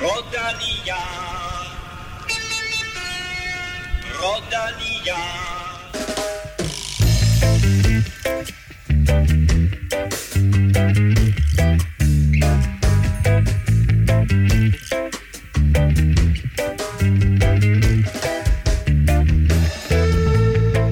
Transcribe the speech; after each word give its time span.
Rodalia. 0.00 0.96
Rodalia. 4.18 5.20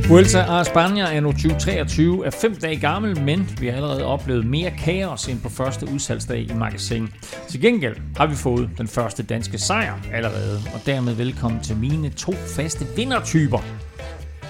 Vuelta 0.09 0.43
a 0.43 0.61
España 0.61 1.13
er 1.13 1.21
nu 1.21 1.33
2023 1.33 2.27
er 2.27 2.31
fem 2.31 2.57
dage 2.57 2.81
gammel, 2.81 3.21
men 3.21 3.51
vi 3.61 3.67
har 3.67 3.75
allerede 3.77 4.05
oplevet 4.05 4.47
mere 4.47 4.71
kaos 4.71 5.29
end 5.29 5.41
på 5.41 5.49
første 5.49 5.87
udsalgsdag 5.95 6.51
i 6.51 6.53
magasin. 6.55 7.09
Til 7.49 7.61
gengæld 7.61 7.97
har 8.17 8.27
vi 8.27 8.35
fået 8.35 8.71
den 8.79 8.89
første 8.89 9.23
danske 9.23 9.59
sejr 9.59 9.95
allerede, 10.13 10.61
og 10.75 10.81
dermed 10.87 11.15
velkommen 11.15 11.61
til 11.61 11.77
mine 11.77 12.11
to 12.11 12.33
faste 12.33 12.87
vindertyper. 12.97 13.59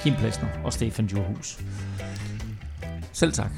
Kim 0.02 0.14
Plesner 0.14 0.48
og 0.64 0.72
Stefan 0.72 1.06
Djurhus. 1.06 1.58
Selv 3.12 3.32
tak. 3.32 3.50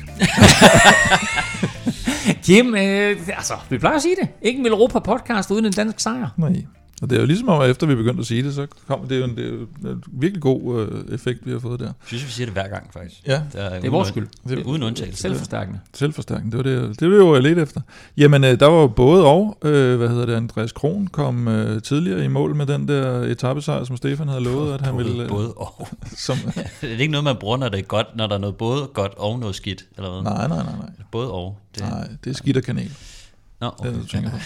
Kim, 2.44 2.74
øh, 2.74 3.16
altså, 3.28 3.54
vi 3.70 3.78
plejer 3.78 3.96
at 3.96 4.02
sige 4.02 4.16
det. 4.22 4.28
Ikke 4.42 4.60
en 4.60 4.66
Europa 4.66 4.98
podcast 4.98 5.50
uden 5.50 5.64
en 5.64 5.72
dansk 5.72 6.00
sejr. 6.00 6.28
Nej. 6.36 6.64
Og 7.00 7.10
det 7.10 7.16
er 7.16 7.20
jo 7.20 7.26
ligesom 7.26 7.48
om, 7.48 7.60
at 7.62 7.70
efter 7.70 7.86
vi 7.86 7.94
begyndte 7.94 8.20
at 8.20 8.26
sige 8.26 8.42
det, 8.42 8.54
så 8.54 8.66
kom 8.86 9.08
det 9.08 9.14
er 9.14 9.18
jo 9.18 9.24
en, 9.24 9.36
det 9.36 9.44
er 9.46 9.48
jo 9.48 9.90
en 9.92 10.02
virkelig 10.12 10.42
god 10.42 10.80
øh, 11.08 11.14
effekt, 11.14 11.46
vi 11.46 11.50
har 11.52 11.58
fået 11.58 11.80
der. 11.80 11.86
Jeg 11.86 11.92
synes, 12.06 12.26
vi 12.26 12.30
siger 12.30 12.46
det 12.46 12.52
hver 12.54 12.68
gang, 12.68 12.90
faktisk. 12.92 13.26
Ja. 13.26 13.42
Det 13.52 13.60
er, 13.64 13.74
Det 13.74 13.84
er 13.86 13.90
vores 13.90 14.08
skyld. 14.08 14.28
Det 14.48 14.58
er 14.58 14.62
uden 14.64 14.82
undtagelse. 14.82 15.22
Selvforstærkende. 15.22 15.80
Selvforstærkende, 15.94 16.56
det 16.58 16.72
var 16.74 16.86
det, 16.88 17.00
det 17.00 17.10
var 17.10 17.16
jo 17.16 17.38
lidt 17.40 17.58
efter. 17.58 17.80
Jamen, 18.16 18.44
øh, 18.44 18.60
der 18.60 18.66
var 18.66 18.80
jo 18.80 18.86
både 18.86 19.24
og, 19.26 19.58
øh, 19.62 19.96
hvad 19.98 20.08
hedder 20.08 20.26
det, 20.26 20.34
Andreas 20.34 20.72
Kron 20.72 21.06
kom 21.06 21.48
øh, 21.48 21.82
tidligere 21.82 22.24
i 22.24 22.28
mål 22.28 22.54
med 22.54 22.66
den 22.66 22.88
der 22.88 23.20
etappesejr, 23.22 23.84
som 23.84 23.96
Stefan 23.96 24.28
havde 24.28 24.44
lovet, 24.44 24.74
at 24.74 24.80
han 24.80 24.92
Både- 24.94 25.04
ville... 25.04 25.22
Øh, 25.22 25.28
Både 25.28 25.52
og. 25.52 25.88
som, 26.26 26.36
det 26.80 26.92
er 26.92 26.96
ikke 26.98 27.12
noget, 27.12 27.24
man 27.24 27.36
bruger, 27.40 27.56
når 27.56 27.68
det 27.68 27.78
er 27.78 27.82
godt, 27.84 28.06
når 28.16 28.26
der 28.26 28.34
er 28.34 28.38
noget 28.38 28.56
både 28.56 28.86
godt 28.94 29.12
og 29.16 29.38
noget 29.38 29.54
skidt, 29.54 29.84
eller 29.96 30.10
hvad? 30.10 30.22
nej, 30.22 30.48
nej, 30.48 30.56
nej, 30.62 30.76
nej. 30.78 30.90
Både 31.12 31.30
og. 31.30 31.58
Det, 31.74 31.82
Nej, 31.82 32.08
det 32.24 32.30
er 32.30 32.34
skidt 32.34 32.56
og 32.56 32.62
kanel. 32.62 32.90
Nå, 33.60 33.66
Det 33.66 33.74
okay. 33.80 33.92
det, 33.92 34.02
du 34.02 34.06
tænker 34.06 34.30
på. 34.30 34.38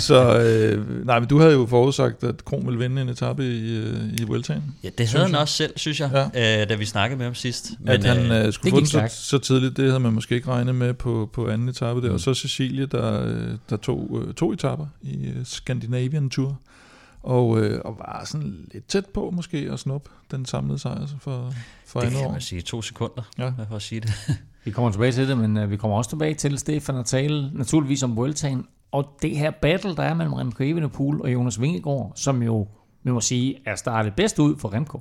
Så, 0.00 0.38
øh, 0.40 1.06
nej, 1.06 1.18
men 1.20 1.28
du 1.28 1.38
havde 1.40 1.52
jo 1.52 1.66
forudsagt, 1.66 2.24
at 2.24 2.44
Kron 2.44 2.66
ville 2.66 2.78
vinde 2.78 3.02
en 3.02 3.08
etape 3.08 3.44
i, 3.44 3.76
øh, 3.76 4.12
i 4.20 4.24
Vueltaen. 4.24 4.74
Ja, 4.84 4.88
det 4.98 5.08
havde 5.08 5.26
han 5.26 5.34
også 5.34 5.54
selv, 5.54 5.72
synes 5.76 6.00
jeg, 6.00 6.30
ja. 6.34 6.62
øh, 6.62 6.68
da 6.68 6.74
vi 6.74 6.84
snakkede 6.84 7.18
med 7.18 7.26
ham 7.26 7.34
sidst. 7.34 7.70
Men, 7.80 7.88
at 7.88 8.04
han 8.04 8.32
øh, 8.32 8.52
skulle 8.52 8.80
det 8.80 8.90
få 8.90 9.00
den 9.00 9.08
så, 9.08 9.16
så 9.16 9.38
tidligt, 9.38 9.76
det 9.76 9.84
havde 9.84 10.00
man 10.00 10.12
måske 10.12 10.34
ikke 10.34 10.48
regnet 10.48 10.74
med 10.74 10.94
på, 10.94 11.30
på 11.32 11.48
anden 11.48 11.68
etape 11.68 12.00
der. 12.00 12.08
Mm. 12.08 12.14
Og 12.14 12.20
så 12.20 12.34
Cecilie, 12.34 12.86
der, 12.86 13.22
øh, 13.26 13.50
der 13.70 13.76
tog 13.76 14.22
øh, 14.26 14.34
to 14.34 14.52
etapper 14.52 14.86
i 15.02 15.26
øh, 15.26 15.44
Scandinavian 15.44 16.30
Tour. 16.30 16.60
Og, 17.22 17.60
øh, 17.60 17.80
og 17.84 17.96
var 17.98 18.22
sådan 18.24 18.68
lidt 18.72 18.88
tæt 18.88 19.06
på 19.06 19.30
måske 19.30 19.68
at 19.72 19.78
snuppe 19.78 20.10
den 20.30 20.46
samlede 20.46 20.78
sejr 20.78 21.06
for, 21.20 21.52
for 21.86 22.00
det 22.00 22.06
andet 22.06 22.20
kan 22.20 22.28
år. 22.28 22.32
man 22.32 22.40
sige 22.40 22.62
to 22.62 22.82
sekunder, 22.82 23.22
ja. 23.38 23.52
for 23.68 23.76
at 23.76 23.82
sige 23.82 24.00
det. 24.00 24.12
Vi 24.66 24.70
kommer 24.70 24.90
tilbage 24.90 25.12
til 25.12 25.28
det, 25.28 25.38
men 25.38 25.56
øh, 25.56 25.70
vi 25.70 25.76
kommer 25.76 25.96
også 25.96 26.10
tilbage 26.10 26.34
til, 26.34 26.58
Stefan, 26.58 26.96
at 26.96 27.06
tale 27.06 27.50
naturligvis 27.52 28.02
om 28.02 28.16
Vueltaen, 28.16 28.66
og 28.92 29.18
det 29.22 29.36
her 29.36 29.50
battle, 29.50 29.96
der 29.96 30.02
er 30.02 30.14
mellem 30.14 30.32
Remco 30.32 30.62
Evenepoel 30.62 31.22
og 31.22 31.32
Jonas 31.32 31.60
Vingegaard, 31.60 32.12
som 32.14 32.42
jo, 32.42 32.68
vi 33.04 33.10
må 33.10 33.20
sige, 33.20 33.58
er 33.66 33.74
startet 33.74 34.14
bedst 34.16 34.38
ud 34.38 34.58
for 34.58 34.74
Remco. 34.74 35.00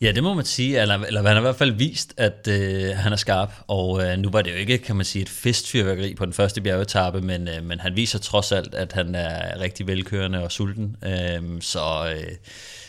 Ja, 0.00 0.12
det 0.12 0.22
må 0.22 0.34
man 0.34 0.44
sige, 0.44 0.80
eller, 0.80 0.98
eller 0.98 1.22
han 1.22 1.30
har 1.30 1.38
i 1.38 1.40
hvert 1.40 1.56
fald 1.56 1.72
vist, 1.72 2.14
at 2.16 2.48
øh, 2.50 2.96
han 2.96 3.12
er 3.12 3.16
skarp, 3.16 3.52
og 3.66 4.06
øh, 4.06 4.18
nu 4.18 4.30
var 4.30 4.42
det 4.42 4.50
jo 4.50 4.56
ikke, 4.56 4.78
kan 4.78 4.96
man 4.96 5.04
sige, 5.04 5.22
et 5.22 5.28
festfyrværkeri 5.28 6.14
på 6.14 6.24
den 6.24 6.32
første 6.32 6.60
bjergetappe, 6.60 7.20
men, 7.20 7.48
øh, 7.48 7.64
men 7.64 7.80
han 7.80 7.96
viser 7.96 8.18
trods 8.18 8.52
alt, 8.52 8.74
at 8.74 8.92
han 8.92 9.14
er 9.14 9.60
rigtig 9.60 9.86
velkørende 9.86 10.44
og 10.44 10.52
sulten, 10.52 10.96
øh, 11.04 11.60
så, 11.60 12.14
øh, 12.14 12.32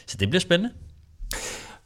så 0.07 0.17
det 0.19 0.29
bliver 0.29 0.41
spændende. 0.41 0.71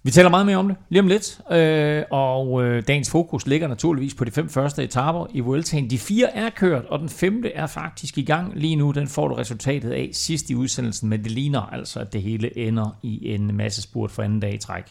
Vi 0.06 0.12
taler 0.12 0.30
meget 0.30 0.46
mere 0.46 0.58
om 0.58 0.68
det 0.68 0.78
lige 0.90 1.00
om 1.00 1.08
lidt, 1.08 1.42
øh, 1.52 2.04
og 2.12 2.64
øh, 2.64 2.84
dagens 2.88 3.12
fokus 3.12 3.48
ligger 3.48 3.68
naturligvis 3.68 4.14
på 4.14 4.26
de 4.26 4.32
fem 4.32 4.50
første 4.50 4.84
etaper 4.84 5.28
i 5.34 5.40
Vueltaen. 5.40 5.90
De 5.90 5.98
fire 5.98 6.36
er 6.36 6.50
kørt, 6.50 6.86
og 6.86 7.00
den 7.00 7.10
femte 7.10 7.54
er 7.54 7.68
faktisk 7.68 8.18
i 8.18 8.24
gang 8.24 8.52
lige 8.56 8.76
nu. 8.76 8.92
Den 8.92 9.08
får 9.08 9.28
du 9.28 9.36
resultatet 9.36 9.92
af 9.92 10.10
sidst 10.14 10.50
i 10.50 10.56
udsendelsen, 10.56 11.10
men 11.10 11.24
det 11.24 11.32
ligner 11.32 11.62
altså, 11.62 12.00
at 12.00 12.14
det 12.14 12.22
hele 12.22 12.58
ender 12.58 12.98
i 13.04 13.34
en 13.34 13.58
masse 13.58 13.82
spurt 13.82 14.12
for 14.12 14.24
anden 14.24 14.40
dag 14.40 14.54
i 14.54 14.58
træk. 14.58 14.84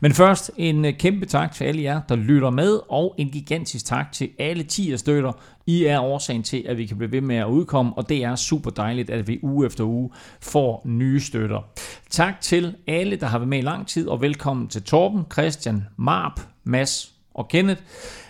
Men 0.00 0.12
først 0.12 0.50
en 0.56 0.84
øh, 0.84 0.92
kæmpe 0.98 1.26
tak 1.26 1.52
til 1.52 1.64
alle 1.64 1.82
jer, 1.82 2.00
der 2.08 2.16
lytter 2.16 2.50
med, 2.50 2.80
og 2.88 3.14
en 3.18 3.30
gigantisk 3.30 3.86
tak 3.86 4.12
til 4.12 4.30
alle 4.38 4.62
10 4.62 4.96
støtter. 4.96 5.32
I 5.66 5.84
er 5.84 6.00
årsagen 6.00 6.42
til, 6.42 6.64
at 6.68 6.78
vi 6.78 6.86
kan 6.86 6.98
blive 6.98 7.12
ved 7.12 7.20
med 7.20 7.36
at 7.36 7.46
udkomme, 7.46 7.92
og 7.96 8.08
det 8.08 8.24
er 8.24 8.36
super 8.36 8.70
dejligt, 8.70 9.10
at 9.10 9.28
vi 9.28 9.38
uge 9.42 9.66
efter 9.66 9.84
uge 9.84 10.10
får 10.40 10.82
nye 10.84 11.20
støtter. 11.20 11.68
Tak 12.10 12.40
til 12.40 12.76
alle, 12.86 13.16
der 13.16 13.26
har 13.26 13.38
været 13.38 13.48
med 13.48 13.58
i 13.58 13.62
lang 13.62 13.86
tid, 13.86 14.08
og 14.08 14.20
velkommen 14.20 14.68
til 14.68 14.82
Torben, 14.82 15.24
Christian, 15.32 15.84
Marp, 15.96 16.40
Mads 16.64 17.12
og 17.34 17.48
Kenneth. 17.48 17.82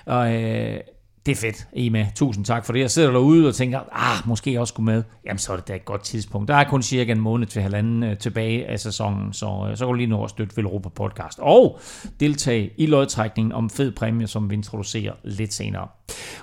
Og, 0.07 0.43
øh, 0.43 0.81
det 1.27 1.33
er 1.33 1.37
fedt, 1.37 1.67
I 1.73 1.89
med. 1.89 2.07
Tusind 2.15 2.45
tak 2.45 2.67
for 2.67 2.73
det. 2.73 2.81
Jeg 2.81 2.91
sidder 2.91 3.11
derude 3.11 3.49
og 3.49 3.55
tænker, 3.55 3.81
ah, 3.93 4.29
måske 4.29 4.53
jeg 4.53 4.61
også 4.61 4.73
skulle 4.73 4.85
med. 4.85 5.03
Jamen, 5.27 5.39
så 5.39 5.53
er 5.53 5.57
det 5.57 5.69
da 5.69 5.75
et 5.75 5.85
godt 5.85 6.03
tidspunkt. 6.03 6.49
Der 6.49 6.55
er 6.55 6.65
kun 6.65 6.83
cirka 6.83 7.13
en 7.13 7.21
måned 7.21 7.47
til 7.47 7.63
halvanden 7.63 8.03
øh, 8.03 8.19
tilbage 8.19 8.67
af 8.67 8.81
sæsonen, 8.81 9.33
så, 9.33 9.67
øh, 9.71 9.77
så 9.77 9.85
kan 9.85 9.87
du 9.87 9.93
lige 9.93 10.07
nå 10.07 10.25
at 10.25 10.31
støtte 10.31 10.57
Velropa 10.57 10.89
Podcast. 10.89 11.39
Og 11.39 11.81
deltage 12.21 12.71
i 12.77 12.87
lodtrækningen 12.87 13.53
om 13.53 13.71
fed 13.71 13.93
præmie, 13.93 14.27
som 14.27 14.51
vi 14.51 14.55
introducerer 14.55 15.13
lidt 15.25 15.55
senere. 15.55 15.89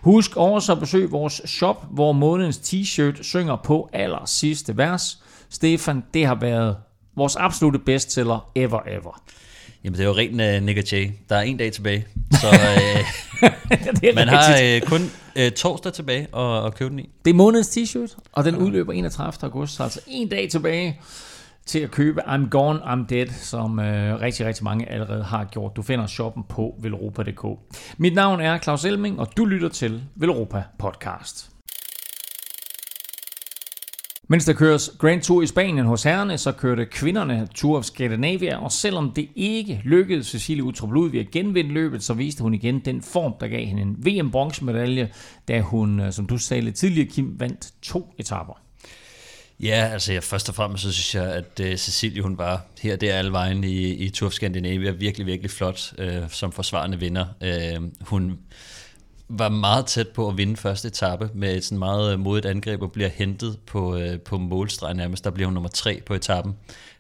Husk 0.01 0.37
også 0.37 0.71
at 0.71 0.79
besøge 0.79 1.09
vores 1.09 1.41
shop, 1.45 1.85
hvor 1.91 2.11
månedens 2.11 2.57
t-shirt 2.57 3.23
synger 3.23 3.55
på 3.55 3.89
aller 3.93 4.25
sidste 4.25 4.77
vers. 4.77 5.23
Stefan, 5.49 6.03
det 6.13 6.25
har 6.25 6.35
været 6.35 6.77
vores 7.15 7.35
absolute 7.35 7.79
bestseller 7.79 8.51
ever, 8.55 8.79
ever. 8.87 9.21
Jamen, 9.83 9.97
det 9.97 10.03
er 10.03 10.07
jo 10.07 10.15
rent 10.15 10.41
uh, 10.41 10.65
Nick 10.65 10.77
og 10.77 10.91
Jay. 10.91 11.11
Der 11.29 11.35
er 11.35 11.41
en 11.41 11.57
dag 11.57 11.71
tilbage, 11.71 12.05
så 12.31 12.47
øh, 12.47 13.43
er 14.09 14.15
man 14.15 14.27
har 14.27 14.59
øh, 14.63 14.81
kun 14.81 15.01
øh, 15.35 15.51
torsdag 15.51 15.93
tilbage 15.93 16.27
at, 16.37 16.65
at 16.65 16.75
købe 16.75 16.89
den 16.89 16.99
i. 16.99 17.09
Det 17.25 17.31
er 17.31 17.35
månedens 17.35 17.77
t-shirt, 17.77 18.17
og 18.31 18.45
den 18.45 18.55
udløber 18.55 18.93
31. 18.93 19.33
august, 19.43 19.75
så 19.75 19.83
altså 19.83 19.99
en 20.07 20.29
dag 20.29 20.49
tilbage 20.49 20.99
til 21.65 21.79
at 21.79 21.91
købe 21.91 22.21
I'm 22.21 22.49
Gone, 22.49 22.79
I'm 22.79 23.07
Dead, 23.09 23.27
som 23.27 23.79
øh, 23.79 24.21
rigtig, 24.21 24.45
rigtig 24.45 24.63
mange 24.63 24.89
allerede 24.89 25.23
har 25.23 25.43
gjort. 25.43 25.75
Du 25.75 25.81
finder 25.81 26.07
shoppen 26.07 26.43
på 26.49 26.75
velropa.dk. 26.81 27.45
Mit 27.97 28.13
navn 28.13 28.41
er 28.41 28.59
Claus 28.59 28.85
Elming, 28.85 29.19
og 29.19 29.27
du 29.37 29.45
lytter 29.45 29.69
til 29.69 30.03
Velropa 30.15 30.63
Podcast. 30.79 31.50
Mens 34.31 34.45
der 34.45 34.53
køres 34.53 34.91
Grand 34.99 35.21
Tour 35.21 35.41
i 35.41 35.47
Spanien 35.47 35.85
hos 35.85 36.03
herrerne, 36.03 36.37
så 36.37 36.51
kørte 36.51 36.85
kvinderne 36.85 37.47
Tour 37.55 37.77
of 37.77 37.83
Scandinavia, 37.83 38.63
og 38.63 38.71
selvom 38.71 39.11
det 39.11 39.29
ikke 39.35 39.81
lykkedes 39.85 40.27
Cecilie 40.27 40.63
Utrup 40.63 40.91
Ludvig 40.91 41.19
at 41.19 41.31
genvinde 41.31 41.73
løbet, 41.73 42.03
så 42.03 42.13
viste 42.13 42.41
hun 42.41 42.53
igen 42.53 42.79
den 42.79 43.01
form, 43.01 43.33
der 43.39 43.47
gav 43.47 43.65
hende 43.65 43.81
en 43.81 43.95
VM-bronzemedalje, 44.05 45.11
da 45.47 45.61
hun, 45.61 45.99
øh, 45.99 46.11
som 46.11 46.27
du 46.27 46.37
sagde 46.37 46.61
lidt 46.61 46.75
tidligere, 46.75 47.09
Kim, 47.09 47.39
vandt 47.39 47.73
to 47.81 48.13
etapper. 48.17 48.61
Ja, 49.59 49.89
altså 49.91 50.13
jeg, 50.13 50.23
først 50.23 50.49
og 50.49 50.55
fremmest 50.55 50.83
så 50.83 50.91
synes 50.91 51.15
jeg, 51.15 51.33
at 51.33 51.59
uh, 51.59 51.75
Cecilie 51.75 52.21
hun 52.21 52.37
var 52.37 52.65
her 52.81 52.95
der 52.95 53.13
alle 53.13 53.31
vejen 53.31 53.63
i, 53.63 53.93
i 53.93 54.09
Tour 54.09 54.27
of 54.27 54.33
Scandinavia 54.33 54.91
virkelig, 54.91 55.27
virkelig 55.27 55.51
flot 55.51 55.93
uh, 55.99 56.29
som 56.29 56.51
forsvarende 56.51 56.99
vinder. 56.99 57.25
Uh, 57.41 57.83
hun 58.01 58.39
var 59.39 59.49
meget 59.49 59.85
tæt 59.85 60.07
på 60.07 60.27
at 60.29 60.37
vinde 60.37 60.57
første 60.57 60.87
etape 60.87 61.29
med 61.33 61.55
et 61.55 61.63
sådan 61.63 61.79
meget 61.79 62.13
øh, 62.13 62.19
modigt 62.19 62.45
angreb 62.45 62.81
og 62.81 62.91
bliver 62.91 63.09
hentet 63.09 63.59
på, 63.65 63.95
uh, 63.95 64.19
på 64.25 64.37
målstregen 64.37 64.97
nærmest. 64.97 65.23
Der 65.23 65.29
bliver 65.29 65.47
hun 65.47 65.53
nummer 65.53 65.69
tre 65.69 66.01
på 66.05 66.13
etappen. 66.13 66.55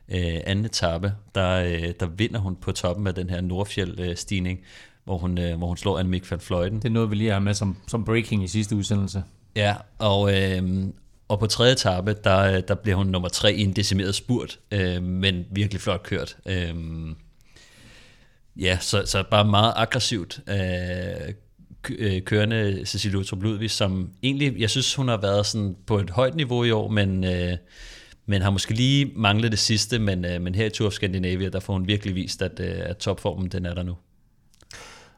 Uh, 0.07 0.17
anden 0.45 0.65
etape, 0.65 1.13
der, 1.35 1.63
uh, 1.63 1.89
der 1.99 2.05
vinder 2.05 2.39
hun 2.39 2.55
på 2.55 2.71
toppen 2.71 3.07
af 3.07 3.15
den 3.15 3.29
her 3.29 3.41
Nordfjeld-stigning, 3.41 4.59
hvor 5.03 5.17
hun, 5.17 5.37
uh, 5.37 5.57
hvor 5.57 5.67
hun 5.67 5.77
slår 5.77 5.99
Annemiek 5.99 6.31
van 6.31 6.39
Fløjten. 6.39 6.77
Det 6.77 6.85
er 6.85 6.89
noget, 6.89 7.09
vi 7.09 7.15
lige 7.15 7.31
har 7.31 7.39
med 7.39 7.53
som, 7.53 7.77
som 7.87 8.05
breaking 8.05 8.43
i 8.43 8.47
sidste 8.47 8.75
udsendelse. 8.75 9.23
Ja, 9.55 9.75
og, 9.99 10.41
øh, 10.41 10.83
og 11.27 11.39
på 11.39 11.47
tredje 11.47 11.73
etape, 11.73 12.15
der, 12.23 12.61
der 12.61 12.75
bliver 12.75 12.95
hun 12.95 13.07
nummer 13.07 13.29
tre 13.29 13.53
i 13.53 13.61
en 13.61 13.73
decimeret 13.73 14.15
spurt, 14.15 14.59
øh, 14.71 15.03
men 15.03 15.45
virkelig 15.51 15.81
flot 15.81 16.03
kørt. 16.03 16.37
Øh, 16.45 16.75
ja, 18.55 18.77
så, 18.81 19.03
så 19.05 19.23
bare 19.31 19.45
meget 19.45 19.73
aggressivt 19.75 20.39
øh, 20.47 20.57
øh, 21.27 21.33
Øh, 21.89 22.21
kørende 22.21 22.81
Cecilie 22.85 23.17
Utrup 23.17 23.43
Ludvig, 23.43 23.71
som 23.71 24.09
egentlig, 24.23 24.59
jeg 24.59 24.69
synes, 24.69 24.95
hun 24.95 25.07
har 25.07 25.17
været 25.17 25.45
sådan 25.45 25.75
på 25.85 25.97
et 25.97 26.09
højt 26.09 26.35
niveau 26.35 26.63
i 26.63 26.71
år, 26.71 26.87
men, 26.87 27.23
øh, 27.23 27.57
men 28.25 28.41
har 28.41 28.49
måske 28.49 28.73
lige 28.73 29.11
manglet 29.15 29.51
det 29.51 29.59
sidste, 29.59 29.99
men, 29.99 30.25
øh, 30.25 30.41
men 30.41 30.55
her 30.55 30.65
i 30.65 30.69
Tour 30.69 30.87
of 30.87 30.93
Scandinavia, 30.93 31.49
der 31.49 31.59
får 31.59 31.73
hun 31.73 31.87
virkelig 31.87 32.15
vist, 32.15 32.41
at, 32.41 32.59
øh, 32.59 32.75
at 32.79 32.97
topformen, 32.97 33.47
den 33.47 33.65
er 33.65 33.73
der 33.73 33.83
nu. 33.83 33.95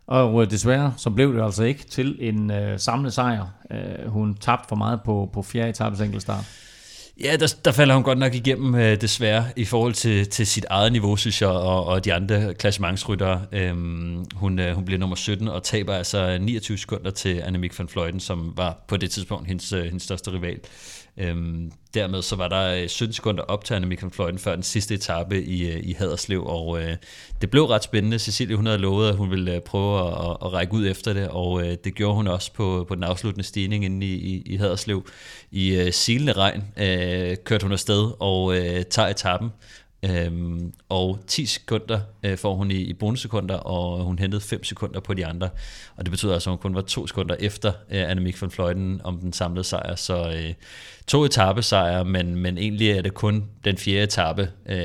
Og 0.08 0.42
øh, 0.42 0.52
desværre, 0.52 0.94
så 0.98 1.10
blev 1.10 1.36
det 1.36 1.44
altså 1.44 1.64
ikke 1.64 1.84
til 1.84 2.18
en 2.20 2.52
øh, 2.52 2.80
samlet 2.80 3.14
sejr. 3.14 3.46
Øh, 3.72 4.08
hun 4.08 4.36
tabte 4.36 4.66
for 4.70 4.76
meget 4.76 5.00
på, 5.06 5.30
på 5.34 5.42
fjerde 5.42 5.70
etapes 5.70 6.02
enkeltstart. 6.02 6.63
Ja, 7.22 7.36
der, 7.36 7.56
der 7.66 7.72
falder 7.72 7.96
hun 7.96 8.04
godt 8.04 8.18
nok 8.18 8.34
igennem 8.34 8.76
øh, 8.76 9.02
desværre 9.02 9.46
i 9.56 9.66
forhold 9.66 9.94
til, 9.94 10.30
til 10.30 10.48
sit 10.48 10.66
eget 10.70 10.92
niveau, 10.92 11.16
synes 11.16 11.42
jeg, 11.42 11.50
og, 11.50 11.86
og 11.86 12.06
de 12.06 12.14
andre 12.14 12.54
klassementsryttere. 12.54 13.46
Øhm, 13.52 14.26
hun, 14.36 14.60
øh, 14.60 14.76
hun 14.76 14.86
bliver 14.86 15.00
nummer 15.00 15.16
17 15.16 15.48
og 15.48 15.64
taber 15.64 15.94
altså 15.94 16.38
29 16.42 16.78
sekunder 16.78 17.12
til 17.12 17.42
Annemiek 17.46 17.80
van 17.80 17.90
Vleuten, 17.94 18.20
som 18.20 18.54
var 18.58 18.84
på 18.88 18.98
det 18.98 19.12
tidspunkt 19.12 19.48
hendes, 19.48 19.74
øh, 19.74 19.84
hendes 19.84 20.04
største 20.04 20.32
rival. 20.32 20.60
Øhm, 21.18 21.72
dermed 21.94 22.22
så 22.22 22.36
var 22.36 22.48
der 22.48 22.82
øh, 22.82 22.90
17 22.90 23.14
sekunder 23.14 23.44
optagende 23.44 23.88
Michael 23.88 24.12
Annemiek 24.20 24.40
før 24.40 24.56
den 24.56 24.64
sidste 24.64 24.94
etape 24.94 25.44
i, 25.44 25.72
øh, 25.72 25.80
i 25.84 25.94
Haderslev, 25.94 26.46
og 26.46 26.82
øh, 26.82 26.96
det 27.42 27.50
blev 27.50 27.66
ret 27.66 27.84
spændende. 27.84 28.20
Cecilie 28.20 28.56
hun 28.56 28.66
havde 28.66 28.78
lovet, 28.78 29.10
at 29.10 29.16
hun 29.16 29.32
ville 29.32 29.56
øh, 29.56 29.62
prøve 29.62 30.08
at, 30.08 30.38
at 30.42 30.54
række 30.54 30.74
ud 30.74 30.88
efter 30.88 31.14
det, 31.14 31.28
og 31.28 31.68
øh, 31.68 31.78
det 31.84 31.96
gjorde 31.96 32.16
hun 32.16 32.28
også 32.28 32.54
på, 32.54 32.86
på 32.88 32.96
den 32.96 33.04
afsluttende 33.04 33.44
stigning 33.48 33.86
inde 33.86 34.06
i, 34.08 34.14
i, 34.14 34.42
i 34.46 34.56
Haderslev. 34.56 35.06
I 35.52 35.76
øh, 35.76 35.94
silende 35.94 36.32
regn 36.32 36.64
øh, 36.78 37.38
kørte 37.46 37.64
hun 37.64 37.72
afsted 37.72 38.12
og 38.20 38.58
øh, 38.58 38.84
tager 38.84 39.10
etappen, 39.10 39.50
Øhm, 40.06 40.74
og 40.90 41.20
10 41.28 41.46
sekunder 41.46 42.00
øh, 42.24 42.38
får 42.38 42.56
hun 42.56 42.72
i, 42.72 42.76
i 42.76 42.94
bonussekunder, 42.94 43.56
og 43.56 44.04
hun 44.04 44.20
hentede 44.20 44.42
5 44.42 44.64
sekunder 44.64 45.00
på 45.00 45.14
de 45.14 45.26
andre. 45.26 45.50
Og 45.96 46.06
det 46.06 46.12
betyder 46.12 46.34
altså, 46.34 46.50
at 46.50 46.52
hun 46.52 46.62
kun 46.62 46.76
var 46.76 46.82
2 46.82 47.08
sekunder 47.08 47.36
efter 47.40 47.74
øh, 47.90 48.10
Annemiek 48.10 48.42
van 48.42 48.52
Vleuten 48.58 49.02
om 49.04 49.20
den 49.20 49.34
samlede 49.34 49.64
sejr. 49.64 49.96
Så 49.96 50.32
øh, 50.32 50.54
to 51.08 51.26
etappesejre, 51.26 52.06
men, 52.06 52.36
men 52.36 52.58
egentlig 52.58 52.90
er 52.92 53.02
det 53.02 53.14
kun 53.14 53.44
den 53.66 53.78
fjerde 53.78 54.04
etape, 54.04 54.50
øh, 54.70 54.78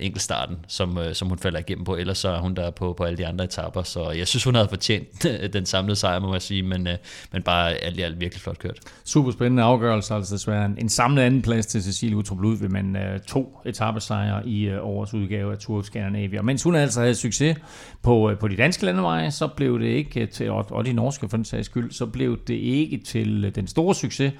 enkeltstarten, 0.00 0.56
som, 0.68 0.98
øh, 0.98 1.14
som 1.14 1.28
hun 1.28 1.38
falder 1.38 1.58
igennem 1.58 1.84
på. 1.84 1.96
Ellers 1.96 2.18
så 2.18 2.28
er 2.28 2.40
hun 2.40 2.54
der 2.54 2.70
på, 2.70 2.92
på 2.92 3.04
alle 3.04 3.18
de 3.18 3.26
andre 3.26 3.44
etapper. 3.44 3.82
Så 3.82 4.10
jeg 4.10 4.28
synes, 4.28 4.44
hun 4.44 4.54
havde 4.54 4.68
fortjent 4.68 5.26
den 5.52 5.66
samlede 5.66 5.96
sejr, 5.96 6.18
må 6.18 6.30
man 6.30 6.40
sige, 6.40 6.62
men, 6.62 6.86
øh, 6.86 6.96
men 7.32 7.42
bare 7.42 7.72
alt 7.72 7.98
i 7.98 8.02
alt 8.02 8.20
virkelig 8.20 8.42
flot 8.42 8.58
kørt. 8.58 8.78
Super 9.04 9.30
spændende 9.30 9.62
afgørelse, 9.62 10.14
altså 10.14 10.34
desværre 10.34 10.66
en, 10.66 10.76
en 10.78 10.88
samlet 10.88 11.22
anden 11.22 11.42
plads 11.42 11.66
til 11.66 11.82
Cecilie 11.82 12.16
Utrup 12.16 12.40
Ludvig, 12.40 12.70
men 12.70 12.96
øh, 12.96 13.20
to 13.20 13.60
etappesejre 13.64 14.48
i 14.48 14.64
øh, 14.64 14.86
årets 14.86 15.14
udgave 15.14 15.52
af 15.52 15.58
Tour 15.58 15.78
of 15.78 15.84
Scandinavia. 15.84 16.42
Mens 16.42 16.62
hun 16.62 16.74
altså 16.74 17.00
havde 17.00 17.14
succes 17.14 17.56
på, 18.02 18.30
øh, 18.30 18.38
på 18.38 18.48
de 18.48 18.56
danske 18.56 18.84
landeveje, 18.84 19.30
så 19.30 19.46
blev 19.46 19.80
det 19.80 19.86
ikke 19.86 20.26
til, 20.26 20.50
og, 20.50 20.66
og 20.70 20.84
de 20.84 20.92
norske 20.92 21.28
for 21.28 21.36
den 21.36 21.44
sags 21.44 21.66
skyld, 21.66 21.92
så 21.92 22.06
blev 22.06 22.38
det 22.46 22.54
ikke 22.54 22.98
til 22.98 23.44
øh, 23.44 23.54
den 23.54 23.66
store 23.66 23.94
succes, 23.94 24.32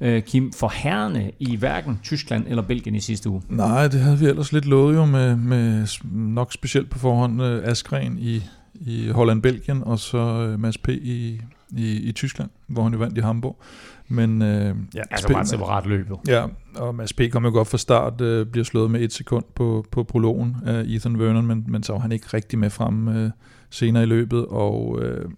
øh, 0.00 0.22
Kim, 0.22 0.52
for 0.52 0.72
herrene 0.74 1.30
i 1.38 1.56
hverken 1.56 2.00
Tyskland 2.02 2.44
eller 2.48 2.62
Belgien 2.62 2.94
i 2.94 3.00
sidste 3.00 3.30
uge? 3.30 3.42
Nej, 3.48 3.88
det 3.88 4.00
havde 4.00 4.18
vi 4.18 4.26
ellers 4.26 4.52
lidt 4.52 4.66
lovet 4.66 4.94
jo 4.94 5.04
med, 5.04 5.36
med 5.36 5.86
nok 6.12 6.52
specielt 6.52 6.90
på 6.90 6.98
forhånd 6.98 7.42
øh, 7.42 7.62
Askren 7.64 8.18
i, 8.18 8.42
i 8.74 9.08
Holland-Belgien, 9.08 9.82
og 9.82 9.98
så 9.98 10.18
øh, 10.18 10.60
Mads 10.60 10.78
P. 10.78 10.88
i, 10.88 11.40
i, 11.76 12.00
i 12.00 12.12
Tyskland, 12.12 12.50
hvor 12.66 12.82
han 12.82 12.92
jo 12.92 12.98
vandt 12.98 13.18
i 13.18 13.20
Hamburg. 13.20 13.62
Men, 14.08 14.42
øh, 14.42 14.76
ja, 14.94 15.02
altså 15.10 15.28
bare 15.28 15.42
et 15.42 15.48
separat 15.48 15.86
løb 15.86 16.10
jo. 16.10 16.20
Ja, 16.28 16.46
og 16.76 16.94
Mads 16.94 17.12
P. 17.12 17.20
kom 17.32 17.44
jo 17.44 17.50
godt 17.50 17.68
fra 17.68 17.78
start, 17.78 18.20
øh, 18.20 18.46
bliver 18.46 18.64
slået 18.64 18.90
med 18.90 19.00
et 19.00 19.12
sekund 19.12 19.44
på, 19.54 19.86
på 19.90 20.02
prologen 20.02 20.56
af 20.66 20.84
Ethan 20.86 21.18
Vernon, 21.18 21.46
men, 21.46 21.64
men 21.68 21.82
så 21.82 21.92
var 21.92 22.00
han 22.00 22.12
ikke 22.12 22.26
rigtig 22.34 22.58
med 22.58 22.70
frem 22.70 23.08
øh, 23.08 23.30
senere 23.70 24.02
i 24.02 24.06
løbet, 24.06 24.46
og 24.46 24.98
øh, 25.02 25.28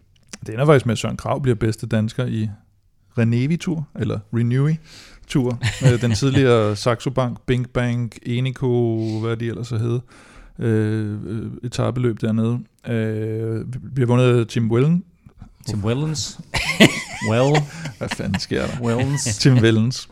det 0.46 0.52
ender 0.54 0.66
faktisk 0.66 0.87
med, 0.87 0.93
at 0.93 0.99
Søren 0.99 1.16
Krav 1.16 1.43
bliver 1.43 1.54
bedste 1.54 1.87
dansker 1.87 2.26
i 2.26 2.49
Renevi 3.18 3.56
Tour, 3.56 3.88
eller 3.98 4.18
med 5.82 5.98
den 5.98 6.14
tidligere 6.20 6.76
Saxo 6.76 7.10
Bank, 7.10 7.38
Bing 7.46 7.70
Bang, 7.70 8.12
Enico, 8.22 8.96
hvad 9.20 9.36
de 9.36 9.48
ellers 9.48 9.68
hed, 9.68 10.00
øh, 10.58 11.18
etabeløb 11.64 12.20
dernede. 12.20 12.58
Øh, 12.88 13.64
vi 13.96 14.02
har 14.02 14.06
vundet 14.06 14.48
Tim 14.48 14.70
Wellen. 14.70 15.04
Tim 15.66 15.84
Wellens. 15.84 16.40
well. 17.30 17.56
Hvad 17.98 18.08
fanden 18.08 18.40
sker 18.40 18.66
der? 18.66 18.82
Wellens. 18.82 19.24
Tim 19.40 19.54
Wellens. 19.54 20.08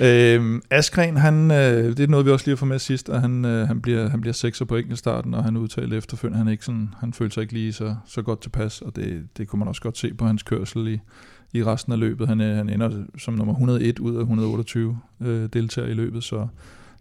Øh, 0.00 0.60
Askren, 0.70 1.16
han, 1.16 1.50
øh, 1.50 1.96
det 1.96 2.00
er 2.00 2.06
noget, 2.06 2.26
vi 2.26 2.30
også 2.30 2.46
lige 2.46 2.52
har 2.52 2.56
fået 2.56 2.68
med 2.68 2.78
sidst, 2.78 3.08
at 3.08 3.20
han, 3.20 3.44
øh, 3.44 3.68
han, 3.68 3.80
bliver, 3.80 4.08
han 4.08 4.20
bliver 4.20 4.34
sekser 4.34 4.64
på 4.64 4.76
enkeltstarten, 4.76 5.34
og 5.34 5.44
han 5.44 5.56
udtalte 5.56 5.96
efterfølgende, 5.96 6.38
han, 6.38 6.48
ikke 6.48 6.64
sådan, 6.64 6.94
han 7.00 7.12
følte 7.12 7.34
sig 7.34 7.40
ikke 7.40 7.52
lige 7.52 7.72
så, 7.72 7.94
så 8.06 8.22
godt 8.22 8.40
tilpas, 8.40 8.80
og 8.80 8.96
det, 8.96 9.22
det 9.36 9.48
kunne 9.48 9.58
man 9.58 9.68
også 9.68 9.82
godt 9.82 9.98
se 9.98 10.14
på 10.14 10.26
hans 10.26 10.42
kørsel 10.42 10.88
i, 10.88 11.00
i 11.52 11.64
resten 11.64 11.92
af 11.92 11.98
løbet. 11.98 12.28
Han, 12.28 12.40
øh, 12.40 12.56
han 12.56 12.68
ender 12.68 13.04
som 13.18 13.34
nummer 13.34 13.54
101 13.54 13.98
ud 13.98 14.16
af 14.16 14.20
128 14.20 14.98
øh, 15.20 15.48
deltagere 15.52 15.90
i 15.90 15.94
løbet, 15.94 16.24
så, 16.24 16.46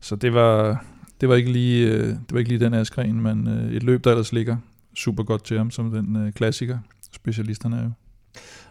så 0.01 0.15
det 0.15 0.33
var, 0.33 0.85
det 1.21 1.29
var 1.29 1.35
ikke 1.35 1.51
lige, 1.51 1.87
øh, 1.87 2.07
det 2.07 2.31
var 2.31 2.39
ikke 2.39 2.49
lige 2.49 2.65
den 2.65 2.73
Askren, 2.73 3.21
men 3.21 3.47
øh, 3.47 3.71
et 3.71 3.83
løb, 3.83 4.03
der 4.03 4.11
ellers 4.11 4.33
ligger 4.33 4.57
super 4.95 5.23
godt 5.23 5.43
til 5.43 5.57
ham 5.57 5.71
som 5.71 5.91
den 5.91 6.15
øh, 6.15 6.33
klassiker, 6.33 6.77
specialisterne 7.11 7.77
er 7.77 7.83
jo. 7.83 7.91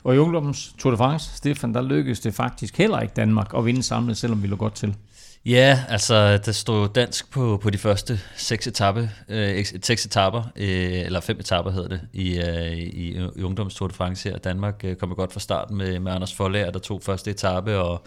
Og 0.02 0.14
i 0.14 0.18
ungdommens 0.18 0.74
Tour 0.78 0.90
de 0.90 0.96
France, 0.96 1.36
Stefan, 1.36 1.74
der 1.74 1.82
lykkedes 1.82 2.20
det 2.20 2.34
faktisk 2.34 2.78
heller 2.78 3.00
ikke 3.00 3.14
Danmark 3.16 3.52
at 3.56 3.64
vinde 3.66 3.82
samlet, 3.82 4.16
selvom 4.16 4.42
vi 4.42 4.46
lå 4.46 4.56
godt 4.56 4.74
til. 4.74 4.96
Ja, 5.44 5.84
altså 5.88 6.36
der 6.36 6.52
stod 6.52 6.88
dansk 6.88 7.30
på, 7.30 7.60
på 7.62 7.70
de 7.70 7.78
første 7.78 8.20
seks, 8.36 8.66
etape, 8.66 9.10
øh, 9.28 9.64
seks 9.82 10.06
etapper, 10.06 10.42
øh, 10.56 11.00
eller 11.00 11.20
fem 11.20 11.38
etapper 11.38 11.70
hedder 11.70 11.88
det, 11.88 12.00
i, 12.12 12.38
øh, 12.38 12.72
i, 12.76 13.16
i 13.36 13.42
ungdoms 13.42 13.74
Tour 13.74 13.88
de 13.88 13.94
France 13.94 14.30
her. 14.30 14.38
Danmark 14.38 14.84
øh, 14.84 14.96
kom 14.96 15.14
godt 15.14 15.32
fra 15.32 15.40
starten 15.40 15.76
med, 15.76 16.00
med 16.00 16.12
Anders 16.12 16.34
Forlager, 16.34 16.70
der 16.70 16.78
tog 16.78 17.02
første 17.02 17.30
etape, 17.30 17.78
og 17.78 18.06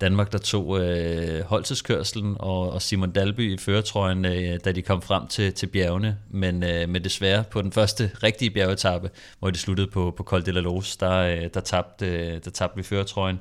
Danmark, 0.00 0.32
der 0.32 0.38
tog 0.38 0.80
øh, 0.80 1.44
holdtidskørselen, 1.44 2.36
og, 2.38 2.72
og 2.72 2.82
Simon 2.82 3.10
Dalby 3.10 3.54
i 3.54 3.56
føretrøjen, 3.56 4.24
øh, 4.24 4.58
da 4.64 4.72
de 4.72 4.82
kom 4.82 5.02
frem 5.02 5.26
til, 5.26 5.52
til 5.52 5.66
bjergene. 5.66 6.16
Men, 6.30 6.62
øh, 6.62 6.88
men 6.88 7.04
desværre 7.04 7.44
på 7.50 7.62
den 7.62 7.72
første 7.72 8.10
rigtige 8.22 8.50
bjergetappe, 8.50 9.10
hvor 9.38 9.50
de 9.50 9.58
sluttede 9.58 9.86
på, 9.86 10.14
på 10.16 10.22
Col 10.22 10.46
de 10.46 10.52
la 10.52 10.60
Lose, 10.60 10.96
der, 11.00 11.16
øh, 11.16 11.48
der, 11.54 11.60
tabte, 11.60 12.06
øh, 12.06 12.40
der 12.44 12.50
tabte 12.50 12.76
vi 12.76 12.82
føretrøjen. 12.82 13.40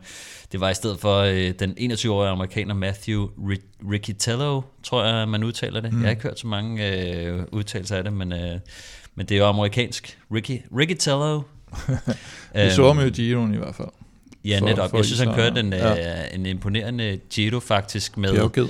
Det 0.51 0.59
var 0.59 0.69
i 0.69 0.73
stedet 0.73 0.99
for 0.99 1.19
øh, 1.19 1.53
den 1.59 1.71
21-årige 1.91 2.29
amerikaner 2.29 2.73
Matthew 2.73 3.29
Riccitello, 3.91 4.61
tror 4.83 5.03
jeg, 5.03 5.29
man 5.29 5.43
udtaler 5.43 5.81
det. 5.81 5.93
Mm. 5.93 5.99
Jeg 5.99 6.05
har 6.05 6.11
ikke 6.11 6.23
hørt 6.23 6.39
så 6.39 6.47
mange 6.47 6.97
øh, 6.97 7.43
udtalelser 7.51 7.97
af 7.97 8.03
det, 8.03 8.13
men, 8.13 8.33
øh, 8.33 8.59
men 9.15 9.25
det 9.25 9.35
er 9.35 9.39
jo 9.39 9.45
amerikansk. 9.45 10.19
Ricky, 10.33 10.61
Riccitello. 10.77 11.41
vi 12.53 12.69
så 12.75 12.87
ham 12.87 12.99
jo 12.99 13.05
i 13.05 13.09
Giroen 13.09 13.53
i 13.53 13.57
hvert 13.57 13.75
fald. 13.75 13.98
Ja, 14.45 14.59
for, 14.59 14.65
netop. 14.65 14.89
For 14.89 14.97
jeg 14.97 15.05
synes, 15.05 15.19
han 15.19 15.33
kørte 15.35 15.59
en, 15.59 15.73
ja. 15.73 15.93
uh, 15.93 16.35
en 16.35 16.45
imponerende 16.45 17.19
Giro 17.33 17.59
faktisk 17.59 18.17
med... 18.17 18.33
Bjergged. 18.33 18.67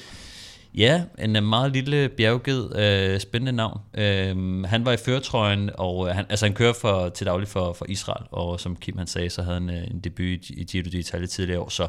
Ja, 0.76 1.04
en 1.20 1.36
uh, 1.36 1.44
meget 1.44 1.72
lille 1.74 2.10
bjergged, 2.10 3.14
uh, 3.14 3.20
spændende 3.20 3.52
navn. 3.52 3.80
Uh, 3.94 4.64
han 4.70 4.86
var 4.86 4.92
i 4.92 4.98
føretrøjen, 4.98 5.70
og 5.74 5.98
uh, 5.98 6.08
han, 6.08 6.26
altså 6.30 6.46
han 6.46 6.54
kører 6.54 6.74
for, 6.74 7.10
til 7.10 7.26
daglig 7.26 7.48
for, 7.48 7.74
for 7.74 7.86
Israel, 7.90 8.26
og 8.32 8.60
som 8.60 8.76
Kim 8.76 8.98
han 8.98 9.08
sagde, 9.08 9.30
så 9.30 9.42
havde 9.42 9.54
han 9.54 9.70
uh, 9.70 9.76
en 9.76 10.00
debut 10.00 10.50
i 10.50 10.64
Giro 10.64 10.88
d'Italia 10.88 11.26
tidligere 11.26 11.60
år, 11.60 11.70
så 11.70 11.88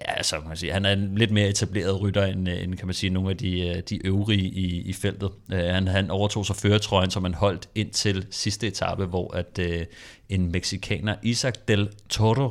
ja, 0.00 0.12
altså, 0.12 0.36
man 0.48 0.56
sige, 0.56 0.72
han 0.72 0.84
er 0.84 0.92
en 0.92 1.14
lidt 1.18 1.30
mere 1.30 1.48
etableret 1.48 2.00
rytter 2.00 2.24
end, 2.26 2.48
end 2.48 2.74
kan 2.74 2.86
man 2.86 2.94
sige, 2.94 3.10
nogle 3.10 3.30
af 3.30 3.36
de, 3.36 3.82
de 3.88 4.06
øvrige 4.06 4.48
i, 4.48 4.82
i 4.82 4.92
feltet. 4.92 5.30
Uh, 5.52 5.58
han, 5.58 5.88
han 5.88 6.10
overtog 6.10 6.46
så 6.46 6.54
føretrøjen, 6.54 7.10
som 7.10 7.24
han 7.24 7.34
holdt 7.34 7.68
ind 7.74 7.90
til 7.90 8.26
sidste 8.30 8.66
etape, 8.66 9.04
hvor 9.04 9.36
at 9.36 9.58
uh, 9.58 9.82
en 10.28 10.52
meksikaner, 10.52 11.14
Isaac 11.22 11.54
del 11.68 11.88
Toro, 12.08 12.50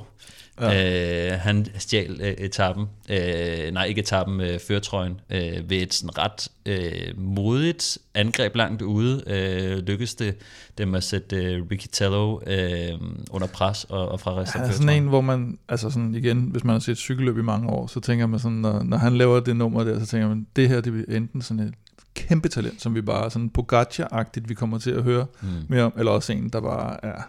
Ja. 0.61 1.33
Øh, 1.33 1.39
han 1.39 1.65
stjal 1.77 2.21
øh, 2.21 2.27
etappen, 2.27 2.85
øh, 3.09 3.71
nej 3.73 3.85
ikke 3.85 4.01
etappen, 4.01 4.41
øh, 4.41 4.59
førtrøjen, 4.59 5.19
øh, 5.29 5.69
ved 5.69 5.77
et 5.77 5.93
sådan 5.93 6.17
ret 6.17 6.47
øh, 6.65 7.17
modigt 7.17 7.97
angreb 8.13 8.55
langt 8.55 8.81
ude. 8.81 9.23
Øh, 9.27 9.77
lykkedes 9.77 10.15
det 10.15 10.35
dem 10.77 10.95
at 10.95 11.03
sætte 11.03 11.35
øh, 11.35 11.63
Ricky 11.71 11.87
Tello 11.91 12.39
øh, 12.47 12.99
under 13.31 13.47
pres 13.47 13.83
og, 13.83 14.09
og 14.09 14.19
fra 14.19 14.35
resten 14.35 14.61
af 14.61 14.73
sådan 14.73 14.89
en, 14.89 15.07
hvor 15.07 15.21
man, 15.21 15.57
altså 15.69 15.89
sådan 15.89 16.15
igen, 16.15 16.41
hvis 16.41 16.63
man 16.63 16.73
har 16.73 16.79
set 16.79 16.97
cykelløb 16.97 17.37
i 17.37 17.41
mange 17.41 17.69
år, 17.69 17.87
så 17.87 17.99
tænker 17.99 18.27
man 18.27 18.39
sådan, 18.39 18.57
når, 18.57 18.83
når 18.83 18.97
han 18.97 19.17
laver 19.17 19.39
det 19.39 19.55
nummer 19.55 19.83
der, 19.83 19.99
så 19.99 20.05
tænker 20.05 20.27
man, 20.27 20.47
det 20.55 20.69
her 20.69 20.81
det 20.81 21.05
er 21.09 21.17
enten 21.17 21.41
sådan 21.41 21.63
et 21.63 21.73
kæmpe 22.13 22.49
talent, 22.49 22.81
som 22.81 22.95
vi 22.95 23.01
bare 23.01 23.31
sådan 23.31 23.51
Pogacar-agtigt, 23.57 24.47
vi 24.47 24.53
kommer 24.53 24.77
til 24.77 24.91
at 24.91 25.03
høre 25.03 25.25
mm. 25.41 25.47
mere 25.69 25.83
om, 25.83 25.93
eller 25.97 26.11
også 26.11 26.33
en, 26.33 26.49
der 26.49 26.61
bare 26.61 27.05
er 27.05 27.21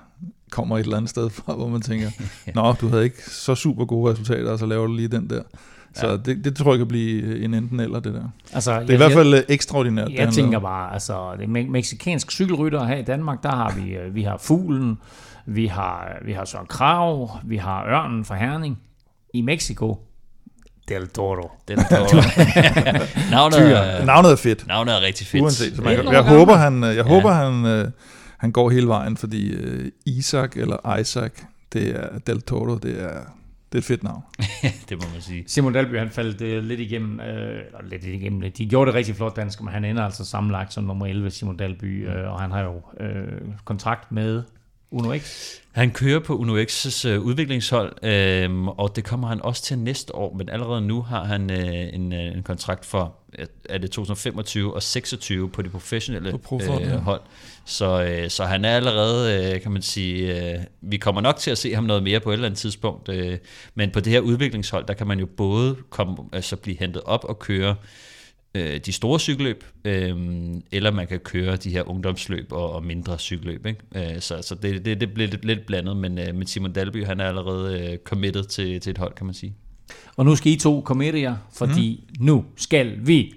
kommer 0.54 0.78
et 0.78 0.82
eller 0.82 0.96
andet 0.96 1.11
sted 1.11 1.30
fra, 1.30 1.54
hvor 1.54 1.68
man 1.68 1.80
tænker, 1.80 2.11
nå, 2.54 2.73
du 2.80 2.88
havde 2.88 3.04
ikke 3.04 3.30
så 3.30 3.54
super 3.54 3.84
gode 3.84 4.12
resultater, 4.12 4.50
og 4.50 4.58
så 4.58 4.66
laver 4.66 4.87
du 4.87 4.94
lige 4.94 5.08
den 5.08 5.30
der. 5.30 5.42
Så 5.94 6.08
ja. 6.08 6.16
det, 6.16 6.44
det 6.44 6.56
tror 6.56 6.73
jeg 6.73 6.78
kan 6.78 6.88
blive 6.88 7.44
en 7.44 7.54
enten 7.54 7.80
eller 7.80 8.00
det 8.00 8.14
der. 8.14 8.28
Altså, 8.52 8.73
det 8.73 8.78
er 8.78 8.84
jeg, 8.84 8.94
i 8.94 8.96
hvert 8.96 9.12
fald 9.12 9.34
jeg, 9.34 9.44
ekstraordinært. 9.49 10.11
Jeg 10.12 10.32
tænker 10.32 10.50
laver. 10.50 10.62
bare, 10.62 10.92
altså 10.92 11.30
det 11.38 11.44
me- 11.44 11.70
meksikansk 11.70 12.30
cykelrytter 12.30 12.84
her 12.84 12.96
i 12.96 13.02
Danmark, 13.02 13.42
der 13.42 13.50
har 13.50 13.75
vi, 13.75 13.90
øh, 13.96 14.14
vi 14.14 14.23
har 14.23 14.37
Fuglen, 14.37 14.99
vi 15.46 15.66
har, 15.66 16.18
vi 16.25 16.32
har 16.32 16.44
Søren 16.44 16.66
Krav, 16.66 17.30
vi 17.44 17.56
har 17.56 17.84
Ørnen 17.87 18.25
fra 18.25 18.37
Herning. 18.37 18.78
I 19.34 19.40
Mexico, 19.42 19.99
Del 20.88 21.08
Toro. 21.08 21.50
Del 21.68 21.78
Toro. 21.90 22.23
navnet, 23.30 23.58
er, 23.58 24.04
navnet 24.04 24.32
er 24.32 24.37
fedt. 24.37 24.66
Navnet 24.66 24.94
er 24.94 25.00
rigtig 25.00 25.26
fedt. 25.26 25.42
Uanset. 25.42 25.76
Så 25.76 25.82
man, 25.82 25.92
jeg, 25.96 26.04
jeg, 26.12 26.23
håber, 26.23 26.56
han, 26.56 26.82
jeg 26.82 26.96
ja. 26.96 27.02
håber, 27.02 27.32
han, 27.32 27.66
øh, 27.66 27.90
han 28.44 28.52
går 28.52 28.70
hele 28.70 28.88
vejen, 28.88 29.16
fordi 29.16 29.56
uh, 29.56 29.86
Isaac 30.06 30.56
eller 30.56 30.96
Isaac, 30.98 31.32
det 31.72 31.96
er 31.96 32.18
Del 32.18 32.42
Toro, 32.42 32.76
det 32.78 33.02
er, 33.02 33.20
det 33.72 33.74
er 33.74 33.78
et 33.78 33.84
fedt 33.84 34.02
navn. 34.02 34.22
det 34.88 34.98
må 34.98 35.04
man 35.12 35.22
sige. 35.22 35.44
Simon 35.46 35.72
Dalby, 35.72 35.98
han 35.98 36.10
faldt 36.10 36.40
uh, 36.40 36.64
lidt 36.64 36.80
igennem, 36.80 37.20
eller 37.20 37.82
lidt 37.82 38.04
igennem, 38.04 38.52
de 38.52 38.66
gjorde 38.66 38.90
det 38.90 38.94
rigtig 38.94 39.16
flot 39.16 39.36
dansk, 39.36 39.62
men 39.62 39.72
han 39.72 39.84
ender 39.84 40.02
altså 40.02 40.24
sammenlagt 40.24 40.72
som 40.72 40.84
nummer 40.84 41.06
11, 41.06 41.30
Simon 41.30 41.56
Dalby, 41.56 42.06
mm. 42.06 42.12
uh, 42.12 42.32
og 42.32 42.40
han 42.40 42.50
har 42.50 42.62
jo 42.62 42.74
uh, 42.76 43.54
kontrakt 43.64 44.12
med 44.12 44.42
Uno 44.94 45.18
X? 45.18 45.54
Han 45.72 45.90
kører 45.90 46.20
på 46.20 46.36
Uno 46.36 46.62
X's 46.62 47.08
øh, 47.08 47.20
udviklingshold, 47.20 48.04
øh, 48.04 48.66
og 48.66 48.96
det 48.96 49.04
kommer 49.04 49.28
han 49.28 49.42
også 49.42 49.62
til 49.62 49.78
næste 49.78 50.14
år, 50.14 50.34
men 50.34 50.48
allerede 50.48 50.80
nu 50.80 51.02
har 51.02 51.24
han 51.24 51.50
øh, 51.50 51.94
en, 51.94 52.12
øh, 52.12 52.36
en 52.36 52.42
kontrakt 52.42 52.84
for 52.84 53.16
er 53.68 53.78
det 53.78 53.90
2025 53.90 54.74
og 54.74 54.82
26 54.82 55.50
på 55.50 55.62
de 55.62 55.68
professionelle 55.68 56.38
på 56.38 56.60
øh, 56.62 56.90
hold. 56.90 57.20
Så, 57.64 58.04
øh, 58.04 58.30
så 58.30 58.44
han 58.44 58.64
er 58.64 58.76
allerede, 58.76 59.54
øh, 59.54 59.60
kan 59.60 59.72
man 59.72 59.82
sige, 59.82 60.52
øh, 60.52 60.58
vi 60.80 60.96
kommer 60.96 61.20
nok 61.20 61.36
til 61.36 61.50
at 61.50 61.58
se 61.58 61.74
ham 61.74 61.84
noget 61.84 62.02
mere 62.02 62.20
på 62.20 62.30
et 62.30 62.34
eller 62.34 62.46
andet 62.46 62.58
tidspunkt, 62.58 63.08
øh, 63.08 63.38
men 63.74 63.90
på 63.90 64.00
det 64.00 64.12
her 64.12 64.20
udviklingshold, 64.20 64.86
der 64.86 64.94
kan 64.94 65.06
man 65.06 65.18
jo 65.18 65.26
både 65.26 65.76
komme, 65.90 66.16
altså 66.32 66.56
blive 66.56 66.76
hentet 66.80 67.02
op 67.02 67.24
og 67.24 67.38
køre 67.38 67.76
øh, 68.54 68.80
de 68.87 68.92
store 68.92 69.20
cykelløb, 69.20 69.64
øh, 69.84 70.16
eller 70.73 70.90
man 70.90 71.06
kan 71.06 71.18
køre 71.18 71.56
de 71.56 71.70
her 71.70 71.88
ungdomsløb 71.88 72.52
og, 72.52 72.73
og 72.73 72.84
mindre 72.84 73.18
cykelløb. 73.18 73.66
Ikke? 73.66 74.14
Øh, 74.14 74.20
så 74.20 74.42
så 74.42 74.54
det, 74.54 74.84
det, 74.84 75.00
det 75.00 75.14
bliver 75.14 75.28
lidt, 75.30 75.44
lidt 75.44 75.66
blandet, 75.66 75.96
men, 75.96 76.18
øh, 76.18 76.34
men 76.34 76.46
Simon 76.46 76.73
Dalby 76.73 77.04
han 77.04 77.20
er 77.20 77.25
allerede 77.25 77.90
øh, 77.92 77.99
committed 78.04 78.44
til, 78.44 78.80
til 78.80 78.90
et 78.90 78.99
hold, 78.99 79.14
kan 79.14 79.26
man 79.26 79.34
sige. 79.34 79.54
Og 80.16 80.25
nu 80.25 80.37
skal 80.37 80.52
I 80.52 80.56
to 80.56 80.82
committe 80.84 81.20
jer, 81.20 81.37
fordi 81.52 82.04
mm. 82.08 82.26
nu 82.26 82.44
skal 82.56 83.06
vi 83.06 83.32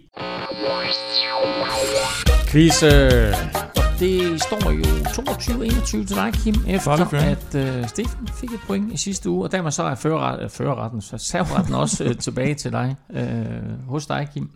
quiz. 2.51 2.83
Det 3.99 4.41
står 4.41 4.71
jo 4.71 4.83
22-21 4.83 6.05
til 6.05 6.15
dig, 6.15 6.33
Kim, 6.33 6.55
efter 6.67 6.91
at 7.15 7.55
uh, 7.55 7.87
Stefan 7.87 8.27
fik 8.27 8.51
et 8.51 8.59
point 8.67 8.93
i 8.93 8.97
sidste 8.97 9.29
uge, 9.29 9.43
og 9.43 9.51
dermed 9.51 9.71
så 9.71 9.83
er 9.83 9.95
førerret, 9.95 10.51
førerretten, 10.51 11.01
så 11.01 11.17
serveretten 11.17 11.75
også 11.83 12.05
uh, 12.05 12.15
tilbage 12.15 12.55
til 12.55 12.71
dig, 12.71 12.95
uh, 13.09 13.89
hos 13.89 14.05
dig, 14.05 14.27
Kim. 14.33 14.51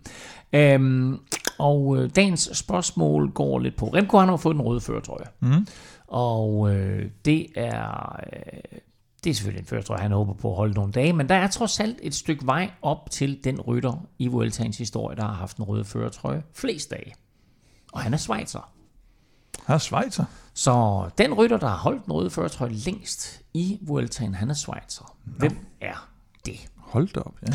Um, 0.80 1.20
og 1.58 1.86
uh, 1.86 2.10
dagens 2.16 2.50
spørgsmål 2.52 3.30
går 3.30 3.58
lidt 3.58 3.76
på, 3.76 3.86
Remco 3.86 4.18
han 4.18 4.28
har 4.28 4.36
fået 4.36 4.54
den 4.56 4.62
røde 4.62 4.80
førertrøje, 4.80 5.26
mm. 5.40 5.66
og 6.06 6.58
uh, 6.58 6.72
det 7.24 7.46
er... 7.56 8.16
Uh, 8.32 8.78
det 9.24 9.30
er 9.30 9.34
selvfølgelig 9.34 9.60
en 9.60 9.66
førertrøje, 9.66 10.00
han 10.00 10.12
håber 10.12 10.34
på 10.34 10.50
at 10.50 10.56
holde 10.56 10.74
nogle 10.74 10.92
dage, 10.92 11.12
men 11.12 11.28
der 11.28 11.34
er 11.34 11.46
trods 11.46 11.80
alt 11.80 11.98
et 12.02 12.14
stykke 12.14 12.46
vej 12.46 12.70
op 12.82 13.10
til 13.10 13.44
den 13.44 13.60
rytter 13.60 14.06
i 14.18 14.26
Vueltaens 14.26 14.78
historie, 14.78 15.16
der 15.16 15.22
har 15.22 15.34
haft 15.34 15.56
en 15.56 15.64
røde 15.64 15.84
førertrøje 15.84 16.42
flest 16.54 16.90
dage. 16.90 17.14
Og 17.92 18.00
han 18.00 18.12
er 18.14 18.18
Schweizer. 18.18 18.71
Han 19.66 19.74
er 19.74 19.78
Schweizer? 19.78 20.24
Så 20.54 21.04
den 21.18 21.34
rytter, 21.34 21.56
der 21.56 21.66
har 21.66 21.76
holdt 21.76 22.04
den 22.04 22.12
røde 22.12 22.30
førertrøje 22.30 22.72
længst 22.72 23.40
i 23.54 23.78
Vueltaen, 23.82 24.34
han 24.34 24.50
er 24.50 24.54
Schweizer. 24.54 25.16
Hvem 25.24 25.66
er 25.80 26.08
det? 26.46 26.68
Hold 26.76 27.08
da 27.08 27.20
op, 27.20 27.34
ja. 27.42 27.52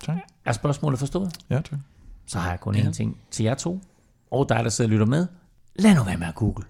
Tak. 0.00 0.16
Er 0.44 0.52
spørgsmålet 0.52 0.98
forstået? 0.98 1.38
Ja, 1.50 1.60
tak. 1.60 1.78
Så 2.26 2.38
har 2.38 2.50
jeg 2.50 2.60
kun 2.60 2.74
ja. 2.74 2.82
én 2.82 2.92
ting 2.92 3.18
til 3.30 3.44
jer 3.44 3.54
to, 3.54 3.80
og 4.30 4.48
dig, 4.48 4.64
der 4.64 4.70
sidder 4.70 4.88
og 4.88 4.92
lytter 4.92 5.06
med. 5.06 5.26
Lad 5.76 5.94
nu 5.94 6.04
være 6.04 6.16
med 6.16 6.26
at 6.26 6.34
google. 6.34 6.64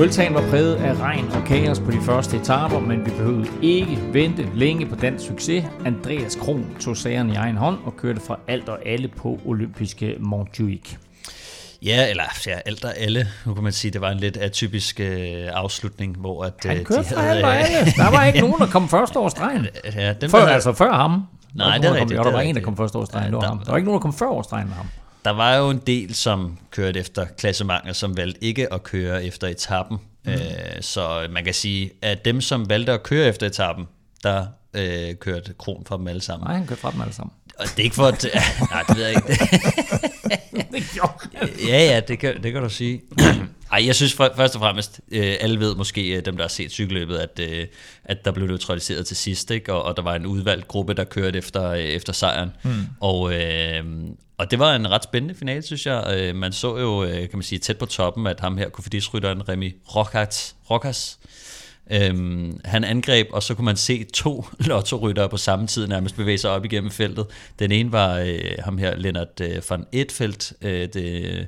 Vueltaen 0.00 0.34
var 0.34 0.40
præget 0.50 0.74
af 0.74 0.94
regn 1.00 1.28
og 1.32 1.44
kaos 1.44 1.80
på 1.80 1.90
de 1.90 2.00
første 2.00 2.36
etaper, 2.36 2.78
men 2.78 3.06
vi 3.06 3.10
behøvede 3.10 3.48
ikke 3.62 3.98
vente 4.12 4.48
længe 4.54 4.86
på 4.86 4.94
den 4.94 5.18
succes. 5.18 5.64
Andreas 5.84 6.36
Kron 6.36 6.66
tog 6.80 6.96
sageren 6.96 7.30
i 7.30 7.34
egen 7.34 7.56
hånd 7.56 7.78
og 7.84 7.96
kørte 7.96 8.20
fra 8.20 8.38
alt 8.48 8.68
og 8.68 8.78
alle 8.86 9.08
på 9.08 9.40
olympiske 9.46 10.16
Montjuic. 10.20 10.94
Ja, 11.82 12.10
eller 12.10 12.22
ja, 12.46 12.58
alt 12.66 12.84
og 12.84 12.98
alle. 12.98 13.26
Nu 13.46 13.54
kan 13.54 13.62
man 13.62 13.72
sige, 13.72 13.90
det 13.90 14.00
var 14.00 14.10
en 14.10 14.18
lidt 14.18 14.36
atypisk 14.36 15.00
øh, 15.00 15.48
afslutning, 15.52 16.16
hvor 16.16 16.44
at, 16.44 16.52
Han 16.64 16.78
øh, 16.78 16.84
kørte 16.84 17.14
de 17.14 17.20
havde, 17.20 17.42
fra 17.42 17.54
alle. 17.54 17.92
Der 17.96 18.10
var 18.10 18.24
ikke 18.24 18.40
nogen, 18.46 18.58
der 18.58 18.66
kom 18.66 18.88
først 18.88 19.16
over 19.16 19.28
stregen. 19.28 19.66
Ja, 19.96 20.12
dem, 20.12 20.30
før, 20.30 20.38
der, 20.38 20.46
altså 20.46 20.72
før 20.72 20.92
ham. 20.92 21.22
Nej, 21.54 21.78
det 21.78 21.86
er 21.86 21.94
rigtigt. 21.94 22.24
Der 22.24 22.32
var 22.32 22.40
en, 22.40 22.54
der 22.54 22.60
kom 22.60 22.76
først 22.76 22.96
over 22.96 23.04
stregen. 23.04 23.34
Ja, 23.34 23.40
der, 23.40 23.58
der 23.64 23.70
var 23.70 23.76
ikke 23.76 23.86
nogen, 23.86 23.98
der 24.00 24.02
kom 24.02 24.12
før 24.12 24.26
over 24.26 24.42
stregen 24.42 24.68
med 24.68 24.76
ham 24.76 24.86
der 25.24 25.30
var 25.30 25.56
jo 25.56 25.70
en 25.70 25.82
del, 25.86 26.14
som 26.14 26.58
kørte 26.70 27.00
efter 27.00 27.26
klassemangel, 27.38 27.94
som 27.94 28.16
valgte 28.16 28.44
ikke 28.44 28.72
at 28.72 28.82
køre 28.82 29.24
efter 29.24 29.48
etappen. 29.48 29.98
Mm. 30.24 30.32
Øh, 30.32 30.38
så 30.80 31.26
man 31.30 31.44
kan 31.44 31.54
sige, 31.54 31.90
at 32.02 32.24
dem, 32.24 32.40
som 32.40 32.68
valgte 32.68 32.92
at 32.92 33.02
køre 33.02 33.28
efter 33.28 33.46
etappen, 33.46 33.88
der 34.22 34.46
øh, 34.74 35.14
kørte 35.14 35.54
Kron 35.58 35.84
fra 35.86 35.96
dem 35.96 36.08
alle 36.08 36.20
sammen. 36.20 36.46
Nej, 36.46 36.56
han 36.56 36.66
kørte 36.66 36.80
fra 36.80 36.90
dem 36.90 37.00
alle 37.00 37.14
sammen. 37.14 37.32
Og 37.58 37.64
det 37.64 37.78
er 37.78 37.82
ikke 37.82 37.96
for 37.96 38.06
at... 38.06 38.26
nej, 38.70 38.82
det 38.88 38.96
ved 38.96 39.06
jeg 39.06 39.16
ikke. 39.16 39.48
ja, 41.68 41.94
ja, 41.94 42.00
det 42.00 42.18
kan, 42.18 42.42
det 42.42 42.52
kan 42.52 42.62
du 42.62 42.68
sige. 42.68 43.02
Ej, 43.72 43.86
jeg 43.86 43.94
synes 43.94 44.14
først 44.14 44.54
og 44.54 44.60
fremmest, 44.60 45.00
øh, 45.12 45.34
alle 45.40 45.60
ved 45.60 45.74
måske, 45.74 46.16
øh, 46.16 46.24
dem 46.24 46.36
der 46.36 46.44
har 46.44 46.48
set 46.48 46.70
cykelløbet, 46.70 47.16
at, 47.16 47.40
øh, 47.40 47.66
at 48.04 48.24
der 48.24 48.32
blev 48.32 48.46
neutraliseret 48.46 49.06
til 49.06 49.16
sidst, 49.16 49.50
ikke? 49.50 49.72
Og, 49.72 49.82
og 49.82 49.96
der 49.96 50.02
var 50.02 50.14
en 50.14 50.26
udvalgt 50.26 50.68
gruppe, 50.68 50.94
der 50.94 51.04
kørte 51.04 51.38
efter, 51.38 51.70
øh, 51.70 51.78
efter 51.78 52.12
sejren. 52.12 52.50
Mm. 52.62 52.70
Og, 53.00 53.34
øh, 53.34 53.84
og 54.40 54.50
det 54.50 54.58
var 54.58 54.74
en 54.74 54.90
ret 54.90 55.04
spændende 55.04 55.34
finale, 55.34 55.62
synes 55.62 55.86
jeg. 55.86 56.16
Øh, 56.16 56.36
man 56.36 56.52
så 56.52 56.76
jo, 56.76 57.04
øh, 57.04 57.20
kan 57.20 57.30
man 57.32 57.42
sige, 57.42 57.58
tæt 57.58 57.78
på 57.78 57.86
toppen, 57.86 58.26
at 58.26 58.40
ham 58.40 58.56
her, 58.56 58.68
kofidisrytteren 58.68 59.48
Remy 59.48 59.76
Rokas, 59.96 60.56
Rokas, 60.70 61.18
Øhm, 61.92 62.60
han 62.64 62.84
angreb, 62.84 63.28
og 63.32 63.42
så 63.42 63.54
kunne 63.54 63.64
man 63.64 63.76
se 63.76 64.04
to 64.04 64.44
lottoryttere 64.68 65.28
på 65.28 65.36
samme 65.36 65.66
tid 65.66 65.86
nærmest 65.86 66.16
bevæge 66.16 66.38
sig 66.38 66.50
op 66.50 66.64
igennem 66.64 66.90
feltet. 66.90 67.26
Den 67.58 67.72
ene 67.72 67.92
var 67.92 68.18
øh, 68.18 68.40
ham 68.58 68.78
her, 68.78 68.96
Lennart 68.96 69.40
øh, 69.40 69.62
van 69.70 69.86
Etfeldt, 69.92 70.52
øh, 70.62 70.88
det 70.94 71.46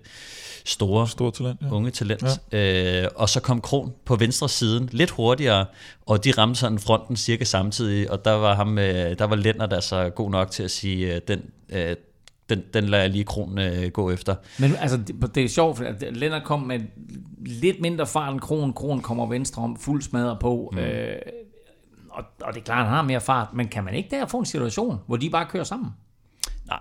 store, 0.64 1.08
store 1.08 1.32
talent, 1.32 1.60
ja. 1.62 1.70
unge 1.70 1.90
talent. 1.90 2.24
Ja. 2.52 3.02
Øh, 3.02 3.08
og 3.16 3.28
så 3.28 3.40
kom 3.40 3.60
Kron 3.60 3.92
på 4.04 4.16
venstre 4.16 4.48
siden, 4.48 4.88
lidt 4.92 5.10
hurtigere, 5.10 5.66
og 6.06 6.24
de 6.24 6.30
ramte 6.30 6.60
sådan 6.60 6.78
fronten 6.78 7.16
cirka 7.16 7.44
samtidig, 7.44 8.10
og 8.10 8.24
der 8.24 8.32
var, 8.32 8.54
ham, 8.54 8.78
øh, 8.78 9.18
der 9.18 9.24
var 9.24 9.36
Lennart 9.36 9.72
altså 9.72 10.10
god 10.10 10.30
nok 10.30 10.50
til 10.50 10.62
at 10.62 10.70
sige, 10.70 11.14
øh, 11.14 11.20
den, 11.28 11.42
øh, 11.68 11.96
den, 12.54 12.64
den 12.74 12.84
lader 12.84 13.02
jeg 13.02 13.10
lige 13.10 13.24
kronen 13.24 13.58
øh, 13.58 13.90
gå 13.90 14.10
efter. 14.10 14.34
Men 14.58 14.76
altså, 14.76 14.96
det, 14.96 15.34
det 15.34 15.44
er 15.44 15.48
sjovt, 15.48 15.80
at 15.80 16.16
Lennart 16.16 16.44
kom 16.44 16.60
med 16.60 16.80
lidt 17.38 17.80
mindre 17.80 18.06
fart 18.06 18.32
end 18.32 18.40
kronen. 18.40 18.72
Kronen 18.72 19.02
kommer 19.02 19.26
venstre 19.26 19.62
om, 19.62 19.76
fuld 19.76 20.02
smadret 20.02 20.38
på. 20.38 20.70
Mm. 20.72 20.78
Øh, 20.78 21.16
og, 22.10 22.24
og 22.42 22.54
det 22.54 22.60
er 22.60 22.64
klart, 22.64 22.86
han 22.86 22.94
har 22.94 23.02
mere 23.02 23.20
fart, 23.20 23.54
men 23.54 23.68
kan 23.68 23.84
man 23.84 23.94
ikke 23.94 24.08
der 24.10 24.26
få 24.26 24.38
en 24.38 24.46
situation, 24.46 24.98
hvor 25.06 25.16
de 25.16 25.30
bare 25.30 25.46
kører 25.50 25.64
sammen? 25.64 25.90
Nej. 26.66 26.78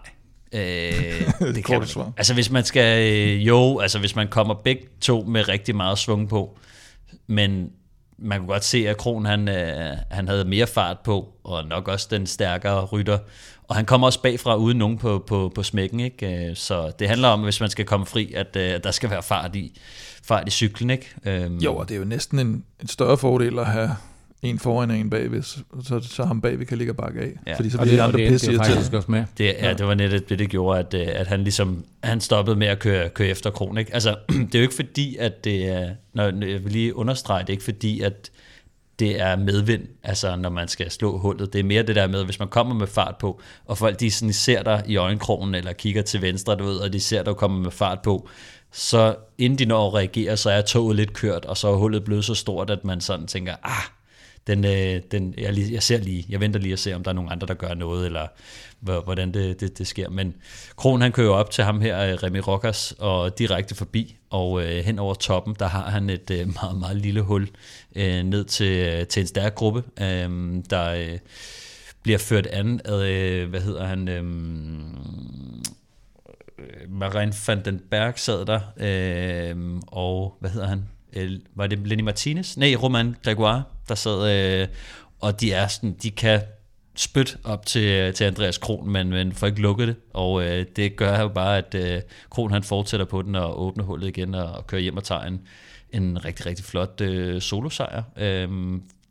Øh, 0.54 1.52
det 1.56 1.66
kan 1.66 1.80
man. 1.80 2.14
Altså 2.18 2.34
hvis 2.34 2.52
man 2.52 2.64
skal, 2.64 3.14
øh, 3.14 3.48
jo, 3.48 3.80
altså 3.80 4.00
hvis 4.00 4.16
man 4.16 4.28
kommer 4.28 4.54
begge 4.54 4.84
to 5.02 5.22
med 5.22 5.48
rigtig 5.48 5.76
meget 5.76 5.98
svung 5.98 6.30
på, 6.30 6.58
men 7.28 7.72
man 8.18 8.40
kunne 8.40 8.48
godt 8.48 8.64
se, 8.64 8.90
at 8.90 8.98
Kron 8.98 9.26
han, 9.26 9.50
øh, 9.50 9.98
han 10.12 10.28
havde 10.28 10.46
mere 10.46 10.68
fart 10.68 11.00
på, 11.00 11.34
og 11.44 11.66
nok 11.66 11.88
også 11.88 12.08
den 12.12 12.28
stærkere 12.28 12.86
rytter. 12.86 13.18
Og 13.72 13.76
han 13.76 13.86
kommer 13.86 14.08
også 14.08 14.22
bagfra 14.22 14.56
uden 14.56 14.78
nogen 14.78 14.98
på, 14.98 15.24
på, 15.28 15.52
på 15.56 15.64
smækken. 15.64 16.00
Ikke? 16.00 16.50
Øh, 16.50 16.56
så 16.56 16.92
det 17.00 17.08
handler 17.08 17.28
om, 17.28 17.42
hvis 17.42 17.60
man 17.60 17.70
skal 17.70 17.86
komme 17.86 18.06
fri, 18.06 18.34
at, 18.34 18.56
øh, 18.56 18.74
at 18.74 18.84
der 18.84 18.92
skal 18.92 19.10
være 19.10 19.24
fart 19.24 19.56
i, 19.56 19.80
fart 20.24 20.48
i 20.48 20.52
cyklen. 20.52 20.90
Ikke? 20.90 21.14
Øhm. 21.26 21.58
Jo, 21.58 21.76
og 21.76 21.90
det 21.90 21.96
er 21.96 22.00
jo 22.00 22.06
næsten 22.06 22.40
en, 22.40 22.64
en 22.82 22.88
større 22.88 23.18
fordel 23.18 23.60
at 23.60 23.66
have 23.66 23.90
en 24.42 24.60
foran 24.60 24.92
og 24.92 24.98
en 24.98 25.10
bagved, 25.10 25.44
så, 25.44 26.00
så 26.02 26.24
ham 26.24 26.42
bagved 26.42 26.66
kan 26.66 26.78
ligge 26.78 26.92
og 26.94 26.98
bakke 26.98 27.22
af. 27.22 27.32
Ja. 27.48 27.56
Fordi 27.56 27.70
så 27.70 27.78
bliver 27.78 27.96
de 27.96 28.02
andre 28.02 28.18
pisse 28.18 28.52
det, 28.52 28.94
også 28.94 29.12
med. 29.12 29.24
Det, 29.38 29.46
ja, 29.46 29.74
det 29.74 29.88
var 29.88 29.94
netop 29.94 30.30
det, 30.30 30.40
det 30.40 30.50
gjorde, 30.50 30.80
at, 30.80 30.94
øh, 30.94 31.08
at 31.08 31.28
han 31.28 31.44
ligesom 31.44 31.86
han 32.04 32.22
stoppede 32.22 32.56
med 32.56 32.68
at 32.68 32.80
køre, 32.80 33.10
køre 33.10 33.28
efter 33.28 33.50
Kron. 33.50 33.78
Ikke? 33.78 33.94
Altså, 33.94 34.16
det 34.30 34.56
er 34.56 34.60
jo 34.60 34.64
ikke 34.64 34.76
fordi, 34.76 35.16
at 35.16 35.44
det 35.44 35.68
er, 35.68 35.90
når 36.14 36.24
jeg 36.24 36.64
vil 36.64 36.72
lige 36.72 36.96
understrege, 36.96 37.42
det 37.42 37.50
er 37.50 37.54
ikke 37.54 37.64
fordi, 37.64 38.02
at 38.02 38.32
det 39.02 39.22
er 39.22 39.36
medvind, 39.36 39.88
altså 40.04 40.36
når 40.36 40.50
man 40.50 40.68
skal 40.68 40.92
slå 40.92 41.18
hullet. 41.18 41.54
Det 41.54 41.60
er 41.60 41.64
mere 41.64 41.84
det 41.84 41.96
der 41.96 42.08
med, 42.08 42.26
hvis 42.26 42.40
man 42.40 42.48
kommer 42.48 42.76
med 42.76 42.88
fart 42.88 43.16
på, 43.20 43.42
og 43.66 43.78
folk 43.78 44.00
de 44.00 44.12
sådan 44.12 44.34
ser 44.34 44.64
dig 44.64 44.84
i 44.88 44.96
øjenkrogen, 44.96 45.56
eller 45.56 45.74
kigger 45.74 46.02
til 46.02 46.22
venstre, 46.22 46.56
du 46.56 46.64
ved, 46.64 46.78
og 46.78 46.94
de 46.94 47.00
ser 47.00 47.24
dig 47.24 47.36
komme 47.36 47.62
med 47.62 47.72
fart 47.72 48.02
på, 48.02 48.30
så 48.72 49.16
inden 49.38 49.60
de 49.60 49.66
når 49.66 49.88
at 49.88 49.94
reagere, 49.94 50.38
så 50.38 50.50
er 50.50 50.62
toget 50.62 50.96
lidt 50.96 51.14
kørt, 51.14 51.46
og 51.46 51.58
så 51.58 51.68
er 51.68 51.76
hullet 51.76 52.04
blevet 52.04 52.26
så 52.26 52.36
stort, 52.36 52.70
at 52.70 52.86
man 52.86 53.02
sådan 53.02 53.28
tænker, 53.28 53.56
ah, 53.64 53.84
den, 54.48 54.66
øh, 54.66 55.02
den, 55.12 55.34
jeg, 55.38 55.54
lige, 55.54 55.74
jeg 55.74 55.84
ser 55.84 55.98
lige, 55.98 56.26
jeg 56.30 56.40
venter 56.40 56.60
lige 56.60 56.74
at 56.74 56.80
se, 56.80 56.94
om 56.94 57.04
der 57.04 57.12
er 57.12 57.16
nogen 57.16 57.32
andre, 57.32 57.48
der 57.48 57.54
gør 57.54 57.74
noget, 57.74 58.06
eller 58.06 58.28
hvordan 58.80 59.34
det, 59.34 59.60
det, 59.60 59.78
det 59.78 59.88
sker. 59.88 60.10
Men 60.10 60.36
Kron 60.76 61.02
han 61.02 61.12
kører 61.12 61.34
op 61.34 61.52
til 61.52 61.64
ham 61.64 61.82
her, 61.82 62.00
øh, 62.00 62.14
Remy 62.14 62.42
Rockers, 62.48 62.94
og 63.00 63.38
direkte 63.40 63.76
forbi, 63.76 64.18
og 64.30 64.64
øh, 64.64 64.86
hen 64.86 65.00
over 65.00 65.14
toppen, 65.14 65.56
der 65.60 65.68
har 65.68 65.90
han 65.90 66.10
et 66.10 66.32
øh, 66.32 66.48
meget, 66.62 66.80
meget 66.80 66.98
lille 66.98 67.22
hul 67.22 67.50
øh, 67.96 68.24
ned 68.24 68.46
til, 68.46 68.88
øh, 68.88 69.08
til 69.08 69.22
en 69.22 69.28
stærk 69.28 69.56
gruppe, 69.56 69.84
øh, 70.02 70.56
der 70.70 70.92
øh, 70.92 71.20
bliver 72.04 72.18
ført 72.18 72.48
an 72.48 72.82
af, 72.86 73.10
øh, 73.10 73.50
hvad 73.50 73.62
hedder 73.62 73.86
han, 73.86 74.08
øh, 74.08 74.24
Marin 76.90 77.34
van 77.48 77.66
den 77.66 77.82
Berg 77.92 78.20
sad 78.20 78.46
der, 78.46 78.60
øh, 78.78 79.82
og 79.88 80.38
hvad 80.40 80.50
hedder 80.50 80.68
han? 80.68 80.86
var 81.56 81.68
det 81.68 81.88
Lenny 81.88 82.04
Martinez? 82.04 82.58
Nej, 82.58 82.76
Roman 82.76 83.16
Gregoire, 83.24 83.64
der 83.92 83.96
sad, 83.96 84.62
øh, 84.62 84.68
og 85.20 85.42
de 85.42 85.54
er 85.54 85.68
sådan, 85.68 85.96
de 86.04 86.12
kan 86.12 86.42
spyt 86.96 87.38
op 87.44 87.66
til, 87.66 88.14
til 88.14 88.24
Andreas 88.24 88.58
Kron, 88.58 88.90
men, 88.90 89.10
men 89.10 89.32
får 89.32 89.48
ikke 89.48 89.62
lukket 89.62 89.88
det, 89.88 89.96
og 90.14 90.44
øh, 90.44 90.66
det 90.76 90.96
gør 90.96 91.20
jo 91.20 91.28
bare, 91.28 91.58
at 91.58 91.76
øh, 91.76 92.02
Kron 92.30 92.52
han 92.52 92.64
fortsætter 92.64 93.06
på 93.06 93.22
den 93.22 93.36
og 93.36 93.62
åbner 93.62 93.84
hullet 93.84 94.08
igen 94.08 94.36
og, 94.36 94.52
og 94.52 94.68
kører 94.68 94.82
hjem 94.82 94.98
og 94.98 95.04
tager 95.04 95.22
en, 95.22 95.42
en 95.90 96.26
rigtig, 96.26 96.46
rigtig 96.46 96.66
flot 96.66 97.02
øh, 97.02 97.42
solosejr. 97.42 98.04
Øh, 98.18 98.50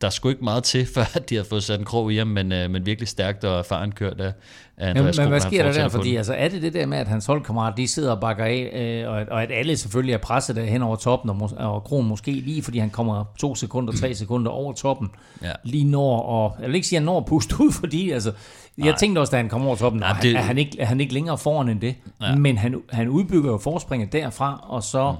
der 0.01 0.07
er 0.07 0.11
sgu 0.11 0.29
ikke 0.29 0.45
meget 0.45 0.65
til, 0.65 0.87
før 0.95 1.05
de 1.29 1.37
har 1.37 1.45
fået 1.45 1.63
sat 1.63 1.79
en 1.79 1.85
krog 1.85 2.13
i 2.13 2.17
ham, 2.17 2.27
men, 2.27 2.53
øh, 2.53 2.71
men 2.71 2.87
virkelig 2.87 3.09
stærkt 3.09 3.45
og 3.45 3.59
erfaren 3.59 3.93
kørt 3.93 4.21
af, 4.21 4.33
af 4.77 4.91
Andreas 4.91 5.17
Men, 5.17 5.25
men 5.25 5.29
hvad 5.29 5.41
sker 5.41 5.63
der 5.63 5.73
der? 5.73 5.89
Fordi 5.89 6.17
altså, 6.17 6.35
er 6.35 6.49
det 6.49 6.63
det 6.63 6.75
der 6.75 6.87
med, 6.87 6.99
at 6.99 7.09
hans 7.09 7.27
holdkammerat, 7.27 7.77
de 7.77 7.89
sidder 7.89 8.11
og 8.11 8.21
bakker 8.21 8.45
af, 8.45 8.71
øh, 9.05 9.11
og, 9.11 9.21
at, 9.21 9.29
og 9.29 9.43
at 9.43 9.49
alle 9.53 9.77
selvfølgelig 9.77 10.13
er 10.13 10.19
presset 10.19 10.57
der 10.57 10.65
hen 10.65 10.83
over 10.83 10.97
toppen, 10.97 11.31
og, 11.31 11.51
og 11.57 11.85
Kron 11.85 12.07
måske 12.07 12.33
lige, 12.33 12.63
fordi 12.63 12.79
han 12.79 12.91
kommer 12.91 13.25
to 13.39 13.55
sekunder, 13.55 13.93
tre 13.93 14.15
sekunder 14.15 14.51
over 14.51 14.73
toppen, 14.73 15.11
ja. 15.43 15.53
lige 15.65 15.85
når, 15.85 16.21
og 16.21 16.57
jeg 16.61 16.69
vil 16.69 16.75
ikke 16.75 16.87
sige, 16.87 16.97
at 16.97 17.01
han 17.01 17.07
når 17.07 17.19
at 17.19 17.27
puste 17.27 17.55
ud, 17.61 17.73
fordi 17.81 18.11
altså, 18.11 18.33
Nej. 18.77 18.89
jeg 18.89 18.97
tænkte 18.97 19.21
også, 19.21 19.31
da 19.31 19.37
han 19.37 19.49
kom 19.49 19.67
over 19.67 19.77
toppen, 19.77 20.01
Nej, 20.01 20.17
det... 20.23 20.37
er, 20.37 20.41
han 20.41 20.59
ikke, 20.59 20.81
er 20.81 20.87
han 20.87 21.01
ikke 21.01 21.15
længere 21.15 21.39
foran 21.39 21.69
end 21.69 21.81
det, 21.81 21.95
ja. 22.23 22.35
men 22.35 22.59
han, 22.59 22.83
han 22.91 23.09
udbygger 23.09 23.51
jo 23.51 23.59
forspringet 23.59 24.13
derfra, 24.13 24.65
og 24.69 24.83
så... 24.83 25.13
Mm 25.13 25.19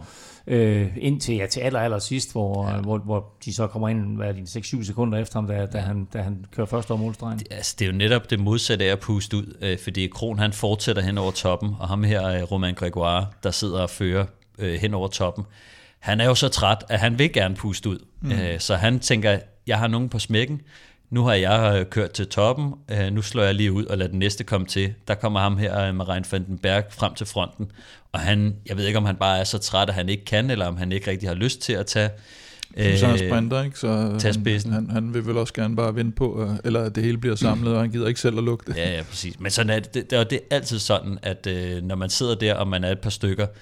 øh, 0.51 0.89
indtil 0.97 1.37
ja, 1.37 1.47
til 1.47 1.61
aller, 1.61 1.81
aller 1.81 1.99
sidst, 1.99 2.33
hvor, 2.33 2.69
ja. 2.69 2.81
hvor, 2.81 2.99
hvor 2.99 3.33
de 3.45 3.55
så 3.55 3.67
kommer 3.67 3.89
ind 3.89 4.17
hvad 4.17 4.29
er 4.29 4.33
det, 4.33 4.57
6-7 4.57 4.85
sekunder 4.85 5.19
efter 5.19 5.35
ham, 5.35 5.47
da, 5.47 5.67
da, 5.67 5.79
han, 5.79 6.09
da 6.13 6.23
han 6.23 6.45
kører 6.53 6.67
først 6.67 6.91
over 6.91 7.01
målstregen. 7.01 7.39
Det, 7.39 7.47
altså, 7.51 7.77
det 7.79 7.85
er 7.85 7.91
jo 7.91 7.97
netop 7.97 8.31
det 8.31 8.41
modsatte 8.41 8.85
af 8.85 8.93
at 8.93 8.99
puste 8.99 9.37
ud, 9.37 9.57
øh, 9.61 9.79
fordi 9.79 10.07
Kron 10.07 10.39
han 10.39 10.53
fortsætter 10.53 11.03
hen 11.03 11.19
over 11.19 11.31
toppen, 11.31 11.75
og 11.79 11.89
ham 11.89 12.05
her, 12.05 12.27
øh, 12.27 12.43
Roman 12.43 12.75
Gregoire, 12.75 13.27
der 13.43 13.51
sidder 13.51 13.81
og 13.81 13.91
fører 13.91 14.27
øh, 14.59 14.81
hen 14.81 14.95
over 14.95 15.09
toppen, 15.09 15.45
han 15.99 16.21
er 16.21 16.25
jo 16.25 16.35
så 16.35 16.49
træt, 16.49 16.85
at 16.89 16.99
han 16.99 17.19
vil 17.19 17.33
gerne 17.33 17.55
puste 17.55 17.89
ud. 17.89 17.99
Mm. 18.21 18.33
Øh, 18.33 18.61
så 18.61 18.77
han 18.77 19.01
tænker, 19.01 19.39
jeg 19.67 19.79
har 19.79 19.87
nogen 19.87 20.09
på 20.09 20.19
smækken, 20.19 20.61
nu 21.11 21.25
har 21.25 21.35
jeg 21.35 21.81
øh, 21.81 21.87
kørt 21.87 22.11
til 22.11 22.27
toppen, 22.27 22.75
øh, 22.91 23.13
nu 23.13 23.23
slår 23.23 23.43
jeg 23.43 23.55
lige 23.55 23.73
ud 23.73 23.85
og 23.85 23.99
lader 23.99 24.11
den 24.11 24.19
næste 24.19 24.45
komme 24.45 24.67
til. 24.67 24.95
Der 25.09 25.15
kommer 25.15 25.41
ham 25.41 25.57
her, 25.59 25.81
øh, 25.81 25.95
Marijn 25.95 26.25
van 26.33 26.47
den 26.47 26.59
Berg, 26.59 26.85
frem 26.91 27.15
til 27.15 27.27
fronten, 27.27 27.73
og 28.13 28.21
han, 28.21 28.57
jeg 28.67 28.77
ved 28.77 28.87
ikke, 28.87 28.99
om 28.99 29.05
han 29.05 29.17
bare 29.17 29.39
er 29.39 29.45
så 29.45 29.59
træt, 29.59 29.89
at 29.89 29.95
han 29.95 30.09
ikke 30.09 30.25
kan, 30.25 30.51
eller 30.51 30.67
om 30.67 30.77
han 30.77 30.93
ikke 30.93 31.11
rigtig 31.11 31.29
har 31.29 31.37
lyst 31.37 31.61
til 31.61 31.73
at 31.73 31.87
tage 31.87 32.11
Øh, 32.77 32.99
så 32.99 33.07
er 33.07 33.17
sprinter, 33.17 33.63
ikke? 33.63 33.79
Så 33.79 33.89
han, 33.89 34.73
han, 34.73 34.91
han 34.91 35.15
vil 35.15 35.27
vel 35.27 35.37
også 35.37 35.55
gerne 35.55 35.77
bare 35.77 35.95
vinde 35.95 36.13
på, 36.13 36.49
eller 36.65 36.81
at 36.81 36.95
det 36.95 37.05
hele 37.05 37.19
bliver 37.19 37.37
samlet, 37.37 37.75
og 37.75 37.81
han 37.81 37.91
gider 37.91 38.09
ikke 38.09 38.21
selv 38.21 38.39
at 38.39 38.45
lukke 38.45 38.65
det. 38.67 38.77
Ja, 38.77 38.97
ja, 38.97 39.03
præcis. 39.03 39.41
Men 39.41 39.51
sådan 39.51 39.71
er 39.71 39.81
det, 39.81 39.95
det, 39.95 40.31
det 40.31 40.33
er 40.33 40.57
altid 40.57 40.79
sådan, 40.79 41.19
at 41.23 41.49
når 41.83 41.95
man 41.95 42.11
sidder 42.11 42.35
der, 42.35 42.55
og 42.55 42.69
man 42.69 42.85
er 42.85 42.93
et 42.93 42.99
par 43.01 43.11
stykker, 43.11 43.47
øh, 43.47 43.55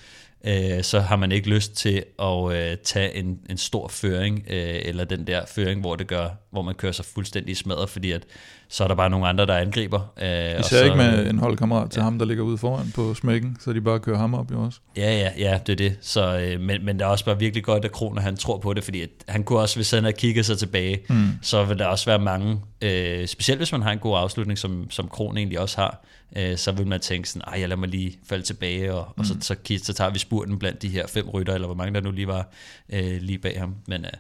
så 0.83 1.00
har 1.00 1.16
man 1.16 1.33
ikke 1.33 1.49
lyst 1.49 1.76
til 1.76 2.04
at 2.18 2.52
øh, 2.52 2.76
tage 2.85 3.14
en, 3.14 3.38
en 3.50 3.57
stor 3.57 3.88
føring, 3.88 4.45
øh, 4.50 4.80
eller 4.85 5.04
den 5.04 5.26
der 5.26 5.40
føring, 5.47 5.80
hvor 5.80 5.97
det 5.97 6.07
gør, 6.07 6.28
hvor 6.50 6.62
man 6.62 6.75
kører 6.75 6.92
sig 6.92 7.04
fuldstændig 7.04 7.57
smadret, 7.57 7.88
fordi 7.88 8.12
at 8.12 8.26
så 8.68 8.85
er 8.85 8.88
der 8.88 8.95
bare 8.95 9.11
nogle 9.11 9.28
andre, 9.28 9.47
der 9.47 9.57
angriber. 9.57 10.12
Øh, 10.23 10.28
Især 10.28 10.62
så, 10.62 10.85
ikke 10.85 10.97
med 10.97 11.30
en 11.30 11.38
holdkammerat 11.38 11.90
til 11.90 12.00
ja. 12.00 12.04
ham, 12.04 12.18
der 12.18 12.26
ligger 12.26 12.45
ude 12.45 12.59
foran 12.59 12.92
på 12.95 13.14
smækken, 13.14 13.57
så 13.61 13.73
de 13.73 13.80
bare 13.80 14.00
kører 14.00 14.18
ham 14.18 14.35
op 14.35 14.50
jo 14.50 14.62
også. 14.62 14.78
Ja, 14.97 15.18
ja, 15.18 15.30
ja, 15.38 15.59
det 15.66 15.73
er 15.73 15.76
det. 15.76 15.97
Så, 16.00 16.38
øh, 16.38 16.61
men, 16.61 16.85
men 16.85 16.99
det 16.99 17.04
er 17.04 17.09
også 17.09 17.25
bare 17.25 17.38
virkelig 17.38 17.64
godt, 17.64 17.85
at 17.85 17.92
Kroner 17.92 18.23
han 18.23 18.37
tror 18.37 18.59
på 18.59 18.75
det, 18.75 18.85
fordi 18.85 19.02
at 19.02 19.09
han 19.28 19.45
kunne 19.45 19.59
også, 19.59 19.76
hvis 19.76 19.90
han 19.90 20.02
havde 20.02 20.16
kigget 20.16 20.47
sig 20.47 20.59
tilbage, 20.59 21.00
mm. 21.09 21.28
så 21.42 21.64
vil 21.64 21.78
der 21.78 21.87
også 21.87 22.07
være 22.07 22.18
mange, 22.18 22.61
øh, 22.83 23.26
specielt 23.26 23.59
hvis 23.59 23.73
man 23.73 23.83
har 23.83 23.92
en 23.92 23.99
god 23.99 24.18
afslutning, 24.18 24.59
som, 24.59 24.90
som 24.90 25.09
Kron 25.09 25.37
egentlig 25.37 25.61
også 25.61 25.76
har, 25.80 26.04
øh, 26.37 26.56
så 26.56 26.73
vil 26.73 26.87
man 26.87 27.00
tænke 27.00 27.28
sådan, 27.28 27.42
ej, 27.49 27.61
jeg 27.61 27.68
lader 27.68 27.80
mig 27.80 27.88
lige 27.88 28.18
falde 28.28 28.44
tilbage, 28.44 28.94
og, 28.94 29.12
mm. 29.16 29.20
og 29.20 29.26
så, 29.26 29.37
så, 29.40 29.56
så, 29.64 29.85
så 29.85 29.92
tager 29.92 30.11
vi 30.11 30.18
spurten 30.18 30.58
blandt 30.58 30.82
de 30.82 30.88
her 30.88 31.06
fem 31.06 31.28
rytter, 31.28 31.54
eller 31.54 31.66
hvor 31.66 31.76
mange 31.76 31.94
der 31.94 32.00
nu 32.00 32.11
lige 32.11 32.26
var 32.26 32.49
øh, 32.92 33.20
lige 33.20 33.38
bag 33.38 33.58
ham. 33.58 33.75
Men 33.87 34.04
øh, 34.04 34.11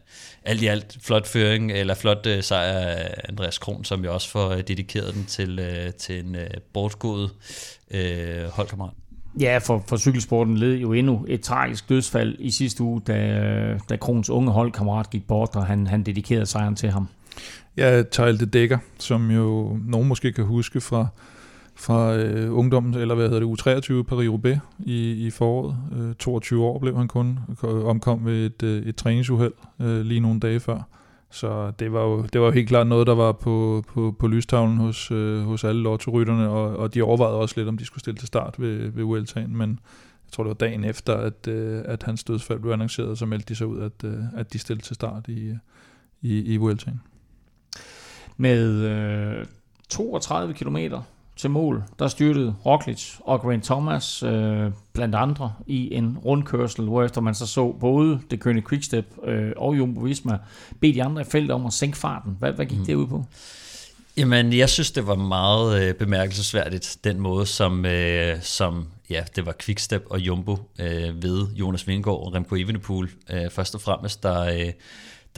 alt 0.44 0.62
i 0.62 0.66
alt, 0.66 0.98
flot 1.00 1.26
føring, 1.26 1.72
eller 1.72 1.94
flot 1.94 2.26
øh, 2.26 2.42
sejr 2.42 2.78
af 2.78 3.14
Andreas 3.28 3.58
Kron, 3.58 3.84
som 3.84 4.04
jo 4.04 4.14
også 4.14 4.30
får 4.30 4.50
øh, 4.50 4.62
dedikeret 4.68 5.14
den 5.14 5.24
til, 5.24 5.58
øh, 5.58 5.92
til 5.92 6.24
en 6.24 6.34
øh, 6.34 6.50
bortgået 6.72 7.30
øh, 7.90 8.44
holdkammerat. 8.44 8.92
Ja, 9.40 9.58
for, 9.58 9.84
for 9.88 9.96
cykelsporten 9.96 10.58
led 10.58 10.74
jo 10.74 10.92
endnu 10.92 11.24
et 11.28 11.40
tragisk 11.40 11.88
dødsfald 11.88 12.36
i 12.38 12.50
sidste 12.50 12.82
uge, 12.82 13.00
da, 13.06 13.78
da 13.88 13.96
Krons 13.96 14.30
unge 14.30 14.52
holdkammerat 14.52 15.10
gik 15.10 15.26
bort, 15.26 15.56
og 15.56 15.66
han, 15.66 15.86
han 15.86 16.02
dedikerede 16.02 16.46
sejren 16.46 16.76
til 16.76 16.90
ham. 16.90 17.08
Ja, 17.76 18.02
Tejl 18.02 18.40
de 18.40 18.46
Dækker, 18.46 18.78
som 18.98 19.30
jo 19.30 19.78
nogen 19.86 20.08
måske 20.08 20.32
kan 20.32 20.44
huske 20.44 20.80
fra 20.80 21.06
fra 21.78 22.16
øh, 22.16 22.58
ungdommen, 22.58 22.94
eller 22.94 23.14
hvad 23.14 23.28
hedder 23.28 23.46
det, 23.46 23.62
U23 23.62 24.02
Paris-Roubaix 24.02 24.58
i, 24.78 25.26
i 25.26 25.30
foråret. 25.30 25.76
Øh, 25.96 26.14
22 26.14 26.64
år 26.64 26.78
blev 26.78 26.96
han 26.96 27.08
kun, 27.08 27.38
omkom 27.62 28.26
ved 28.26 28.46
et, 28.46 28.62
øh, 28.62 28.82
et 28.82 28.96
træningsuheld 28.96 29.52
øh, 29.80 30.00
lige 30.00 30.20
nogle 30.20 30.40
dage 30.40 30.60
før. 30.60 30.88
Så 31.30 31.70
det 31.70 31.92
var 31.92 32.02
jo 32.02 32.22
det 32.22 32.40
var 32.40 32.46
jo 32.46 32.52
helt 32.52 32.68
klart 32.68 32.86
noget, 32.86 33.06
der 33.06 33.14
var 33.14 33.32
på, 33.32 33.84
på, 33.88 34.16
på 34.18 34.26
lystavlen 34.26 34.76
hos, 34.76 35.10
øh, 35.10 35.42
hos 35.42 35.64
alle 35.64 35.82
lottorytterne, 35.82 36.48
og, 36.48 36.76
og 36.76 36.94
de 36.94 37.02
overvejede 37.02 37.36
også 37.36 37.54
lidt, 37.56 37.68
om 37.68 37.78
de 37.78 37.84
skulle 37.84 38.00
stille 38.00 38.18
til 38.18 38.26
start 38.26 38.54
ved, 38.58 38.90
ved 38.90 39.04
Vueltaen, 39.04 39.56
men 39.56 39.70
jeg 39.70 40.32
tror, 40.32 40.44
det 40.44 40.48
var 40.48 40.54
dagen 40.54 40.84
efter, 40.84 41.14
at, 41.14 41.48
øh, 41.48 41.82
at 41.84 42.02
hans 42.02 42.24
dødsfald 42.24 42.60
blev 42.60 42.72
annonceret, 42.72 43.18
så 43.18 43.26
meldte 43.26 43.48
de 43.48 43.54
sig 43.54 43.66
ud, 43.66 43.80
at, 43.80 44.04
øh, 44.04 44.18
at 44.36 44.52
de 44.52 44.58
stillede 44.58 44.86
til 44.86 44.94
start 44.94 45.28
i, 45.28 45.52
i, 46.22 46.40
i 46.40 46.56
Vueltaen. 46.56 47.00
Med 48.36 48.72
øh, 48.72 49.46
32 49.88 50.54
kilometer 50.54 51.02
til 51.38 51.50
mål, 51.50 51.82
der 51.98 52.08
styrtede 52.08 52.54
Roglic 52.66 53.14
og 53.20 53.40
Grant 53.40 53.64
Thomas 53.64 54.22
øh, 54.22 54.70
blandt 54.92 55.14
andre 55.14 55.52
i 55.66 55.94
en 55.94 56.18
rundkørsel, 56.24 56.84
hvorefter 56.84 57.20
man 57.20 57.34
så 57.34 57.46
så 57.46 57.76
både 57.80 58.20
det 58.30 58.40
kønne 58.40 58.62
Quickstep 58.68 59.06
øh, 59.24 59.52
og 59.56 59.78
Jumbo 59.78 60.00
Visma 60.00 60.38
bede 60.80 60.94
de 60.94 61.02
andre 61.02 61.22
i 61.22 61.24
feltet 61.24 61.50
om 61.50 61.66
at 61.66 61.72
sænke 61.72 61.96
farten. 61.96 62.36
Hvad, 62.38 62.52
hvad 62.52 62.66
gik 62.66 62.78
mm. 62.78 62.86
det 62.86 62.94
ud 62.94 63.06
på? 63.06 63.24
Jamen, 64.16 64.52
jeg 64.52 64.68
synes, 64.68 64.90
det 64.90 65.06
var 65.06 65.14
meget 65.14 65.82
øh, 65.82 65.94
bemærkelsesværdigt, 65.94 66.96
den 67.04 67.20
måde, 67.20 67.46
som, 67.46 67.86
øh, 67.86 68.42
som 68.42 68.86
ja, 69.10 69.24
det 69.36 69.46
var 69.46 69.54
Quickstep 69.60 70.02
og 70.10 70.20
Jumbo 70.20 70.58
øh, 70.78 71.22
ved 71.22 71.46
Jonas 71.54 71.88
Vingård 71.88 72.26
og 72.26 72.34
Remco 72.34 72.54
Evenepoel, 72.54 73.08
øh, 73.30 73.50
først 73.50 73.74
og 73.74 73.80
fremmest, 73.80 74.22
der, 74.22 74.40
øh, 74.40 74.72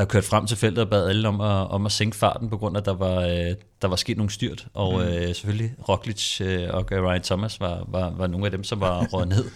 der 0.00 0.06
kørte 0.06 0.26
frem 0.26 0.46
til 0.46 0.56
feltet 0.56 0.84
og 0.84 0.90
bad 0.90 1.08
alle 1.08 1.28
om 1.28 1.40
at, 1.40 1.70
om 1.70 1.86
at 1.86 1.92
sænke 1.92 2.16
farten, 2.16 2.50
på 2.50 2.56
grund 2.56 2.76
af, 2.76 2.80
at 2.80 2.86
der 2.86 2.94
var, 2.94 3.20
øh, 3.20 3.54
der 3.82 3.88
var 3.88 3.96
sket 3.96 4.16
nogle 4.16 4.30
styrt. 4.30 4.66
Og 4.74 4.92
mm. 4.92 5.06
øh, 5.06 5.26
selvfølgelig 5.26 5.74
Roglic 5.88 6.40
øh, 6.40 6.68
og 6.70 6.86
Ryan 6.92 7.22
Thomas 7.22 7.60
var, 7.60 7.84
var, 7.88 8.10
var 8.10 8.26
nogle 8.26 8.46
af 8.46 8.50
dem, 8.50 8.64
som 8.64 8.80
var 8.80 9.06
røget 9.06 9.28
ned. 9.28 9.44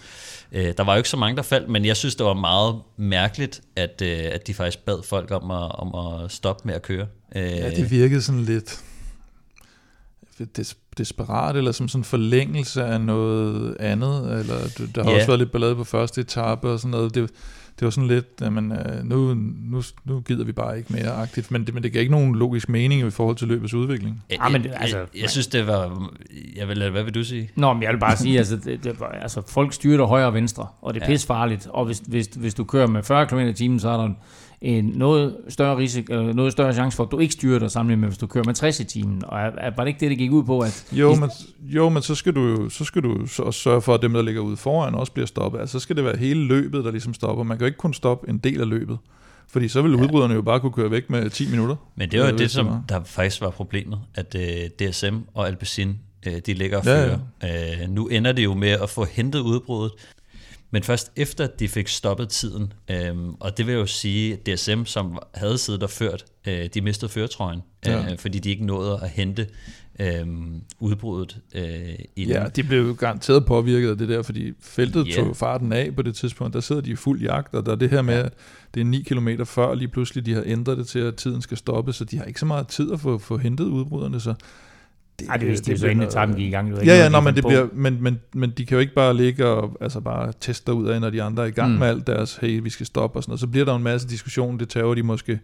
Øh, 0.51 0.73
der 0.77 0.83
var 0.83 0.93
jo 0.93 0.97
ikke 0.97 1.09
så 1.09 1.17
mange, 1.17 1.35
der 1.35 1.41
faldt, 1.41 1.69
men 1.69 1.85
jeg 1.85 1.97
synes, 1.97 2.15
det 2.15 2.25
var 2.25 2.33
meget 2.33 2.75
mærkeligt, 2.97 3.61
at, 3.75 4.01
øh, 4.01 4.19
at 4.31 4.47
de 4.47 4.53
faktisk 4.53 4.85
bad 4.85 5.03
folk 5.03 5.31
om 5.31 5.51
at, 5.51 5.71
om 5.71 5.95
at 5.95 6.31
stoppe 6.31 6.61
med 6.65 6.75
at 6.75 6.81
køre. 6.81 7.07
Øh, 7.35 7.43
ja, 7.43 7.69
det 7.69 7.91
virkede 7.91 8.21
sådan 8.21 8.41
lidt 8.41 8.83
des, 10.55 10.77
desperat, 10.97 11.55
eller 11.55 11.71
som 11.71 11.87
sådan 11.87 11.99
en 11.99 12.03
forlængelse 12.03 12.83
af 12.83 13.01
noget 13.01 13.77
andet, 13.79 14.39
eller 14.39 14.87
der 14.95 15.03
har 15.03 15.11
ja. 15.11 15.15
også 15.15 15.27
været 15.27 15.39
lidt 15.39 15.51
ballade 15.51 15.75
på 15.75 15.83
første 15.83 16.21
etape 16.21 16.69
og 16.69 16.79
sådan 16.79 16.91
noget. 16.91 17.15
Det, 17.15 17.29
det 17.79 17.85
var 17.85 17.89
sådan 17.89 18.07
lidt, 18.07 18.25
jamen, 18.41 18.71
øh, 18.71 19.03
nu, 19.03 19.33
nu, 19.33 19.81
nu 20.05 20.19
gider 20.19 20.43
vi 20.43 20.51
bare 20.51 20.77
ikke 20.77 20.93
mere 20.93 21.11
aktivt, 21.11 21.51
men 21.51 21.65
det, 21.65 21.73
men 21.73 21.83
det 21.83 21.93
gav 21.93 21.99
ikke 21.99 22.11
nogen 22.11 22.35
logisk 22.35 22.69
mening 22.69 23.07
i 23.07 23.09
forhold 23.09 23.35
til 23.35 23.47
løbets 23.47 23.73
udvikling. 23.73 24.23
Ja, 24.31 24.35
ah, 24.39 24.51
men 24.51 24.63
det, 24.63 24.71
altså, 24.75 24.97
jeg, 24.97 25.07
jeg 25.21 25.29
synes, 25.29 25.47
det 25.47 25.67
var... 25.67 26.11
Jeg 26.55 26.67
vil, 26.67 26.89
hvad 26.91 27.03
vil 27.03 27.15
du 27.15 27.23
sige? 27.23 27.49
Nå, 27.55 27.73
men 27.73 27.83
jeg 27.83 27.91
vil 27.91 27.99
bare 27.99 28.17
sige, 28.17 28.37
altså, 28.37 28.55
det, 28.55 28.83
det, 28.83 28.97
altså 29.21 29.41
folk 29.47 29.73
styrer 29.73 30.05
højre 30.05 30.27
og 30.27 30.33
venstre, 30.33 30.67
og 30.81 30.93
det 30.93 31.01
er 31.01 31.05
ja. 31.05 31.11
pisfarligt, 31.11 31.67
og 31.69 31.85
hvis, 31.85 32.01
hvis, 32.07 32.27
hvis 32.27 32.53
du 32.53 32.63
kører 32.63 32.87
med 32.87 33.03
40 33.03 33.27
km 33.27 33.39
i 33.39 33.53
timen, 33.53 33.79
så 33.79 33.89
er 33.89 33.97
der 33.97 34.09
en 34.65 34.85
noget 34.85 35.35
større 35.49 35.77
risiko, 35.77 36.13
eller 36.13 36.33
noget 36.33 36.51
større 36.51 36.73
chance 36.73 36.95
for, 36.95 37.03
at 37.03 37.11
du 37.11 37.19
ikke 37.19 37.33
styrer 37.33 37.59
dig 37.59 37.71
sammenlignet 37.71 37.99
med, 37.99 38.07
hvis 38.09 38.17
du 38.17 38.27
kører 38.27 38.43
med 38.45 38.53
60 38.53 38.79
i 38.79 38.83
timen. 38.83 39.25
Og 39.25 39.39
er, 39.39 39.51
er, 39.57 39.71
var 39.77 39.83
det 39.83 39.87
ikke 39.87 39.99
det, 39.99 40.09
det 40.09 40.17
gik 40.17 40.31
ud 40.31 40.43
på? 40.43 40.59
At 40.59 40.87
jo, 40.91 41.15
men, 41.15 41.29
jo, 41.61 41.89
men 41.89 42.01
så 42.01 42.15
skal 42.15 42.35
du 42.35 42.41
jo 42.41 42.69
så 42.69 42.85
skal 42.85 43.03
du 43.03 43.27
så 43.27 43.43
også 43.43 43.59
sørge 43.59 43.81
for, 43.81 43.93
at 43.93 44.01
dem, 44.01 44.13
der 44.13 44.21
ligger 44.21 44.41
ude 44.41 44.57
foran, 44.57 44.95
også 44.95 45.11
bliver 45.11 45.25
stoppet. 45.25 45.59
Altså, 45.59 45.79
så 45.79 45.83
skal 45.83 45.95
det 45.95 46.03
være 46.03 46.17
hele 46.17 46.43
løbet, 46.43 46.85
der 46.85 46.91
ligesom 46.91 47.13
stopper. 47.13 47.43
Man 47.43 47.57
kan 47.57 47.63
jo 47.63 47.65
ikke 47.65 47.77
kun 47.77 47.93
stoppe 47.93 48.29
en 48.29 48.37
del 48.37 48.61
af 48.61 48.69
løbet. 48.69 48.97
Fordi 49.47 49.67
så 49.67 49.81
ville 49.81 49.97
ja. 49.97 50.03
udbryderne 50.03 50.33
jo 50.33 50.41
bare 50.41 50.59
kunne 50.59 50.71
køre 50.71 50.91
væk 50.91 51.09
med 51.09 51.29
10 51.29 51.49
minutter. 51.49 51.75
Men 51.95 52.11
det 52.11 52.19
var 52.19 52.29
jo 52.29 52.37
det, 52.37 52.51
som 52.51 52.67
der 52.89 53.03
faktisk 53.03 53.41
var 53.41 53.49
problemet, 53.49 53.99
at 54.15 54.35
uh, 54.35 54.41
øh, 54.41 54.89
DSM 54.89 55.15
og 55.33 55.47
Alpecin, 55.47 55.99
uh, 56.27 56.33
de 56.45 56.53
ligger 56.53 56.77
og 56.77 56.83
fører. 56.83 57.19
Ja, 57.41 57.47
ja. 57.47 57.83
Uh, 57.83 57.89
nu 57.89 58.07
ender 58.07 58.31
det 58.31 58.43
jo 58.43 58.53
med 58.53 58.69
at 58.69 58.89
få 58.89 59.05
hentet 59.05 59.39
udbruddet, 59.39 59.91
men 60.75 60.83
først 60.83 61.11
efter 61.15 61.47
de 61.47 61.67
fik 61.67 61.87
stoppet 61.87 62.29
tiden, 62.29 62.73
øhm, 62.91 63.35
og 63.39 63.57
det 63.57 63.67
vil 63.67 63.75
jo 63.75 63.85
sige, 63.85 64.35
DSM, 64.35 64.83
som 64.85 65.19
havde 65.33 65.57
siddet 65.57 65.83
og 65.83 65.89
ført, 65.89 66.25
øh, 66.47 66.69
de 66.73 66.81
mistede 66.81 67.11
føretrøjen, 67.11 67.61
ja. 67.85 68.11
øh, 68.11 68.17
fordi 68.17 68.39
de 68.39 68.49
ikke 68.49 68.65
nåede 68.65 68.99
at 69.03 69.09
hente 69.09 69.47
øh, 69.99 70.27
udbruddet 70.79 71.37
øh, 71.55 71.95
i 72.15 72.25
Ja, 72.25 72.47
de 72.55 72.63
blev 72.63 72.87
jo 72.87 72.95
garanteret 72.99 73.45
påvirket 73.45 73.89
af 73.89 73.97
det 73.97 74.09
der, 74.09 74.21
fordi 74.21 74.53
feltet 74.61 75.07
yeah. 75.07 75.25
tog 75.25 75.35
farten 75.35 75.73
af 75.73 75.95
på 75.95 76.01
det 76.01 76.15
tidspunkt, 76.15 76.53
der 76.53 76.59
sidder 76.59 76.81
de 76.81 76.91
i 76.91 76.95
fuld 76.95 77.21
jagt, 77.21 77.55
og 77.55 77.65
der 77.65 77.71
er 77.71 77.75
det 77.75 77.89
her 77.89 78.01
med, 78.01 78.13
at 78.13 78.33
det 78.73 78.81
er 78.81 78.85
9 78.85 79.01
km 79.01 79.29
før, 79.45 79.73
lige 79.73 79.87
pludselig 79.87 80.25
de 80.25 80.33
har 80.33 80.43
ændret 80.45 80.77
det 80.77 80.87
til, 80.87 80.99
at 80.99 81.15
tiden 81.15 81.41
skal 81.41 81.57
stoppe, 81.57 81.93
så 81.93 82.05
de 82.05 82.17
har 82.17 82.25
ikke 82.25 82.39
så 82.39 82.45
meget 82.45 82.67
tid 82.67 82.91
at 82.91 82.99
få, 82.99 83.17
få 83.17 83.37
hentet 83.37 83.65
udbruderne, 83.65 84.19
så 84.19 84.33
det, 85.19 85.27
Ej, 85.29 85.37
det, 85.37 85.47
det, 85.47 85.57
det, 85.57 85.65
det 85.65 85.79
så 85.79 85.87
inden 85.87 86.07
etappen 86.07 86.37
gik 86.37 86.47
i 86.47 86.49
gang. 86.49 86.85
Ja, 86.85 87.03
ja, 87.03 87.09
nå, 87.09 87.19
men, 87.19 87.35
det 87.35 87.45
bliver, 87.45 87.67
men, 87.73 88.03
men, 88.03 88.19
men 88.33 88.53
de 88.57 88.65
kan 88.65 88.75
jo 88.75 88.79
ikke 88.79 88.93
bare 88.93 89.13
ligge 89.13 89.45
og 89.45 89.77
altså 89.81 89.99
bare 89.99 90.33
teste 90.39 90.73
ud 90.73 90.87
af, 90.87 91.01
når 91.01 91.09
de 91.09 91.23
andre 91.23 91.43
er 91.43 91.47
i 91.47 91.51
gang 91.51 91.71
mm. 91.71 91.79
med 91.79 91.87
alt 91.87 92.07
deres, 92.07 92.35
hey, 92.35 92.59
vi 92.63 92.69
skal 92.69 92.85
stoppe 92.85 93.19
og 93.19 93.23
sådan 93.23 93.31
noget. 93.31 93.39
Så 93.39 93.47
bliver 93.47 93.65
der 93.65 93.75
en 93.75 93.83
masse 93.83 94.07
diskussion, 94.07 94.59
det 94.59 94.69
tager 94.69 94.93
de 94.93 95.03
måske 95.03 95.39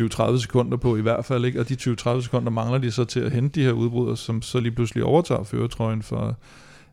20-30 0.00 0.40
sekunder 0.40 0.76
på 0.76 0.96
i 0.96 1.00
hvert 1.00 1.24
fald, 1.24 1.44
ikke? 1.44 1.60
og 1.60 1.68
de 1.68 1.74
20-30 1.74 2.22
sekunder 2.22 2.50
mangler 2.50 2.78
de 2.78 2.90
så 2.90 3.04
til 3.04 3.20
at 3.20 3.32
hente 3.32 3.60
de 3.60 3.64
her 3.64 3.72
udbrydere, 3.72 4.16
som 4.16 4.42
så 4.42 4.60
lige 4.60 4.72
pludselig 4.72 5.04
overtager 5.04 5.42
føretrøjen 5.42 6.02
for, 6.02 6.36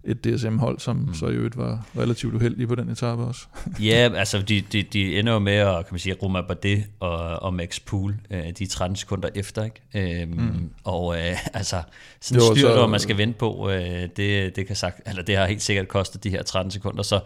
et 0.03 0.23
DSM-hold, 0.23 0.79
som 0.79 0.95
mm. 0.95 1.13
så 1.13 1.27
i 1.27 1.31
øvrigt 1.33 1.57
var 1.57 1.85
relativt 1.97 2.33
uheldige 2.33 2.67
på 2.67 2.75
den 2.75 2.89
etape 2.89 3.23
også. 3.23 3.45
ja, 3.79 4.09
altså 4.15 4.41
de, 4.41 4.62
de, 4.62 4.83
de 4.83 5.19
ender 5.19 5.33
jo 5.33 5.39
med 5.39 5.53
at, 5.53 5.85
kan 5.85 5.93
man 5.93 5.99
sige, 5.99 6.15
Roma 6.23 6.41
Bardet 6.41 6.85
og, 6.99 7.17
og 7.17 7.53
Max 7.53 7.79
Pool, 7.85 8.15
øh, 8.31 8.43
de 8.57 8.63
er 8.63 8.67
13 8.69 8.95
sekunder 8.95 9.29
efter, 9.35 9.63
ikke? 9.63 10.21
Øhm, 10.21 10.31
mm. 10.31 10.69
Og 10.83 11.17
øh, 11.17 11.38
altså, 11.53 11.81
sådan 12.21 12.43
en 12.43 12.55
styr, 12.55 12.67
så, 12.67 12.88
man 12.88 12.99
skal 12.99 13.17
vente 13.17 13.39
på, 13.39 13.69
øh, 13.69 14.09
det, 14.17 14.55
det, 14.55 14.67
kan 14.67 14.75
sagt, 14.75 15.09
eller 15.09 15.23
det 15.23 15.38
har 15.38 15.45
helt 15.45 15.62
sikkert 15.62 15.88
kostet 15.88 16.23
de 16.23 16.29
her 16.29 16.43
13 16.43 16.71
sekunder. 16.71 17.03
Så 17.03 17.19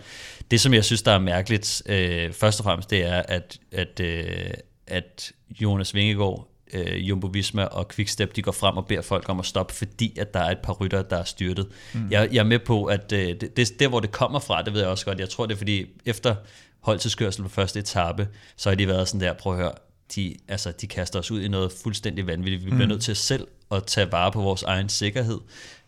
det, 0.51 0.61
som 0.61 0.73
jeg 0.73 0.83
synes, 0.83 1.01
der 1.01 1.11
er 1.11 1.19
mærkeligt, 1.19 1.83
øh, 1.85 2.33
først 2.33 2.59
og 2.59 2.63
fremmest, 2.63 2.89
det 2.89 3.05
er, 3.05 3.21
at, 3.27 3.59
at, 3.71 3.99
øh, 3.99 4.53
at 4.87 5.31
Jonas 5.61 5.95
Vingegaard 5.95 6.52
øh, 6.73 7.09
Jumbo 7.09 7.27
Visma 7.27 7.63
og 7.63 7.87
Quickstep, 7.87 8.35
de 8.35 8.41
går 8.41 8.51
frem 8.51 8.77
og 8.77 8.87
beder 8.87 9.01
folk 9.01 9.29
om 9.29 9.39
at 9.39 9.45
stoppe, 9.45 9.73
fordi 9.73 10.19
at 10.19 10.33
der 10.33 10.39
er 10.39 10.51
et 10.51 10.57
par 10.63 10.73
rytter, 10.73 11.01
der 11.01 11.17
er 11.17 11.23
styrtet. 11.23 11.67
Mm. 11.93 12.11
Jeg, 12.11 12.29
jeg 12.31 12.39
er 12.39 12.43
med 12.43 12.59
på, 12.59 12.85
at 12.85 13.11
øh, 13.11 13.27
det, 13.41 13.57
det, 13.57 13.79
der 13.79 13.87
hvor 13.87 13.99
det 13.99 14.11
kommer 14.11 14.39
fra, 14.39 14.61
det 14.61 14.73
ved 14.73 14.81
jeg 14.81 14.89
også 14.89 15.05
godt. 15.05 15.19
Jeg 15.19 15.29
tror 15.29 15.45
det 15.45 15.53
er 15.53 15.57
fordi, 15.57 15.85
efter 16.05 16.35
holdtidskørsel 16.79 17.43
på 17.43 17.49
første 17.49 17.79
etape, 17.79 18.27
så 18.55 18.69
har 18.69 18.75
de 18.75 18.87
været 18.87 19.07
sådan 19.07 19.21
der, 19.21 19.33
prøv 19.33 19.53
at 19.53 19.59
høre, 19.59 19.71
de, 20.15 20.35
altså, 20.47 20.71
de 20.71 20.87
kaster 20.87 21.19
os 21.19 21.31
ud 21.31 21.41
i 21.41 21.47
noget 21.47 21.71
fuldstændig 21.83 22.27
vanvittigt. 22.27 22.65
Vi 22.65 22.69
bliver 22.69 22.85
mm. 22.85 22.89
nødt 22.89 23.01
til 23.01 23.15
selv 23.15 23.47
at 23.71 23.83
tage 23.85 24.11
vare 24.11 24.31
på 24.31 24.41
vores 24.41 24.63
egen 24.63 24.89
sikkerhed. 24.89 25.39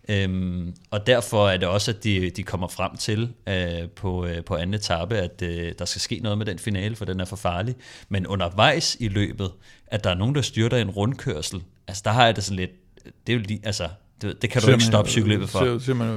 Øhm, 0.09 0.75
og 0.91 1.07
derfor 1.07 1.49
er 1.49 1.57
det 1.57 1.67
også, 1.67 1.91
at 1.91 2.03
de, 2.03 2.29
de 2.29 2.43
kommer 2.43 2.67
frem 2.67 2.97
til 2.97 3.29
øh, 3.49 3.89
på, 3.95 4.25
øh, 4.25 4.43
på 4.43 4.55
anden 4.55 4.73
etape, 4.73 5.17
at 5.17 5.41
øh, 5.41 5.73
der 5.79 5.85
skal 5.85 6.01
ske 6.01 6.19
noget 6.23 6.37
med 6.37 6.45
den 6.45 6.59
finale, 6.59 6.95
for 6.95 7.05
den 7.05 7.19
er 7.19 7.25
for 7.25 7.35
farlig. 7.35 7.75
Men 8.09 8.27
undervejs 8.27 8.97
i 8.99 9.07
løbet, 9.07 9.51
at 9.87 10.03
der 10.03 10.09
er 10.09 10.15
nogen, 10.15 10.35
der 10.35 10.41
styrter 10.41 10.77
en 10.77 10.89
rundkørsel, 10.89 11.63
altså 11.87 12.01
der 12.05 12.11
har 12.11 12.25
jeg 12.25 12.35
det 12.35 12.43
sådan 12.43 12.55
lidt, 12.55 12.71
det 13.27 13.33
er 13.33 13.37
jo 13.37 13.43
lige, 13.47 13.59
altså, 13.63 13.87
det, 14.21 14.41
det 14.41 14.49
kan 14.49 14.61
du 14.61 14.71
ikke 14.71 14.83
stoppe 14.83 15.11
cykelløbet 15.11 15.49
for. 15.49 15.59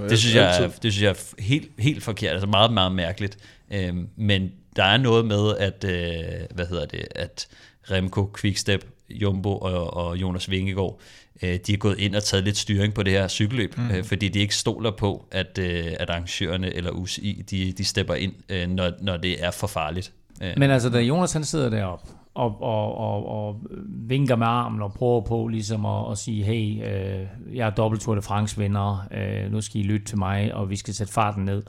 det, 0.09 0.19
synes 0.19 0.35
jeg, 0.35 0.65
er, 0.65 0.69
det 0.69 0.93
synes 0.93 1.03
jeg 1.03 1.11
er 1.11 1.43
helt, 1.43 1.71
helt 1.79 2.03
forkert, 2.03 2.33
altså 2.33 2.47
meget, 2.47 2.73
meget 2.73 2.93
mærkeligt. 2.93 3.39
Øhm, 3.73 4.09
men 4.17 4.51
der 4.77 4.85
er 4.85 4.97
noget 4.97 5.27
med, 5.27 5.57
at, 5.57 5.85
øh, 5.85 6.47
hvad 6.55 6.67
hedder 6.67 6.87
det, 6.87 7.09
at 7.15 7.49
Remco, 7.91 8.33
Quickstep, 8.41 8.85
Jumbo 9.11 9.59
og, 9.59 9.95
og 9.95 10.17
Jonas 10.17 10.51
Vingegaard, 10.51 11.01
øh, 11.43 11.59
de 11.67 11.73
er 11.73 11.77
gået 11.77 11.99
ind 11.99 12.15
og 12.15 12.25
taget 12.25 12.45
lidt 12.45 12.57
styring 12.57 12.95
på 12.95 13.03
det 13.03 13.13
her 13.13 13.29
cykelløb, 13.29 13.79
mm. 13.79 13.91
øh, 13.91 14.05
fordi 14.05 14.29
de 14.29 14.39
ikke 14.39 14.55
stoler 14.55 14.91
på, 14.91 15.25
at, 15.31 15.59
øh, 15.59 15.87
at 16.01 16.11
arrangørerne 16.11 16.75
eller 16.75 16.91
UCI, 16.91 17.45
de, 17.51 17.73
de 17.73 17.85
stepper 17.85 18.15
ind, 18.15 18.33
øh, 18.49 18.69
når, 18.69 18.91
når 19.01 19.17
det 19.17 19.45
er 19.45 19.51
for 19.51 19.67
farligt. 19.67 20.13
Øh. 20.43 20.53
Men 20.57 20.71
altså, 20.71 20.91
da 20.91 21.01
Jonas 21.01 21.33
han 21.33 21.45
sidder 21.45 21.71
deroppe, 21.71 22.11
og, 22.35 22.63
og, 22.63 22.99
og, 22.99 23.29
og 23.29 23.57
vinker 23.89 24.37
med 24.37 24.47
armen 24.47 24.83
og 24.83 24.93
prøver 24.93 25.21
på 25.21 25.47
ligesom 25.47 25.87
at, 25.87 26.11
at 26.11 26.19
sige, 26.19 26.45
hey, 26.45 26.87
øh, 26.87 27.27
jeg 27.57 27.67
er 27.67 27.71
dobbelt 27.71 28.03
Tour 28.03 28.15
de 28.15 28.23
France 28.23 28.59
vinder, 28.59 29.07
øh, 29.11 29.53
nu 29.53 29.61
skal 29.61 29.81
I 29.81 29.85
lytte 29.85 30.07
til 30.07 30.19
mig, 30.19 30.55
og 30.55 30.71
vi 30.71 30.77
skal 30.77 30.95
sætte 30.95 31.13
farten 31.13 31.45
ned. 31.45 31.63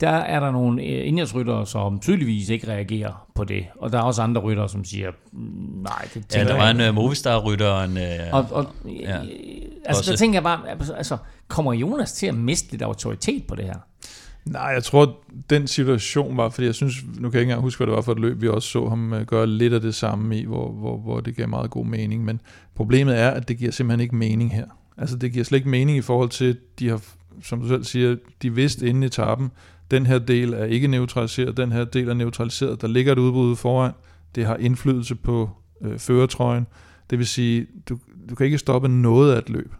Der 0.00 0.10
er 0.10 0.40
der 0.40 0.50
nogle 0.50 0.82
øh, 0.82 1.08
indhjælpsryttere, 1.08 1.66
som 1.66 2.00
tydeligvis 2.00 2.48
ikke 2.48 2.68
reagerer 2.68 3.26
på 3.34 3.44
det, 3.44 3.66
og 3.76 3.92
der 3.92 3.98
er 3.98 4.02
også 4.02 4.22
andre 4.22 4.40
ryttere, 4.40 4.68
som 4.68 4.84
siger, 4.84 5.10
mm, 5.32 5.82
nej, 5.82 6.08
det 6.14 6.26
tænker 6.26 6.38
Ja, 6.38 6.44
der 6.44 6.62
var 6.62 6.70
en 6.70 6.88
uh, 6.88 6.94
Movistar-rytter, 6.94 7.66
og 7.66 7.84
en... 7.84 7.96
Uh, 7.96 8.02
og, 8.32 8.46
og, 8.50 8.66
ja, 8.86 9.18
altså, 9.84 10.00
også. 10.00 10.10
der 10.10 10.16
tænker 10.16 10.36
jeg 10.36 10.42
bare, 10.42 10.60
altså, 10.96 11.16
kommer 11.48 11.72
Jonas 11.72 12.12
til 12.12 12.26
at 12.26 12.34
miste 12.34 12.70
lidt 12.70 12.82
autoritet 12.82 13.46
på 13.46 13.54
det 13.54 13.64
her? 13.64 13.78
Nej, 14.44 14.62
jeg 14.62 14.84
tror, 14.84 15.16
den 15.50 15.66
situation 15.66 16.36
var, 16.36 16.48
fordi 16.48 16.66
jeg 16.66 16.74
synes, 16.74 16.94
nu 17.04 17.12
kan 17.14 17.22
jeg 17.22 17.26
ikke 17.26 17.40
engang 17.40 17.62
huske, 17.62 17.78
hvad 17.78 17.86
det 17.86 17.96
var 17.96 18.02
for 18.02 18.12
et 18.12 18.20
løb, 18.20 18.42
vi 18.42 18.48
også 18.48 18.68
så 18.68 18.88
ham 18.88 19.12
øh, 19.12 19.26
gøre 19.26 19.46
lidt 19.46 19.72
af 19.72 19.80
det 19.80 19.94
samme 19.94 20.38
i, 20.38 20.44
hvor, 20.44 20.72
hvor, 20.72 20.96
hvor 20.96 21.20
det 21.20 21.36
gav 21.36 21.48
meget 21.48 21.70
god 21.70 21.86
mening, 21.86 22.24
men 22.24 22.40
problemet 22.74 23.18
er, 23.18 23.30
at 23.30 23.48
det 23.48 23.58
giver 23.58 23.70
simpelthen 23.70 24.00
ikke 24.00 24.16
mening 24.16 24.54
her. 24.54 24.66
Altså 24.98 25.16
det 25.16 25.32
giver 25.32 25.44
slet 25.44 25.58
ikke 25.58 25.68
mening 25.68 25.98
i 25.98 26.02
forhold 26.02 26.28
til, 26.28 26.56
de 26.78 26.88
har, 26.88 27.00
som 27.42 27.60
du 27.60 27.68
selv 27.68 27.84
siger, 27.84 28.16
de 28.42 28.54
vidste 28.54 28.88
inden 28.88 29.02
i 29.02 29.06
etappen, 29.06 29.50
den 29.90 30.06
her 30.06 30.18
del 30.18 30.52
er 30.52 30.64
ikke 30.64 30.88
neutraliseret, 30.88 31.56
den 31.56 31.72
her 31.72 31.84
del 31.84 32.08
er 32.08 32.14
neutraliseret, 32.14 32.80
der 32.80 32.88
ligger 32.88 33.12
et 33.12 33.18
udbud 33.18 33.56
foran, 33.56 33.92
det 34.34 34.46
har 34.46 34.56
indflydelse 34.56 35.14
på 35.14 35.50
øh, 35.82 35.98
føretrøjen, 35.98 36.66
det 37.10 37.18
vil 37.18 37.26
sige, 37.26 37.66
du, 37.88 37.98
du 38.30 38.34
kan 38.34 38.46
ikke 38.46 38.58
stoppe 38.58 38.88
noget 38.88 39.34
af 39.34 39.38
et 39.38 39.50
løb. 39.50 39.72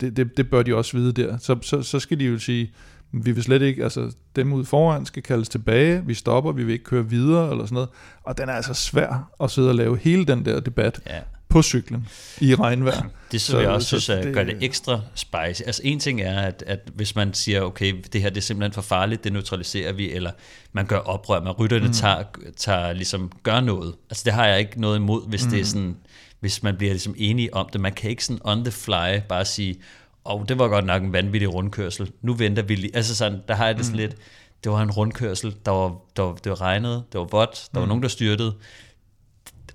Det, 0.00 0.16
det, 0.16 0.36
det 0.36 0.50
bør 0.50 0.62
de 0.62 0.74
også 0.74 0.96
vide 0.96 1.12
der. 1.12 1.38
Så, 1.38 1.58
så, 1.62 1.82
så 1.82 1.98
skal 1.98 2.20
de 2.20 2.24
jo 2.24 2.38
sige, 2.38 2.72
vi 3.12 3.32
vil 3.32 3.42
slet 3.42 3.62
ikke, 3.62 3.82
altså 3.82 4.16
dem 4.36 4.52
ude 4.52 4.64
foran 4.64 5.06
skal 5.06 5.22
kaldes 5.22 5.48
tilbage, 5.48 6.06
vi 6.06 6.14
stopper, 6.14 6.52
vi 6.52 6.64
vil 6.64 6.72
ikke 6.72 6.84
køre 6.84 7.08
videre, 7.08 7.50
eller 7.50 7.64
sådan 7.64 7.74
noget. 7.74 7.88
Og 8.22 8.38
den 8.38 8.48
er 8.48 8.52
altså 8.52 8.74
svær 8.74 9.30
at 9.42 9.50
sidde 9.50 9.68
og 9.68 9.74
lave 9.74 9.98
hele 9.98 10.24
den 10.24 10.44
der 10.44 10.60
debat 10.60 11.00
ja 11.06 11.20
på 11.50 11.62
cyklen 11.62 12.08
i 12.40 12.54
regnvejr. 12.54 13.02
Det 13.32 13.40
som 13.40 13.52
så, 13.52 13.60
jeg 13.60 13.68
også 13.68 13.88
så, 13.88 14.00
synes 14.00 14.24
det, 14.24 14.34
gør 14.34 14.44
det 14.44 14.56
ekstra 14.60 15.00
spicy. 15.14 15.62
Altså 15.66 15.82
en 15.84 16.00
ting 16.00 16.20
er, 16.20 16.40
at, 16.40 16.64
at 16.66 16.80
hvis 16.94 17.16
man 17.16 17.34
siger, 17.34 17.62
okay, 17.62 17.94
det 18.12 18.22
her 18.22 18.28
det 18.28 18.36
er 18.36 18.42
simpelthen 18.42 18.72
for 18.72 18.82
farligt, 18.82 19.24
det 19.24 19.32
neutraliserer 19.32 19.92
vi, 19.92 20.12
eller 20.12 20.30
man 20.72 20.86
gør 20.86 20.98
oprør, 20.98 21.42
man 21.42 21.52
rytterne 21.52 21.86
mm. 21.86 21.92
tager, 21.92 22.24
tager 22.56 22.92
ligesom, 22.92 23.32
gør 23.42 23.60
noget. 23.60 23.94
Altså 24.10 24.22
det 24.24 24.32
har 24.32 24.46
jeg 24.46 24.58
ikke 24.58 24.80
noget 24.80 24.96
imod, 24.96 25.28
hvis 25.28 25.44
mm. 25.44 25.50
det 25.50 25.60
er 25.60 25.64
sådan, 25.64 25.96
hvis 26.40 26.62
man 26.62 26.76
bliver 26.76 26.92
ligesom 26.92 27.14
enige 27.18 27.54
om 27.54 27.68
det. 27.72 27.80
Man 27.80 27.92
kan 27.92 28.10
ikke 28.10 28.24
sådan 28.24 28.40
on 28.44 28.64
the 28.64 28.72
fly 28.72 29.20
bare 29.28 29.44
sige, 29.44 29.76
og 30.24 30.44
det 30.48 30.58
var 30.58 30.68
godt 30.68 30.86
nok 30.86 31.02
en 31.02 31.12
vanvittig 31.12 31.54
rundkørsel. 31.54 32.10
Nu 32.22 32.34
venter 32.34 32.62
vi 32.62 32.74
lige. 32.74 32.96
Altså 32.96 33.16
sådan, 33.16 33.40
der 33.48 33.54
har 33.54 33.66
jeg 33.66 33.76
det 33.76 33.84
sådan 33.84 33.96
mm. 33.96 34.00
lidt, 34.00 34.16
det 34.64 34.72
var 34.72 34.82
en 34.82 34.90
rundkørsel, 34.90 35.54
der 35.64 35.70
var, 35.70 35.96
der 36.16 36.22
var, 36.22 36.34
det 36.34 36.50
var 36.50 36.60
regnet, 36.60 37.04
det 37.12 37.18
var 37.18 37.24
vådt, 37.24 37.68
der 37.74 37.78
mm. 37.78 37.80
var 37.80 37.86
nogen, 37.86 38.02
der 38.02 38.08
styrtede. 38.08 38.54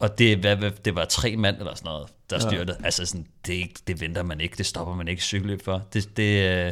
Og 0.05 0.19
det, 0.19 0.37
hvad, 0.37 0.55
hvad, 0.55 0.71
det 0.85 0.95
var 0.95 1.05
tre 1.05 1.35
mand 1.35 1.57
eller 1.57 1.75
sådan 1.75 1.89
noget, 1.89 2.07
der 2.29 2.39
styrtede. 2.39 2.77
Ja. 2.79 2.85
Altså 2.85 3.05
sådan, 3.05 3.27
det, 3.47 3.87
det 3.87 4.01
venter 4.01 4.23
man 4.23 4.41
ikke, 4.41 4.57
det 4.57 4.65
stopper 4.65 4.95
man 4.95 5.07
ikke 5.07 5.21
cykelløb 5.21 5.61
for. 5.63 5.83
Det, 5.93 6.17
det, 6.17 6.23
øh, 6.23 6.71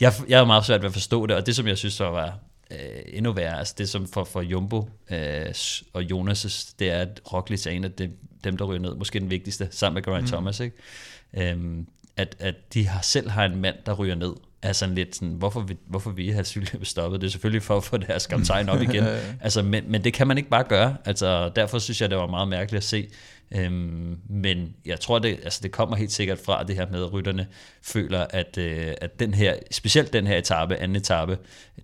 jeg, 0.00 0.12
jeg 0.28 0.40
er 0.40 0.44
meget 0.44 0.64
svært 0.64 0.80
ved 0.80 0.88
at 0.88 0.92
forstå 0.92 1.26
det, 1.26 1.36
og 1.36 1.46
det 1.46 1.56
som 1.56 1.66
jeg 1.66 1.78
synes 1.78 1.94
så 1.94 2.04
var 2.04 2.38
øh, 2.70 2.78
endnu 3.06 3.32
værre, 3.32 3.58
altså 3.58 3.74
det 3.78 3.88
som 3.88 4.06
for, 4.06 4.24
for 4.24 4.40
Jumbo 4.40 4.88
øh, 5.10 5.54
og 5.92 6.02
Jonas' 6.02 6.74
det 6.78 6.90
er, 6.90 6.98
at 6.98 7.20
Roglic 7.32 7.66
er 7.66 7.70
en 7.70 7.84
af 7.84 7.92
dem, 7.92 8.18
dem, 8.44 8.56
der 8.56 8.64
ryger 8.64 8.80
ned, 8.80 8.94
måske 8.94 9.20
den 9.20 9.30
vigtigste, 9.30 9.68
sammen 9.70 9.94
med 9.94 10.02
Geraint 10.02 10.24
mm. 10.24 10.30
Thomas, 10.32 10.60
ikke? 10.60 10.76
Øhm, 11.34 11.86
at, 12.16 12.36
at 12.38 12.54
de 12.74 12.86
har 12.88 13.02
selv 13.02 13.30
har 13.30 13.44
en 13.44 13.56
mand, 13.56 13.76
der 13.86 13.92
ryger 13.92 14.14
ned, 14.14 14.32
er 14.62 14.72
sådan 14.72 14.94
lidt 14.94 15.16
sådan, 15.16 15.34
hvorfor 15.34 15.60
vil, 15.60 15.76
hvorfor 15.86 16.10
vil 16.10 16.28
I 16.28 16.30
have 16.30 16.44
cykeløbet 16.44 16.88
stoppet? 16.88 17.20
Det 17.20 17.26
er 17.26 17.30
selvfølgelig 17.30 17.62
for 17.62 17.76
at 17.76 17.84
få 17.84 17.96
deres 17.96 18.26
kaptajn 18.26 18.68
op 18.68 18.82
igen. 18.82 19.04
altså, 19.40 19.62
men, 19.62 19.84
men 19.88 20.04
det 20.04 20.12
kan 20.12 20.26
man 20.26 20.38
ikke 20.38 20.50
bare 20.50 20.64
gøre. 20.64 20.96
Altså, 21.04 21.52
derfor 21.56 21.78
synes 21.78 22.00
jeg, 22.00 22.10
det 22.10 22.18
var 22.18 22.26
meget 22.26 22.48
mærkeligt 22.48 22.78
at 22.78 22.84
se. 22.84 23.08
Øhm, 23.54 24.18
men 24.28 24.74
jeg 24.86 25.00
tror, 25.00 25.18
det, 25.18 25.28
altså, 25.28 25.60
det 25.62 25.72
kommer 25.72 25.96
helt 25.96 26.12
sikkert 26.12 26.38
fra 26.38 26.62
det 26.62 26.76
her 26.76 26.86
med, 26.90 27.02
at 27.02 27.12
rytterne 27.12 27.46
føler, 27.82 28.26
at, 28.30 28.58
øh, 28.58 28.92
at 29.00 29.20
den 29.20 29.34
her, 29.34 29.54
specielt 29.70 30.12
den 30.12 30.26
her 30.26 30.36
etape, 30.36 30.76
anden 30.76 30.96
etape, 30.96 31.38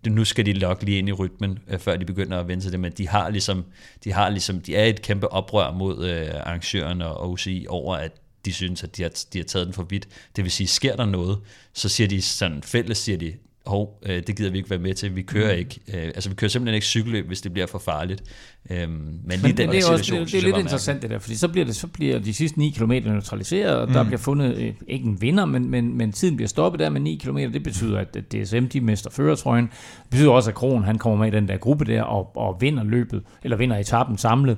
det, 0.05 0.13
nu 0.13 0.25
skal 0.25 0.47
de 0.47 0.53
lokke 0.53 0.85
lige 0.85 0.99
ind 0.99 1.09
i 1.09 1.13
rytmen, 1.13 1.59
øh, 1.69 1.79
før 1.79 1.97
de 1.97 2.05
begynder 2.05 2.41
at 2.41 2.49
vende 2.49 2.63
sig 2.63 2.73
det, 2.73 2.81
men 2.81 2.93
de 2.93 3.09
har 3.09 3.31
ligesom, 3.31 3.65
de 4.05 4.13
har 4.13 4.29
ligesom, 4.29 4.61
de 4.61 4.77
er 4.77 4.85
et 4.85 5.03
kæmpe 5.03 5.33
oprør 5.33 5.73
mod 5.73 6.07
øh, 6.07 6.29
arrangøren 6.35 7.03
og 7.03 7.31
UCI 7.31 7.67
over, 7.69 7.97
at 7.97 8.13
de 8.45 8.53
synes, 8.53 8.85
at 8.85 8.97
de 8.97 9.03
har, 9.03 9.11
de 9.33 9.39
har 9.39 9.45
taget 9.45 9.67
den 9.67 9.75
for 9.75 9.83
vidt. 9.83 10.09
Det 10.37 10.45
vil 10.45 10.53
sige, 10.53 10.67
sker 10.67 10.97
der 10.97 11.07
noget, 11.07 11.39
så 11.73 11.89
siger 11.89 12.09
de 12.09 12.23
sådan 12.23 12.63
fælles, 12.63 12.99
siger 12.99 13.19
de, 13.19 13.33
hov, 13.69 14.01
øh, 14.07 14.23
det 14.27 14.37
gider 14.37 14.51
vi 14.51 14.59
ikke 14.59 14.71
være 14.71 14.79
med 14.79 14.95
til, 14.95 15.17
vi 15.17 15.23
kører 15.23 15.53
mm. 15.53 15.59
ikke, 15.59 15.81
øh, 15.89 16.05
altså 16.05 16.29
vi 16.31 16.35
kører 16.35 16.49
simpelthen 16.49 16.75
ikke 16.75 16.87
cykelløb, 16.87 17.27
hvis 17.27 17.41
det 17.41 17.53
bliver 17.53 17.67
for 17.67 17.79
farligt. 17.79 18.23
Øhm, 18.71 18.91
men 18.91 19.21
lige 19.29 19.43
men, 19.43 19.57
den 19.57 19.71
det 19.71 19.85
er, 19.85 19.91
også, 19.93 20.15
det, 20.15 20.33
det 20.33 20.39
er 20.39 20.43
lidt 20.43 20.57
interessant 20.57 21.03
det 21.03 21.11
der, 21.11 21.19
fordi 21.19 21.37
så 21.37 21.49
bliver, 21.49 21.65
det, 21.65 21.77
så 21.77 21.87
bliver 21.87 22.19
de 22.19 22.35
sidste 22.35 22.59
9 22.59 22.71
km 22.71 22.93
neutraliseret, 22.93 23.77
og 23.77 23.89
mm. 23.89 23.93
der 23.93 24.05
bliver 24.05 24.19
fundet, 24.19 24.57
øh, 24.57 24.75
ikke 24.89 25.07
en 25.07 25.21
vinder, 25.21 25.45
men, 25.45 25.71
men, 25.71 25.97
men 25.97 26.13
tiden 26.13 26.37
bliver 26.37 26.49
stoppet 26.49 26.79
der 26.79 26.91
med 26.91 27.01
9 27.01 27.21
km, 27.25 27.39
det 27.39 27.63
betyder, 27.63 27.99
at 27.99 28.17
DSM 28.33 28.65
de 28.67 28.81
mister 28.81 29.11
førertrøjen, 29.11 29.65
det 30.03 30.11
betyder 30.11 30.31
også, 30.31 30.51
at 30.51 30.55
Kron 30.55 30.85
han 30.85 30.99
kommer 30.99 31.19
med 31.19 31.33
i 31.33 31.37
den 31.37 31.49
der 31.49 31.57
gruppe 31.57 31.85
der, 31.85 32.03
og, 32.03 32.37
og 32.37 32.57
vinder 32.61 32.85
løbet, 32.85 33.23
eller 33.43 33.57
vinder 33.57 33.77
etappen 33.77 34.19
samlet. 34.19 34.57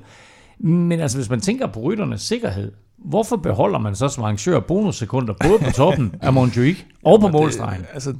Men 0.59 0.99
altså, 0.99 1.17
hvis 1.17 1.29
man 1.29 1.41
tænker 1.41 1.67
på 1.67 1.79
rytternes 1.79 2.21
sikkerhed, 2.21 2.71
hvorfor 3.05 3.35
beholder 3.35 3.79
man 3.79 3.95
så 3.95 4.07
som 4.07 4.23
arrangør 4.23 4.59
bonussekunder 4.59 5.33
både 5.33 5.59
på 5.59 5.71
toppen 5.71 6.15
af 6.21 6.33
Montjuic 6.33 6.77
og 7.03 7.19
på 7.19 7.27
målstregen? 7.27 7.85
altså, 7.93 8.13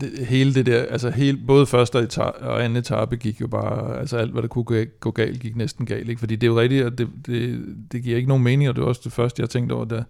det, 0.00 0.26
hele 0.26 0.54
det 0.54 0.66
der, 0.66 0.82
altså 0.82 1.10
hele, 1.10 1.38
både 1.46 1.66
første 1.66 1.96
og, 1.96 2.02
etape, 2.02 2.38
og 2.38 2.64
anden 2.64 2.76
etape 2.76 3.16
gik 3.16 3.40
jo 3.40 3.46
bare, 3.46 3.98
altså 3.98 4.16
alt 4.16 4.32
hvad 4.32 4.42
der 4.42 4.48
kunne 4.48 4.86
gå 5.00 5.10
galt, 5.10 5.40
gik 5.40 5.56
næsten 5.56 5.86
galt, 5.86 6.08
ikke? 6.08 6.18
fordi 6.18 6.36
det 6.36 6.46
er 6.46 6.50
jo 6.50 6.60
rigtigt, 6.60 6.86
at 6.86 6.98
det, 6.98 7.08
det, 7.26 7.64
det 7.92 8.02
giver 8.02 8.16
ikke 8.16 8.28
nogen 8.28 8.44
mening, 8.44 8.68
og 8.68 8.76
det 8.76 8.82
var 8.82 8.88
også 8.88 9.00
det 9.04 9.12
første, 9.12 9.40
jeg 9.40 9.50
tænkte 9.50 9.72
over, 9.72 9.84
da, 9.84 10.04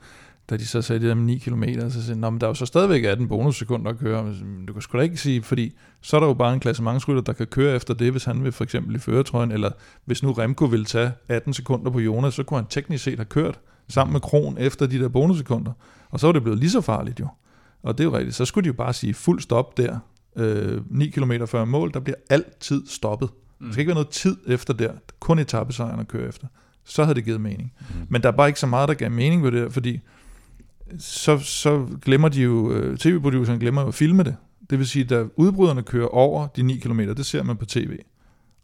da 0.51 0.57
de 0.57 0.67
så 0.67 0.83
sagde 0.83 1.01
det 1.01 1.09
der 1.09 1.15
med 1.15 1.25
9 1.25 1.39
km, 1.39 1.65
så 1.89 2.03
sagde 2.03 2.21
men 2.21 2.41
der 2.41 2.47
er 2.47 2.51
jo 2.51 2.55
så 2.55 2.67
stadigvæk 2.67 3.05
18 3.05 3.29
bonussekunder 3.29 3.91
at 3.91 3.99
køre, 3.99 4.35
du 4.69 4.73
kan 4.73 4.83
sgu 4.83 4.99
da 4.99 5.03
ikke 5.03 5.17
sige, 5.17 5.43
fordi 5.43 5.73
så 6.01 6.17
er 6.17 6.21
der 6.21 6.27
jo 6.27 6.35
bare 6.35 6.55
en 6.55 6.61
klassementsrytter, 6.61 7.23
der 7.23 7.33
kan 7.33 7.47
køre 7.47 7.77
efter 7.77 7.95
det, 7.95 8.11
hvis 8.11 8.25
han 8.25 8.45
vil 8.45 8.53
for 8.53 8.65
eksempel 8.65 8.97
i 8.97 8.99
føretrøjen, 8.99 9.53
eller 9.53 9.71
hvis 10.05 10.23
nu 10.23 10.33
Remco 10.33 10.65
vil 10.65 10.85
tage 10.85 11.13
18 11.29 11.53
sekunder 11.53 11.91
på 11.91 12.01
Jonas, 12.01 12.35
så 12.35 12.43
kunne 12.43 12.59
han 12.59 12.67
teknisk 12.71 13.05
set 13.05 13.19
have 13.19 13.25
kørt 13.25 13.59
sammen 13.89 14.13
med 14.13 14.21
Kron 14.21 14.59
efter 14.59 14.87
de 14.87 14.99
der 14.99 15.09
bonussekunder. 15.09 15.73
Og 16.11 16.21
så 16.21 16.27
var 16.27 16.33
det 16.33 16.43
blevet 16.43 16.59
lige 16.59 16.71
så 16.71 16.81
farligt 16.81 17.21
jo. 17.21 17.29
Og 17.83 17.99
det 17.99 18.05
er 18.05 18.09
jo 18.09 18.17
rigtigt. 18.17 18.37
Så 18.37 18.45
skulle 18.45 18.65
de 18.65 18.67
jo 18.67 18.73
bare 18.73 18.93
sige 18.93 19.15
fuld 19.15 19.41
stop 19.41 19.77
der. 19.77 19.99
Øh, 20.37 20.81
9 20.91 21.09
km 21.09 21.33
før 21.47 21.65
mål, 21.65 21.93
der 21.95 22.01
bliver 22.01 22.17
altid 22.31 22.87
stoppet. 22.87 23.29
Der 23.61 23.73
skal 23.73 23.81
ikke 23.81 23.89
være 23.89 23.95
noget 23.95 24.09
tid 24.09 24.37
efter 24.47 24.75
der. 24.75 24.93
Kun 25.21 25.39
etappesejren 25.39 26.01
at 26.01 26.09
køre 26.09 26.29
efter. 26.29 26.47
Så 26.85 27.05
havde 27.05 27.15
det 27.15 27.25
givet 27.25 27.41
mening. 27.41 27.73
Mm. 27.81 28.07
Men 28.09 28.23
der 28.23 28.29
er 28.29 28.33
bare 28.33 28.49
ikke 28.49 28.61
så 28.61 28.67
meget, 28.67 28.89
der 28.89 28.95
gav 28.95 29.11
mening 29.11 29.45
ved 29.45 29.53
det 29.53 29.73
fordi 29.73 30.01
så, 30.99 31.39
så 31.39 31.87
glemmer 32.03 32.29
de 32.29 32.43
jo, 32.43 32.73
øh, 32.73 32.99
tv-produceren 32.99 33.59
glemmer 33.59 33.83
jo 33.83 33.89
at 33.89 33.95
filme 33.95 34.23
det. 34.23 34.37
Det 34.71 34.79
vil 34.79 34.87
sige, 34.87 35.05
da 35.05 35.25
udbryderne 35.37 35.83
kører 35.83 36.07
over 36.07 36.47
de 36.47 36.63
9 36.63 36.77
km, 36.79 37.01
det 37.01 37.27
ser 37.27 37.43
man 37.43 37.57
på 37.57 37.67
tv. 37.67 37.99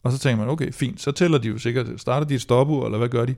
Og 0.03 0.13
så 0.13 0.19
tænker 0.19 0.45
man, 0.45 0.49
okay, 0.53 0.73
fint, 0.73 1.01
så 1.01 1.13
tæller 1.13 1.39
de 1.39 1.49
jo 1.49 1.59
sikkert, 1.59 1.87
starter 1.97 2.27
de 2.27 2.35
et 2.35 2.41
stopur, 2.41 2.85
eller 2.85 2.99
hvad 2.99 3.09
gør 3.09 3.25
de? 3.25 3.35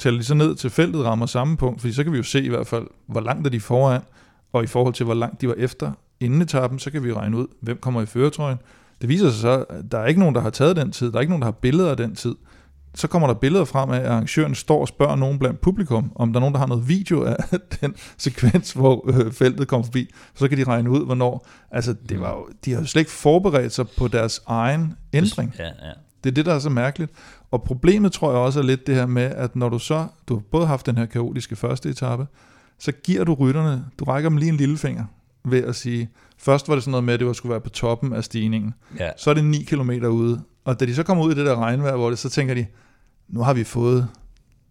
Tæller 0.00 0.20
de 0.20 0.24
så 0.24 0.34
ned 0.34 0.54
til 0.54 0.70
feltet 0.70 1.04
rammer 1.04 1.26
samme 1.26 1.56
punkt, 1.56 1.80
fordi 1.80 1.92
så 1.92 2.02
kan 2.04 2.12
vi 2.12 2.16
jo 2.16 2.22
se 2.22 2.42
i 2.42 2.48
hvert 2.48 2.66
fald, 2.66 2.86
hvor 3.06 3.20
langt 3.20 3.46
er 3.46 3.50
de 3.50 3.60
foran, 3.60 4.00
og 4.52 4.64
i 4.64 4.66
forhold 4.66 4.94
til, 4.94 5.04
hvor 5.04 5.14
langt 5.14 5.40
de 5.40 5.48
var 5.48 5.54
efter 5.58 5.92
inden 6.20 6.42
etappen, 6.42 6.78
så 6.78 6.90
kan 6.90 7.04
vi 7.04 7.12
regne 7.12 7.36
ud, 7.36 7.46
hvem 7.60 7.78
kommer 7.78 8.02
i 8.02 8.06
føretrøjen. 8.06 8.58
Det 9.00 9.08
viser 9.08 9.30
sig 9.30 9.40
så, 9.40 9.64
at 9.68 9.92
der 9.92 9.98
er 9.98 10.06
ikke 10.06 10.20
nogen, 10.20 10.34
der 10.34 10.40
har 10.40 10.50
taget 10.50 10.76
den 10.76 10.92
tid, 10.92 11.12
der 11.12 11.16
er 11.16 11.20
ikke 11.20 11.30
nogen, 11.30 11.42
der 11.42 11.46
har 11.46 11.52
billeder 11.52 11.90
af 11.90 11.96
den 11.96 12.14
tid 12.14 12.34
så 12.94 13.08
kommer 13.08 13.28
der 13.28 13.34
billeder 13.34 13.64
frem 13.64 13.90
af, 13.90 13.98
at 13.98 14.06
arrangøren 14.06 14.54
står 14.54 14.80
og 14.80 14.88
spørger 14.88 15.16
nogen 15.16 15.38
blandt 15.38 15.60
publikum, 15.60 16.12
om 16.14 16.32
der 16.32 16.38
er 16.38 16.40
nogen, 16.40 16.54
der 16.54 16.58
har 16.58 16.66
noget 16.66 16.88
video 16.88 17.24
af 17.24 17.36
den 17.80 17.94
sekvens, 18.18 18.72
hvor 18.72 19.10
øh, 19.10 19.32
feltet 19.32 19.68
kommer 19.68 19.84
forbi. 19.84 20.10
Så 20.34 20.48
kan 20.48 20.58
de 20.58 20.64
regne 20.64 20.90
ud, 20.90 21.04
hvornår. 21.04 21.46
Altså, 21.70 21.94
det 22.08 22.20
var 22.20 22.30
jo, 22.30 22.48
de 22.64 22.72
har 22.72 22.80
jo 22.80 22.86
slet 22.86 23.00
ikke 23.00 23.10
forberedt 23.10 23.72
sig 23.72 23.86
på 23.88 24.08
deres 24.08 24.40
egen 24.46 24.94
ændring. 25.12 25.54
Ja, 25.58 25.64
ja. 25.64 25.92
Det 26.24 26.30
er 26.30 26.34
det, 26.34 26.46
der 26.46 26.54
er 26.54 26.58
så 26.58 26.70
mærkeligt. 26.70 27.12
Og 27.50 27.62
problemet 27.62 28.12
tror 28.12 28.30
jeg 28.30 28.40
også 28.40 28.58
er 28.60 28.64
lidt 28.64 28.86
det 28.86 28.94
her 28.94 29.06
med, 29.06 29.22
at 29.22 29.56
når 29.56 29.68
du 29.68 29.78
så, 29.78 30.06
du 30.28 30.34
har 30.34 30.42
både 30.50 30.66
haft 30.66 30.86
den 30.86 30.98
her 30.98 31.06
kaotiske 31.06 31.56
første 31.56 31.88
etape, 31.88 32.26
så 32.78 32.92
giver 32.92 33.24
du 33.24 33.34
rytterne, 33.34 33.84
du 33.98 34.04
rækker 34.04 34.30
dem 34.30 34.36
lige 34.36 34.48
en 34.48 34.56
lillefinger 34.56 35.04
ved 35.44 35.64
at 35.64 35.76
sige, 35.76 36.10
først 36.38 36.68
var 36.68 36.74
det 36.74 36.84
sådan 36.84 36.90
noget 36.90 37.04
med, 37.04 37.14
at 37.14 37.20
det 37.20 37.36
skulle 37.36 37.50
være 37.50 37.60
på 37.60 37.70
toppen 37.70 38.12
af 38.12 38.24
stigningen. 38.24 38.74
Ja. 38.98 39.10
Så 39.16 39.30
er 39.30 39.34
det 39.34 39.44
9 39.44 39.62
km 39.62 39.90
ude, 39.90 40.42
og 40.64 40.80
da 40.80 40.86
de 40.86 40.94
så 40.94 41.02
kommer 41.02 41.24
ud 41.24 41.32
i 41.32 41.34
det 41.34 41.46
der 41.46 41.56
regnvejr, 41.56 41.96
hvor 41.96 42.10
det, 42.10 42.18
så 42.18 42.28
tænker 42.28 42.54
de, 42.54 42.66
nu 43.28 43.42
har 43.42 43.54
vi 43.54 43.64
fået 43.64 44.08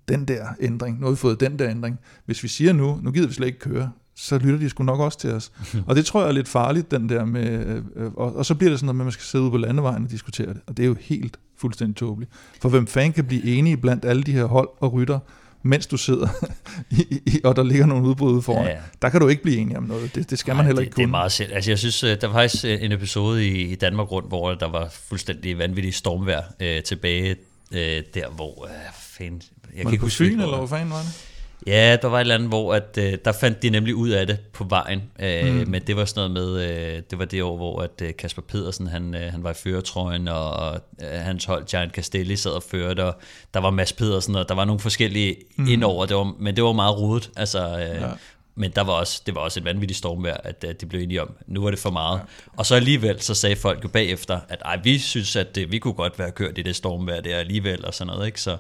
den 0.08 0.26
der 0.26 0.48
ændring, 0.60 1.00
nu 1.00 1.06
har 1.06 1.12
vi 1.12 1.18
fået 1.18 1.40
den 1.40 1.60
der 1.60 1.70
ændring. 1.70 2.00
Hvis 2.26 2.44
vi 2.44 2.48
siger 2.48 2.74
nu, 2.74 3.00
nu 3.04 3.12
gider 3.12 3.28
vi 3.28 3.34
slet 3.34 3.48
ikke 3.48 3.60
køre, 3.60 3.92
så 4.16 4.38
lytter 4.38 4.60
de 4.60 4.70
sgu 4.70 4.84
nok 4.84 5.00
også 5.00 5.20
til 5.20 5.32
os. 5.32 5.52
og 5.88 5.96
det 5.96 6.06
tror 6.06 6.22
jeg 6.22 6.28
er 6.28 6.34
lidt 6.34 6.48
farligt, 6.48 6.92
den 6.92 7.10
der 7.10 7.26
med, 7.26 7.82
øh, 7.96 8.14
og, 8.14 8.36
og 8.36 8.46
så 8.46 8.56
bliver 8.56 8.70
det 8.70 8.80
sådan 8.80 8.86
noget 8.86 8.96
med, 8.96 9.04
at 9.04 9.06
man 9.06 9.12
skal 9.12 9.24
sidde 9.24 9.44
ude 9.44 9.52
på 9.52 9.58
landevejen 9.58 10.04
og 10.04 10.12
diskutere 10.12 10.48
det, 10.48 10.62
og 10.68 10.78
det 10.78 10.84
er 10.84 10.88
jo 10.88 10.96
helt 11.00 11.40
fuldstændig 11.58 11.96
tåbeligt. 11.96 12.32
For 12.62 12.70
hvem 12.70 12.88
fanden 12.88 13.14
kan 13.14 13.26
blive 13.26 13.44
enige 13.44 13.78
blandt 13.78 14.06
alle 14.06 14.24
de 14.24 14.32
her 14.32 14.46
hold 14.46 14.70
og 14.80 14.94
rytter, 14.94 15.20
mens 15.64 15.88
du 15.88 15.98
sidder, 15.98 16.28
i, 17.00 17.22
i, 17.26 17.42
og 17.44 17.56
der 17.56 17.64
ligger 17.64 17.86
nogle 17.86 18.08
udbrud 18.08 18.34
ude 18.34 18.42
foran. 18.42 18.66
Ja, 18.66 18.72
ja. 18.72 18.80
Der 19.02 19.10
kan 19.10 19.22
du 19.22 19.28
ikke 19.28 19.44
blive 19.44 19.58
enig 19.58 19.78
om 19.78 19.84
noget. 19.84 20.16
Det, 20.16 20.30
det 20.30 20.40
skal 20.40 20.52
Nej, 20.52 20.58
man 20.58 20.66
heller 20.66 20.80
det, 20.80 20.86
ikke 20.86 20.96
kunne. 20.96 21.02
Det 21.02 21.08
er 21.08 21.12
meget 21.12 21.32
selv. 21.32 21.54
Altså, 21.54 21.72
jeg 21.72 21.80
synes, 21.80 22.04
øh, 22.04 22.18
der 22.22 22.28
var 22.28 22.34
faktisk 22.34 22.66
øh, 22.66 22.78
en 22.82 22.92
episode 22.92 23.48
i, 23.48 23.72
i 23.72 23.76
Danmark 23.76 24.12
rundt, 24.12 24.28
hvor 24.28 24.54
der 24.54 24.70
var 24.70 24.90
fuldstændig 25.08 25.58
vanvittig 25.58 25.94
stormvejr 25.94 26.44
øh, 26.60 26.84
tilbage 26.84 27.36
øh, 27.72 28.04
der, 28.14 28.30
hvor... 28.30 28.66
Øh, 28.66 28.72
fan, 28.94 29.42
jeg 29.76 29.78
var 29.78 29.84
kan 29.84 29.92
ikke 29.92 30.04
huske, 30.04 30.18
Fyn, 30.18 30.40
eller 30.40 30.58
hvor 30.58 30.68
fanden 30.68 30.90
var 30.90 31.02
det? 31.02 31.29
Ja, 31.68 31.98
der 32.02 32.08
var 32.08 32.18
et 32.18 32.22
eller 32.22 32.36
andet, 32.36 32.50
hvor 32.50 32.74
at, 32.74 32.98
øh, 32.98 33.18
der 33.26 33.32
fandt 33.32 33.62
de 33.62 33.70
nemlig 33.70 33.96
ud 33.96 34.10
af 34.10 34.28
det 34.28 34.40
på 34.54 34.64
vejen. 34.64 35.04
Øh, 35.20 35.56
mm. 35.56 35.70
Men 35.70 35.82
det 35.88 35.96
var 35.96 36.06
sådan 36.06 36.32
noget 36.32 36.52
med, 36.52 36.70
øh, 36.70 37.02
det 37.10 37.20
var 37.20 37.26
det 37.26 37.44
år, 37.44 37.58
hvor 37.58 37.82
at 37.82 38.02
øh, 38.02 38.14
Kasper 38.18 38.42
Pedersen, 38.42 38.88
han, 38.88 39.16
øh, 39.16 39.32
han 39.32 39.44
var 39.44 39.52
i 39.52 39.54
føretrøjen, 39.54 40.28
og 40.28 40.82
øh, 41.02 41.20
hans 41.20 41.46
hold, 41.46 41.66
Giant 41.66 41.94
Castelli, 41.94 42.36
sad 42.36 42.52
og 42.52 42.64
førte, 42.64 43.06
og 43.06 43.16
der 43.54 43.60
var 43.60 43.70
Mads 43.70 43.94
Pedersen, 43.94 44.36
og 44.36 44.50
der 44.50 44.56
var 44.56 44.66
nogle 44.66 44.80
forskellige 44.80 45.36
mm. 45.56 45.68
indover, 45.68 46.06
det 46.06 46.18
var, 46.18 46.34
men 46.40 46.56
det 46.56 46.64
var 46.64 46.74
meget 46.74 46.98
rodet. 46.98 47.32
Altså, 47.36 47.80
øh, 47.80 48.02
ja. 48.02 48.10
Men 48.56 48.72
der 48.72 48.82
var 48.82 48.94
også, 48.94 49.22
det 49.26 49.36
var 49.36 49.42
også 49.42 49.60
et 49.60 49.66
vanvittigt 49.66 49.98
stormvejr, 49.98 50.38
at, 50.44 50.64
at 50.64 50.82
de 50.82 50.86
blev 50.86 51.02
enige 51.02 51.22
om, 51.22 51.34
nu 51.48 51.64
var 51.64 51.70
det 51.70 51.80
for 51.80 51.90
meget. 51.90 52.18
Ja. 52.18 52.24
Og 52.58 52.66
så 52.66 52.76
alligevel, 52.76 53.22
så 53.22 53.34
sagde 53.34 53.56
folk 53.56 53.84
jo 53.84 53.90
bagefter, 53.90 54.40
at 54.50 54.62
ej, 54.66 54.80
vi 54.84 55.00
synes, 55.00 55.36
at 55.36 55.56
det, 55.56 55.72
vi 55.72 55.80
kunne 55.80 55.94
godt 55.94 56.20
være 56.20 56.32
kørt 56.32 56.58
i 56.58 56.62
det 56.62 56.76
stormvejr 56.76 57.22
der 57.22 57.38
alligevel, 57.38 57.86
og 57.86 57.94
sådan 57.94 58.14
noget. 58.14 58.26
Ikke? 58.26 58.42
Så 58.42 58.58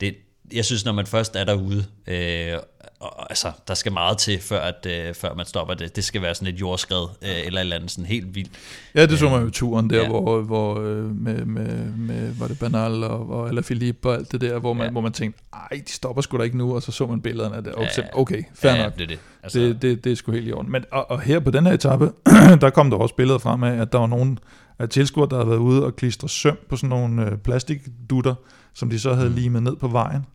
det, 0.00 0.14
jeg 0.52 0.64
synes, 0.64 0.84
når 0.84 0.92
man 0.92 1.06
først 1.06 1.36
er 1.36 1.44
derude, 1.44 1.84
øh, 2.06 2.58
og, 3.00 3.30
altså, 3.30 3.52
der 3.68 3.74
skal 3.74 3.92
meget 3.92 4.18
til, 4.18 4.40
før, 4.40 4.60
at, 4.60 4.86
øh, 4.86 5.14
før 5.14 5.34
man 5.34 5.46
stopper 5.46 5.74
det. 5.74 5.96
Det 5.96 6.04
skal 6.04 6.22
være 6.22 6.34
sådan 6.34 6.54
et 6.54 6.60
jordskred, 6.60 7.06
øh, 7.22 7.46
eller 7.46 7.60
et 7.60 7.64
eller 7.64 7.76
andet 7.76 7.90
sådan 7.90 8.06
helt 8.06 8.34
vildt. 8.34 8.50
Ja, 8.94 9.06
det 9.06 9.18
så 9.18 9.28
man 9.28 9.42
jo 9.42 9.50
turen 9.50 9.90
der, 9.90 10.02
ja. 10.02 10.08
hvor, 10.08 10.42
hvor 10.42 10.80
øh, 10.80 11.16
med, 11.16 11.44
med, 11.44 11.92
med, 11.92 12.32
var 12.38 12.48
det 12.48 12.58
Banal 12.58 13.04
og, 13.04 13.30
og 13.30 13.48
Alaphilippe 13.48 14.08
og 14.08 14.14
alt 14.14 14.32
det 14.32 14.40
der, 14.40 14.58
hvor 14.58 14.72
man, 14.72 14.86
ja. 14.86 14.90
hvor 14.90 15.00
man 15.00 15.12
tænkte, 15.12 15.40
ej, 15.52 15.82
de 15.86 15.92
stopper 15.92 16.22
sgu 16.22 16.38
da 16.38 16.42
ikke 16.42 16.58
nu, 16.58 16.74
og 16.74 16.82
så 16.82 16.92
så 16.92 17.06
man 17.06 17.20
billederne 17.20 17.56
af 17.56 17.64
det, 17.64 17.72
og 17.72 17.86
ja, 17.98 18.02
okay, 18.12 18.42
fair 18.54 18.72
ja, 18.72 18.82
nok. 18.82 18.98
Det, 18.98 19.08
det. 19.08 19.18
Altså, 19.42 19.58
det, 19.58 19.82
det, 19.82 20.04
det 20.04 20.12
er 20.12 20.16
sgu 20.16 20.32
helt 20.32 20.48
i 20.48 20.52
orden. 20.52 20.72
Men, 20.72 20.84
og, 20.92 21.10
og 21.10 21.20
her 21.20 21.40
på 21.40 21.50
den 21.50 21.66
her 21.66 21.72
etape, 21.72 22.12
der 22.60 22.70
kom 22.70 22.90
der 22.90 22.96
også 22.96 23.14
billeder 23.14 23.38
frem 23.38 23.64
af, 23.64 23.80
at 23.80 23.92
der 23.92 23.98
var 23.98 24.06
nogen 24.06 24.38
af 24.78 24.88
tilskuere, 24.88 25.28
der 25.30 25.36
havde 25.36 25.48
været 25.48 25.58
ude 25.58 25.84
og 25.84 25.96
klistre 25.96 26.28
søm 26.28 26.58
på 26.68 26.76
sådan 26.76 26.88
nogle 26.88 27.26
øh, 27.26 27.38
plastikdutter, 27.38 28.34
som 28.74 28.90
de 28.90 28.98
så 28.98 29.14
havde 29.14 29.28
mm. 29.28 29.34
limet 29.34 29.62
ned 29.62 29.76
på 29.76 29.88
vejen. 29.88 30.26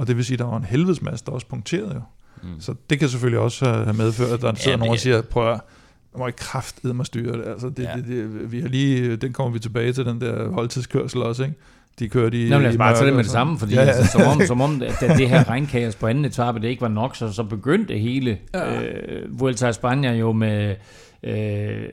Og 0.00 0.06
det 0.06 0.16
vil 0.16 0.24
sige, 0.24 0.34
at 0.34 0.38
der 0.38 0.44
var 0.44 0.56
en 0.56 0.64
helvedes 0.64 1.02
masse, 1.02 1.24
der 1.24 1.32
også 1.32 1.46
punkterede 1.46 1.94
jo. 1.94 2.00
Mm. 2.42 2.60
Så 2.60 2.74
det 2.90 2.98
kan 2.98 3.08
selvfølgelig 3.08 3.40
også 3.40 3.64
have 3.64 3.92
medført, 3.92 4.30
at 4.30 4.40
der 4.40 4.54
sidder 4.54 4.70
ja, 4.70 4.76
nogen 4.76 4.92
og 4.92 4.98
siger, 4.98 5.22
prøv 5.22 5.52
at 5.52 5.60
må 6.18 6.26
ikke 6.26 6.38
kraft 6.38 6.84
mig 6.84 7.06
styre 7.06 7.38
det. 7.38 7.44
Altså, 7.46 7.68
det, 7.68 7.82
ja. 7.82 7.92
det, 7.96 8.06
det, 8.06 8.52
vi 8.52 8.60
har 8.60 8.68
lige, 8.68 9.16
den 9.16 9.32
kommer 9.32 9.52
vi 9.52 9.58
tilbage 9.58 9.92
til, 9.92 10.04
den 10.04 10.20
der 10.20 10.48
holdtidskørsel 10.48 11.22
også, 11.22 11.42
ikke? 11.42 11.54
De 11.98 12.08
kører 12.08 12.30
de 12.30 12.48
Nå, 12.48 12.58
lad 12.58 12.70
os 12.70 12.76
bare 12.76 12.94
tage 12.94 13.06
det 13.06 13.14
med 13.14 13.24
det 13.24 13.30
samme, 13.30 13.58
fordi 13.58 13.74
ja, 13.74 13.82
ja. 13.82 13.88
Altså, 13.88 14.12
som, 14.12 14.22
om, 14.22 14.40
som 14.46 14.60
om, 14.60 14.82
at 14.82 15.18
det 15.18 15.28
her 15.28 15.48
regnkaos 15.48 15.96
på 15.96 16.06
anden 16.06 16.24
etape, 16.24 16.60
det 16.60 16.68
ikke 16.68 16.82
var 16.82 16.88
nok, 16.88 17.16
så, 17.16 17.32
så 17.32 17.42
begyndte 17.42 17.98
hele 17.98 18.38
ja. 18.54 18.82
øh, 18.82 19.40
Vuelta 19.40 19.66
a 19.66 19.70
España 19.70 20.08
jo 20.08 20.32
med 20.32 20.76
øh, 21.22 21.84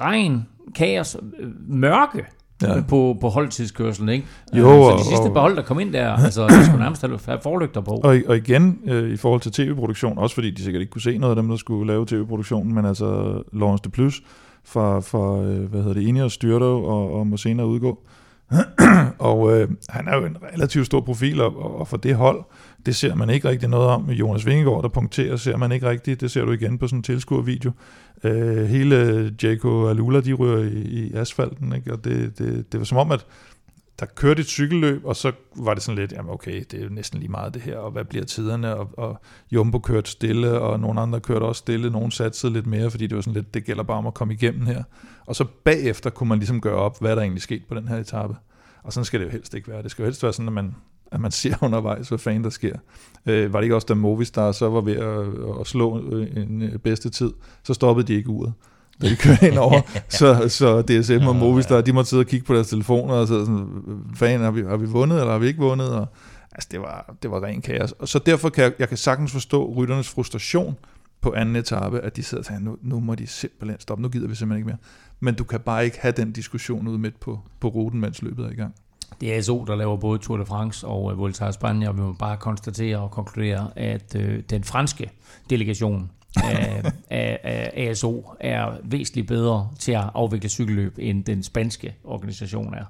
regn, 0.00 0.46
kaos, 0.74 1.16
øh, 1.38 1.48
mørke, 1.68 2.24
ja. 2.62 2.80
på, 2.88 3.16
på 3.20 3.28
holdtidskørselen, 3.28 4.08
ikke? 4.08 4.26
Jo, 4.52 4.90
så 4.90 4.96
de 4.98 5.08
sidste 5.08 5.30
par 5.32 5.40
hold, 5.40 5.56
der 5.56 5.62
kom 5.62 5.80
ind 5.80 5.92
der, 5.92 6.12
altså, 6.24 6.46
der 6.46 6.62
skulle 6.62 6.80
nærmest 6.80 7.02
have 7.26 7.38
forlygter 7.42 7.80
på. 7.80 7.90
Og, 7.90 8.18
og 8.26 8.36
igen, 8.36 8.78
øh, 8.86 9.12
i 9.12 9.16
forhold 9.16 9.40
til 9.40 9.52
tv-produktion, 9.52 10.18
også 10.18 10.34
fordi 10.34 10.50
de 10.50 10.62
sikkert 10.62 10.80
ikke 10.80 10.90
kunne 10.90 11.02
se 11.02 11.18
noget 11.18 11.36
af 11.36 11.42
dem, 11.42 11.48
der 11.48 11.56
skulle 11.56 11.86
lave 11.86 12.06
tv-produktionen, 12.06 12.74
men 12.74 12.84
altså 12.84 13.42
Lawrence 13.52 13.84
de 13.84 13.88
Plus 13.88 14.22
fra, 14.64 15.00
fra 15.00 15.42
øh, 15.42 15.70
hvad 15.70 15.80
hedder 15.80 15.94
det, 15.94 16.02
Ineos 16.02 16.32
styrter 16.32 16.66
og, 16.66 17.14
og 17.14 17.26
må 17.26 17.36
senere 17.36 17.66
udgå. 17.66 17.98
og 19.18 19.52
øh, 19.52 19.68
han 19.88 20.08
er 20.08 20.16
jo 20.16 20.24
en 20.24 20.36
relativt 20.54 20.86
stor 20.86 21.00
profil, 21.00 21.40
og, 21.40 21.78
og 21.80 21.88
for 21.88 21.96
det 21.96 22.14
hold, 22.14 22.44
det 22.86 22.96
ser 22.96 23.14
man 23.14 23.30
ikke 23.30 23.48
rigtig 23.48 23.68
noget 23.68 23.88
om. 23.88 24.10
Jonas 24.10 24.46
Vingegaard, 24.46 24.82
der 24.82 24.88
punkterer, 24.88 25.36
ser 25.36 25.56
man 25.56 25.72
ikke 25.72 25.88
rigtigt. 25.88 26.20
Det 26.20 26.30
ser 26.30 26.44
du 26.44 26.52
igen 26.52 26.78
på 26.78 26.88
sådan 26.88 26.98
en 26.98 27.02
tilskuervideo. 27.02 27.72
Øh, 28.24 28.64
hele 28.64 29.34
Jaco 29.42 29.88
Alula, 29.88 30.20
de 30.20 30.32
ryger 30.32 30.58
i, 30.58 30.80
i 30.80 31.12
asfalten, 31.12 31.72
ikke? 31.72 31.92
og 31.92 32.04
det, 32.04 32.38
det, 32.38 32.72
det 32.72 32.80
var 32.80 32.84
som 32.84 32.98
om, 32.98 33.12
at 33.12 33.26
der 34.00 34.06
kørte 34.06 34.40
et 34.40 34.46
cykelløb, 34.46 35.04
og 35.04 35.16
så 35.16 35.32
var 35.56 35.74
det 35.74 35.82
sådan 35.82 35.98
lidt, 35.98 36.12
jamen 36.12 36.30
okay, 36.30 36.64
det 36.70 36.80
er 36.80 36.84
jo 36.84 36.90
næsten 36.90 37.20
lige 37.20 37.30
meget 37.30 37.54
det 37.54 37.62
her, 37.62 37.78
og 37.78 37.90
hvad 37.90 38.04
bliver 38.04 38.24
tiderne, 38.24 38.76
og, 38.76 38.90
og 38.98 39.20
Jumbo 39.52 39.78
kørte 39.78 40.10
stille, 40.10 40.60
og 40.60 40.80
nogle 40.80 41.00
andre 41.00 41.20
kørte 41.20 41.44
også 41.44 41.58
stille, 41.58 41.90
nogen 41.90 42.10
satsede 42.10 42.52
lidt 42.52 42.66
mere, 42.66 42.90
fordi 42.90 43.06
det 43.06 43.16
var 43.16 43.22
sådan 43.22 43.34
lidt, 43.34 43.54
det 43.54 43.64
gælder 43.64 43.82
bare 43.82 43.98
om 43.98 44.06
at 44.06 44.14
komme 44.14 44.34
igennem 44.34 44.66
her. 44.66 44.82
Og 45.26 45.36
så 45.36 45.44
bagefter 45.64 46.10
kunne 46.10 46.28
man 46.28 46.38
ligesom 46.38 46.60
gøre 46.60 46.74
op, 46.74 47.00
hvad 47.00 47.16
der 47.16 47.22
egentlig 47.22 47.42
skete 47.42 47.64
på 47.68 47.74
den 47.74 47.88
her 47.88 47.96
etape. 47.96 48.36
Og 48.82 48.92
sådan 48.92 49.04
skal 49.04 49.20
det 49.20 49.26
jo 49.26 49.30
helst 49.30 49.54
ikke 49.54 49.68
være. 49.68 49.82
Det 49.82 49.90
skal 49.90 50.02
jo 50.02 50.06
helst 50.06 50.22
være 50.22 50.32
sådan, 50.32 50.48
at 50.48 50.52
man, 50.52 50.74
at 51.12 51.20
man 51.20 51.30
ser 51.30 51.54
undervejs, 51.64 52.08
hvad 52.08 52.18
fanden 52.18 52.44
der 52.44 52.50
sker. 52.50 52.76
Øh, 53.26 53.52
var 53.52 53.58
det 53.58 53.64
ikke 53.64 53.74
også, 53.74 53.86
da 53.86 53.94
Movistar 53.94 54.52
så 54.52 54.68
var 54.68 54.80
ved 54.80 54.96
at, 54.96 55.60
at 55.60 55.66
slå 55.66 55.98
en 56.36 56.62
øh, 56.62 56.78
bedste 56.78 57.10
tid, 57.10 57.32
så 57.64 57.74
stoppede 57.74 58.06
de 58.06 58.14
ikke 58.14 58.28
uret 58.28 58.52
da 59.02 59.08
de 59.08 59.16
kørte 59.16 59.48
ind 59.48 59.58
over. 59.58 59.80
så, 60.08 60.48
så 60.48 60.82
DSM 60.82 61.26
og 61.26 61.36
Movistar, 61.36 61.80
de 61.80 61.92
måtte 61.92 62.10
sidde 62.10 62.20
og 62.20 62.26
kigge 62.26 62.46
på 62.46 62.54
deres 62.54 62.68
telefoner 62.68 63.14
og 63.14 63.26
så 63.26 63.44
sådan, 63.44 63.68
fan, 64.14 64.40
har 64.40 64.50
vi, 64.50 64.62
har 64.62 64.76
vi 64.76 64.86
vundet, 64.86 65.18
eller 65.20 65.32
har 65.32 65.38
vi 65.38 65.46
ikke 65.46 65.60
vundet? 65.60 65.90
Og, 65.90 66.06
altså, 66.52 66.68
det 66.70 66.80
var, 66.80 67.16
det 67.22 67.30
var 67.30 67.44
ren 67.44 67.62
kaos. 67.62 67.92
Og 67.92 68.08
så 68.08 68.18
derfor 68.18 68.48
kan 68.48 68.64
jeg, 68.64 68.72
jeg 68.78 68.88
kan 68.88 68.96
sagtens 68.96 69.32
forstå 69.32 69.74
rytternes 69.74 70.08
frustration 70.08 70.76
på 71.20 71.32
anden 71.32 71.56
etape, 71.56 72.00
at 72.00 72.16
de 72.16 72.22
sidder 72.22 72.42
og 72.42 72.46
tænker, 72.46 72.62
nu, 72.62 72.76
nu 72.82 73.00
må 73.00 73.14
de 73.14 73.26
simpelthen 73.26 73.80
stoppe, 73.80 74.02
nu 74.02 74.08
gider 74.08 74.28
vi 74.28 74.34
simpelthen 74.34 74.58
ikke 74.58 74.66
mere. 74.66 74.78
Men 75.20 75.34
du 75.34 75.44
kan 75.44 75.60
bare 75.60 75.84
ikke 75.84 75.98
have 76.00 76.12
den 76.16 76.32
diskussion 76.32 76.88
ude 76.88 76.98
midt 76.98 77.20
på, 77.20 77.40
på 77.60 77.68
ruten, 77.68 78.00
mens 78.00 78.22
løbet 78.22 78.46
er 78.46 78.50
i 78.50 78.54
gang. 78.54 78.74
Det 79.20 79.34
er 79.34 79.38
ASO, 79.38 79.64
der 79.64 79.76
laver 79.76 79.96
både 79.96 80.18
Tour 80.18 80.36
de 80.36 80.46
France 80.46 80.86
og 80.86 81.04
uh, 81.04 81.18
Vuelta 81.18 81.44
a 81.44 81.50
España, 81.50 81.88
og 81.88 81.96
vi 81.96 82.00
må 82.00 82.12
bare 82.12 82.36
konstatere 82.36 82.98
og 82.98 83.10
konkludere, 83.10 83.70
at 83.76 84.14
uh, 84.14 84.22
den 84.50 84.64
franske 84.64 85.10
delegation 85.50 86.10
af, 86.36 86.82
af, 87.10 87.40
af 87.42 87.88
ASO 87.90 88.24
er 88.40 88.70
væsentligt 88.84 89.28
bedre 89.28 89.68
til 89.78 89.92
at 89.92 90.04
afvikle 90.14 90.48
cykelløb, 90.48 90.94
end 90.98 91.24
den 91.24 91.42
spanske 91.42 91.94
organisation 92.04 92.74
er. 92.74 92.84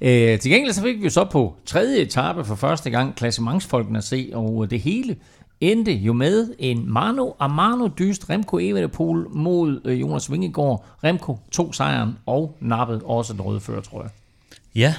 Øh, 0.00 0.38
til 0.38 0.50
gengæld 0.50 0.72
så 0.72 0.82
fik 0.82 1.02
vi 1.02 1.10
så 1.10 1.24
på 1.24 1.56
tredje 1.66 1.98
etape 1.98 2.44
for 2.44 2.54
første 2.54 2.90
gang 2.90 3.14
klassementsfolkene 3.14 3.98
at 3.98 4.04
se, 4.04 4.30
og 4.34 4.70
det 4.70 4.80
hele 4.80 5.16
endte 5.60 5.92
jo 5.92 6.12
med 6.12 6.54
en 6.58 6.92
mano 6.92 7.30
a 7.40 7.46
mano 7.46 7.88
dyst 7.98 8.30
Remco 8.30 8.58
Evenepoel 8.58 9.26
mod 9.30 9.80
øh, 9.84 10.00
Jonas 10.00 10.32
Vingegaard. 10.32 10.84
Remco 11.04 11.38
tog 11.52 11.74
sejren 11.74 12.18
og 12.26 12.56
nappede 12.60 13.00
også 13.04 13.32
den 13.32 13.40
røde 13.40 13.60
fører, 13.60 13.80
tror 13.80 14.02
jeg. 14.02 14.10
Ja, 14.74 14.94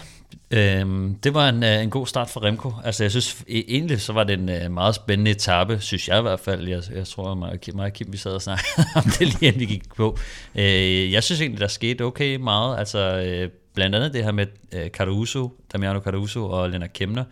Øhm, 0.51 1.15
det 1.15 1.33
var 1.33 1.49
en, 1.49 1.63
øh, 1.63 1.83
en 1.83 1.89
god 1.89 2.07
start 2.07 2.29
for 2.29 2.43
Remco. 2.43 2.73
Altså 2.83 3.03
jeg 3.03 3.11
synes 3.11 3.33
e- 3.33 3.43
egentlig, 3.47 4.01
så 4.01 4.13
var 4.13 4.23
det 4.23 4.39
en 4.39 4.49
uh, 4.65 4.71
meget 4.71 4.95
spændende 4.95 5.31
etape, 5.31 5.79
synes 5.79 6.07
jeg 6.07 6.19
i 6.19 6.21
hvert 6.21 6.39
fald. 6.39 6.67
Jeg, 6.67 6.83
jeg 6.95 7.07
tror, 7.07 7.35
mig, 7.35 7.59
mig 7.73 7.85
og 7.85 7.93
Kim, 7.93 8.07
vi 8.11 8.17
sad 8.17 8.31
og 8.31 8.41
snakkede 8.41 8.85
om 8.95 9.03
det 9.03 9.27
lige 9.27 9.47
inden 9.47 9.59
vi 9.59 9.65
gik 9.65 9.95
på. 9.95 10.17
Øh, 10.55 11.11
jeg 11.11 11.23
synes 11.23 11.41
egentlig, 11.41 11.61
der 11.61 11.67
skete 11.67 12.01
okay 12.01 12.35
meget. 12.35 12.79
Altså 12.79 12.99
øh, 12.99 13.49
blandt 13.73 13.95
andet 13.95 14.13
det 14.13 14.23
her 14.23 14.31
med 14.31 14.45
øh, 14.71 14.89
Caruso, 14.89 15.51
Damiano 15.73 15.99
Caruso 15.99 16.49
og 16.49 16.69
Lennart 16.69 16.93
Kemner, 16.93 17.23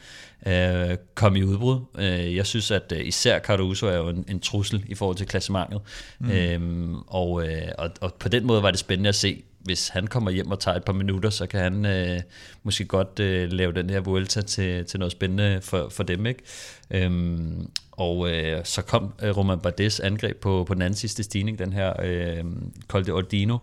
øh, 0.47 0.97
kom 1.15 1.35
i 1.35 1.43
udbrud. 1.43 1.79
Øh, 1.97 2.35
jeg 2.35 2.45
synes, 2.45 2.71
at 2.71 2.93
øh, 2.95 3.07
især 3.07 3.39
Caruso 3.39 3.87
er 3.87 3.97
jo 3.97 4.09
en, 4.09 4.25
en 4.27 4.39
trussel 4.39 4.83
i 4.87 4.95
forhold 4.95 5.17
til 5.17 5.27
klassementet. 5.27 5.81
Mm. 6.19 6.31
Øhm, 6.31 6.95
og, 7.07 7.47
øh, 7.47 7.67
og, 7.77 7.89
og 8.01 8.13
på 8.13 8.29
den 8.29 8.45
måde 8.45 8.63
var 8.63 8.71
det 8.71 8.79
spændende 8.79 9.07
at 9.07 9.15
se, 9.15 9.43
hvis 9.67 9.87
han 9.87 10.07
kommer 10.07 10.31
hjem 10.31 10.51
og 10.51 10.59
tager 10.59 10.77
et 10.77 10.83
par 10.83 10.93
minutter, 10.93 11.29
så 11.29 11.47
kan 11.47 11.59
han 11.59 11.85
øh, 11.85 12.19
måske 12.63 12.85
godt 12.85 13.19
øh, 13.19 13.51
lave 13.51 13.73
den 13.73 13.89
her 13.89 13.99
Vuelta 13.99 14.41
til, 14.41 14.85
til 14.85 14.99
noget 14.99 15.11
spændende 15.11 15.59
for, 15.61 15.89
for 15.89 16.03
dem. 16.03 16.25
Ikke? 16.25 16.43
Øhm, 16.91 17.69
og 17.91 18.31
øh, 18.31 18.65
så 18.65 18.81
kom 18.81 19.13
øh, 19.23 19.37
Roman 19.37 19.59
Bardes 19.59 19.99
angreb 19.99 20.37
på, 20.37 20.63
på 20.67 20.73
den 20.73 20.81
anden 20.81 20.97
sidste 20.97 21.23
stigning, 21.23 21.59
den 21.59 21.73
her 21.73 21.93
øh, 22.03 22.43
Col 22.87 23.05
de 23.05 23.11
Ordino, 23.11 23.57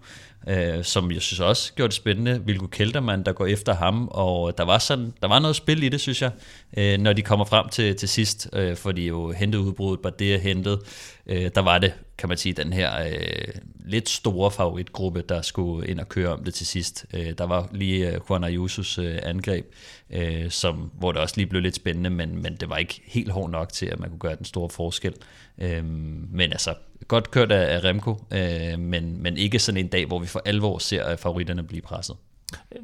øh, 0.49 0.85
som 0.85 1.13
jeg 1.13 1.23
synes 1.23 1.41
også 1.41 1.73
gjorde 1.75 1.89
det 1.89 1.95
spændende. 1.95 2.43
Vilko 2.45 2.67
Kelterman, 2.67 3.23
der 3.23 3.33
går 3.33 3.47
efter 3.47 3.75
ham, 3.75 4.09
og 4.11 4.59
der 4.59 4.65
var, 4.65 4.79
sådan, 4.79 5.13
der 5.23 5.29
var 5.29 5.39
noget 5.39 5.57
spil 5.57 5.83
i 5.83 5.89
det, 5.89 6.01
synes 6.01 6.23
jeg, 6.23 6.31
øh, 6.77 6.99
når 6.99 7.13
de 7.13 7.23
kommer 7.23 7.45
frem 7.45 7.69
til, 7.69 7.97
til 7.97 8.09
sidst, 8.09 8.49
øh, 8.53 8.77
for 8.77 8.93
de 8.93 9.03
jo 9.03 9.33
hentede 9.33 9.63
udbruddet, 9.63 10.03
Bardet 10.03 10.41
hentet, 10.41 10.79
øh, 11.27 11.51
der 11.55 11.61
var 11.61 11.79
det, 11.79 11.93
kan 12.19 12.29
man 12.29 12.39
sige, 12.39 12.53
den 12.53 12.73
her 12.73 13.07
øh, 13.07 13.55
lidt 13.85 14.09
store 14.09 14.51
favoritgruppe, 14.51 15.23
der 15.23 15.43
skulle 15.43 15.89
ind 15.89 16.01
og 16.01 16.09
køre 16.09 16.29
om 16.29 16.45
det 16.45 16.55
til 16.55 16.67
sidst. 16.67 17.07
Øh, 17.15 17.33
der 17.39 17.45
var 17.45 17.69
lige 17.73 18.11
øh, 18.11 18.21
Juan 18.31 18.45
Ayusos 18.45 18.99
øh, 18.99 19.19
angreb, 19.23 19.67
øh, 20.11 20.51
som, 20.51 20.91
hvor 20.99 21.13
det 21.13 21.21
også 21.21 21.35
lige 21.37 21.47
blev 21.47 21.63
lidt 21.63 21.75
spændende, 21.75 22.11
men, 22.11 22.43
men 22.43 22.57
det 22.57 22.69
var 22.69 22.77
ikke 22.77 23.03
helt 23.07 23.31
hårdt 23.31 23.53
nok 23.53 23.73
til, 23.73 23.87
at 23.87 24.01
man 24.01 24.09
kunne 24.11 24.19
gøre 24.19 24.37
den 24.37 24.45
store 24.45 24.71
forskel. 24.71 25.15
Øh, 25.59 25.85
men 25.85 26.53
altså, 26.53 26.75
godt 27.09 27.31
kørt 27.31 27.53
af, 27.53 27.77
af 27.77 27.85
Remco, 27.85 28.25
øh, 28.33 28.79
men, 28.79 29.23
men 29.23 29.37
ikke 29.37 29.59
sådan 29.59 29.81
en 29.81 29.89
dag, 29.89 30.07
hvor 30.07 30.19
vi 30.19 30.27
for 30.27 30.43
alvor 30.45 30.79
ser 30.79 31.17
favoritterne 31.17 31.63
blive 31.63 31.83
presset. 31.83 32.17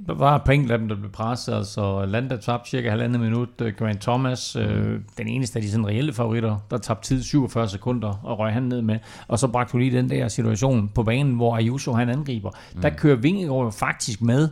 Der 0.06 0.14
var 0.14 0.36
et 0.36 0.42
par 0.42 0.52
af 0.52 0.78
dem, 0.78 0.88
der 0.88 0.96
blev 0.96 1.10
presset. 1.10 1.54
Altså 1.54 2.06
Landa 2.06 2.36
tabte 2.36 2.70
cirka 2.70 2.90
halvandet 2.90 3.20
minut. 3.20 3.48
Øh, 3.62 3.72
Grant 3.78 4.00
Thomas, 4.00 4.56
øh, 4.56 5.00
den 5.18 5.28
eneste 5.28 5.56
af 5.56 5.62
de 5.62 5.70
sådan 5.70 5.86
reelle 5.86 6.12
favoritter, 6.12 6.58
der 6.70 6.78
tabte 6.78 7.08
tid 7.08 7.22
47 7.22 7.68
sekunder 7.68 8.20
og 8.22 8.38
røg 8.38 8.52
han 8.52 8.62
ned 8.62 8.82
med. 8.82 8.98
Og 9.28 9.38
så 9.38 9.48
bragte 9.48 9.72
du 9.72 9.78
lige 9.78 9.96
den 9.96 10.10
der 10.10 10.28
situation 10.28 10.88
på 10.94 11.02
banen, 11.02 11.34
hvor 11.34 11.56
Ayuso 11.56 11.92
han 11.92 12.08
angriber. 12.08 12.50
Mm. 12.74 12.80
Der 12.80 12.90
kører 12.90 13.16
Vingegaard 13.16 13.64
jo 13.64 13.70
faktisk 13.70 14.22
med 14.22 14.48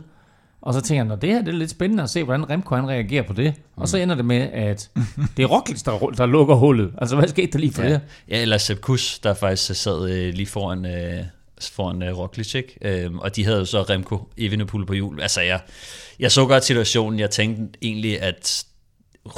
og 0.61 0.73
så 0.73 0.81
tænker 0.81 1.05
jeg, 1.05 1.21
det 1.21 1.29
her 1.29 1.41
det 1.41 1.47
er 1.47 1.57
lidt 1.57 1.69
spændende 1.69 2.03
at 2.03 2.09
se, 2.09 2.23
hvordan 2.23 2.49
Remco 2.49 2.75
han 2.75 2.89
reagerer 2.89 3.23
på 3.23 3.33
det. 3.33 3.53
Mm. 3.57 3.81
Og 3.81 3.87
så 3.87 3.97
mm. 3.97 4.03
ender 4.03 4.15
det 4.15 4.25
med, 4.25 4.49
at 4.53 4.89
det 5.37 5.43
er 5.43 5.47
Roglic, 5.47 5.83
der, 5.83 5.99
der 6.17 6.25
lukker 6.25 6.55
hullet. 6.55 6.91
Altså, 6.97 7.15
hvad 7.15 7.27
skete 7.27 7.51
der 7.51 7.59
lige 7.59 7.73
for 7.73 7.83
ja. 7.83 7.89
det? 7.89 8.01
Ja, 8.29 8.41
eller 8.41 8.57
Sepp 8.57 8.81
Kuss, 8.81 9.19
der 9.19 9.33
faktisk 9.33 9.81
sad 9.81 10.09
øh, 10.09 10.33
lige 10.33 10.47
foran, 10.47 10.85
øh, 10.85 11.23
foran 11.59 12.01
uh, 12.01 12.07
øh, 12.07 12.17
Roglic, 12.17 12.55
ikke? 12.55 12.77
Øhm, 12.81 13.19
og 13.19 13.35
de 13.35 13.45
havde 13.45 13.57
jo 13.57 13.65
så 13.65 13.81
Remco 13.81 14.29
Evenepoel 14.37 14.85
på 14.85 14.93
jul. 14.93 15.21
Altså, 15.21 15.41
jeg, 15.41 15.61
jeg 16.19 16.31
så 16.31 16.45
godt 16.45 16.65
situationen. 16.65 17.19
Jeg 17.19 17.29
tænkte 17.29 17.79
egentlig, 17.81 18.21
at 18.21 18.65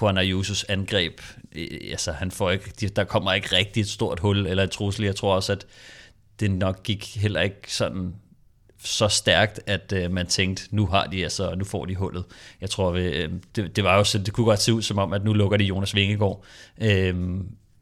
Juan 0.01 0.17
Ayusos 0.17 0.63
angreb, 0.69 1.21
øh, 1.55 1.67
altså, 1.91 2.11
han 2.11 2.31
får 2.31 2.51
ikke, 2.51 2.87
der 2.87 3.03
kommer 3.03 3.33
ikke 3.33 3.55
rigtig 3.55 3.81
et 3.81 3.89
stort 3.89 4.19
hul 4.19 4.47
eller 4.47 4.63
et 4.63 4.71
trussel. 4.71 5.05
Jeg 5.05 5.15
tror 5.15 5.35
også, 5.35 5.51
at 5.51 5.65
det 6.39 6.51
nok 6.51 6.83
gik 6.83 7.15
heller 7.15 7.41
ikke 7.41 7.73
sådan 7.73 8.13
så 8.83 9.07
stærkt, 9.07 9.59
at 9.65 9.93
øh, 9.95 10.11
man 10.11 10.27
tænkte, 10.27 10.63
nu 10.71 10.85
har 10.85 11.05
de 11.05 11.23
altså, 11.23 11.55
nu 11.55 11.65
får 11.65 11.85
de 11.85 11.95
hullet. 11.95 12.23
Jeg 12.61 12.69
tror, 12.69 12.91
øh, 12.91 13.29
det, 13.55 13.75
det 13.75 13.83
var 13.83 13.97
jo 13.97 14.03
så, 14.03 14.17
det 14.17 14.33
kunne 14.33 14.45
godt 14.45 14.61
se 14.61 14.73
ud 14.73 14.81
som 14.81 14.97
om, 14.97 15.13
at 15.13 15.23
nu 15.23 15.33
lukker 15.33 15.57
de 15.57 15.63
Jonas 15.63 15.95
Vingegaard, 15.95 16.43
øh, 16.81 17.15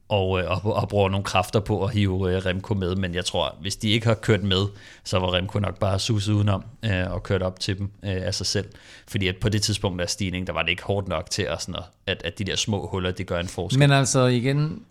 og, 0.10 0.40
øh, 0.40 0.52
og, 0.52 0.74
og 0.74 0.90
bruger 0.90 1.10
nogle 1.10 1.24
kræfter 1.24 1.60
på 1.60 1.84
at 1.84 1.94
hive 1.94 2.36
øh, 2.36 2.46
Remco 2.46 2.74
med, 2.74 2.96
men 2.96 3.16
jeg 3.16 3.26
tror, 3.26 3.56
hvis 3.62 3.76
de 3.76 3.90
ikke 3.90 4.08
har 4.08 4.14
kørt 4.14 4.44
med, 4.44 4.66
så 5.04 5.20
var 5.20 5.34
Remco 5.34 5.60
nok 5.60 5.80
bare 5.80 6.00
suset 6.00 6.34
udenom 6.34 6.64
øh, 6.86 7.12
og 7.12 7.24
kørt 7.24 7.42
op 7.42 7.60
til 7.60 7.78
dem 7.78 7.86
øh, 8.04 8.12
af 8.12 8.36
sig 8.36 8.46
selv. 8.46 8.66
Fordi 9.08 9.28
at 9.28 9.36
på 9.42 9.50
det 9.50 9.62
tidspunkt 9.62 10.02
af 10.02 10.10
stigning, 10.10 10.48
der 10.48 10.54
var 10.54 10.62
det 10.62 10.70
ikke 10.70 10.84
hårdt 10.84 11.08
nok 11.08 11.30
til 11.30 11.44
at, 11.44 11.62
sådan 11.62 11.82
at, 12.08 12.22
at 12.26 12.40
de 12.40 12.44
der 12.44 12.56
små 12.56 12.88
huller, 12.88 13.12
det 13.12 13.28
gør 13.28 13.40
en 13.40 13.48
forskel. 13.48 13.80
Men 13.80 13.92
altså 13.92 14.26
igen, 14.26 14.82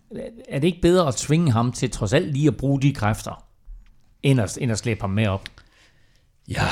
er 0.49 0.59
det 0.59 0.67
ikke 0.67 0.81
bedre 0.81 1.07
at 1.07 1.15
tvinge 1.15 1.51
ham 1.51 1.71
til 1.71 1.91
trods 1.91 2.13
alt 2.13 2.33
lige 2.33 2.47
at 2.47 2.57
bruge 2.57 2.81
de 2.81 2.93
kræfter, 2.93 3.43
end 4.23 4.41
at, 4.41 4.57
end 4.61 4.71
at 4.71 4.77
slæbe 4.77 5.01
ham 5.01 5.09
med 5.09 5.27
op? 5.27 5.41
Ja, 6.49 6.67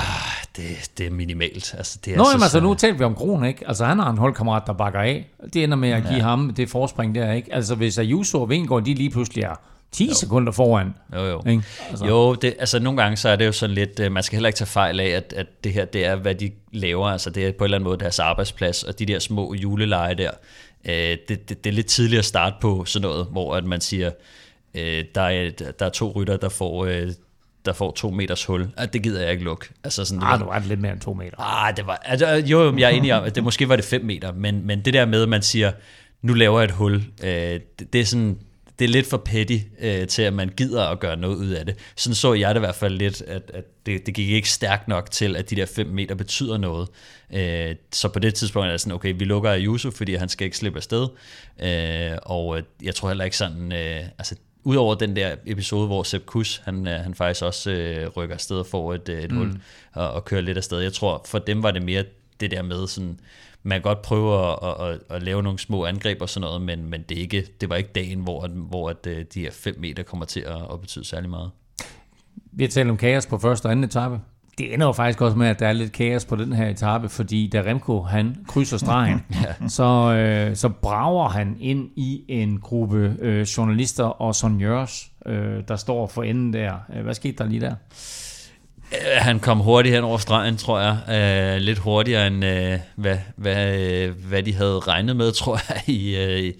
det, 0.55 0.91
det 0.97 1.05
er 1.05 1.11
minimalt. 1.11 1.75
Altså, 1.77 1.99
det 2.05 2.13
er 2.13 2.17
Nå, 2.17 2.25
jamen, 2.31 2.43
altså, 2.43 2.59
nu 2.59 2.73
taler 2.73 2.97
vi 2.97 3.03
om 3.03 3.15
Kron, 3.15 3.45
ikke? 3.45 3.67
Altså, 3.67 3.85
han 3.85 3.99
har 3.99 4.09
en 4.09 4.17
holdkammerat, 4.17 4.63
der 4.67 4.73
bakker 4.73 4.99
af. 4.99 5.29
Det 5.53 5.63
ender 5.63 5.77
med 5.77 5.89
at 5.89 6.03
give 6.03 6.15
ja. 6.15 6.21
ham 6.21 6.53
det 6.53 6.69
forspring 6.69 7.15
der, 7.15 7.31
ikke? 7.31 7.53
Altså, 7.53 7.75
hvis 7.75 7.97
Ayuso 7.97 8.41
og 8.41 8.49
Vingård, 8.49 8.83
de 8.83 8.93
lige 8.93 9.09
pludselig 9.09 9.43
er 9.43 9.55
10 9.91 10.07
jo. 10.07 10.13
sekunder 10.13 10.51
foran. 10.51 10.93
Jo, 11.15 11.25
jo. 11.25 11.43
Ikke? 11.47 11.63
Altså. 11.89 12.05
Jo, 12.05 12.35
det, 12.35 12.55
altså 12.59 12.79
nogle 12.79 13.01
gange 13.01 13.17
så 13.17 13.29
er 13.29 13.35
det 13.35 13.45
jo 13.45 13.51
sådan 13.51 13.75
lidt, 13.75 13.99
øh, 13.99 14.11
man 14.11 14.23
skal 14.23 14.35
heller 14.35 14.47
ikke 14.47 14.57
tage 14.57 14.67
fejl 14.67 14.99
af, 14.99 15.07
at, 15.07 15.33
at 15.33 15.47
det 15.63 15.73
her, 15.73 15.85
det 15.85 16.05
er, 16.05 16.15
hvad 16.15 16.35
de 16.35 16.51
laver. 16.71 17.07
Altså 17.07 17.29
det 17.29 17.47
er 17.47 17.51
på 17.51 17.63
en 17.63 17.65
eller 17.65 17.77
anden 17.77 17.87
måde 17.87 17.99
deres 17.99 18.19
arbejdsplads, 18.19 18.83
og 18.83 18.99
de 18.99 19.05
der 19.05 19.19
små 19.19 19.53
juleleje 19.53 20.15
der, 20.15 20.31
øh, 20.85 20.93
det, 20.93 21.49
det, 21.49 21.63
det 21.63 21.69
er 21.69 21.73
lidt 21.73 21.87
tidligt 21.87 22.19
at 22.19 22.25
starte 22.25 22.55
på 22.61 22.85
sådan 22.85 23.07
noget, 23.07 23.27
hvor 23.31 23.55
at 23.55 23.65
man 23.65 23.81
siger, 23.81 24.11
øh, 24.75 25.03
der, 25.15 25.21
er, 25.21 25.49
der 25.79 25.85
er 25.85 25.89
to 25.89 26.11
rytter, 26.15 26.37
der 26.37 26.49
får 26.49 26.85
øh, 26.85 27.11
der 27.67 27.73
får 27.73 27.91
to 27.91 28.09
meters 28.09 28.45
hul. 28.45 28.67
Ah, 28.77 28.87
det 28.93 29.03
gider 29.03 29.21
jeg 29.21 29.31
ikke 29.31 29.43
lukke. 29.43 29.65
Altså 29.83 30.05
sådan, 30.05 30.23
ah, 30.23 30.39
det 30.39 30.47
var 30.47 30.63
lidt 30.67 30.79
mere 30.79 30.91
end 30.91 31.01
to 31.01 31.13
meter. 31.13 31.39
Ah, 31.39 31.77
det 31.77 31.87
var, 31.87 31.95
altså, 31.95 32.27
jo, 32.27 32.77
jeg 32.77 32.85
er 32.91 32.95
enig 32.95 33.13
om, 33.13 33.23
at 33.23 33.35
det 33.35 33.43
måske 33.43 33.69
var 33.69 33.75
det 33.75 33.85
fem 33.85 34.05
meter, 34.05 34.33
men, 34.33 34.67
men 34.67 34.85
det 34.85 34.93
der 34.93 35.05
med, 35.05 35.23
at 35.23 35.29
man 35.29 35.41
siger, 35.41 35.71
nu 36.21 36.33
laver 36.33 36.59
jeg 36.59 36.65
et 36.65 36.71
hul, 36.71 37.03
øh, 37.23 37.59
det, 37.79 37.93
det 37.93 38.01
er 38.01 38.05
sådan, 38.05 38.37
det 38.79 38.85
er 38.85 38.89
lidt 38.89 39.07
for 39.07 39.17
petty 39.17 39.57
øh, 39.79 40.07
til, 40.07 40.21
at 40.21 40.33
man 40.33 40.49
gider 40.49 40.83
at 40.83 40.99
gøre 40.99 41.17
noget 41.17 41.35
ud 41.35 41.49
af 41.49 41.65
det. 41.65 41.75
Sådan 41.95 42.15
så 42.15 42.33
jeg 42.33 42.55
det 42.55 42.59
i 42.59 42.65
hvert 42.65 42.75
fald 42.75 42.97
lidt, 42.97 43.21
at, 43.21 43.51
at 43.53 43.63
det, 43.85 44.05
det 44.05 44.13
gik 44.13 44.29
ikke 44.29 44.49
stærkt 44.49 44.87
nok 44.87 45.11
til, 45.11 45.35
at 45.35 45.49
de 45.49 45.55
der 45.55 45.65
5 45.65 45.87
meter 45.87 46.15
betyder 46.15 46.57
noget. 46.57 46.87
Øh, 47.33 47.75
så 47.91 48.09
på 48.09 48.19
det 48.19 48.33
tidspunkt 48.33 48.67
er 48.67 48.71
det 48.71 48.81
sådan, 48.81 48.93
okay, 48.93 49.13
vi 49.19 49.25
lukker 49.25 49.51
Ayuso, 49.51 49.91
fordi 49.91 50.15
han 50.15 50.29
skal 50.29 50.45
ikke 50.45 50.57
slippe 50.57 50.77
afsted. 50.77 51.07
Øh, 51.63 52.17
og 52.21 52.61
jeg 52.83 52.95
tror 52.95 53.07
heller 53.07 53.25
ikke 53.25 53.37
sådan, 53.37 53.71
øh, 53.71 54.01
altså 54.17 54.35
Udover 54.63 54.95
den 54.95 55.15
der 55.15 55.35
episode, 55.45 55.87
hvor 55.87 56.03
Sepp 56.03 56.25
Kuss, 56.25 56.61
han, 56.65 56.87
øh, 56.87 56.93
han 56.93 57.13
faktisk 57.13 57.43
også 57.43 57.71
øh, 57.71 58.07
rykker 58.07 58.35
afsted 58.35 58.59
og 58.59 58.65
får 58.65 58.93
et, 58.93 59.09
øh, 59.09 59.23
et 59.23 59.31
mm. 59.31 59.37
hul 59.37 59.61
og, 59.93 60.11
og 60.11 60.25
kører 60.25 60.41
lidt 60.41 60.57
afsted. 60.57 60.79
Jeg 60.79 60.93
tror, 60.93 61.21
for 61.25 61.39
dem 61.39 61.63
var 61.63 61.71
det 61.71 61.83
mere 61.83 62.03
det 62.39 62.51
der 62.51 62.61
med 62.61 62.87
sådan, 62.87 63.19
man 63.63 63.75
kan 63.75 63.81
godt 63.81 64.01
prøve 64.01 64.51
at, 64.51 64.59
at, 64.63 64.87
at, 64.87 64.99
at 65.09 65.23
lave 65.23 65.43
nogle 65.43 65.59
små 65.59 65.85
angreb 65.85 66.21
og 66.21 66.29
sådan 66.29 66.41
noget, 66.47 66.61
men, 66.61 66.89
men 66.89 67.01
det, 67.09 67.17
er 67.17 67.21
ikke, 67.21 67.47
det 67.61 67.69
var 67.69 67.75
ikke 67.75 67.89
dagen, 67.95 68.19
hvor, 68.19 68.47
hvor 68.47 68.89
at, 68.89 69.07
øh, 69.07 69.25
de 69.33 69.41
her 69.41 69.51
5 69.51 69.75
meter 69.79 70.03
kommer 70.03 70.25
til 70.25 70.39
at, 70.39 70.61
at 70.73 70.81
betyde 70.81 71.05
særlig 71.05 71.29
meget. 71.29 71.51
Vi 72.51 72.63
har 72.63 72.69
talt 72.69 72.89
om 72.89 72.97
kaos 72.97 73.25
på 73.25 73.37
første 73.37 73.65
og 73.65 73.71
anden 73.71 73.83
etape 73.83 74.19
det 74.57 74.73
ender 74.73 74.85
jo 74.85 74.91
faktisk 74.91 75.21
også 75.21 75.37
med, 75.37 75.47
at 75.47 75.59
der 75.59 75.67
er 75.67 75.73
lidt 75.73 75.91
kaos 75.91 76.25
på 76.25 76.35
den 76.35 76.53
her 76.53 76.67
etape, 76.69 77.09
fordi 77.09 77.49
da 77.53 77.61
Remco 77.61 78.01
han 78.01 78.37
krydser 78.47 78.77
stregen, 78.77 79.25
ja. 79.43 79.67
så, 79.67 80.13
øh, 80.13 80.55
så 80.55 80.69
brager 80.69 81.29
han 81.29 81.57
ind 81.59 81.89
i 81.95 82.23
en 82.27 82.59
gruppe 82.59 83.15
øh, 83.19 83.41
journalister 83.41 84.03
og 84.03 84.35
sonjørs, 84.35 85.11
øh, 85.25 85.63
der 85.67 85.75
står 85.75 86.07
for 86.07 86.23
enden 86.23 86.53
der. 86.53 86.73
Øh, 86.95 87.03
hvad 87.03 87.13
skete 87.13 87.37
der 87.37 87.49
lige 87.49 87.61
der? 87.61 87.75
Øh, 88.91 88.97
han 89.17 89.39
kom 89.39 89.59
hurtigt 89.59 89.95
hen 89.95 90.03
over 90.03 90.17
stregen, 90.17 90.57
tror 90.57 90.79
jeg. 90.79 90.97
Uh, 91.55 91.61
lidt 91.61 91.79
hurtigere 91.79 92.27
end 92.27 92.35
uh, 92.35 92.79
hvad, 92.95 93.17
hvad, 93.35 94.07
hvad 94.07 94.43
de 94.43 94.53
havde 94.53 94.79
regnet 94.79 95.15
med, 95.15 95.31
tror 95.31 95.59
jeg, 95.69 95.89
i, 95.89 96.15
uh, 96.25 96.53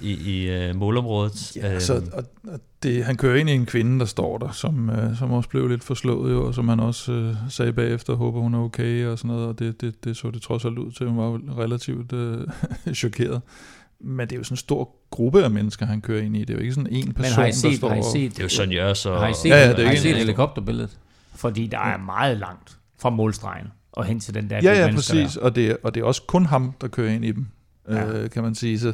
i, 0.00 0.12
i 0.34 0.68
uh, 0.70 0.76
målområdet. 0.76 1.56
Ja, 1.56 1.80
så, 1.80 1.94
øhm. 1.94 2.08
og, 2.12 2.24
og 2.52 2.60
det, 2.82 3.04
han 3.04 3.16
kører 3.16 3.36
ind 3.36 3.50
i 3.50 3.52
en 3.52 3.66
kvinde, 3.66 3.98
der 3.98 4.04
står 4.04 4.38
der, 4.38 4.50
som, 4.50 4.88
uh, 4.88 5.18
som 5.18 5.32
også 5.32 5.48
blev 5.48 5.68
lidt 5.68 5.84
forslået, 5.84 6.32
jo, 6.32 6.46
og 6.46 6.54
som 6.54 6.68
han 6.68 6.80
også 6.80 7.12
uh, 7.12 7.50
sagde 7.50 7.72
bagefter, 7.72 8.14
håber 8.14 8.40
hun 8.40 8.54
er 8.54 8.58
okay, 8.58 9.06
og 9.06 9.18
sådan 9.18 9.28
noget, 9.28 9.48
og 9.48 9.58
det, 9.58 9.80
det, 9.80 10.04
det 10.04 10.16
så 10.16 10.30
det 10.30 10.42
trods 10.42 10.64
alt 10.64 10.78
ud 10.78 10.92
til, 10.92 11.08
hun 11.08 11.18
var 11.18 11.58
relativt 11.62 12.12
uh, 12.12 12.40
chokeret. 12.94 13.42
Men 14.00 14.28
det 14.28 14.32
er 14.32 14.38
jo 14.38 14.44
sådan 14.44 14.52
en 14.54 14.56
stor 14.56 14.96
gruppe 15.10 15.44
af 15.44 15.50
mennesker, 15.50 15.86
han 15.86 16.00
kører 16.00 16.22
ind 16.22 16.36
i. 16.36 16.40
Det 16.40 16.50
er 16.50 16.54
jo 16.54 16.60
ikke 16.60 16.74
sådan 16.74 16.92
en 16.92 17.12
person, 17.12 17.22
Men 17.22 17.32
har 17.32 17.46
I 17.46 17.52
set, 17.52 17.70
der 17.70 17.76
står... 17.76 17.88
Har 17.88 17.96
I 17.96 18.02
set, 18.12 18.30
det 18.30 18.38
er 18.38 18.42
jo 18.42 18.48
sådan, 18.48 18.72
jeg 18.72 18.96
så... 18.96 19.18
Har 19.18 19.28
I 19.28 19.34
set, 19.34 19.48
ja, 19.48 19.56
ja, 19.56 19.70
det 19.72 19.78
er 19.78 19.86
har 19.86 19.92
I 19.92 19.96
set 19.96 20.16
helikopterbilledet? 20.16 20.98
Fordi 21.34 21.66
der 21.66 21.78
er 21.78 21.98
meget 21.98 22.36
langt 22.36 22.78
fra 22.98 23.10
målstregen 23.10 23.66
og 23.92 24.04
hen 24.04 24.20
til 24.20 24.34
den 24.34 24.50
der 24.50 24.60
Ja, 24.62 24.86
ja, 24.86 24.94
præcis. 24.94 25.36
Og 25.36 25.54
det, 25.56 25.70
er, 25.70 25.76
og 25.82 25.94
det 25.94 26.00
er 26.00 26.04
også 26.04 26.22
kun 26.22 26.46
ham, 26.46 26.74
der 26.80 26.88
kører 26.88 27.12
ind 27.12 27.24
i 27.24 27.32
dem, 27.32 27.46
ja. 27.88 28.06
øh, 28.06 28.30
kan 28.30 28.42
man 28.42 28.54
sige. 28.54 28.78
Så 28.78 28.92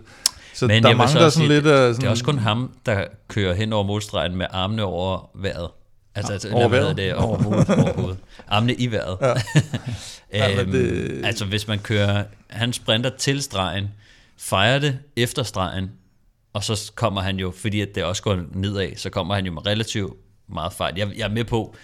så 0.55 0.67
Men 0.67 0.83
der 0.83 0.95
mangler 0.95 1.07
sådan 1.07 1.31
sige, 1.31 1.49
lidt... 1.49 1.65
Uh, 1.65 1.71
sådan, 1.71 1.95
det 1.95 2.05
er 2.05 2.11
også 2.11 2.25
kun 2.25 2.39
ham, 2.39 2.73
der 2.87 3.05
kører 3.29 3.55
hen 3.55 3.73
over 3.73 3.85
målstregen 3.85 4.37
med 4.37 4.47
armene 4.51 4.85
over 4.85 5.31
vejret. 5.35 5.71
Altså, 6.15 6.33
altså 6.33 6.51
over 6.53 6.69
vejret? 6.69 6.97
Det, 6.97 7.15
over 7.15 7.43
hovedet, 7.43 7.71
over 7.71 7.93
hovedet. 7.93 8.19
Armene 8.49 8.75
i 8.75 8.91
vejret. 8.91 9.19
Ja. 10.33 10.61
øhm, 10.61 10.71
det... 10.71 11.21
Altså 11.25 11.45
hvis 11.45 11.69
man 11.69 11.79
kører, 11.79 12.25
han 12.51 12.73
sprinter 12.73 13.11
til 13.19 13.43
stregen, 13.43 13.89
fejrer 14.39 14.79
det 14.79 14.99
efter 15.17 15.43
stregen, 15.43 15.91
og 16.53 16.65
så 16.65 16.93
kommer 16.95 17.21
han 17.21 17.37
jo, 17.37 17.53
fordi 17.57 17.81
at 17.81 17.89
det 17.95 18.05
også 18.05 18.23
går 18.23 18.39
nedad, 18.55 18.97
så 18.97 19.11
kommer 19.11 19.35
han 19.35 19.47
jo 19.47 19.53
med 19.53 19.67
relativt 19.67 20.13
meget 20.49 20.73
fart. 20.73 20.99
Jeg, 20.99 21.09
jeg 21.17 21.25
er 21.25 21.33
med 21.33 21.45
på, 21.45 21.75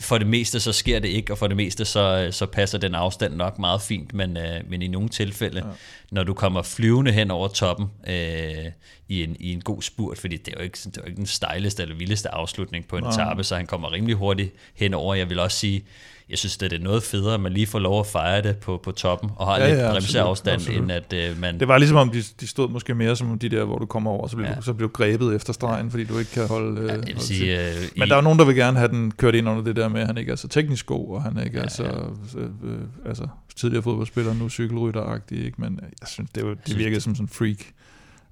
for 0.00 0.18
det 0.18 0.26
meste 0.26 0.60
så 0.60 0.72
sker 0.72 0.98
det 0.98 1.08
ikke, 1.08 1.32
og 1.32 1.38
for 1.38 1.46
det 1.46 1.56
meste 1.56 1.84
så, 1.84 2.28
så 2.30 2.46
passer 2.46 2.78
den 2.78 2.94
afstand 2.94 3.34
nok 3.34 3.58
meget 3.58 3.82
fint, 3.82 4.14
men, 4.14 4.36
øh, 4.36 4.60
men 4.68 4.82
i 4.82 4.88
nogle 4.88 5.08
tilfælde, 5.08 5.58
ja. 5.66 5.72
når 6.10 6.24
du 6.24 6.34
kommer 6.34 6.62
flyvende 6.62 7.12
hen 7.12 7.30
over 7.30 7.48
toppen 7.48 7.86
øh, 8.06 8.64
i, 9.08 9.22
en, 9.22 9.36
i 9.40 9.52
en 9.52 9.60
god 9.60 9.82
spurt, 9.82 10.18
fordi 10.18 10.36
det 10.36 10.48
er 10.48 10.58
jo 10.58 10.64
ikke, 10.64 10.78
det 10.84 10.96
er 10.96 11.00
jo 11.00 11.06
ikke 11.06 11.16
den 11.16 11.26
stejleste 11.26 11.82
eller 11.82 11.96
vildeste 11.96 12.34
afslutning 12.34 12.88
på 12.88 12.96
en 12.96 13.04
ja. 13.04 13.10
etape, 13.10 13.44
så 13.44 13.56
han 13.56 13.66
kommer 13.66 13.92
rimelig 13.92 14.16
hurtigt 14.16 14.54
henover. 14.74 15.14
Jeg 15.14 15.30
vil 15.30 15.38
også 15.38 15.58
sige, 15.58 15.84
jeg 16.30 16.38
synes, 16.38 16.56
det 16.56 16.72
er 16.72 16.78
noget 16.78 17.02
federe, 17.02 17.34
at 17.34 17.40
man 17.40 17.52
lige 17.52 17.66
får 17.66 17.78
lov 17.78 18.00
at 18.00 18.06
fejre 18.06 18.42
det 18.42 18.56
på, 18.56 18.80
på 18.84 18.92
toppen, 18.92 19.30
og 19.36 19.46
har 19.46 19.58
ja, 19.58 19.68
lidt 19.68 19.78
ja, 19.78 19.90
bremseafstand, 19.90 20.68
end 20.68 20.92
at 20.92 21.12
øh, 21.12 21.40
man... 21.40 21.60
Det 21.60 21.68
var 21.68 21.78
ligesom 21.78 21.96
om, 21.96 22.10
de, 22.10 22.22
de 22.40 22.46
stod 22.46 22.68
måske 22.68 22.94
mere 22.94 23.16
som 23.16 23.38
de 23.38 23.48
der, 23.48 23.64
hvor 23.64 23.78
du 23.78 23.86
kommer 23.86 24.10
over, 24.10 24.26
så 24.26 24.36
bliver, 24.36 24.50
ja. 24.50 24.56
du, 24.56 24.62
så 24.62 24.72
bliver 24.74 24.88
du 24.88 24.92
grebet 24.92 25.34
efter 25.34 25.52
stregen, 25.52 25.90
fordi 25.90 26.04
du 26.04 26.18
ikke 26.18 26.30
kan 26.30 26.46
holde... 26.46 26.92
Ja, 26.92 26.96
det 26.96 27.06
vil 27.06 27.20
sige, 27.20 27.68
øh, 27.68 27.74
Men 27.96 28.06
i... 28.06 28.10
der 28.10 28.16
er 28.16 28.20
nogen, 28.20 28.38
der 28.38 28.44
vil 28.44 28.56
gerne 28.56 28.78
have 28.78 28.88
den 28.88 29.10
kørt 29.10 29.34
ind 29.34 29.48
under 29.48 29.62
det 29.62 29.76
der 29.76 29.88
med, 29.88 30.00
at 30.00 30.06
han 30.06 30.18
ikke 30.18 30.32
er 30.32 30.36
så 30.36 30.48
teknisk 30.48 30.86
god, 30.86 31.14
og 31.14 31.22
han 31.22 31.44
ikke 31.44 31.58
ja, 31.58 31.64
er 31.64 31.68
så... 31.68 31.84
Ja. 31.84 32.40
Øh, 32.40 32.44
øh, 32.44 32.78
altså, 33.06 33.28
tidligere 33.56 33.82
fodboldspiller, 33.82 34.34
nu 34.34 34.48
cykelrytteragtig, 34.48 35.44
ikke? 35.44 35.60
men 35.60 35.80
jeg 36.00 36.08
synes, 36.08 36.30
det, 36.34 36.44
det 36.66 36.78
virkede 36.78 37.00
som 37.00 37.14
sådan 37.14 37.24
en 37.24 37.28
freak 37.28 37.64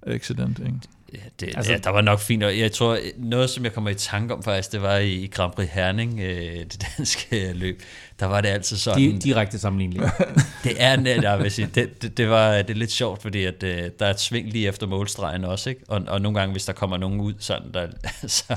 accident, 0.06 0.58
ikke? 0.58 0.78
Ja, 1.14 1.18
det, 1.40 1.56
altså, 1.56 1.72
ja, 1.72 1.78
der 1.78 1.90
var 1.90 2.00
nok 2.00 2.20
fint, 2.20 2.42
og 2.42 2.58
jeg 2.58 2.72
tror, 2.72 2.98
noget 3.16 3.50
som 3.50 3.64
jeg 3.64 3.72
kommer 3.72 3.90
i 3.90 3.94
tanke 3.94 4.34
om 4.34 4.42
faktisk, 4.42 4.72
det 4.72 4.82
var 4.82 4.96
i 4.96 5.26
Grand 5.26 5.52
Prix 5.52 5.68
Herning, 5.68 6.20
øh, 6.20 6.58
det 6.72 6.86
danske 6.96 7.52
løb, 7.52 7.82
der 8.20 8.26
var 8.26 8.40
det 8.40 8.48
altid 8.48 8.76
sådan... 8.76 9.02
De, 9.02 9.18
direkte 9.18 9.58
sammenligning. 9.58 10.02
det 10.64 10.72
er, 10.78 10.96
der 10.96 11.36
vil 11.36 11.50
sige, 11.50 11.70
det, 11.74 12.02
det, 12.02 12.16
det, 12.16 12.30
var 12.30 12.52
det 12.62 12.70
er 12.70 12.74
lidt 12.74 12.92
sjovt, 12.92 13.22
fordi 13.22 13.44
at, 13.44 13.62
øh, 13.62 13.90
der 13.98 14.06
er 14.06 14.10
et 14.10 14.20
sving 14.20 14.48
lige 14.48 14.68
efter 14.68 14.86
målstregen 14.86 15.44
også, 15.44 15.70
ikke? 15.70 15.82
Og, 15.88 16.02
og 16.08 16.20
nogle 16.20 16.38
gange, 16.38 16.52
hvis 16.52 16.64
der 16.64 16.72
kommer 16.72 16.96
nogen 16.96 17.20
ud, 17.20 17.34
sådan 17.38 17.72
der, 17.74 17.86
så, 18.26 18.56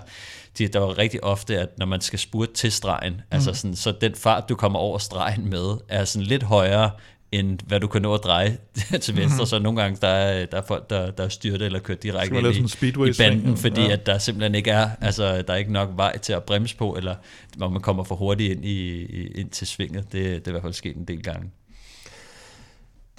de, 0.57 0.67
der 0.67 0.79
var 0.79 0.97
rigtig 0.97 1.23
ofte, 1.23 1.59
at 1.59 1.69
når 1.77 1.85
man 1.85 2.01
skal 2.01 2.19
spurte 2.19 2.53
til 2.53 2.71
stregen, 2.71 3.13
mm. 3.13 3.21
altså 3.31 3.53
sådan, 3.53 3.75
så 3.75 3.91
den 4.01 4.15
fart, 4.15 4.49
du 4.49 4.55
kommer 4.55 4.79
over 4.79 4.97
stregen 4.97 5.49
med, 5.49 5.77
er 5.89 6.05
sådan 6.05 6.25
lidt 6.25 6.43
højere, 6.43 6.91
end 7.31 7.59
hvad 7.67 7.79
du 7.79 7.87
kan 7.87 8.01
nå 8.01 8.13
at 8.13 8.23
dreje 8.23 8.57
til 9.01 9.15
venstre. 9.15 9.35
Mm-hmm. 9.35 9.45
Så 9.45 9.59
nogle 9.59 9.81
gange 9.81 9.97
der 10.01 10.07
er, 10.07 10.45
der 10.45 10.57
er 10.57 10.61
folk, 10.67 10.89
der, 10.89 11.11
der 11.11 11.29
styrer 11.29 11.65
eller 11.65 11.79
kører 11.79 11.97
direkte 11.97 12.37
ind 12.37 12.83
i, 12.83 13.09
i 13.09 13.13
banden, 13.17 13.57
fordi 13.57 13.81
ja. 13.81 13.91
at 13.91 14.05
der 14.05 14.17
simpelthen 14.17 14.55
ikke 14.55 14.71
er, 14.71 14.89
altså, 15.01 15.41
der 15.41 15.53
er 15.53 15.57
ikke 15.57 15.73
nok 15.73 15.89
vej 15.95 16.17
til 16.17 16.33
at 16.33 16.43
bremse 16.43 16.75
på, 16.75 16.95
eller 16.95 17.15
når 17.57 17.69
man 17.69 17.81
kommer 17.81 18.03
for 18.03 18.15
hurtigt 18.15 18.51
ind, 18.51 18.65
i, 18.65 19.05
ind 19.27 19.49
til 19.49 19.67
svinget. 19.67 20.03
Det, 20.03 20.13
det 20.13 20.47
er 20.47 20.51
i 20.51 20.51
hvert 20.51 20.63
fald 20.63 20.73
sket 20.73 20.95
en 20.95 21.05
del 21.05 21.23
gange. 21.23 21.49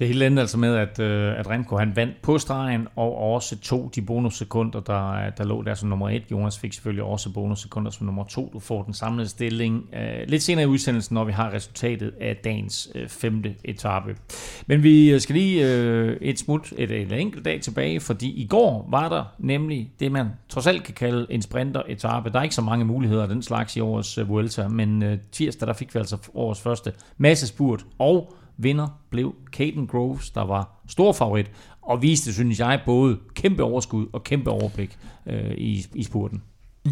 Det 0.00 0.08
hele 0.08 0.26
endte 0.26 0.40
altså 0.40 0.58
med, 0.58 0.76
at, 0.76 0.98
øh, 0.98 1.38
at 1.38 1.50
Remco 1.50 1.76
han 1.76 1.96
vandt 1.96 2.22
på 2.22 2.38
stregen, 2.38 2.88
og 2.96 3.18
også 3.18 3.58
tog 3.58 3.90
de 3.94 4.02
bonussekunder, 4.02 4.80
der, 4.80 5.30
der 5.30 5.44
lå 5.44 5.62
der 5.62 5.74
som 5.74 5.88
nummer 5.88 6.10
et. 6.10 6.22
Jonas 6.30 6.58
fik 6.58 6.72
selvfølgelig 6.72 7.04
også 7.04 7.32
bonussekunder 7.32 7.90
som 7.90 8.06
nummer 8.06 8.24
to. 8.24 8.50
Du 8.52 8.58
får 8.58 8.82
den 8.82 8.94
samlede 8.94 9.28
stilling 9.28 9.88
øh, 9.94 10.28
lidt 10.28 10.42
senere 10.42 10.64
i 10.64 10.66
udsendelsen, 10.66 11.14
når 11.14 11.24
vi 11.24 11.32
har 11.32 11.52
resultatet 11.52 12.14
af 12.20 12.36
dagens 12.36 12.90
øh, 12.94 13.08
femte 13.08 13.54
etape. 13.64 14.16
Men 14.66 14.82
vi 14.82 15.10
øh, 15.10 15.20
skal 15.20 15.34
lige 15.34 15.74
øh, 15.74 16.16
et 16.20 16.38
smut 16.38 16.72
et, 16.76 16.90
et 16.90 17.12
enkelt 17.12 17.44
dag 17.44 17.60
tilbage, 17.60 18.00
fordi 18.00 18.42
i 18.42 18.46
går 18.46 18.88
var 18.90 19.08
der 19.08 19.24
nemlig 19.38 19.90
det, 20.00 20.12
man 20.12 20.26
trods 20.48 20.66
alt 20.66 20.82
kan 20.82 20.94
kalde 20.94 21.26
en 21.30 21.42
sprinter-etape. 21.42 22.30
Der 22.30 22.38
er 22.38 22.42
ikke 22.42 22.54
så 22.54 22.62
mange 22.62 22.84
muligheder 22.84 23.22
af 23.22 23.28
den 23.28 23.42
slags 23.42 23.76
i 23.76 23.80
årets 23.80 24.18
øh, 24.18 24.28
Vuelta, 24.28 24.68
men 24.68 25.02
øh, 25.02 25.18
tirsdag 25.32 25.68
der 25.68 25.74
fik 25.74 25.94
vi 25.94 25.98
altså 25.98 26.16
årets 26.34 26.60
første 26.60 26.92
massespurt, 27.18 27.84
og 27.98 28.34
vinder 28.62 29.00
blev 29.10 29.34
Caden 29.52 29.86
Groves, 29.86 30.30
der 30.30 30.42
var 30.42 30.82
stor 30.88 31.12
favorit, 31.12 31.50
og 31.82 32.02
viste, 32.02 32.32
synes 32.32 32.60
jeg, 32.60 32.80
både 32.86 33.18
kæmpe 33.34 33.62
overskud 33.62 34.06
og 34.12 34.24
kæmpe 34.24 34.50
overblik 34.50 34.98
øh, 35.26 35.50
i, 35.50 35.86
i 35.94 36.02
spurten. 36.02 36.42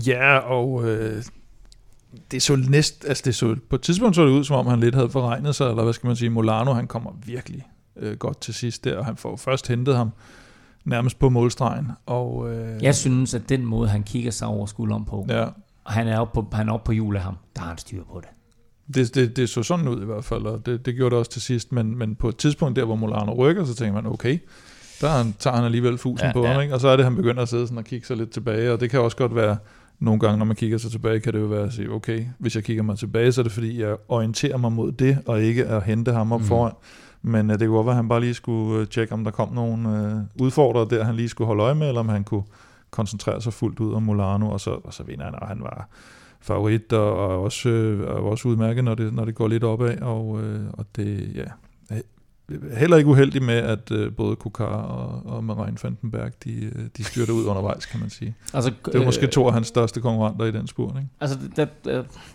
Ja, 0.06 0.38
og 0.38 0.88
øh, 0.88 1.22
det 2.30 2.42
så 2.42 2.56
næst, 2.56 3.04
altså 3.08 3.22
det 3.26 3.34
så, 3.34 3.56
på 3.70 3.76
et 3.76 3.82
tidspunkt 3.82 4.16
så 4.16 4.24
det 4.24 4.30
ud, 4.30 4.44
som 4.44 4.56
om 4.56 4.66
han 4.66 4.80
lidt 4.80 4.94
havde 4.94 5.10
forregnet 5.10 5.54
sig, 5.54 5.70
eller 5.70 5.82
hvad 5.82 5.92
skal 5.92 6.06
man 6.06 6.16
sige, 6.16 6.30
Molano, 6.30 6.72
han 6.72 6.86
kommer 6.86 7.10
virkelig 7.26 7.66
øh, 7.96 8.16
godt 8.16 8.40
til 8.40 8.54
sidst 8.54 8.84
der, 8.84 8.98
og 8.98 9.04
han 9.04 9.16
får 9.16 9.36
først 9.36 9.68
hentet 9.68 9.96
ham 9.96 10.10
nærmest 10.84 11.18
på 11.18 11.28
målstregen. 11.28 11.90
Og, 12.06 12.54
øh, 12.54 12.82
jeg 12.82 12.94
synes, 12.94 13.34
at 13.34 13.48
den 13.48 13.64
måde, 13.64 13.88
han 13.88 14.02
kigger 14.02 14.30
sig 14.30 14.48
over 14.48 14.66
skulderen 14.66 15.04
på, 15.04 15.26
ja. 15.28 15.44
og 15.84 15.92
han 15.92 16.08
er 16.08 16.18
oppe 16.18 16.42
på, 16.42 16.56
han 16.56 16.68
er 16.68 16.72
oppe 16.72 16.86
på 16.86 16.92
hjul 16.92 17.16
af 17.16 17.22
ham, 17.22 17.36
der 17.56 17.60
har 17.60 17.68
han 17.68 17.78
styr 17.78 18.04
på 18.04 18.20
det. 18.20 18.28
Det, 18.95 19.14
det, 19.14 19.36
det 19.36 19.49
så 19.49 19.62
sådan 19.62 19.89
ud 19.89 20.03
i 20.03 20.05
hvert 20.05 20.24
fald, 20.24 20.43
og 20.43 20.66
det, 20.66 20.86
det 20.86 20.95
gjorde 20.95 21.11
det 21.11 21.18
også 21.18 21.30
til 21.30 21.43
sidst, 21.43 21.72
men, 21.72 21.99
men 21.99 22.14
på 22.14 22.28
et 22.28 22.36
tidspunkt 22.36 22.76
der, 22.76 22.84
hvor 22.84 22.97
Molano 22.97 23.34
rykker, 23.34 23.64
så 23.64 23.74
tænker 23.74 24.03
man, 24.03 24.12
okay, 24.12 24.39
der 25.01 25.24
tager 25.39 25.57
han 25.57 25.64
alligevel 25.64 25.99
fusen 25.99 26.26
ja, 26.26 26.32
på 26.32 26.45
ja. 26.45 26.53
ham, 26.53 26.62
ikke? 26.62 26.74
og 26.74 26.80
så 26.80 26.89
er 26.89 26.97
det, 26.97 27.05
han 27.05 27.16
begynder 27.16 27.43
at 27.43 27.49
sidde 27.49 27.66
sådan 27.66 27.78
og 27.78 27.84
kigge 27.84 28.07
sig 28.07 28.16
lidt 28.16 28.30
tilbage, 28.30 28.72
og 28.72 28.80
det 28.80 28.91
kan 28.91 29.01
også 29.01 29.16
godt 29.16 29.34
være, 29.34 29.57
nogle 30.01 30.20
gange, 30.20 30.39
når 30.39 30.45
man 30.45 30.57
kigger 30.57 30.78
sig 30.78 30.91
tilbage, 30.91 31.20
kan 31.20 31.32
det 31.32 31.41
jo 31.41 31.47
være 31.47 31.64
at 31.64 31.72
sige, 31.72 31.91
okay, 31.91 32.26
hvis 32.39 32.57
jeg 32.57 32.64
kigger 32.64 32.82
mig 32.82 32.99
tilbage, 32.99 33.32
så 33.32 33.41
er 33.41 33.43
det 33.43 33.53
fordi, 33.53 33.80
jeg 33.80 33.97
orienterer 34.09 34.57
mig 34.57 34.72
mod 34.72 34.93
det, 34.93 35.18
og 35.26 35.43
ikke 35.43 35.66
at 35.66 35.82
hente 35.82 36.12
ham 36.12 36.32
op 36.32 36.41
mm. 36.41 36.47
foran. 36.47 36.72
Men 37.22 37.51
uh, 37.51 37.59
det 37.59 37.68
kunne 37.68 37.76
godt 37.76 37.86
være, 37.86 37.93
at 37.93 37.97
han 37.97 38.09
bare 38.09 38.20
lige 38.20 38.34
skulle 38.34 38.80
uh, 38.80 38.86
tjekke, 38.86 39.14
om 39.14 39.24
der 39.24 39.30
kom 39.30 39.53
nogle 39.53 39.89
uh, 40.36 40.43
udfordrere 40.45 40.86
der, 40.91 41.05
han 41.05 41.14
lige 41.14 41.28
skulle 41.28 41.47
holde 41.47 41.62
øje 41.62 41.74
med, 41.74 41.89
eller 41.89 42.01
om 42.01 42.09
han 42.09 42.24
kunne 42.24 42.43
koncentrere 42.91 43.43
sig 43.43 43.53
fuldt 43.53 43.80
ud 43.80 43.95
om 43.95 44.03
Molano, 44.03 44.51
og 44.51 44.61
så, 44.61 44.70
og 44.70 44.95
så 44.95 45.03
vinder 45.03 45.24
han, 45.24 45.34
og 45.34 45.49
han 45.49 45.61
var 45.61 45.89
favorit, 46.41 46.93
og, 46.93 47.16
og 47.16 47.43
også, 47.43 47.68
øh, 47.68 48.11
og 48.11 48.30
også 48.30 48.49
udmærket, 48.49 48.84
når 48.84 48.95
det, 48.95 49.14
når 49.14 49.24
det 49.24 49.34
går 49.34 49.49
lidt 49.49 49.64
opad, 49.64 50.01
og, 50.01 50.43
øh, 50.43 50.61
og 50.72 50.86
det, 50.97 51.32
ja, 51.34 51.45
heller 52.78 52.97
ikke 52.97 53.11
uheldig 53.11 53.43
med, 53.43 53.55
at 53.55 53.91
øh, 53.91 54.12
både 54.12 54.36
Kukar 54.36 54.64
og, 54.64 55.22
og 55.26 55.45
Marijn 55.45 55.76
Vandenberg, 55.82 56.32
de, 56.45 56.70
de 56.97 57.05
styrte 57.05 57.32
ud 57.32 57.45
undervejs, 57.45 57.86
kan 57.86 58.01
man 58.01 58.11
sige. 58.11 58.34
Altså, 58.55 58.72
det 58.86 58.99
var 58.99 59.05
måske 59.05 59.26
øh, 59.26 59.32
to 59.32 59.47
af 59.47 59.53
hans 59.53 59.66
største 59.66 60.01
konkurrenter 60.01 60.45
i 60.45 60.53
den 60.53 60.66
spur, 60.66 60.89
ikke? 60.89 61.09
Altså, 61.20 61.39
det, 61.57 61.68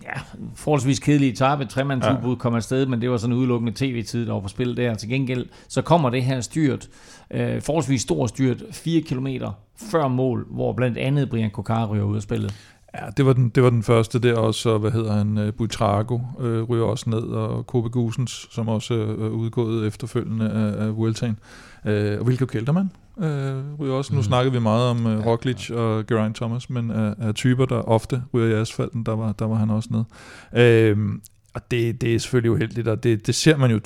ja, 0.03 0.19
forholdsvis 0.55 0.99
kedelig 0.99 1.29
etape, 1.29 1.65
tremandsudbud 1.65 2.33
ja. 2.33 2.39
kom 2.39 2.55
afsted, 2.55 2.85
men 2.85 3.01
det 3.01 3.09
var 3.09 3.17
sådan 3.17 3.35
udelukkende 3.35 3.73
tv-tid, 3.75 4.25
der 4.25 4.33
var 4.33 4.39
på 4.39 4.47
spil 4.47 4.77
der. 4.77 4.95
Til 4.95 5.09
gengæld, 5.09 5.45
så 5.67 5.81
kommer 5.81 6.09
det 6.09 6.23
her 6.23 6.41
styrt, 6.41 6.89
øh, 7.31 7.61
forholdsvis 7.61 8.01
stor 8.01 8.27
styrt, 8.27 8.63
4 8.71 9.01
km 9.01 9.27
før 9.91 10.07
mål, 10.07 10.47
hvor 10.49 10.73
blandt 10.73 10.97
andet 10.97 11.29
Brian 11.29 11.51
Kukar 11.51 11.85
ryger 11.85 12.03
ud 12.03 12.15
af 12.15 12.21
spillet. 12.21 12.53
Ja, 13.01 13.05
det 13.17 13.25
var 13.25 13.33
den, 13.33 13.49
det 13.49 13.63
var 13.63 13.69
den 13.69 13.83
første 13.83 14.19
der 14.19 14.35
også, 14.35 14.69
og 14.69 14.79
hvad 14.79 14.91
hedder 14.91 15.13
han, 15.13 15.37
uh, 15.37 15.53
Buitrago 15.53 16.19
uh, 16.39 16.61
ryger 16.61 16.85
også 16.85 17.09
ned, 17.09 17.21
og 17.21 17.67
Kobe 17.67 17.89
Gusens, 17.89 18.47
som 18.51 18.67
også 18.67 18.93
er 18.93 19.29
udgået 19.29 19.87
efterfølgende 19.87 20.49
af, 20.49 20.85
af 20.85 20.97
Vueltaen. 20.97 21.39
Uh, 21.85 21.91
og 21.91 22.25
Wilco 22.25 22.45
Kelterman 22.45 22.91
uh, 23.15 23.23
ryger 23.79 23.93
også. 23.93 24.13
Mm. 24.13 24.17
Nu 24.17 24.23
snakkede 24.23 24.53
vi 24.53 24.59
meget 24.59 24.89
om 24.89 25.05
uh, 25.05 25.25
Roglic 25.25 25.69
ja, 25.69 25.75
ja. 25.75 25.81
og 25.81 26.05
Geraint 26.07 26.35
Thomas, 26.35 26.69
men 26.69 26.91
af, 26.91 27.15
af 27.19 27.35
typer, 27.35 27.65
der 27.65 27.75
ofte 27.75 28.23
ryger 28.33 28.57
i 28.57 28.61
asfalten, 28.61 29.03
der 29.03 29.15
var, 29.15 29.31
der 29.31 29.45
var 29.45 29.55
han 29.55 29.69
også 29.69 29.89
ned. 29.91 30.95
Uh, 30.95 31.13
og 31.53 31.71
det, 31.71 32.01
det 32.01 32.15
er 32.15 32.19
selvfølgelig 32.19 32.51
uheldigt, 32.51 32.87
og 32.87 33.03
det, 33.03 33.27
det 33.27 33.35
ser 33.35 33.57
man 33.57 33.71
jo 33.71 33.79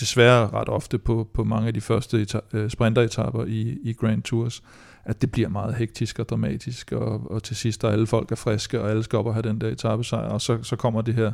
desværre 0.00 0.48
ret 0.48 0.68
ofte 0.68 0.98
på, 0.98 1.28
på 1.34 1.44
mange 1.44 1.66
af 1.66 1.74
de 1.74 1.80
første 1.80 2.22
eta- 2.22 2.68
sprinteretapper 2.68 3.44
i, 3.44 3.78
i 3.82 3.92
Grand 3.92 4.22
Tours 4.22 4.62
at 5.04 5.22
det 5.22 5.32
bliver 5.32 5.48
meget 5.48 5.74
hektisk 5.74 6.18
og 6.18 6.28
dramatisk, 6.28 6.92
og, 6.92 7.30
og 7.30 7.42
til 7.42 7.56
sidst 7.56 7.84
er 7.84 7.88
alle 7.88 8.06
folk 8.06 8.32
er 8.32 8.36
friske, 8.36 8.80
og 8.80 8.90
alle 8.90 9.02
skal 9.02 9.18
op 9.18 9.26
og 9.26 9.34
have 9.34 9.42
den 9.42 9.60
der 9.60 9.68
etappesejr, 9.68 10.28
og 10.28 10.40
så, 10.40 10.62
så 10.62 10.76
kommer 10.76 11.02
det 11.02 11.14
her, 11.14 11.24
jeg 11.24 11.32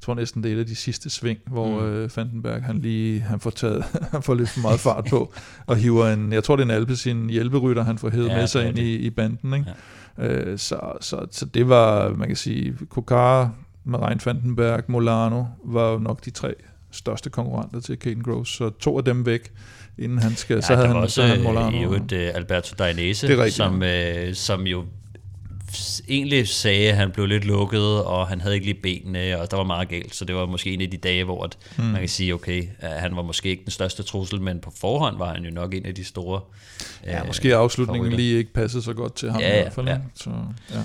tror 0.00 0.14
næsten 0.14 0.42
det 0.42 0.60
er 0.60 0.64
de 0.64 0.74
sidste 0.74 1.10
sving, 1.10 1.38
hvor 1.46 1.80
mm. 1.80 1.86
øh, 1.86 2.10
Vandenberg, 2.16 2.62
han 2.62 2.78
lige, 2.78 3.20
han 3.20 3.40
får 3.40 3.50
taget, 3.50 3.84
han 4.12 4.22
får 4.22 4.34
lidt 4.34 4.48
for 4.48 4.60
meget 4.60 4.80
fart 4.80 5.06
på, 5.10 5.32
og 5.66 5.76
hiver 5.76 6.06
en, 6.06 6.32
jeg 6.32 6.44
tror 6.44 6.56
det 6.56 6.62
er 6.62 6.66
en 6.66 6.70
Alpe, 6.70 6.96
sin 6.96 7.30
hjælperytter, 7.30 7.82
han 7.82 7.98
får 7.98 8.10
hævet 8.10 8.28
ja, 8.28 8.36
med 8.36 8.46
sig 8.46 8.68
ind 8.68 8.78
i, 8.78 8.96
i 8.96 9.10
banden, 9.10 9.54
ikke? 9.54 9.66
Ja. 10.18 10.28
Øh, 10.28 10.58
så, 10.58 10.80
så, 11.00 11.26
så 11.30 11.46
det 11.46 11.68
var, 11.68 12.14
man 12.14 12.28
kan 12.28 12.36
sige, 12.36 12.76
Kokara, 12.88 13.50
Marijn 13.84 14.20
Vandenberg, 14.24 14.82
Molano, 14.86 15.44
var 15.64 15.92
jo 15.92 15.98
nok 15.98 16.24
de 16.24 16.30
tre 16.30 16.54
største 16.90 17.30
konkurrenter 17.30 17.80
til 17.80 17.96
Caden 17.96 18.22
Groves, 18.22 18.48
så 18.48 18.70
to 18.70 18.98
af 18.98 19.04
dem 19.04 19.26
væk, 19.26 19.52
inden 19.98 20.18
han 20.18 20.36
skal, 20.36 20.54
ja, 20.54 20.60
så 20.60 20.74
havde 20.74 20.88
han, 20.88 20.96
også, 20.96 21.14
så 21.14 21.22
han 21.22 21.42
Molano. 21.42 21.80
i 21.80 21.82
øvrigt 21.82 22.12
uh, 22.12 22.18
Alberto 22.18 22.74
Dainese, 22.78 23.50
som, 23.50 23.82
uh, 23.82 24.34
som 24.34 24.66
jo 24.66 24.84
egentlig 26.08 26.48
sagde, 26.48 26.88
at 26.88 26.96
han 26.96 27.10
blev 27.10 27.26
lidt 27.26 27.44
lukket, 27.44 28.04
og 28.04 28.28
han 28.28 28.40
havde 28.40 28.54
ikke 28.54 28.66
lige 28.66 28.80
benene, 28.82 29.40
og 29.40 29.50
der 29.50 29.56
var 29.56 29.64
meget 29.64 29.88
galt, 29.88 30.14
så 30.14 30.24
det 30.24 30.34
var 30.34 30.46
måske 30.46 30.74
en 30.74 30.80
af 30.80 30.90
de 30.90 30.96
dage, 30.96 31.24
hvor 31.24 31.44
at 31.44 31.58
hmm. 31.76 31.86
man 31.86 32.00
kan 32.00 32.08
sige, 32.08 32.34
okay, 32.34 32.64
han 32.80 33.16
var 33.16 33.22
måske 33.22 33.48
ikke 33.48 33.64
den 33.64 33.70
største 33.70 34.02
trussel, 34.02 34.40
men 34.40 34.60
på 34.60 34.72
forhånd 34.80 35.18
var 35.18 35.34
han 35.34 35.44
jo 35.44 35.50
nok 35.50 35.74
en 35.74 35.86
af 35.86 35.94
de 35.94 36.04
store 36.04 36.40
Ja, 37.06 37.20
uh, 37.20 37.26
måske 37.26 37.56
afslutningen 37.56 38.04
favoritter. 38.04 38.18
lige 38.18 38.38
ikke 38.38 38.52
passede 38.52 38.82
så 38.82 38.92
godt 38.92 39.14
til 39.14 39.30
ham 39.30 39.40
ja, 39.40 39.58
i 39.58 39.62
hvert 39.62 39.72
fald. 39.72 39.88
Ja. 39.88 39.98
Så, 40.14 40.30
ja. 40.70 40.80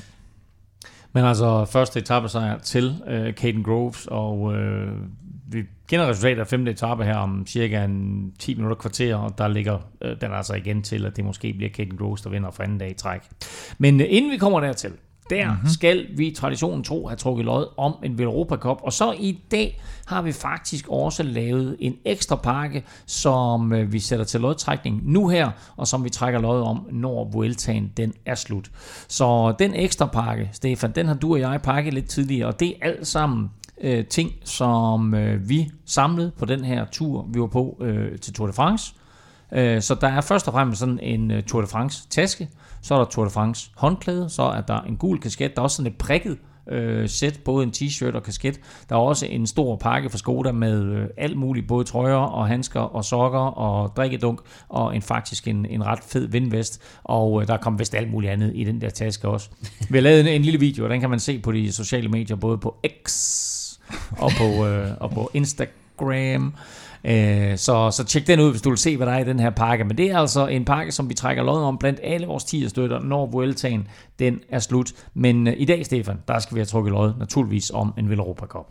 Men 1.13 1.25
altså, 1.25 1.65
første 1.65 1.99
etape 1.99 2.29
sejr 2.29 2.57
til 2.57 3.03
øh, 3.07 3.33
Caden 3.33 3.63
Groves, 3.63 4.07
og 4.11 4.55
øh, 4.55 4.91
vi 5.47 5.63
kender 5.87 6.09
resultatet 6.09 6.41
af 6.41 6.47
femte 6.47 6.71
etape 6.71 7.03
her 7.03 7.15
om 7.15 7.47
cirka 7.47 7.83
en 7.83 8.31
10 8.39 8.55
minutter 8.55 8.75
kvarter, 8.77 9.15
og 9.15 9.37
der 9.37 9.47
ligger 9.47 9.79
øh, 10.01 10.21
den 10.21 10.31
altså 10.33 10.53
igen 10.53 10.81
til, 10.81 11.05
at 11.05 11.17
det 11.17 11.25
måske 11.25 11.53
bliver 11.53 11.69
Caden 11.69 11.97
Groves, 11.97 12.21
der 12.21 12.29
vinder 12.29 12.51
for 12.51 12.63
anden 12.63 12.77
dag 12.77 12.91
i 12.91 12.93
træk. 12.93 13.21
Men 13.77 14.01
øh, 14.01 14.07
inden 14.09 14.31
vi 14.31 14.37
kommer 14.37 14.59
dertil, 14.59 14.91
der 15.29 15.51
mm-hmm. 15.51 15.69
skal 15.69 16.07
vi 16.15 16.31
traditionen 16.31 16.83
tro 16.83 17.07
have 17.07 17.17
trukket 17.17 17.45
lod 17.45 17.67
om 17.77 17.95
en 18.03 18.19
Europa 18.19 18.55
Cup. 18.55 18.77
Og 18.83 18.93
så 18.93 19.11
i 19.11 19.39
dag 19.51 19.81
har 20.05 20.21
vi 20.21 20.31
faktisk 20.31 20.87
også 20.89 21.23
lavet 21.23 21.75
en 21.79 21.95
ekstra 22.05 22.35
pakke, 22.35 22.83
som 23.05 23.73
øh, 23.73 23.93
vi 23.93 23.99
sætter 23.99 24.25
til 24.25 24.41
lodtrækning 24.41 25.11
nu 25.11 25.27
her, 25.27 25.51
og 25.77 25.87
som 25.87 26.03
vi 26.03 26.09
trækker 26.09 26.39
lod 26.39 26.61
om, 26.61 26.87
når 26.91 27.29
Vueltaen 27.31 27.91
den 27.97 28.13
er 28.25 28.35
slut. 28.35 28.71
Så 29.07 29.55
den 29.59 29.73
ekstra 29.73 30.05
pakke, 30.05 30.49
Stefan, 30.51 30.91
den 30.91 31.07
har 31.07 31.15
du 31.15 31.33
og 31.33 31.39
jeg 31.39 31.59
pakket 31.63 31.93
lidt 31.93 32.09
tidligere, 32.09 32.47
og 32.47 32.59
det 32.59 32.67
er 32.67 32.73
alt 32.81 33.07
sammen 33.07 33.49
øh, 33.81 34.05
ting, 34.05 34.31
som 34.43 35.13
øh, 35.13 35.49
vi 35.49 35.71
samlede 35.85 36.31
på 36.37 36.45
den 36.45 36.63
her 36.63 36.85
tur, 36.91 37.27
vi 37.33 37.39
var 37.39 37.47
på 37.47 37.77
øh, 37.81 38.19
til 38.19 38.33
Tour 38.33 38.47
de 38.47 38.53
France. 38.53 38.93
Øh, 39.51 39.81
så 39.81 39.95
der 39.95 40.07
er 40.07 40.21
først 40.21 40.47
og 40.47 40.53
fremmest 40.53 40.79
sådan 40.79 40.99
en 40.99 41.31
øh, 41.31 41.43
Tour 41.43 41.61
de 41.61 41.67
France 41.67 42.07
taske, 42.09 42.49
så 42.83 42.93
er 42.93 42.97
der 42.97 43.05
Tour 43.05 43.25
de 43.25 43.31
France 43.31 43.71
håndklæde, 43.75 44.29
så 44.29 44.43
er 44.43 44.61
der 44.61 44.81
en 44.81 44.97
gul 44.97 45.19
kasket, 45.19 45.55
der 45.55 45.61
er 45.61 45.63
også 45.63 45.75
sådan 45.77 45.91
et 45.91 45.97
prikket 45.97 46.37
øh, 46.67 47.09
sæt, 47.09 47.39
både 47.45 47.63
en 47.63 47.73
t-shirt 47.75 48.15
og 48.15 48.23
kasket. 48.23 48.59
Der 48.89 48.95
er 48.95 48.99
også 48.99 49.25
en 49.25 49.47
stor 49.47 49.75
pakke 49.75 50.09
fra 50.09 50.17
Skoda 50.17 50.51
med 50.51 50.83
øh, 50.83 51.07
alt 51.17 51.37
muligt, 51.37 51.67
både 51.67 51.83
trøjer 51.83 52.15
og 52.15 52.47
handsker 52.47 52.79
og 52.79 53.05
sokker 53.05 53.39
og 53.39 53.95
drikkedunk, 53.97 54.39
og 54.69 54.95
en 54.95 55.01
faktisk 55.01 55.47
en, 55.47 55.65
en 55.65 55.85
ret 55.85 55.99
fed 56.07 56.27
vindvest, 56.27 56.81
og 57.03 57.41
øh, 57.41 57.47
der 57.47 57.57
kom 57.57 57.79
vist 57.79 57.95
alt 57.95 58.11
muligt 58.11 58.31
andet 58.31 58.51
i 58.55 58.63
den 58.63 58.81
der 58.81 58.89
taske 58.89 59.27
også. 59.27 59.49
Vi 59.89 59.97
har 59.97 60.01
lavet 60.01 60.19
en, 60.19 60.27
en 60.27 60.41
lille 60.41 60.59
video, 60.59 60.83
og 60.83 60.89
den 60.89 60.99
kan 60.99 61.09
man 61.09 61.19
se 61.19 61.39
på 61.39 61.51
de 61.51 61.71
sociale 61.71 62.09
medier, 62.09 62.37
både 62.37 62.57
på 62.57 62.75
X 63.05 63.13
og 64.11 64.31
på, 64.37 64.67
øh, 64.67 64.91
og 64.99 65.11
på 65.11 65.31
Instagram. 65.33 66.53
Øh, 67.05 67.57
så, 67.57 67.91
så 67.91 68.03
tjek 68.03 68.27
den 68.27 68.39
ud, 68.39 68.49
hvis 68.49 68.61
du 68.61 68.69
vil 68.69 68.77
se, 68.77 68.97
hvad 68.97 69.07
der 69.07 69.13
er 69.13 69.19
i 69.19 69.23
den 69.23 69.39
her 69.39 69.49
pakke. 69.49 69.83
Men 69.83 69.97
det 69.97 70.11
er 70.11 70.17
altså 70.17 70.47
en 70.47 70.65
pakke, 70.65 70.91
som 70.91 71.09
vi 71.09 71.13
trækker 71.13 71.43
lod 71.43 71.63
om 71.63 71.77
blandt 71.77 71.99
alle 72.03 72.27
vores 72.27 72.43
10 72.43 72.69
støtter, 72.69 72.99
når 72.99 73.25
Vueltaen 73.25 73.87
den 74.19 74.39
er 74.49 74.59
slut. 74.59 74.91
Men 75.13 75.47
øh, 75.47 75.53
i 75.57 75.65
dag, 75.65 75.85
Stefan, 75.85 76.17
der 76.27 76.39
skal 76.39 76.55
vi 76.55 76.59
have 76.59 76.65
trukket 76.65 76.91
lod 76.91 77.13
naturligvis 77.19 77.71
om 77.73 77.93
en 77.97 78.09
Villeuropa 78.09 78.45
Cup. 78.45 78.65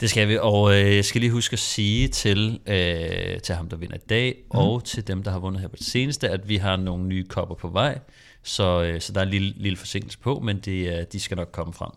Det 0.00 0.10
skal 0.10 0.28
vi, 0.28 0.38
og 0.40 0.74
øh, 0.74 0.96
jeg 0.96 1.04
skal 1.04 1.20
lige 1.20 1.30
huske 1.30 1.52
at 1.52 1.58
sige 1.58 2.08
til, 2.08 2.60
øh, 2.66 3.40
til 3.40 3.54
ham, 3.54 3.68
der 3.68 3.76
vinder 3.76 3.96
i 3.96 4.06
dag, 4.08 4.34
mm. 4.44 4.58
og 4.58 4.84
til 4.84 5.06
dem, 5.06 5.22
der 5.22 5.30
har 5.30 5.38
vundet 5.38 5.60
her 5.60 5.68
på 5.68 5.76
det 5.76 5.86
seneste, 5.86 6.28
at 6.28 6.48
vi 6.48 6.56
har 6.56 6.76
nogle 6.76 7.04
nye 7.04 7.24
kopper 7.24 7.54
på 7.54 7.68
vej. 7.68 7.98
Så, 8.42 8.82
øh, 8.82 9.00
så 9.00 9.12
der 9.12 9.20
er 9.20 9.24
en 9.24 9.30
lille, 9.30 9.52
lille 9.56 9.76
forsinkelse 9.76 10.18
på, 10.18 10.40
men 10.44 10.58
det, 10.58 10.98
øh, 10.98 11.04
de 11.12 11.20
skal 11.20 11.36
nok 11.36 11.48
komme 11.52 11.72
frem. 11.72 11.90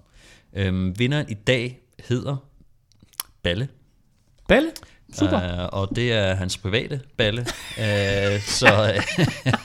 Øh, 0.54 1.00
vinderen 1.00 1.26
i 1.30 1.34
dag 1.34 1.80
hedder 2.08 2.36
Balle. 3.44 3.68
Balle? 4.48 4.72
Super. 5.14 5.64
Uh, 5.64 5.80
og 5.80 5.96
det 5.96 6.12
er 6.12 6.36
hans 6.36 6.58
private 6.58 7.00
balle. 7.18 7.42
uh, 7.78 8.42
så 8.42 8.94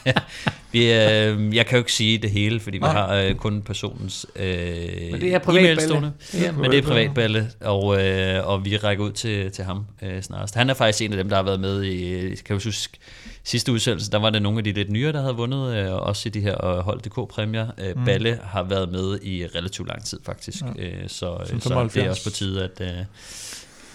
vi, 0.72 0.80
uh, 0.80 1.56
jeg 1.56 1.66
kan 1.66 1.76
jo 1.76 1.78
ikke 1.78 1.92
sige 1.92 2.18
det 2.18 2.30
hele, 2.30 2.60
fordi 2.60 2.76
vi 2.76 2.82
Nej. 2.82 2.92
har 2.92 3.28
uh, 3.30 3.36
kun 3.36 3.62
personens 3.62 4.26
uh, 4.36 4.42
Men 4.42 5.20
det 5.20 5.34
er 5.34 5.38
privat 5.38 5.78
balle. 5.78 6.12
Ja, 6.34 6.52
men 6.52 6.70
det 6.70 6.78
er 6.78 6.82
privat 6.82 7.14
balle, 7.14 7.50
og, 7.60 7.84
uh, 7.84 8.48
og 8.48 8.64
vi 8.64 8.76
rækker 8.76 9.04
ud 9.04 9.12
til, 9.12 9.50
til 9.50 9.64
ham 9.64 9.86
uh, 10.02 10.20
snarest. 10.20 10.54
Han 10.54 10.70
er 10.70 10.74
faktisk 10.74 11.02
en 11.02 11.12
af 11.12 11.16
dem, 11.16 11.28
der 11.28 11.36
har 11.36 11.42
været 11.42 11.60
med 11.60 11.82
i, 11.82 12.34
kan 12.34 12.58
du 12.58 12.62
huske, 12.64 12.98
sidste 13.44 13.72
udsendelse, 13.72 14.10
der 14.10 14.18
var 14.18 14.30
det 14.30 14.42
nogle 14.42 14.58
af 14.58 14.64
de 14.64 14.72
lidt 14.72 14.90
nyere, 14.90 15.12
der 15.12 15.20
havde 15.20 15.36
vundet, 15.36 15.88
uh, 15.88 15.94
også 15.94 16.28
i 16.28 16.30
de 16.30 16.40
her 16.40 16.78
uh, 16.78 16.84
Hold.dk-præmier. 16.84 17.66
Uh, 17.78 17.98
mm. 17.98 18.04
Balle 18.04 18.38
har 18.42 18.62
været 18.62 18.92
med 18.92 19.18
i 19.22 19.46
relativt 19.46 19.88
lang 19.88 20.04
tid, 20.04 20.20
faktisk. 20.24 20.62
Ja. 20.78 21.02
Uh, 21.02 21.08
så, 21.08 21.38
så 21.60 21.88
det 21.94 22.04
er 22.04 22.10
også 22.10 22.24
på 22.24 22.30
tide, 22.30 22.64
at... 22.64 22.80
Uh, 22.80 23.04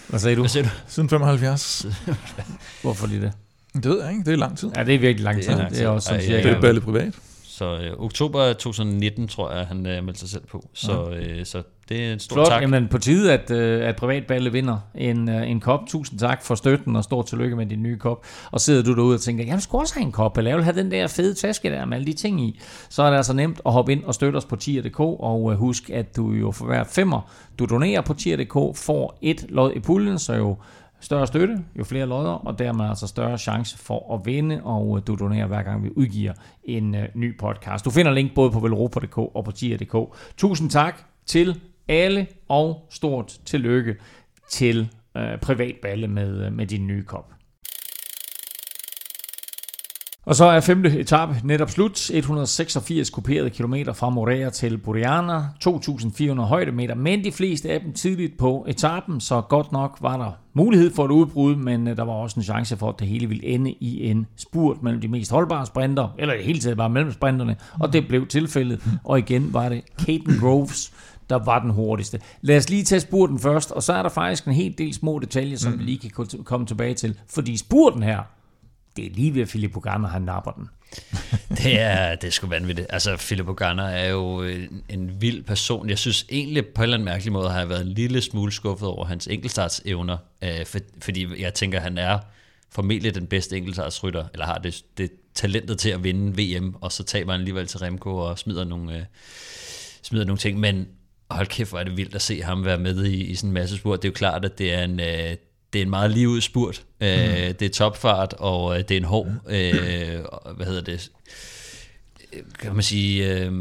hvad 0.08 0.20
sagde 0.20 0.36
du? 0.36 0.42
Hvad 0.42 0.48
sagde 0.48 0.66
du? 0.66 0.72
Siden 0.86 1.08
75. 1.08 1.86
Hvorfor 2.82 3.06
lige 3.06 3.20
det? 3.20 3.32
Det 3.74 3.84
ved 3.84 4.02
jeg 4.02 4.10
ikke. 4.12 4.24
Det 4.24 4.32
er 4.32 4.36
lang 4.36 4.58
tid. 4.58 4.70
Ja, 4.76 4.84
det 4.84 4.94
er 4.94 4.98
virkelig 4.98 5.24
lang 5.24 5.42
tid. 5.42 5.48
Det 5.48 5.52
er, 5.52 5.58
lang 5.58 5.70
tid. 5.70 5.78
Det 5.78 5.86
er 5.86 5.88
også 5.88 6.08
sådan, 6.08 6.22
ja, 6.22 6.36
ja, 6.36 6.42
Det 6.42 6.50
er 6.50 6.60
balle 6.60 6.80
privat. 6.80 7.14
Så 7.44 7.78
øh, 7.78 7.92
oktober 7.98 8.52
2019, 8.52 9.28
tror 9.28 9.52
jeg, 9.52 9.66
han 9.66 9.86
øh, 9.86 10.04
meldte 10.04 10.20
sig 10.20 10.28
selv 10.28 10.46
på. 10.46 10.68
Så, 10.74 11.08
ja. 11.10 11.16
øh, 11.16 11.46
så 11.46 11.62
det 11.88 12.06
er 12.06 12.12
en 12.12 12.18
stor 12.18 12.34
Flot. 12.34 12.46
tak. 12.46 12.62
Jamen 12.62 12.88
på 12.88 12.98
tide, 12.98 13.32
at, 13.32 13.50
øh, 13.50 13.88
at 13.88 13.96
Privatballe 13.96 14.52
vinder 14.52 14.78
en, 14.94 15.28
øh, 15.28 15.50
en 15.50 15.60
kop. 15.60 15.80
Tusind 15.86 16.18
tak 16.18 16.42
for 16.42 16.54
støtten, 16.54 16.96
og 16.96 17.04
stor 17.04 17.22
tillykke 17.22 17.56
med 17.56 17.66
din 17.66 17.82
nye 17.82 17.96
kop. 17.98 18.26
Og 18.50 18.60
sidder 18.60 18.82
du 18.82 18.94
derude 18.94 19.14
og 19.14 19.20
tænker, 19.20 19.44
jeg 19.44 19.62
skal 19.62 19.76
også 19.76 19.94
have 19.94 20.04
en 20.04 20.12
kop, 20.12 20.38
eller 20.38 20.50
jeg 20.50 20.56
vil 20.56 20.64
have 20.64 20.76
den 20.76 20.90
der 20.90 21.06
fede 21.06 21.34
taske 21.34 21.70
der 21.70 21.84
med 21.84 21.96
alle 21.96 22.06
de 22.06 22.12
ting 22.12 22.40
i. 22.40 22.60
Så 22.88 23.02
er 23.02 23.10
det 23.10 23.16
altså 23.16 23.32
nemt 23.32 23.60
at 23.66 23.72
hoppe 23.72 23.92
ind 23.92 24.04
og 24.04 24.14
støtte 24.14 24.36
os 24.36 24.44
på 24.44 24.56
tier.dk, 24.56 25.00
og 25.00 25.52
øh, 25.52 25.58
husk, 25.58 25.90
at 25.90 26.16
du 26.16 26.32
jo 26.32 26.50
for 26.50 26.66
hver 26.66 26.84
femmer, 26.84 27.30
du 27.58 27.64
donerer 27.64 28.00
på 28.00 28.14
tier.dk, 28.14 28.76
får 28.76 29.18
et 29.22 29.46
lod 29.48 29.72
i 29.72 29.80
puljen, 29.80 30.18
så 30.18 30.34
jo 30.34 30.56
større 31.00 31.26
støtte, 31.26 31.58
jo 31.78 31.84
flere 31.84 32.06
lodder, 32.06 32.30
og 32.30 32.58
dermed 32.58 32.88
altså 32.88 33.06
større 33.06 33.38
chance 33.38 33.78
for 33.78 34.14
at 34.14 34.26
vinde, 34.26 34.60
og 34.62 35.06
du 35.06 35.14
donerer 35.14 35.46
hver 35.46 35.62
gang 35.62 35.84
vi 35.84 35.90
udgiver 35.96 36.32
en 36.64 36.96
ny 37.14 37.38
podcast. 37.38 37.84
Du 37.84 37.90
finder 37.90 38.12
link 38.12 38.34
både 38.34 38.50
på 38.50 38.60
velropa.dk 38.60 39.18
og 39.18 39.44
på 39.44 39.52
tier.dk. 39.52 39.96
Tusind 40.36 40.70
tak 40.70 41.02
til 41.26 41.60
alle, 41.88 42.26
og 42.48 42.86
stort 42.90 43.38
tillykke 43.44 43.96
til 44.50 44.88
øh, 45.16 45.38
privatballe 45.38 46.08
med, 46.08 46.46
øh, 46.46 46.52
med 46.52 46.66
din 46.66 46.86
nye 46.86 47.04
kop. 47.04 47.32
Og 50.26 50.36
så 50.36 50.44
er 50.44 50.60
femte 50.60 50.98
etape 50.98 51.34
netop 51.44 51.70
slut. 51.70 52.10
186 52.10 53.10
kuperede 53.10 53.50
kilometer 53.50 53.92
fra 53.92 54.10
Morea 54.10 54.50
til 54.50 54.78
Buriana. 54.78 55.38
2.400 55.64 56.40
højdemeter, 56.40 56.94
men 56.94 57.24
de 57.24 57.32
fleste 57.32 57.70
af 57.70 57.80
dem 57.80 57.92
tidligt 57.92 58.38
på 58.38 58.66
etappen, 58.68 59.20
så 59.20 59.40
godt 59.40 59.72
nok 59.72 59.98
var 60.00 60.16
der 60.16 60.30
mulighed 60.54 60.94
for 60.94 61.04
et 61.04 61.10
udbrud, 61.10 61.56
men 61.56 61.88
øh, 61.88 61.96
der 61.96 62.02
var 62.02 62.12
også 62.12 62.40
en 62.40 62.44
chance 62.44 62.76
for, 62.76 62.88
at 62.88 62.94
det 62.98 63.08
hele 63.08 63.26
ville 63.26 63.44
ende 63.44 63.72
i 63.72 64.10
en 64.10 64.26
spurt 64.36 64.82
mellem 64.82 65.00
de 65.00 65.08
mest 65.08 65.30
holdbare 65.30 65.66
sprinter, 65.66 66.08
eller 66.18 66.34
i 66.34 66.42
hele 66.42 66.58
taget 66.58 66.76
bare 66.76 66.90
mellem 66.90 67.12
sprinterne, 67.12 67.56
og 67.80 67.92
det 67.92 68.08
blev 68.08 68.26
tilfældet. 68.26 68.80
Og 69.04 69.18
igen 69.18 69.52
var 69.54 69.68
det 69.68 69.82
Caden 70.00 70.40
Groves, 70.40 70.92
der 71.30 71.44
var 71.44 71.58
den 71.58 71.70
hurtigste. 71.70 72.20
Lad 72.40 72.56
os 72.56 72.70
lige 72.70 72.84
tage 72.84 73.00
spurten 73.00 73.38
først, 73.38 73.70
og 73.70 73.82
så 73.82 73.92
er 73.92 74.02
der 74.02 74.08
faktisk 74.08 74.44
en 74.44 74.52
helt 74.52 74.78
del 74.78 74.94
små 74.94 75.18
detaljer, 75.18 75.56
som 75.56 75.72
mm. 75.72 75.78
vi 75.78 75.84
lige 75.84 75.98
kan 75.98 76.44
komme 76.44 76.66
tilbage 76.66 76.94
til. 76.94 77.18
Fordi 77.28 77.56
spurten 77.56 78.02
her, 78.02 78.22
det 78.96 79.06
er 79.06 79.10
lige 79.14 79.34
ved, 79.34 79.42
at 79.42 79.48
Philip 79.48 79.76
Ogana, 79.76 80.08
han 80.08 80.22
napper 80.22 80.50
den. 80.50 80.68
det 81.62 81.80
er, 81.80 82.14
det 82.14 82.26
er 82.26 82.30
sgu 82.30 82.46
vanvittigt. 82.46 82.86
Altså, 82.90 83.16
Philip 83.16 83.48
Ogana 83.48 83.82
er 83.82 84.08
jo 84.08 84.42
en, 84.42 84.82
en 84.88 85.20
vild 85.20 85.42
person. 85.42 85.88
Jeg 85.88 85.98
synes 85.98 86.26
egentlig, 86.30 86.66
på 86.66 86.80
en 86.80 86.82
eller 86.82 86.96
anden 86.96 87.04
mærkelig 87.04 87.32
måde, 87.32 87.50
har 87.50 87.58
jeg 87.58 87.68
været 87.68 87.80
en 87.80 87.92
lille 87.92 88.20
smule 88.20 88.52
skuffet 88.52 88.88
over 88.88 89.04
hans 89.04 89.26
enkeltstartsevner. 89.26 90.16
Øh, 90.42 90.66
for, 90.66 90.78
fordi 91.02 91.42
jeg 91.42 91.54
tænker, 91.54 91.80
han 91.80 91.98
er 91.98 92.18
formentlig 92.70 93.14
den 93.14 93.26
bedste 93.26 93.56
enkeltstartsrytter, 93.56 94.24
eller 94.32 94.46
har 94.46 94.58
det, 94.58 94.84
det 94.98 95.10
talentet 95.34 95.78
til 95.78 95.90
at 95.90 96.04
vinde 96.04 96.42
VM, 96.42 96.74
og 96.80 96.92
så 96.92 97.04
taber 97.04 97.32
han 97.32 97.40
alligevel 97.40 97.66
til 97.66 97.78
Remco 97.78 98.16
og 98.16 98.38
smider 98.38 98.64
nogle, 98.64 98.96
øh, 98.96 99.02
smider 100.02 100.24
nogle 100.24 100.38
ting. 100.38 100.60
Men 100.60 100.88
hold 101.30 101.46
kæft, 101.46 101.70
hvor 101.70 101.78
er 101.78 101.84
det 101.84 101.96
vildt 101.96 102.14
at 102.14 102.22
se 102.22 102.42
ham 102.42 102.64
være 102.64 102.78
med 102.78 103.04
i, 103.04 103.24
i 103.24 103.34
sådan 103.34 103.50
en 103.50 103.54
masse 103.54 103.76
spurt. 103.76 104.02
Det 104.02 104.08
er 104.08 104.12
jo 104.12 104.14
klart, 104.14 104.44
at 104.44 104.58
det 104.58 104.74
er 104.74 104.84
en, 104.84 105.00
øh, 105.00 105.36
det 105.72 105.78
er 105.78 105.82
en 105.82 105.90
meget 105.90 106.10
livet 106.10 106.42
spurt. 106.42 106.84
Mm. 107.00 107.06
Øh, 107.06 107.48
det 107.48 107.62
er 107.62 107.68
topfart, 107.68 108.34
og 108.38 108.78
øh, 108.78 108.78
det 108.88 108.90
er 108.90 108.96
en 108.96 109.04
hård, 109.04 109.26
øh, 109.26 110.24
hvad 110.56 110.66
hedder 110.66 110.82
det, 110.82 111.10
kan 112.58 112.74
man 112.74 112.82
sige, 112.82 113.34
øh, 113.34 113.52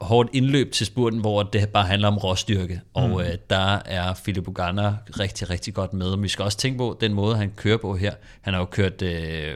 hårdt 0.00 0.30
indløb 0.32 0.72
til 0.72 0.86
spurten, 0.86 1.20
hvor 1.20 1.42
det 1.42 1.68
bare 1.68 1.86
handler 1.86 2.08
om 2.08 2.18
råstyrke. 2.18 2.80
Og 2.94 3.08
mm. 3.08 3.20
øh, 3.20 3.34
der 3.50 3.78
er 3.84 4.14
Philip 4.14 4.48
Uganda 4.48 4.94
rigtig, 5.20 5.50
rigtig 5.50 5.74
godt 5.74 5.92
med. 5.92 6.10
Men 6.10 6.22
vi 6.22 6.28
skal 6.28 6.44
også 6.44 6.58
tænke 6.58 6.78
på 6.78 6.98
den 7.00 7.14
måde, 7.14 7.36
han 7.36 7.52
kører 7.56 7.76
på 7.76 7.96
her. 7.96 8.14
Han 8.40 8.54
har 8.54 8.60
jo 8.60 8.66
kørt 8.66 9.02
øh, 9.02 9.54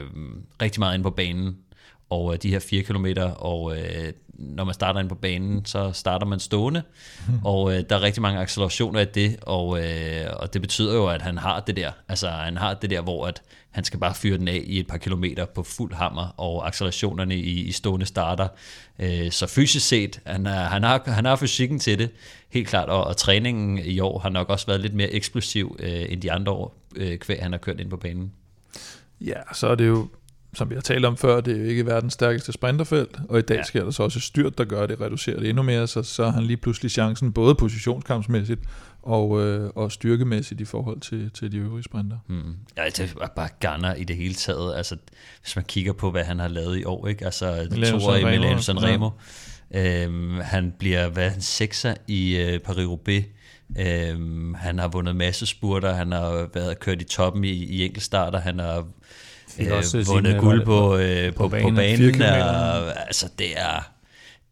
rigtig 0.61 0.79
meget 0.79 0.95
ind 0.95 1.03
på 1.03 1.09
banen, 1.09 1.57
og 2.09 2.33
øh, 2.33 2.39
de 2.43 2.49
her 2.49 2.59
4 2.59 2.83
kilometer, 2.83 3.31
og 3.31 3.77
øh, 3.77 4.13
når 4.37 4.63
man 4.63 4.73
starter 4.73 4.99
ind 4.99 5.09
på 5.09 5.15
banen, 5.15 5.65
så 5.65 5.91
starter 5.91 6.25
man 6.25 6.39
stående, 6.39 6.83
og 7.43 7.73
øh, 7.73 7.83
der 7.89 7.95
er 7.95 8.01
rigtig 8.01 8.21
mange 8.21 8.39
accelerationer 8.39 8.99
i 8.99 9.05
det, 9.05 9.37
og, 9.41 9.83
øh, 9.83 10.25
og 10.33 10.53
det 10.53 10.61
betyder 10.61 10.93
jo, 10.93 11.07
at 11.07 11.21
han 11.21 11.37
har 11.37 11.59
det 11.59 11.75
der, 11.75 11.91
altså 12.07 12.29
han 12.29 12.57
har 12.57 12.73
det 12.73 12.89
der, 12.89 13.01
hvor 13.01 13.27
at 13.27 13.41
han 13.71 13.83
skal 13.83 13.99
bare 13.99 14.15
fyre 14.15 14.37
den 14.37 14.47
af 14.47 14.63
i 14.65 14.79
et 14.79 14.87
par 14.87 14.97
kilometer 14.97 15.45
på 15.45 15.63
fuld 15.63 15.93
hammer, 15.93 16.33
og 16.37 16.67
accelerationerne 16.67 17.35
i, 17.35 17.61
i 17.61 17.71
stående 17.71 18.05
starter. 18.05 18.47
Øh, 18.99 19.31
så 19.31 19.47
fysisk 19.47 19.87
set, 19.87 20.19
han, 20.25 20.45
er, 20.45 20.63
han, 20.63 20.83
har, 20.83 21.03
han 21.05 21.25
har 21.25 21.35
fysikken 21.35 21.79
til 21.79 21.99
det, 21.99 22.09
helt 22.49 22.67
klart, 22.67 22.89
og, 22.89 23.03
og 23.03 23.17
træningen 23.17 23.77
i 23.77 23.99
år 23.99 24.19
har 24.19 24.29
nok 24.29 24.49
også 24.49 24.67
været 24.67 24.81
lidt 24.81 24.93
mere 24.93 25.11
eksplosiv 25.11 25.75
øh, 25.79 26.05
end 26.09 26.21
de 26.21 26.31
andre 26.31 26.51
år, 26.51 26.75
øh, 26.95 27.17
kvæg 27.17 27.39
han 27.41 27.51
har 27.51 27.59
kørt 27.59 27.79
ind 27.79 27.89
på 27.89 27.97
banen. 27.97 28.31
Ja, 29.21 29.53
så 29.53 29.67
er 29.67 29.75
det 29.75 29.87
jo 29.87 30.07
som 30.53 30.69
vi 30.69 30.75
har 30.75 30.81
talt 30.81 31.05
om 31.05 31.17
før, 31.17 31.41
det 31.41 31.57
er 31.57 31.61
jo 31.61 31.65
ikke 31.65 31.85
verdens 31.85 32.13
stærkeste 32.13 32.51
sprinterfelt, 32.51 33.19
og 33.29 33.39
i 33.39 33.41
dag 33.41 33.55
ja. 33.55 33.63
sker 33.63 33.83
der 33.83 33.91
så 33.91 34.03
også 34.03 34.19
et 34.19 34.23
styrt, 34.23 34.57
der 34.57 34.65
gør 34.65 34.85
det, 34.85 35.01
reducerer 35.01 35.39
det 35.39 35.49
endnu 35.49 35.63
mere, 35.63 35.87
så, 35.87 36.03
så 36.03 36.23
har 36.23 36.31
han 36.31 36.43
lige 36.43 36.57
pludselig 36.57 36.91
chancen, 36.91 37.33
både 37.33 37.55
positionskampsmæssigt 37.55 38.61
og, 39.01 39.43
øh, 39.43 39.69
og 39.75 39.91
styrkemæssigt 39.91 40.61
i 40.61 40.65
forhold 40.65 40.99
til, 40.99 41.31
til 41.33 41.51
de 41.51 41.57
øvrige 41.57 41.83
sprinter. 41.83 42.17
Hmm. 42.27 42.55
Ja, 42.77 42.81
er 42.85 43.27
bare 43.35 43.49
Garner 43.59 43.93
i 43.93 44.03
det 44.03 44.15
hele 44.15 44.33
taget. 44.33 44.75
Altså, 44.75 44.97
hvis 45.41 45.55
man 45.55 45.65
kigger 45.65 45.93
på, 45.93 46.11
hvad 46.11 46.23
han 46.23 46.39
har 46.39 46.47
lavet 46.47 46.77
i 46.77 46.83
år, 46.83 47.07
ikke? 47.07 47.25
altså 47.25 47.67
to 47.91 48.05
år 48.05 48.15
i 48.15 48.23
Milano 48.23 48.61
Sanremo, 48.61 49.09
ja. 49.73 50.03
øhm, 50.03 50.39
han 50.39 50.73
bliver 50.79 51.09
hvad, 51.09 51.35
en 51.35 51.41
sekser 51.41 51.95
i 52.07 52.37
øh, 52.37 52.59
Paris-Roubaix, 52.67 53.23
Øhm, 53.79 54.53
han 54.53 54.79
har 54.79 54.87
vundet 54.87 55.15
masse 55.15 55.45
spurter, 55.45 55.93
han 55.93 56.11
har 56.11 56.49
været 56.53 56.79
kørt 56.79 57.01
i 57.01 57.05
toppen 57.05 57.43
i, 57.43 57.49
i 57.49 57.85
enkeltstarter, 57.85 58.39
han 58.39 58.59
har 58.59 58.87
øh, 59.59 59.77
også 59.77 60.03
vundet 60.07 60.39
guld 60.39 60.65
på, 60.65 60.97
øh, 60.97 61.33
på, 61.33 61.43
på, 61.43 61.47
banen. 61.49 61.69
På 61.69 61.75
banen 61.75 62.21
er, 62.21 62.91
altså, 62.91 63.29
det 63.39 63.59
er, 63.59 63.91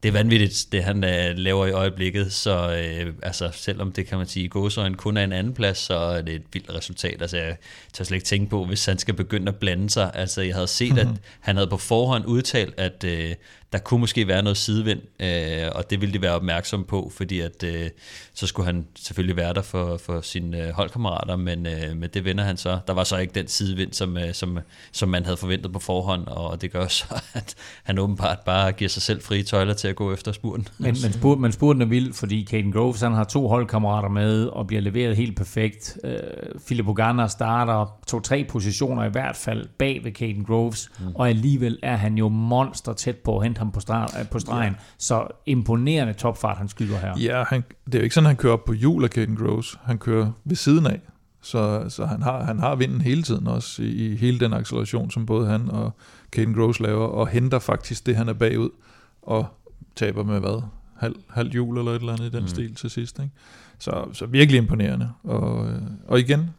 det 0.03 0.09
er 0.09 0.13
vanvittigt, 0.13 0.67
det 0.71 0.83
han 0.83 1.03
uh, 1.03 1.37
laver 1.37 1.65
i 1.65 1.71
øjeblikket, 1.71 2.33
så 2.33 2.67
uh, 2.67 3.13
altså, 3.23 3.49
selvom 3.53 3.91
det 3.91 4.07
kan 4.07 4.17
man 4.17 4.27
sige, 4.27 4.47
gåsøjne 4.47 4.95
kun 4.95 5.17
er 5.17 5.23
en 5.23 5.31
anden 5.31 5.53
plads, 5.53 5.77
så 5.77 5.95
er 5.95 6.21
det 6.21 6.35
et 6.35 6.43
vildt 6.53 6.73
resultat. 6.73 7.21
Altså, 7.21 7.37
jeg 7.37 7.55
tør 7.93 8.03
slet 8.03 8.15
ikke 8.15 8.25
tænke 8.25 8.49
på, 8.49 8.65
hvis 8.65 8.85
han 8.85 8.97
skal 8.97 9.13
begynde 9.13 9.49
at 9.49 9.55
blande 9.55 9.89
sig. 9.89 10.11
Altså, 10.13 10.41
jeg 10.41 10.55
havde 10.55 10.67
set, 10.67 10.97
at 10.97 11.07
mhm. 11.07 11.17
han 11.39 11.55
havde 11.55 11.69
på 11.69 11.77
forhånd 11.77 12.25
udtalt, 12.25 12.73
at 12.79 13.03
uh, 13.07 13.35
der 13.75 13.81
kunne 13.81 13.99
måske 13.99 14.27
være 14.27 14.43
noget 14.43 14.57
sidevind, 14.57 14.99
øh, 15.19 15.71
og 15.75 15.89
det 15.89 16.01
ville 16.01 16.13
de 16.13 16.21
være 16.21 16.31
opmærksom 16.31 16.83
på, 16.83 17.11
fordi 17.15 17.39
at, 17.39 17.63
øh, 17.63 17.89
så 18.33 18.47
skulle 18.47 18.65
han 18.65 18.87
selvfølgelig 18.95 19.37
være 19.37 19.53
der 19.53 19.61
for, 19.61 19.97
for 19.97 20.21
sine 20.21 20.67
øh, 20.67 20.73
holdkammerater, 20.73 21.35
men, 21.35 21.65
øh, 21.65 21.97
men 21.97 22.09
det 22.13 22.25
vender 22.25 22.43
han 22.43 22.57
så. 22.57 22.79
Der 22.87 22.93
var 22.93 23.03
så 23.03 23.17
ikke 23.17 23.33
den 23.33 23.47
sidevind, 23.47 23.93
som, 23.93 24.17
øh, 24.17 24.33
som, 24.33 24.59
som 24.91 25.09
man 25.09 25.23
havde 25.23 25.37
forventet 25.37 25.73
på 25.73 25.79
forhånd, 25.79 26.27
og 26.27 26.61
det 26.61 26.71
gør 26.71 26.87
så, 26.87 27.05
at 27.33 27.55
han 27.83 27.99
åbenbart 27.99 28.39
bare 28.45 28.71
giver 28.71 28.89
sig 28.89 29.01
selv 29.01 29.21
frie 29.21 29.43
tøjler 29.43 29.73
til 29.73 29.87
at 29.87 29.95
gå 29.95 30.13
efter 30.13 30.31
spurten. 30.31 30.67
Men, 30.77 30.95
men, 31.03 31.13
spurten, 31.13 31.41
men 31.41 31.51
spurten 31.51 31.81
er 31.81 31.85
vild, 31.85 32.13
fordi 32.13 32.45
Caden 32.45 32.71
Groves 32.71 33.01
han 33.01 33.13
har 33.13 33.23
to 33.23 33.47
holdkammerater 33.47 34.09
med, 34.09 34.45
og 34.45 34.67
bliver 34.67 34.81
leveret 34.81 35.15
helt 35.17 35.37
perfekt. 35.37 35.97
Øh, 36.03 36.19
Philip 36.65 36.87
Ogana 36.87 37.27
starter 37.27 37.97
to-tre 38.07 38.45
positioner 38.49 39.03
i 39.03 39.09
hvert 39.09 39.35
fald 39.35 39.67
bag 39.77 40.03
ved 40.03 40.11
Caden 40.11 40.43
Groves, 40.43 40.89
mm. 40.99 41.05
og 41.15 41.29
alligevel 41.29 41.79
er 41.83 41.95
han 41.95 42.17
jo 42.17 42.29
monster 42.29 42.93
tæt 42.93 43.15
på 43.15 43.37
at 43.37 43.43
hente 43.43 43.59
ham 43.65 43.71
på, 43.71 43.79
start, 43.79 44.15
øh, 44.19 44.29
på 44.29 44.39
stregen. 44.39 44.73
Ja. 44.73 44.79
Så 44.97 45.27
imponerende 45.45 46.13
topfart, 46.13 46.57
han 46.57 46.67
skyder 46.67 46.97
her. 46.97 47.19
Ja, 47.19 47.43
han, 47.43 47.63
det 47.85 47.95
er 47.95 47.99
jo 47.99 48.03
ikke 48.03 48.15
sådan, 48.15 48.27
han 48.27 48.35
kører 48.35 48.53
op 48.53 48.65
på 48.65 48.73
hjul 48.73 49.03
af 49.03 49.09
Caden 49.09 49.35
Groves. 49.35 49.79
Han 49.83 49.97
kører 49.97 50.31
ved 50.43 50.55
siden 50.55 50.85
af. 50.85 50.99
Så, 51.41 51.85
så 51.89 52.05
han, 52.05 52.21
har, 52.21 52.43
han 52.43 52.59
har 52.59 52.75
vinden 52.75 53.01
hele 53.01 53.23
tiden 53.23 53.47
også 53.47 53.83
i, 53.83 53.85
i 53.85 54.15
hele 54.15 54.39
den 54.39 54.53
acceleration, 54.53 55.11
som 55.11 55.25
både 55.25 55.47
han 55.47 55.69
og 55.69 55.91
Caden 56.31 56.53
Groves 56.53 56.79
laver, 56.79 57.07
og 57.07 57.27
henter 57.27 57.59
faktisk 57.59 58.05
det, 58.05 58.15
han 58.15 58.29
er 58.29 58.33
bagud, 58.33 58.69
og 59.21 59.47
taber 59.95 60.23
med 60.23 60.39
hvad? 60.39 60.61
Halv, 60.97 61.15
halv 61.29 61.51
hjul 61.51 61.77
eller 61.77 61.91
et 61.91 61.99
eller 61.99 62.13
andet 62.13 62.25
i 62.25 62.29
den 62.29 62.41
mm. 62.41 62.47
stil 62.47 62.75
til 62.75 62.89
sidst. 62.89 63.19
Ikke? 63.19 63.31
Så, 63.79 64.05
så 64.13 64.25
virkelig 64.25 64.57
imponerende. 64.57 65.11
Og, 65.23 65.67
øh, 65.67 65.81
og 66.07 66.19
igen, 66.19 66.49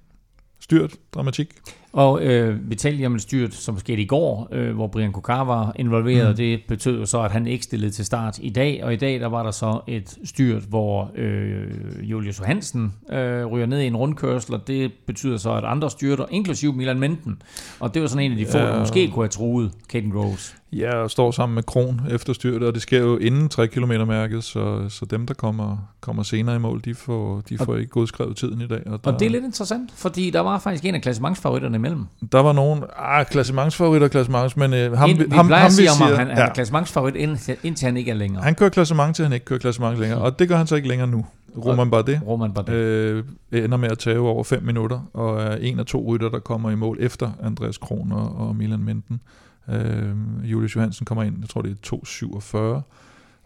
styrt 0.60 0.94
dramatik. 1.14 1.54
Og 1.96 2.22
øh, 2.22 2.70
vi 2.70 2.74
talte 2.74 2.96
lige 2.96 3.06
om 3.06 3.14
et 3.14 3.22
styrt, 3.22 3.54
som 3.54 3.78
skete 3.78 4.02
i 4.02 4.06
går, 4.06 4.48
øh, 4.52 4.74
hvor 4.74 4.86
Brian 4.86 5.12
Kokar 5.12 5.44
var 5.44 5.72
involveret. 5.76 6.28
Mm. 6.28 6.36
Det 6.36 6.60
betød 6.68 6.98
jo 6.98 7.06
så, 7.06 7.22
at 7.22 7.30
han 7.30 7.46
ikke 7.46 7.64
stillede 7.64 7.90
til 7.90 8.04
start 8.04 8.38
i 8.42 8.50
dag. 8.50 8.84
Og 8.84 8.92
i 8.92 8.96
dag 8.96 9.20
der 9.20 9.26
var 9.26 9.42
der 9.42 9.50
så 9.50 9.80
et 9.86 10.18
styrt, 10.24 10.62
hvor 10.62 11.10
øh, 11.14 11.64
Julius 12.02 12.38
Hansen 12.38 12.94
øh, 13.12 13.46
ryger 13.46 13.66
ned 13.66 13.80
i 13.80 13.86
en 13.86 13.96
rundkørsel, 13.96 14.54
og 14.54 14.66
det 14.66 14.92
betyder 15.06 15.36
så, 15.36 15.52
at 15.52 15.64
andre 15.64 15.90
styrter, 15.90 16.24
inklusiv 16.30 16.74
Milan 16.74 16.98
Menten, 16.98 17.42
og 17.80 17.94
det 17.94 18.02
var 18.02 18.08
sådan 18.08 18.24
en 18.24 18.32
af 18.32 18.38
de 18.38 18.46
få, 18.46 18.58
ja. 18.58 18.66
der 18.66 18.78
måske 18.78 19.10
kunne 19.10 19.22
have 19.22 19.28
truet 19.28 19.72
Caden 19.88 20.10
Groves. 20.10 20.56
Ja, 20.78 20.94
og 20.94 21.10
står 21.10 21.30
sammen 21.30 21.54
med 21.54 21.62
Kron 21.62 22.00
efter 22.10 22.32
styrtet, 22.32 22.68
og 22.68 22.74
det 22.74 22.82
sker 22.82 22.98
jo 22.98 23.16
inden 23.16 23.48
3 23.48 23.68
km 23.68 23.92
mærket, 24.06 24.44
så, 24.44 24.88
så 24.88 25.04
dem, 25.04 25.26
der 25.26 25.34
kommer, 25.34 25.88
kommer 26.00 26.22
senere 26.22 26.56
i 26.56 26.58
mål, 26.58 26.80
de 26.84 26.94
får, 26.94 27.42
de 27.48 27.58
får 27.58 27.72
og, 27.72 27.78
ikke 27.78 27.90
godskrevet 27.90 28.36
tiden 28.36 28.60
i 28.60 28.66
dag. 28.66 28.82
Og, 28.86 29.04
der, 29.04 29.12
og 29.12 29.20
det 29.20 29.26
er 29.26 29.30
lidt 29.30 29.44
interessant, 29.44 29.90
fordi 29.94 30.30
der 30.30 30.40
var 30.40 30.58
faktisk 30.58 30.84
en 30.84 30.94
af 30.94 31.02
klassementsfavoritterne 31.02 31.76
imellem. 31.76 32.04
Der 32.32 32.40
var 32.40 32.52
nogen, 32.52 32.84
ah, 32.96 33.26
klassementsfavoritter, 33.26 34.08
klassements, 34.08 34.56
men 34.56 34.74
øh, 34.74 34.92
ham, 34.92 35.10
Ind, 35.10 35.18
vi 35.18 35.24
ham, 35.30 35.50
ham, 35.50 35.66
vi 35.66 35.72
siger, 35.72 36.04
ham, 36.04 36.16
han, 36.16 36.26
han 36.28 36.38
er 36.38 36.52
klassementsfavorit, 36.52 37.16
indtil, 37.16 37.56
indtil 37.62 37.86
han 37.86 37.96
ikke 37.96 38.10
er 38.10 38.14
længere. 38.14 38.42
Han 38.42 38.54
kører 38.54 38.70
klassement, 38.70 39.16
til 39.16 39.22
han 39.22 39.32
ikke 39.32 39.46
kører 39.46 39.60
klassement 39.60 39.98
længere, 39.98 40.20
og 40.20 40.38
det 40.38 40.48
gør 40.48 40.56
han 40.56 40.66
så 40.66 40.76
ikke 40.76 40.88
længere 40.88 41.08
nu. 41.08 41.26
Roman 41.64 41.90
Bardet, 41.90 42.20
Roman 42.26 42.52
Bardet. 42.52 42.72
Øh, 42.72 43.24
ender 43.52 43.76
med 43.76 43.88
at 43.90 43.98
tage 43.98 44.18
over 44.18 44.44
5 44.44 44.62
minutter, 44.62 45.00
og 45.12 45.42
er 45.42 45.56
en 45.56 45.78
af 45.78 45.86
to 45.86 46.04
rytter, 46.08 46.28
der 46.28 46.38
kommer 46.38 46.70
i 46.70 46.74
mål 46.74 46.96
efter 47.00 47.30
Andreas 47.42 47.78
Kron 47.78 48.12
og, 48.12 48.36
og 48.36 48.56
Milan 48.56 48.80
Menten. 48.80 49.20
Øh, 49.68 50.16
Julius 50.44 50.76
Johansen 50.76 51.04
kommer 51.04 51.24
ind, 51.24 51.36
jeg 51.40 51.48
tror 51.48 51.62
det 51.62 51.70
er 51.70 51.96
2.47, 51.96 52.82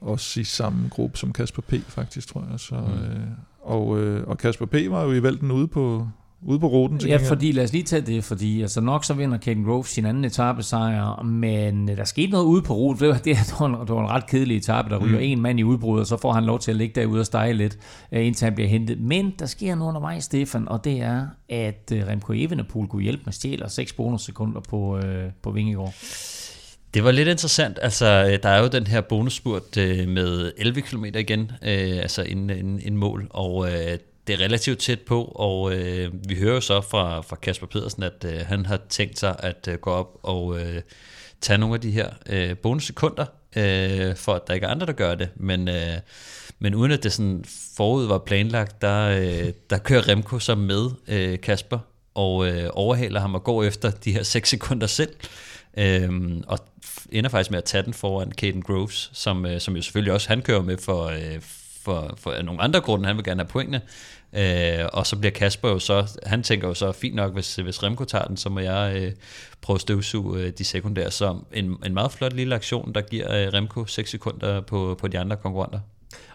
også 0.00 0.40
i 0.40 0.44
samme 0.44 0.88
gruppe 0.88 1.18
som 1.18 1.32
Kasper 1.32 1.62
P. 1.62 1.74
faktisk, 1.88 2.28
tror 2.28 2.46
jeg. 2.50 2.60
Så, 2.60 2.74
mm. 2.74 3.02
øh, 3.02 3.26
og, 3.60 3.98
øh, 4.00 4.26
og 4.26 4.38
Kasper 4.38 4.66
P. 4.66 4.74
var 4.74 5.02
jo 5.02 5.12
i 5.12 5.22
vælten 5.22 5.50
ude 5.50 5.68
på, 5.68 6.08
ude 6.42 6.58
på 6.60 6.66
ruten 6.66 6.98
til 6.98 7.08
Ja, 7.08 7.16
fordi 7.16 7.52
lad 7.52 7.64
os 7.64 7.72
lige 7.72 7.84
tage 7.84 8.02
det, 8.02 8.24
fordi 8.24 8.62
altså 8.62 8.80
nok 8.80 9.04
så 9.04 9.14
vinder 9.14 9.38
Caden 9.38 9.64
Grove 9.64 9.84
sin 9.84 10.06
anden 10.06 10.24
etape 10.24 10.62
sejr, 10.62 11.22
men 11.22 11.90
øh, 11.90 11.96
der 11.96 12.04
skete 12.04 12.30
noget 12.30 12.44
ude 12.44 12.62
på 12.62 12.74
ruten. 12.74 13.00
Det 13.00 13.08
var, 13.08 13.18
det, 13.18 13.54
var, 13.60 13.66
en, 13.66 13.72
det 13.72 13.94
var 13.94 14.00
en 14.00 14.10
ret 14.10 14.26
kedelig 14.26 14.56
etape, 14.56 14.90
der 14.90 14.98
ryger 14.98 15.18
mm. 15.18 15.24
en 15.24 15.40
mand 15.40 15.60
i 15.60 15.62
udbrud, 15.62 16.00
og 16.00 16.06
så 16.06 16.16
får 16.16 16.32
han 16.32 16.44
lov 16.44 16.58
til 16.58 16.70
at 16.70 16.76
ligge 16.76 17.00
derude 17.00 17.20
og 17.20 17.26
stege 17.26 17.52
lidt, 17.52 17.78
øh, 18.12 18.26
indtil 18.26 18.44
han 18.44 18.54
bliver 18.54 18.68
hentet. 18.68 19.00
Men 19.00 19.34
der 19.38 19.46
sker 19.46 19.74
noget 19.74 19.88
undervejs, 19.88 20.24
Stefan, 20.24 20.68
og 20.68 20.84
det 20.84 21.00
er, 21.00 21.26
at 21.48 21.92
øh, 21.92 22.06
Remco 22.06 22.32
Evenepoel 22.32 22.88
kunne 22.88 23.02
hjælpe 23.02 23.22
med 23.24 23.32
stjæler 23.32 23.68
6 23.68 23.92
bonussekunder 23.92 24.60
på, 24.60 24.98
øh, 24.98 25.24
på 25.42 25.50
Vingegård. 25.50 25.94
Det 26.94 27.04
var 27.04 27.10
lidt 27.10 27.28
interessant. 27.28 27.78
Altså, 27.82 28.38
der 28.42 28.48
er 28.48 28.62
jo 28.62 28.68
den 28.68 28.86
her 28.86 29.00
bonusspurt 29.00 29.76
med 30.08 30.52
11 30.58 30.80
km 30.80 31.04
igen, 31.04 31.52
altså 31.62 32.22
en, 32.22 32.50
en, 32.50 32.80
en 32.84 32.96
mål, 32.96 33.26
og 33.30 33.68
det 34.30 34.40
er 34.40 34.44
relativt 34.44 34.78
tæt 34.78 35.00
på, 35.00 35.24
og 35.24 35.74
øh, 35.74 36.10
vi 36.28 36.34
hører 36.34 36.54
jo 36.54 36.60
så 36.60 36.80
fra, 36.80 37.20
fra 37.20 37.36
Kasper 37.36 37.66
Pedersen, 37.66 38.02
at 38.02 38.24
øh, 38.26 38.40
han 38.46 38.66
har 38.66 38.80
tænkt 38.88 39.18
sig 39.18 39.36
at 39.38 39.68
øh, 39.68 39.78
gå 39.78 39.90
op 39.90 40.18
og 40.22 40.60
øh, 40.60 40.82
tage 41.40 41.58
nogle 41.58 41.74
af 41.74 41.80
de 41.80 41.90
her 41.90 42.10
øh, 42.26 42.56
bonussekunder, 42.56 43.26
øh, 43.56 44.16
for 44.16 44.34
at 44.34 44.46
der 44.46 44.54
ikke 44.54 44.66
er 44.66 44.70
andre, 44.70 44.86
der 44.86 44.92
gør 44.92 45.14
det. 45.14 45.28
Men, 45.36 45.68
øh, 45.68 45.96
men 46.58 46.74
uden 46.74 46.92
at 46.92 47.02
det 47.02 47.12
sådan 47.12 47.44
forud 47.76 48.06
var 48.06 48.18
planlagt, 48.18 48.82
der, 48.82 49.08
øh, 49.08 49.52
der 49.70 49.78
kører 49.78 50.08
Remco 50.08 50.38
så 50.38 50.54
med 50.54 50.90
øh, 51.08 51.40
Kasper, 51.40 51.78
og 52.14 52.48
øh, 52.48 52.70
overhaler 52.72 53.20
ham 53.20 53.34
og 53.34 53.44
går 53.44 53.64
efter 53.64 53.90
de 53.90 54.12
her 54.12 54.22
6 54.22 54.48
sekunder 54.48 54.86
selv. 54.86 55.14
Øhm, 55.76 56.44
og 56.46 56.58
ender 57.12 57.30
faktisk 57.30 57.50
med 57.50 57.58
at 57.58 57.64
tage 57.64 57.82
den 57.82 57.94
foran 57.94 58.32
Caden 58.32 58.62
Groves, 58.62 59.10
som, 59.12 59.46
øh, 59.46 59.60
som 59.60 59.76
jo 59.76 59.82
selvfølgelig 59.82 60.12
også 60.12 60.28
han 60.28 60.42
kører 60.42 60.62
med 60.62 60.78
for, 60.78 61.04
øh, 61.04 61.40
for, 61.84 62.14
for 62.18 62.42
nogle 62.42 62.62
andre 62.62 62.80
grunde. 62.80 63.06
Han 63.06 63.16
vil 63.16 63.24
gerne 63.24 63.40
have 63.40 63.48
pointene. 63.48 63.80
Øh, 64.32 64.86
og 64.92 65.06
så 65.06 65.16
bliver 65.16 65.32
Kasper 65.32 65.68
jo 65.68 65.78
så, 65.78 66.18
han 66.26 66.42
tænker 66.42 66.68
jo 66.68 66.74
så, 66.74 66.92
fint 66.92 67.14
nok, 67.14 67.32
hvis, 67.32 67.56
hvis 67.56 67.82
Remco 67.82 68.04
tager 68.04 68.24
den, 68.24 68.36
så 68.36 68.48
må 68.48 68.60
jeg 68.60 68.96
øh, 68.96 69.12
prøve 69.60 69.74
at 69.74 69.80
støvsuge 69.80 70.40
øh, 70.40 70.52
de 70.58 70.64
sekundære. 70.64 71.10
Så 71.10 71.38
en, 71.52 71.76
en 71.86 71.94
meget 71.94 72.12
flot 72.12 72.32
lille 72.32 72.54
aktion, 72.54 72.92
der 72.94 73.00
giver 73.00 73.46
øh, 73.46 73.52
Remco 73.52 73.86
6 73.86 74.10
sekunder 74.10 74.60
på, 74.60 74.96
på 75.00 75.08
de 75.08 75.18
andre 75.18 75.36
konkurrenter. 75.36 75.80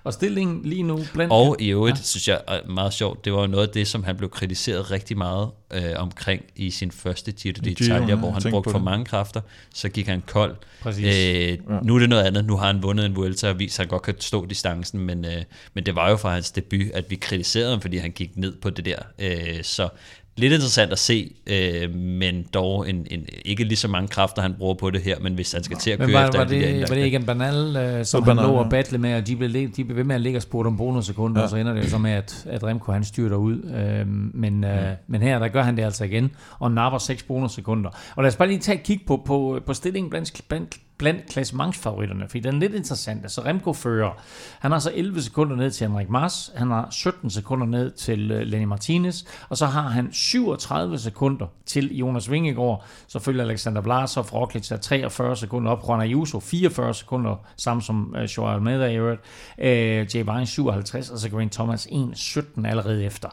Og 0.03 0.13
stillingen 0.13 0.61
lige 0.63 0.83
nu 0.83 0.99
blandt... 1.13 1.33
Og 1.33 1.55
i 1.59 1.67
øvrigt, 1.67 1.97
ja. 1.97 2.03
synes 2.03 2.27
jeg 2.27 2.41
er 2.47 2.67
meget 2.67 2.93
sjovt, 2.93 3.25
det 3.25 3.33
var 3.33 3.41
jo 3.41 3.47
noget 3.47 3.67
af 3.67 3.73
det, 3.73 3.87
som 3.87 4.03
han 4.03 4.17
blev 4.17 4.29
kritiseret 4.29 4.91
rigtig 4.91 5.17
meget 5.17 5.49
øh, 5.73 5.93
omkring 5.95 6.43
i 6.55 6.71
sin 6.71 6.91
første 6.91 7.31
Giro 7.31 7.55
d'Italia, 7.67 8.15
hvor 8.15 8.31
han 8.31 8.51
brugte 8.51 8.71
for 8.71 8.79
mange 8.79 9.05
kræfter, 9.05 9.41
så 9.73 9.89
gik 9.89 10.07
han 10.07 10.23
kold. 10.27 10.55
Øh, 10.87 11.03
ja. 11.03 11.55
Nu 11.83 11.95
er 11.95 11.99
det 11.99 12.09
noget 12.09 12.23
andet, 12.23 12.45
nu 12.45 12.57
har 12.57 12.67
han 12.67 12.83
vundet 12.83 13.05
en 13.05 13.15
Vuelta 13.15 13.49
og 13.49 13.59
vist, 13.59 13.79
at 13.79 13.83
han 13.83 13.89
godt 13.89 14.01
kan 14.01 14.15
stå 14.19 14.45
distancen, 14.45 14.99
men, 14.99 15.25
øh, 15.25 15.43
men 15.73 15.85
det 15.85 15.95
var 15.95 16.09
jo 16.09 16.17
fra 16.17 16.33
hans 16.33 16.51
debut, 16.51 16.91
at 16.93 17.05
vi 17.09 17.15
kritiserede 17.15 17.69
ham, 17.69 17.81
fordi 17.81 17.97
han 17.97 18.11
gik 18.11 18.37
ned 18.37 18.55
på 18.61 18.69
det 18.69 18.85
der. 18.85 18.99
Øh, 19.19 19.63
så 19.63 19.89
lidt 20.37 20.53
interessant 20.53 20.91
at 20.91 20.99
se, 20.99 21.35
øh, 21.47 21.95
men 21.95 22.45
dog 22.53 22.89
en, 22.89 23.07
en, 23.11 23.25
ikke 23.45 23.63
lige 23.63 23.77
så 23.77 23.87
mange 23.87 24.07
kræfter, 24.07 24.41
han 24.41 24.53
bruger 24.57 24.73
på 24.73 24.89
det 24.89 25.01
her, 25.01 25.19
men 25.19 25.33
hvis 25.33 25.51
han 25.51 25.63
skal 25.63 25.77
til 25.77 25.91
at 25.91 25.99
køre 25.99 26.13
var, 26.13 26.25
efter 26.25 26.39
var 26.39 26.45
det, 26.45 26.61
de 26.61 26.79
der 26.79 26.87
var 26.87 26.95
det 26.95 27.03
ikke 27.03 27.15
en 27.15 27.25
banal, 27.25 27.75
øh, 27.75 28.05
som 28.05 28.23
han 28.23 28.35
lå 28.35 28.43
og 28.43 28.69
battle 28.69 28.97
med, 28.97 29.15
og 29.15 29.27
de 29.27 29.35
blev, 29.35 29.69
de 29.71 29.85
blev 29.85 29.97
ved 29.97 30.03
med 30.03 30.15
at 30.15 30.21
ligge 30.21 30.37
og 30.37 30.41
spurgte 30.41 30.67
om 30.67 30.77
bonussekunder, 30.77 31.39
ja. 31.39 31.43
og 31.43 31.49
så 31.49 31.55
ender 31.55 31.73
det 31.73 31.83
jo 31.83 31.89
så 31.89 31.97
med, 31.97 32.11
at, 32.11 32.45
at 32.49 32.63
Remco 32.63 32.91
han 32.91 33.03
styrter 33.03 33.35
ud. 33.35 33.63
Øh, 33.63 34.07
men, 34.33 34.63
øh, 34.63 34.69
ja. 34.69 34.93
men 35.07 35.21
her, 35.21 35.39
der 35.39 35.47
gør 35.47 35.63
han 35.63 35.77
det 35.77 35.83
altså 35.83 36.03
igen, 36.03 36.31
og 36.59 36.71
napper 36.71 36.99
6 36.99 37.23
bonussekunder. 37.23 37.89
Og 38.15 38.23
lad 38.23 38.31
os 38.31 38.35
bare 38.35 38.47
lige 38.47 38.59
tage 38.59 38.77
et 38.77 38.83
kig 38.83 39.01
på, 39.07 39.21
på, 39.25 39.59
på 39.65 39.73
stillingen 39.73 40.09
blandt, 40.09 40.41
blandt 40.47 40.77
blandt 40.97 41.29
klassementsfavoritterne, 41.29 42.27
fordi 42.27 42.39
den 42.39 42.55
er 42.55 42.59
lidt 42.59 42.73
interessant. 42.73 43.23
Altså 43.23 43.41
Remco 43.41 43.73
fører, 43.73 44.11
han 44.59 44.71
har 44.71 44.79
så 44.79 44.91
11 44.95 45.21
sekunder 45.21 45.55
ned 45.55 45.71
til 45.71 45.87
Henrik 45.87 46.09
Mars, 46.09 46.51
han 46.55 46.71
har 46.71 46.87
17 46.91 47.29
sekunder 47.29 47.67
ned 47.67 47.91
til 47.91 48.31
øh, 48.31 48.41
Lenny 48.41 48.65
Martinez, 48.65 49.23
og 49.49 49.57
så 49.57 49.65
har 49.65 49.81
han 49.81 50.13
37 50.13 50.99
sekunder 50.99 51.47
til 51.65 51.97
Jonas 51.97 52.31
Vingegaard, 52.31 52.85
så 53.07 53.19
følger 53.19 53.43
Alexander 53.43 53.81
Blasov, 53.81 54.23
Roglic 54.33 54.71
er 54.71 54.77
43 54.77 55.35
sekunder 55.35 55.71
op, 55.71 55.87
Juan 55.87 56.01
Ayuso 56.01 56.39
44 56.39 56.93
sekunder, 56.93 57.35
samme 57.57 57.81
som 57.81 58.15
uh, 58.17 58.23
Joao 58.23 58.53
Almeida 58.53 58.85
i 58.85 58.97
øvrigt, 58.97 59.21
uh, 59.57 59.65
Jay 59.65 60.23
Vine 60.23 60.45
57, 60.45 61.09
og 61.09 61.19
så 61.19 61.29
Grant 61.29 61.53
Thomas 61.53 61.87
1.17 61.87 62.67
allerede 62.67 63.05
efter. 63.05 63.29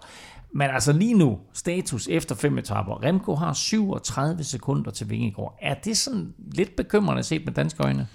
Men 0.54 0.70
altså 0.70 0.92
lige 0.92 1.14
nu, 1.14 1.38
status 1.52 2.08
efter 2.08 2.34
fem 2.34 2.58
etaper. 2.58 3.04
Remco 3.04 3.34
har 3.34 3.52
37 3.52 4.44
sekunder 4.44 4.90
til 4.90 5.10
Vingegaard. 5.10 5.58
Er 5.62 5.74
det 5.74 5.96
sådan 5.96 6.34
lidt 6.54 6.76
bekymrende 6.76 7.22
set 7.22 7.44
med 7.44 7.52
danske 7.52 7.82
øjne? 7.82 8.06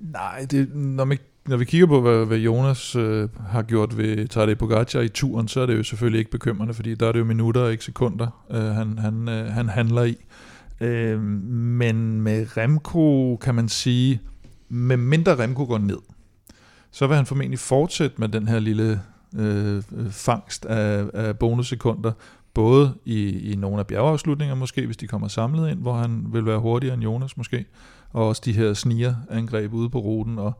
Nej, 0.00 0.46
det, 0.50 0.74
når, 0.74 1.04
vi, 1.04 1.18
når 1.46 1.56
vi 1.56 1.64
kigger 1.64 1.86
på, 1.86 2.00
hvad, 2.00 2.26
hvad 2.26 2.38
Jonas 2.38 2.96
øh, 2.96 3.28
har 3.48 3.62
gjort 3.62 3.96
ved 3.96 4.28
Tadej 4.28 4.54
Pogacar 4.54 5.00
i 5.00 5.08
turen, 5.08 5.48
så 5.48 5.60
er 5.60 5.66
det 5.66 5.78
jo 5.78 5.82
selvfølgelig 5.82 6.18
ikke 6.18 6.30
bekymrende, 6.30 6.74
fordi 6.74 6.94
der 6.94 7.08
er 7.08 7.12
det 7.12 7.18
jo 7.18 7.24
minutter 7.24 7.60
og 7.60 7.72
ikke 7.72 7.84
sekunder, 7.84 8.44
øh, 8.50 8.64
han, 8.64 8.98
han, 8.98 9.28
øh, 9.28 9.46
han 9.46 9.68
handler 9.68 10.02
i. 10.02 10.16
Øh, 10.80 11.20
men 11.20 12.20
med 12.20 12.56
Remco 12.56 13.36
kan 13.36 13.54
man 13.54 13.68
sige, 13.68 14.20
med 14.68 14.96
mindre 14.96 15.38
Remco 15.42 15.64
går 15.64 15.78
ned, 15.78 15.98
så 16.90 17.06
vil 17.06 17.16
han 17.16 17.26
formentlig 17.26 17.58
fortsætte 17.58 18.16
med 18.18 18.28
den 18.28 18.48
her 18.48 18.58
lille 18.58 19.00
øh, 19.38 19.82
fangst 20.10 20.64
af, 20.64 21.04
af 21.14 21.38
bonussekunder, 21.38 22.12
både 22.54 22.94
i, 23.04 23.50
i 23.52 23.56
nogle 23.56 23.78
af 23.78 23.86
bjergeafslutninger 23.86 24.54
måske, 24.54 24.86
hvis 24.86 24.96
de 24.96 25.06
kommer 25.06 25.28
samlet 25.28 25.70
ind, 25.70 25.78
hvor 25.78 25.94
han 25.94 26.26
vil 26.32 26.46
være 26.46 26.58
hurtigere 26.58 26.94
end 26.94 27.02
Jonas 27.02 27.36
måske, 27.36 27.64
og 28.10 28.28
også 28.28 28.42
de 28.44 28.52
her 28.52 28.74
snigerangreb 28.74 29.72
ude 29.72 29.90
på 29.90 29.98
ruten. 29.98 30.38
Og, 30.38 30.52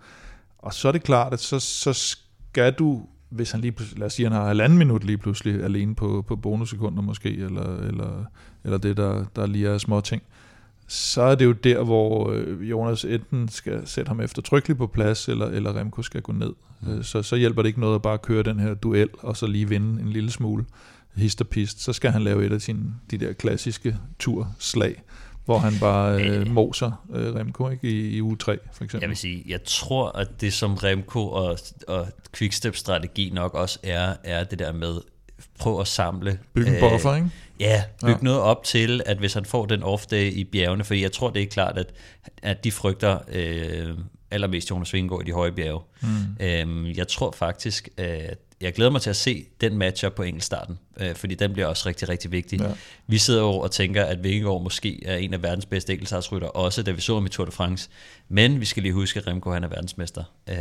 og 0.59 0.75
så 0.75 0.89
er 0.89 0.93
det 0.93 1.03
klart, 1.03 1.33
at 1.33 1.41
så, 1.41 1.61
så 1.61 1.93
skal 1.93 2.73
du, 2.73 3.03
hvis 3.31 3.51
han 3.51 3.61
lige 3.61 3.75
lad 3.97 4.07
os 4.07 4.13
sige, 4.13 4.27
han 4.27 4.37
har 4.37 4.47
halvanden 4.47 4.79
minut 4.79 5.05
lige 5.05 5.19
pludselig 5.19 5.65
alene 5.65 5.95
på, 5.95 6.25
på 6.29 6.37
bonussekunder 6.37 7.03
måske, 7.03 7.37
eller, 7.37 7.77
eller, 7.77 8.25
eller 8.65 8.79
det, 8.79 8.97
der, 8.97 9.25
der 9.37 9.47
lige 9.47 9.69
er 9.69 9.79
små 9.79 10.01
ting, 10.01 10.23
så 10.89 11.23
er 11.23 11.35
det 11.35 11.45
jo 11.45 11.53
der, 11.53 11.83
hvor 11.83 12.31
øh, 12.31 12.71
Jonas 12.71 13.05
enten 13.05 13.49
skal 13.49 13.87
sætte 13.87 14.09
ham 14.09 14.21
eftertrykkeligt 14.21 14.79
på 14.79 14.87
plads, 14.87 15.29
eller, 15.29 15.47
eller 15.47 15.77
Remco 15.77 16.03
skal 16.03 16.23
gå 16.23 16.33
ned. 16.33 16.53
Mm. 16.81 17.03
Så, 17.03 17.23
så 17.23 17.37
hjælper 17.37 17.63
det 17.63 17.69
ikke 17.69 17.81
noget 17.81 17.95
at 17.95 18.03
bare 18.03 18.19
køre 18.19 18.43
den 18.43 18.61
her 18.61 18.75
duel, 18.75 19.09
og 19.19 19.37
så 19.37 19.47
lige 19.47 19.69
vinde 19.69 20.03
en 20.03 20.09
lille 20.09 20.31
smule 20.31 20.65
hist 21.17 21.41
og 21.41 21.49
pist. 21.49 21.81
Så 21.81 21.93
skal 21.93 22.11
han 22.11 22.23
lave 22.23 22.47
et 22.47 22.53
af 22.53 22.61
sine, 22.61 22.95
de 23.11 23.19
der 23.19 23.33
klassiske 23.33 23.97
turslag, 24.19 25.03
hvor 25.45 25.59
han 25.59 25.73
bare 25.81 26.23
øh, 26.25 26.51
moser 26.51 27.05
øh, 27.15 27.35
Remco 27.35 27.69
ikke, 27.69 27.91
i, 27.91 28.17
i 28.17 28.23
uge 28.23 28.37
3, 28.37 28.59
for 28.73 28.85
eksempel. 28.85 29.01
Jeg 29.01 29.09
vil 29.09 29.17
sige, 29.17 29.45
jeg 29.49 29.65
tror, 29.65 30.19
at 30.19 30.41
det 30.41 30.53
som 30.53 30.75
Remco 30.75 31.29
og, 31.29 31.59
og 31.89 32.09
Quickstep-strategi 32.37 33.31
nok 33.35 33.55
også 33.55 33.79
er, 33.83 34.15
er 34.25 34.45
det 34.45 34.59
der 34.59 34.73
med, 34.73 35.01
prøv 35.59 35.81
at 35.81 35.87
samle... 35.87 36.39
Bygge 36.55 36.75
en 36.75 36.81
buffer, 36.81 37.11
øh, 37.11 37.17
ikke? 37.17 37.31
Ja, 37.63 37.85
bygge 38.01 38.19
ja. 38.21 38.25
noget 38.25 38.41
op 38.41 38.65
til, 38.65 39.01
at 39.07 39.19
hvis 39.19 39.35
han 39.35 39.45
får 39.45 39.67
den 39.67 39.83
off-day 39.83 40.17
i 40.17 40.45
bjergene, 40.45 40.85
for 40.85 40.95
jeg 40.95 41.13
tror, 41.13 41.31
det 41.31 41.43
er 41.43 41.47
klart, 41.47 41.79
at, 41.79 41.93
at 42.43 42.65
de 42.65 42.73
frygter 42.73 43.19
øh, 43.33 43.99
allermest 44.31 44.71
Jonas 44.71 44.93
Vingegaard 44.93 45.23
i 45.23 45.27
de 45.27 45.33
høje 45.33 45.53
bjerge. 45.53 45.81
Mm. 46.01 46.45
Øh, 46.87 46.97
jeg 46.99 47.09
tror 47.09 47.31
faktisk, 47.31 47.89
at 47.97 48.39
jeg 48.61 48.73
glæder 48.73 48.91
mig 48.91 49.03
til 49.03 49.11
at 49.11 49.17
se 49.17 49.45
den 49.61 49.79
matchup 49.79 50.13
på 50.13 50.23
enkeltstarten, 50.23 50.79
øh, 51.01 51.15
fordi 51.15 51.35
den 51.35 51.53
bliver 51.53 51.67
også 51.67 51.89
rigtig, 51.89 52.09
rigtig 52.09 52.33
vigtig. 52.33 52.61
Ja. 52.61 52.67
Vi 53.07 53.19
sidder 53.19 53.41
jo 53.41 53.59
og 53.59 53.71
tænker, 53.71 54.05
at 54.05 54.25
Vingegaard 54.25 54.63
måske 54.63 55.07
er 55.07 55.17
en 55.17 55.35
af 55.35 55.43
verdens 55.43 55.67
bedste 55.67 55.93
enkeltstartsrytter, 55.93 56.49
også 56.49 56.83
da 56.83 56.91
vi 56.91 57.01
så 57.01 57.15
ham 57.15 57.27
i 57.27 57.29
Tour 57.29 57.47
de 57.47 57.53
France. 57.53 57.89
Men 58.29 58.61
vi 58.61 58.65
skal 58.65 58.83
lige 58.83 58.93
huske, 58.93 59.21
at 59.21 59.27
Remco 59.27 59.51
han 59.51 59.65
er 59.65 59.69
verdensmester, 59.69 60.25
øh, 60.49 60.57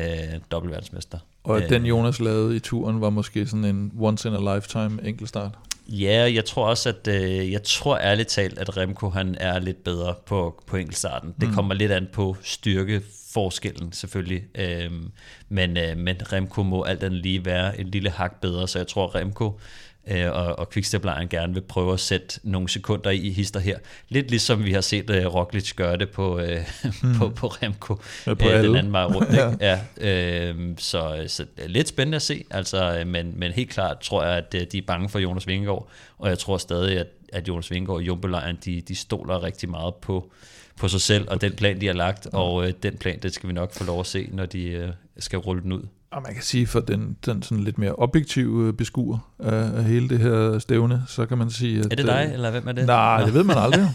dobbeltverdensmester. 0.52 1.20
Og 1.44 1.58
at 1.58 1.64
øh, 1.64 1.70
den 1.70 1.86
Jonas 1.86 2.20
lavede 2.20 2.56
i 2.56 2.60
turen 2.60 3.02
var 3.02 3.10
måske 3.10 3.48
sådan 3.48 3.66
en 3.66 3.92
once 4.00 4.30
in 4.30 4.36
a 4.36 4.56
lifetime 4.56 5.08
enkeltstart. 5.08 5.58
Ja, 5.92 6.32
jeg 6.34 6.46
tror 6.46 6.68
også, 6.68 6.90
at 6.90 7.08
øh, 7.08 7.52
jeg 7.52 7.64
tror 7.64 7.98
ærligt 7.98 8.30
talt, 8.30 8.60
at 8.60 8.78
Remco 8.78 9.10
han 9.10 9.36
er 9.40 9.60
lidt 9.60 9.84
bedre 9.84 10.16
på, 10.26 10.64
på 10.68 10.78
enkeltstarten. 10.78 11.36
Det 11.42 11.50
mm. 11.50 11.56
kommer 11.56 11.74
lidt 11.74 11.92
an 11.92 12.08
på 12.14 12.36
styrke 12.42 13.02
forskellen 13.34 13.92
selvfølgelig. 13.92 14.44
Øhm, 14.56 15.12
men, 15.50 15.78
øh, 15.78 15.98
men 15.98 16.16
Remco 16.34 16.64
må 16.64 16.84
alt 16.84 17.04
andet 17.04 17.22
lige 17.22 17.46
være 17.46 17.80
en 17.80 17.88
lille 17.88 18.10
hak 18.10 18.42
bedre, 18.42 18.68
så 18.68 18.80
jeg 18.80 18.88
tror 18.88 19.16
Remco 19.16 19.60
øh, 20.08 20.32
og, 20.32 20.60
og 20.60 20.70
quickstep 20.70 21.06
gerne 21.30 21.54
vil 21.54 21.62
prøve 21.62 21.94
at 21.94 22.00
sætte 22.00 22.40
nogle 22.44 22.70
sekunder 22.70 23.10
i 23.10 23.30
hister 23.30 23.60
her. 23.60 23.78
Lidt 24.10 24.30
ligesom 24.30 24.66
vi 24.66 24.72
har 24.74 24.82
set 24.82 25.10
øh, 25.10 25.26
Roglic 25.26 25.74
gøre 25.76 25.98
det 25.98 26.10
på, 26.10 26.40
øh, 26.40 26.66
mm. 27.04 27.16
på, 27.18 27.30
på 27.30 27.48
Remco 27.48 27.96
ja, 28.28 28.34
på 28.34 28.50
øh, 28.50 28.64
den 28.64 28.76
anden 28.76 28.94
vej 28.94 29.06
rundt. 29.06 29.32
Ikke? 29.32 29.58
ja. 29.66 29.80
Ja, 30.02 30.50
øh, 30.50 30.78
så, 30.78 31.24
så 31.28 31.46
lidt 31.68 31.88
spændende 31.88 32.16
at 32.16 32.22
se, 32.22 32.44
altså, 32.50 33.04
men, 33.08 33.34
men 33.36 33.52
helt 33.52 33.70
klart 33.70 34.00
tror 34.00 34.24
jeg, 34.24 34.38
at 34.38 34.56
øh, 34.56 34.68
de 34.72 34.78
er 34.78 34.82
bange 34.88 35.10
for 35.10 35.20
Jonas 35.20 35.48
Vingegaard, 35.48 35.90
og 36.18 36.30
jeg 36.30 36.40
tror 36.40 36.58
stadig, 36.58 37.00
at, 37.00 37.08
at 37.34 37.48
Jonas 37.48 37.72
Vingegaard 37.72 37.98
og 37.98 38.08
jumbo 38.08 38.28
de, 38.66 38.82
de 38.82 38.96
stoler 38.96 39.44
rigtig 39.44 39.70
meget 39.70 39.96
på, 39.96 40.32
på 40.80 40.88
sig 40.88 41.02
selv 41.02 41.28
og 41.30 41.42
den 41.42 41.54
plan, 41.54 41.82
de 41.82 41.88
har 41.88 41.94
lagt, 41.94 42.28
og 42.34 42.68
øh, 42.68 42.74
den 42.84 42.98
plan, 42.98 43.20
det 43.20 43.34
skal 43.34 43.50
vi 43.50 43.54
nok 43.54 43.74
få 43.74 43.84
lov 43.84 44.00
at 44.00 44.06
se, 44.06 44.30
når 44.32 44.46
de 44.46 44.64
øh, 44.64 44.90
skal 45.22 45.40
rulle 45.40 45.64
den 45.64 45.72
ud. 45.72 45.88
Og 46.12 46.22
man 46.22 46.34
kan 46.34 46.44
sige, 46.44 46.68
for 46.68 46.80
den, 46.80 47.18
den 47.26 47.44
sådan 47.44 47.64
lidt 47.64 47.78
mere 47.78 47.96
objektive 47.96 48.74
beskuer 48.74 49.32
af, 49.40 49.84
hele 49.84 50.10
det 50.10 50.20
her 50.20 50.60
stævne, 50.60 51.04
så 51.08 51.26
kan 51.26 51.38
man 51.38 51.50
sige... 51.50 51.80
At, 51.80 51.86
er 51.86 51.96
det 51.96 52.06
dig, 52.06 52.26
øh, 52.28 52.34
eller 52.34 52.52
hvem 52.52 52.68
er 52.68 52.72
det? 52.72 52.86
Nej, 52.86 53.20
Nå. 53.20 53.26
det 53.26 53.34
ved 53.34 53.44
man 53.44 53.58
aldrig. 53.58 53.88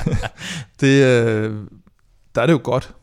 det, 0.80 1.04
øh, 1.04 1.56
der 2.34 2.42
er 2.42 2.46
det 2.46 2.52
jo 2.52 2.60
godt. 2.64 2.94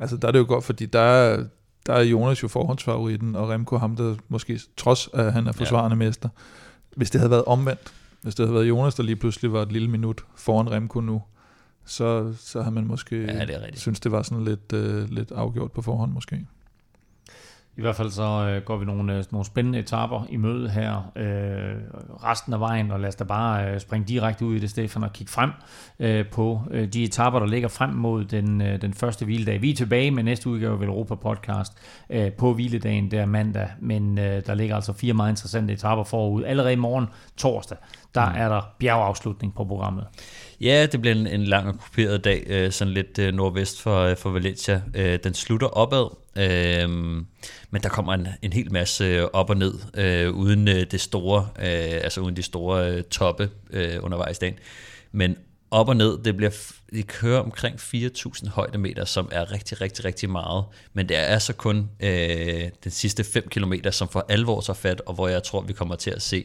Altså, 0.00 0.16
der 0.16 0.28
er 0.28 0.32
det 0.32 0.38
jo 0.38 0.44
godt, 0.48 0.64
fordi 0.64 0.86
der 0.86 1.00
er, 1.00 1.44
der 1.86 1.92
er 1.92 2.02
Jonas 2.02 2.42
jo 2.42 2.48
forhåndsfavoritten, 2.48 3.36
og 3.36 3.48
Remco 3.48 3.76
ham, 3.76 3.96
der 3.96 4.16
måske 4.28 4.60
trods 4.76 5.08
at 5.14 5.32
han 5.32 5.46
er 5.46 5.52
forsvarende 5.52 5.94
ja. 5.94 6.08
mester. 6.08 6.28
Hvis 6.96 7.10
det 7.10 7.20
havde 7.20 7.30
været 7.30 7.44
omvendt, 7.44 7.92
hvis 8.22 8.34
det 8.34 8.46
havde 8.46 8.54
været 8.54 8.68
Jonas, 8.68 8.94
der 8.94 9.02
lige 9.02 9.16
pludselig 9.16 9.52
var 9.52 9.62
et 9.62 9.72
lille 9.72 9.90
minut 9.90 10.24
foran 10.36 10.70
Remco 10.70 11.00
nu, 11.00 11.22
så, 11.86 12.34
så 12.38 12.62
har 12.62 12.70
man 12.70 12.86
måske 12.86 13.22
ja, 13.22 13.46
det 13.46 13.78
synes 13.78 14.00
det 14.00 14.12
var 14.12 14.22
sådan 14.22 14.44
lidt, 14.44 14.72
øh, 14.72 15.10
lidt 15.10 15.32
afgjort 15.32 15.72
på 15.72 15.82
forhånd 15.82 16.12
måske. 16.12 16.46
I 17.76 17.80
hvert 17.80 17.96
fald 17.96 18.10
så 18.10 18.22
øh, 18.22 18.62
går 18.62 18.76
vi 18.76 18.84
nogle, 18.84 19.16
øh, 19.16 19.24
nogle 19.30 19.44
spændende 19.44 19.78
etapper 19.78 20.26
i 20.28 20.36
møde 20.36 20.70
her 20.70 21.12
øh, 21.16 21.74
resten 22.24 22.52
af 22.52 22.60
vejen, 22.60 22.90
og 22.90 23.00
lad 23.00 23.08
os 23.08 23.14
da 23.14 23.24
bare 23.24 23.70
øh, 23.70 23.80
springe 23.80 24.08
direkte 24.08 24.46
ud 24.46 24.54
i 24.54 24.58
det, 24.58 24.70
Stefan, 24.70 25.04
og 25.04 25.12
kigge 25.12 25.32
frem 25.32 25.50
øh, 25.98 26.28
på 26.28 26.60
øh, 26.70 26.88
de 26.88 27.04
etapper, 27.04 27.38
der 27.38 27.46
ligger 27.46 27.68
frem 27.68 27.90
mod 27.90 28.24
den, 28.24 28.62
øh, 28.62 28.82
den 28.82 28.94
første 28.94 29.24
hviledag. 29.24 29.62
Vi 29.62 29.70
er 29.70 29.74
tilbage 29.74 30.10
med 30.10 30.22
næste 30.22 30.48
udgave 30.48 30.82
af 30.82 30.86
Europa 30.86 31.14
Podcast 31.14 31.72
øh, 32.10 32.32
på 32.32 32.54
hviledagen 32.54 33.10
der 33.10 33.26
mandag, 33.26 33.68
men 33.80 34.18
øh, 34.18 34.42
der 34.46 34.54
ligger 34.54 34.74
altså 34.74 34.92
fire 34.92 35.14
meget 35.14 35.30
interessante 35.30 35.72
etapper 35.72 36.04
forud. 36.04 36.44
Allerede 36.44 36.72
i 36.72 36.76
morgen, 36.76 37.06
torsdag, 37.36 37.78
der 38.14 38.28
mm. 38.28 38.36
er 38.36 38.48
der 38.48 38.60
bjergafslutning 38.78 39.54
på 39.54 39.64
programmet. 39.64 40.06
Ja, 40.64 40.86
det 40.86 41.00
bliver 41.00 41.14
en, 41.14 41.26
en 41.26 41.44
lang 41.44 41.68
og 41.68 41.78
kuperet 41.78 42.24
dag, 42.24 42.44
øh, 42.46 42.72
sådan 42.72 42.94
lidt 42.94 43.18
øh, 43.18 43.34
nordvest 43.34 43.82
for, 43.82 44.00
øh, 44.00 44.16
for 44.16 44.30
Valencia. 44.30 44.82
Øh, 44.94 45.18
den 45.24 45.34
slutter 45.34 45.66
opad, 45.66 46.16
øh, 46.36 46.90
men 47.70 47.82
der 47.82 47.88
kommer 47.88 48.14
en, 48.14 48.28
en 48.42 48.52
hel 48.52 48.72
masse 48.72 49.04
øh, 49.04 49.28
op 49.32 49.50
og 49.50 49.56
ned, 49.56 49.74
øh, 49.94 50.30
uden 50.30 50.68
øh, 50.68 50.86
det 50.90 51.00
store, 51.00 51.48
øh, 51.58 52.00
altså 52.04 52.20
uden 52.20 52.36
de 52.36 52.42
store 52.42 52.90
øh, 52.90 53.02
toppe 53.02 53.50
øh, 53.70 53.96
undervejs 54.02 54.38
dagen. 54.38 54.54
Men 55.12 55.36
op 55.70 55.88
og 55.88 55.96
ned, 55.96 56.18
det 56.24 56.36
bliver, 56.36 56.50
det 56.92 57.06
kører 57.06 57.40
omkring 57.40 57.76
4.000 57.76 58.50
højdemeter, 58.50 59.04
som 59.04 59.28
er 59.32 59.52
rigtig, 59.52 59.80
rigtig, 59.80 60.04
rigtig 60.04 60.30
meget. 60.30 60.64
Men 60.92 61.08
det 61.08 61.16
er 61.16 61.38
så 61.38 61.52
kun 61.52 61.90
øh, 62.00 62.62
den 62.84 62.90
sidste 62.90 63.24
5 63.24 63.48
km, 63.48 63.72
som 63.90 64.08
for 64.08 64.26
alvor 64.28 64.60
så 64.60 64.74
fat, 64.74 65.02
og 65.06 65.14
hvor 65.14 65.28
jeg 65.28 65.42
tror, 65.42 65.60
vi 65.60 65.72
kommer 65.72 65.94
til 65.94 66.10
at 66.10 66.22
se 66.22 66.44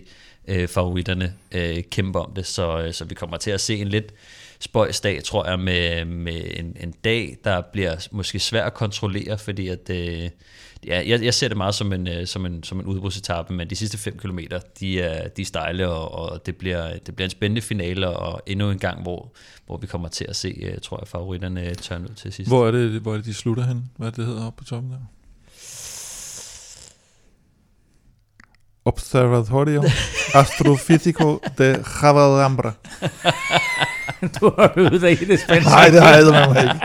øh, 0.50 0.68
favoritterne 0.68 1.34
øh, 1.52 1.84
kæmpe 1.84 2.20
om 2.20 2.34
det. 2.36 2.46
Så, 2.46 2.80
øh, 2.80 2.94
så 2.94 3.06
vi 3.06 3.16
kommer 3.16 3.38
til 3.38 3.52
at 3.52 3.62
se 3.62 3.78
en 3.78 3.88
lidt 3.88 4.14
spøjsdag, 4.60 5.24
tror 5.24 5.48
jeg, 5.48 5.60
med, 5.60 6.06
med 6.06 6.42
en, 6.54 6.78
en 6.80 6.92
dag, 7.04 7.38
der 7.44 7.62
bliver 7.62 8.08
måske 8.12 8.40
svær 8.40 8.66
at 8.66 8.74
kontrollere, 8.74 9.38
fordi 9.38 9.68
at... 9.68 9.90
Øh, 9.90 10.30
ja, 10.88 11.04
jeg, 11.08 11.24
jeg 11.24 11.34
ser 11.34 11.48
det 11.48 11.58
meget 11.58 11.76
som 11.76 11.94
en, 11.94 12.08
øh, 12.08 12.28
som 12.28 12.46
en, 12.46 12.64
som 12.64 12.80
en 12.80 12.86
udbrudsetappe, 12.86 13.54
men 13.54 13.70
de 13.70 13.76
sidste 13.76 13.98
5 13.98 14.18
km, 14.18 14.40
de 14.80 15.02
er, 15.02 15.28
de 15.28 15.42
er 15.42 15.46
stejle, 15.46 15.88
og, 15.90 16.12
og 16.12 16.46
det, 16.46 16.56
bliver, 16.56 16.98
det 16.98 17.16
bliver 17.16 17.26
en 17.26 17.32
spændende 17.32 17.62
finale, 17.62 18.10
og 18.10 18.42
endnu 18.46 18.72
en 18.72 18.80
gang, 18.80 19.02
hvor, 19.02 19.32
hvor 19.66 19.78
vi 19.78 19.88
kommer 19.88 20.08
til 20.08 20.26
at 20.30 20.36
se, 20.36 20.60
øh, 20.62 20.78
tror 20.82 21.00
jeg, 21.02 21.08
favoritterne 21.08 21.76
tørne 21.76 22.10
ud 22.10 22.16
til 22.16 22.34
sidst. 22.34 22.50
Hvor 22.50 22.68
er 22.68 22.72
det, 22.72 22.90
hvor 22.90 23.12
er 23.12 23.18
det 23.18 23.26
de 23.26 23.34
slutter 23.34 23.64
hen? 23.64 23.90
Hvad 23.98 24.08
er 24.08 24.12
det, 24.12 24.26
hedder 24.26 24.46
oppe 24.46 24.58
på 24.58 24.64
toppen 24.64 24.92
der? 24.92 24.98
Observatorio 28.86 29.84
Astrofísico 30.34 31.40
de 31.58 31.84
Javalambra. 32.04 32.72
du 34.40 34.54
har 34.58 34.74
øvet 34.76 35.02
dig 35.02 35.12
i 35.22 35.26
det 35.26 35.40
spændende. 35.40 35.70
Nej, 35.70 35.90
det 35.90 36.02
har 36.02 36.10
jeg 36.16 36.26
med 36.26 36.64
ikke. 36.64 36.80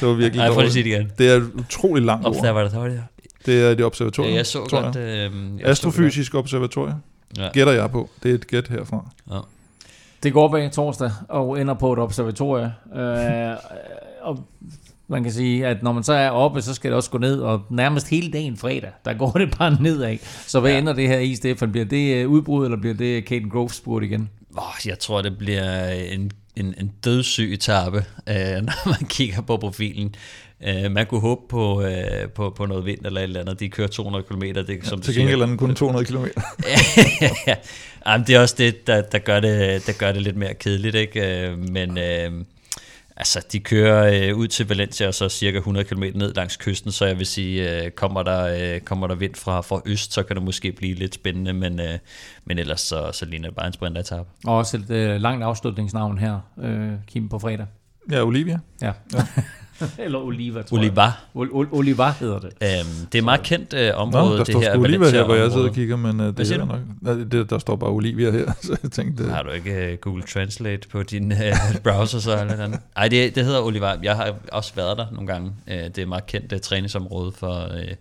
Det 0.00 0.08
var 0.08 0.14
virkelig 0.14 0.36
Nej, 0.36 0.48
dårligt. 0.48 0.74
det 0.74 0.86
igen. 0.86 1.12
Det 1.18 1.30
er 1.30 1.34
et 1.36 1.50
utroligt 1.54 2.06
langt 2.06 2.26
Observatorio. 2.26 2.92
ord. 2.92 3.00
Det 3.46 3.62
er 3.70 3.74
det 3.74 3.84
observatorium. 3.84 4.30
Ja, 4.32 4.36
jeg 4.36 4.46
så 4.46 4.58
godt. 4.58 4.96
Jeg. 4.96 5.30
Øh, 5.32 5.32
Astrofysisk 5.64 6.34
observatorium. 6.34 7.02
Ja. 7.38 7.48
Gætter 7.52 7.72
jeg 7.72 7.90
på. 7.90 8.10
Det 8.22 8.30
er 8.30 8.34
et 8.34 8.46
gæt 8.46 8.68
herfra. 8.68 9.06
Ja. 9.30 9.38
Det 10.22 10.32
går 10.32 10.48
bag 10.48 10.72
torsdag 10.72 11.10
og 11.28 11.60
ender 11.60 11.74
på 11.74 11.92
et 11.92 11.98
observatorium. 11.98 12.70
Øh, 12.96 13.56
og 14.22 14.44
man 15.08 15.22
kan 15.22 15.32
sige, 15.32 15.66
at 15.66 15.82
når 15.82 15.92
man 15.92 16.02
så 16.02 16.12
er 16.12 16.30
oppe, 16.30 16.62
så 16.62 16.74
skal 16.74 16.90
det 16.90 16.96
også 16.96 17.10
gå 17.10 17.18
ned, 17.18 17.40
og 17.40 17.62
nærmest 17.70 18.08
hele 18.08 18.30
dagen 18.30 18.56
fredag, 18.56 18.90
der 19.04 19.14
går 19.14 19.30
det 19.30 19.56
bare 19.58 19.76
nedad. 19.82 20.16
Så 20.46 20.60
hvad 20.60 20.70
ja. 20.70 20.78
ender 20.78 20.92
det 20.92 21.08
her 21.08 21.18
i, 21.18 21.34
Stefan? 21.34 21.72
Bliver 21.72 21.84
det 21.84 22.14
øh, 22.14 22.28
udbrud, 22.28 22.64
eller 22.64 22.78
bliver 22.78 22.94
det 22.94 23.24
Caden 23.24 23.50
Grove 23.50 23.70
spurt 23.70 24.02
igen? 24.02 24.30
Oh, 24.56 24.86
jeg 24.86 24.98
tror, 24.98 25.22
det 25.22 25.38
bliver 25.38 25.88
en, 25.88 26.30
en, 26.56 26.74
en 26.80 26.92
dødssyg 27.04 27.52
etape, 27.52 27.96
øh, 28.28 28.62
når 28.62 28.88
man 28.88 29.08
kigger 29.08 29.40
på 29.40 29.56
profilen. 29.56 30.14
Uh, 30.60 30.92
man 30.92 31.06
kunne 31.06 31.20
håbe 31.20 31.40
på, 31.48 31.82
uh, 31.82 32.30
på, 32.34 32.50
på 32.50 32.66
noget 32.66 32.84
vind 32.84 33.06
eller 33.06 33.20
et 33.20 33.24
eller 33.24 33.40
andet. 33.40 33.60
De 33.60 33.68
kører 33.68 33.88
200 33.88 34.24
km. 34.24 34.40
Det, 34.40 34.68
ja, 34.68 34.74
som 34.82 35.00
til 35.00 35.14
gengæld 35.14 35.42
er 35.42 35.46
den 35.46 35.56
kun 35.56 35.74
200 35.74 36.04
km. 36.04 36.16
ja, 37.46 37.54
Jamen, 38.06 38.26
det 38.26 38.34
er 38.34 38.40
også 38.40 38.54
det, 38.58 38.86
der, 38.86 39.02
der, 39.02 39.18
gør 39.18 39.40
det, 39.40 39.86
der 39.86 39.92
gør 39.92 40.12
det 40.12 40.22
lidt 40.22 40.36
mere 40.36 40.54
kedeligt. 40.54 40.94
Ikke? 40.94 41.56
Men... 41.56 41.90
Uh, 41.90 42.44
Altså, 43.16 43.46
de 43.52 43.60
kører 43.60 44.28
øh, 44.30 44.36
ud 44.36 44.48
til 44.48 44.68
Valencia 44.68 45.06
og 45.06 45.14
så 45.14 45.28
cirka 45.28 45.58
100 45.58 45.86
km 45.86 46.02
ned 46.14 46.34
langs 46.34 46.56
kysten, 46.56 46.92
så 46.92 47.06
jeg 47.06 47.18
vil 47.18 47.26
sige, 47.26 47.84
øh, 47.84 47.90
kommer, 47.90 48.22
der, 48.22 48.74
øh, 48.74 48.80
kommer 48.80 49.06
der 49.06 49.14
vind 49.14 49.34
fra, 49.34 49.60
fra 49.60 49.80
øst, 49.86 50.12
så 50.12 50.22
kan 50.22 50.36
det 50.36 50.44
måske 50.44 50.72
blive 50.72 50.94
lidt 50.94 51.14
spændende, 51.14 51.52
men, 51.52 51.80
øh, 51.80 51.98
men 52.44 52.58
ellers 52.58 52.80
så, 52.80 53.10
så 53.12 53.24
ligner 53.24 53.48
det 53.48 53.56
bare 53.56 53.66
en 53.66 53.72
sprinteretappe. 53.72 54.32
Og 54.46 54.56
også 54.56 54.76
et 54.76 54.90
øh, 54.90 55.20
langt 55.20 55.44
afslutningsnavn 55.44 56.18
her, 56.18 56.40
øh, 56.62 56.92
Kim, 57.06 57.28
på 57.28 57.38
fredag. 57.38 57.66
Ja, 58.10 58.22
Olivia. 58.24 58.58
Ja. 58.82 58.92
ja. 59.12 59.26
Eller 60.04 60.18
Oliva, 60.18 60.62
tror 60.62 60.78
Oliva. 60.78 61.02
jeg. 61.02 61.12
Ol- 61.34 61.68
Oliva 61.72 62.10
hedder 62.20 62.38
det. 62.38 62.52
Øhm, 62.62 63.06
det 63.12 63.18
er 63.18 63.22
meget 63.22 63.42
kendt 63.42 63.74
øh, 63.74 63.90
område, 63.94 64.24
Nå, 64.24 64.30
der 64.30 64.44
det 64.44 64.52
står 64.52 64.60
her 64.60 64.78
Oliva 64.78 65.10
her, 65.10 65.24
hvor 65.24 65.34
jeg 65.34 65.52
sidder 65.52 65.68
og 65.68 65.74
kigger, 65.74 65.96
men 65.96 66.20
uh, 66.20 66.26
det 66.26 66.52
er 66.52 66.64
nok, 66.64 67.32
det, 67.32 67.50
der 67.50 67.58
står 67.58 67.76
bare 67.76 67.90
Olivia 67.90 68.30
her, 68.30 68.52
så 68.62 68.76
jeg 68.82 68.90
tænkte... 68.90 69.24
Uh... 69.24 69.30
Har 69.30 69.42
du 69.42 69.50
ikke 69.50 69.90
uh, 69.92 69.98
Google 69.98 70.22
Translate 70.22 70.88
på 70.88 71.02
din 71.02 71.32
uh, 71.32 71.38
browser 71.84 72.18
så 72.18 72.40
eller 72.40 72.64
andet? 72.64 72.80
Nej, 72.96 73.08
det, 73.08 73.34
det 73.34 73.44
hedder 73.44 73.60
Oliva. 73.60 73.92
Jeg 74.02 74.16
har 74.16 74.34
også 74.52 74.72
været 74.76 74.98
der 74.98 75.06
nogle 75.12 75.26
gange. 75.26 75.52
Uh, 75.66 75.72
det 75.74 75.98
er 75.98 76.06
meget 76.06 76.26
kendt 76.26 76.52
uh, 76.52 76.58
træningsområde 76.58 77.32
for... 77.32 77.64
Uh, 77.64 77.94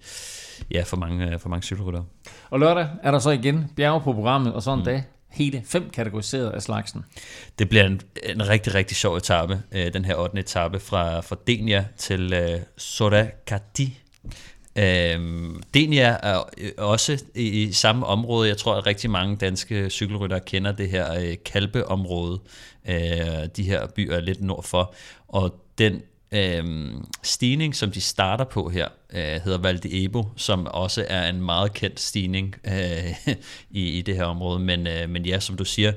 ja, 0.71 0.83
for 0.83 0.97
mange, 0.97 1.39
for 1.39 1.49
mange 1.49 1.63
cykelryttere. 1.63 2.03
Og 2.49 2.59
lørdag 2.59 2.87
er 3.03 3.11
der 3.11 3.19
så 3.19 3.29
igen 3.29 3.71
bjerge 3.75 4.01
på 4.01 4.13
programmet, 4.13 4.53
og 4.53 4.63
sådan 4.63 4.79
en 4.79 4.81
mm. 4.81 4.85
dag 4.85 5.03
hele 5.35 5.63
fem 5.65 5.89
kategoriseret 5.89 6.49
af 6.49 6.61
slagsen. 6.61 7.05
Det 7.59 7.69
bliver 7.69 7.85
en, 7.85 8.01
en 8.23 8.49
rigtig, 8.49 8.73
rigtig 8.73 8.97
sjov 8.97 9.15
etape, 9.17 9.61
øh, 9.71 9.93
den 9.93 10.05
her 10.05 10.15
8. 10.15 10.39
etape 10.39 10.79
fra, 10.79 11.19
fra 11.19 11.35
Denia 11.47 11.85
til 11.97 12.33
øh, 12.33 12.59
Sorakati. 12.77 13.99
Øhm, 14.75 15.63
Denia 15.73 16.17
er 16.23 16.49
øh, 16.57 16.71
også 16.77 17.23
i, 17.35 17.63
i 17.63 17.71
samme 17.71 18.05
område. 18.05 18.49
Jeg 18.49 18.57
tror, 18.57 18.75
at 18.75 18.85
rigtig 18.85 19.09
mange 19.09 19.35
danske 19.35 19.89
cykelryttere 19.89 20.39
kender 20.39 20.71
det 20.71 20.89
her 20.89 21.13
øh, 21.13 21.35
Kalpeområde. 21.45 22.39
Øh, 22.89 22.95
de 23.55 23.63
her 23.63 23.87
byer 23.87 24.15
er 24.15 24.21
lidt 24.21 24.41
nord 24.41 24.63
for. 24.63 24.93
Og 25.27 25.59
den 25.77 26.01
øh, 26.35 26.91
stigning, 27.23 27.75
som 27.75 27.91
de 27.91 28.01
starter 28.01 28.45
på 28.45 28.69
her, 28.69 28.87
øh, 29.13 29.41
hedder 29.43 29.57
Val 29.57 29.81
Ebo, 29.85 30.23
som 30.35 30.67
også 30.67 31.05
er 31.09 31.29
en 31.29 31.41
meget 31.41 31.73
kendt 31.73 31.99
stigning 31.99 32.55
øh, 32.67 33.35
i, 33.81 33.89
i 33.89 34.01
det 34.01 34.15
her 34.15 34.23
område. 34.23 34.59
Men, 34.59 34.87
øh, 34.87 35.09
men 35.09 35.25
ja, 35.25 35.39
som 35.39 35.57
du 35.57 35.65
siger, 35.65 35.93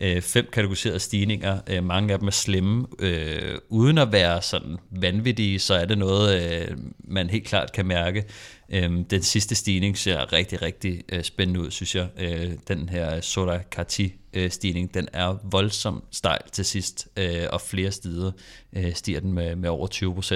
øh, 0.00 0.22
fem 0.22 0.48
kategoriserede 0.52 1.00
stigninger. 1.00 1.58
Øh, 1.66 1.84
mange 1.84 2.12
af 2.12 2.18
dem 2.18 2.28
er 2.28 2.32
slemme. 2.32 2.86
Øh, 2.98 3.58
uden 3.68 3.98
at 3.98 4.12
være 4.12 4.42
sådan 4.42 4.76
vanvittige, 4.90 5.58
så 5.58 5.74
er 5.74 5.84
det 5.84 5.98
noget, 5.98 6.42
øh, 6.42 6.76
man 6.98 7.30
helt 7.30 7.46
klart 7.46 7.72
kan 7.72 7.86
mærke. 7.86 8.24
Øh, 8.70 8.90
den 9.10 9.22
sidste 9.22 9.54
stigning 9.54 9.98
ser 9.98 10.32
rigtig, 10.32 10.62
rigtig 10.62 11.02
øh, 11.08 11.22
spændende 11.22 11.60
ud, 11.60 11.70
synes 11.70 11.94
jeg. 11.94 12.08
Øh, 12.18 12.50
den 12.68 12.88
her 12.88 13.20
Soda 13.20 13.60
Kati 13.70 14.14
øh, 14.32 14.50
stigning, 14.50 14.94
den 14.94 15.08
er 15.12 15.36
voldsomt 15.42 16.04
stejl 16.10 16.40
til 16.52 16.64
sidst, 16.64 17.08
øh, 17.16 17.46
og 17.52 17.60
flere 17.60 17.90
steder 17.90 18.30
øh, 18.72 18.94
stiger 18.94 19.20
den 19.20 19.32
med, 19.32 19.56
med 19.56 19.68
over 19.68 19.86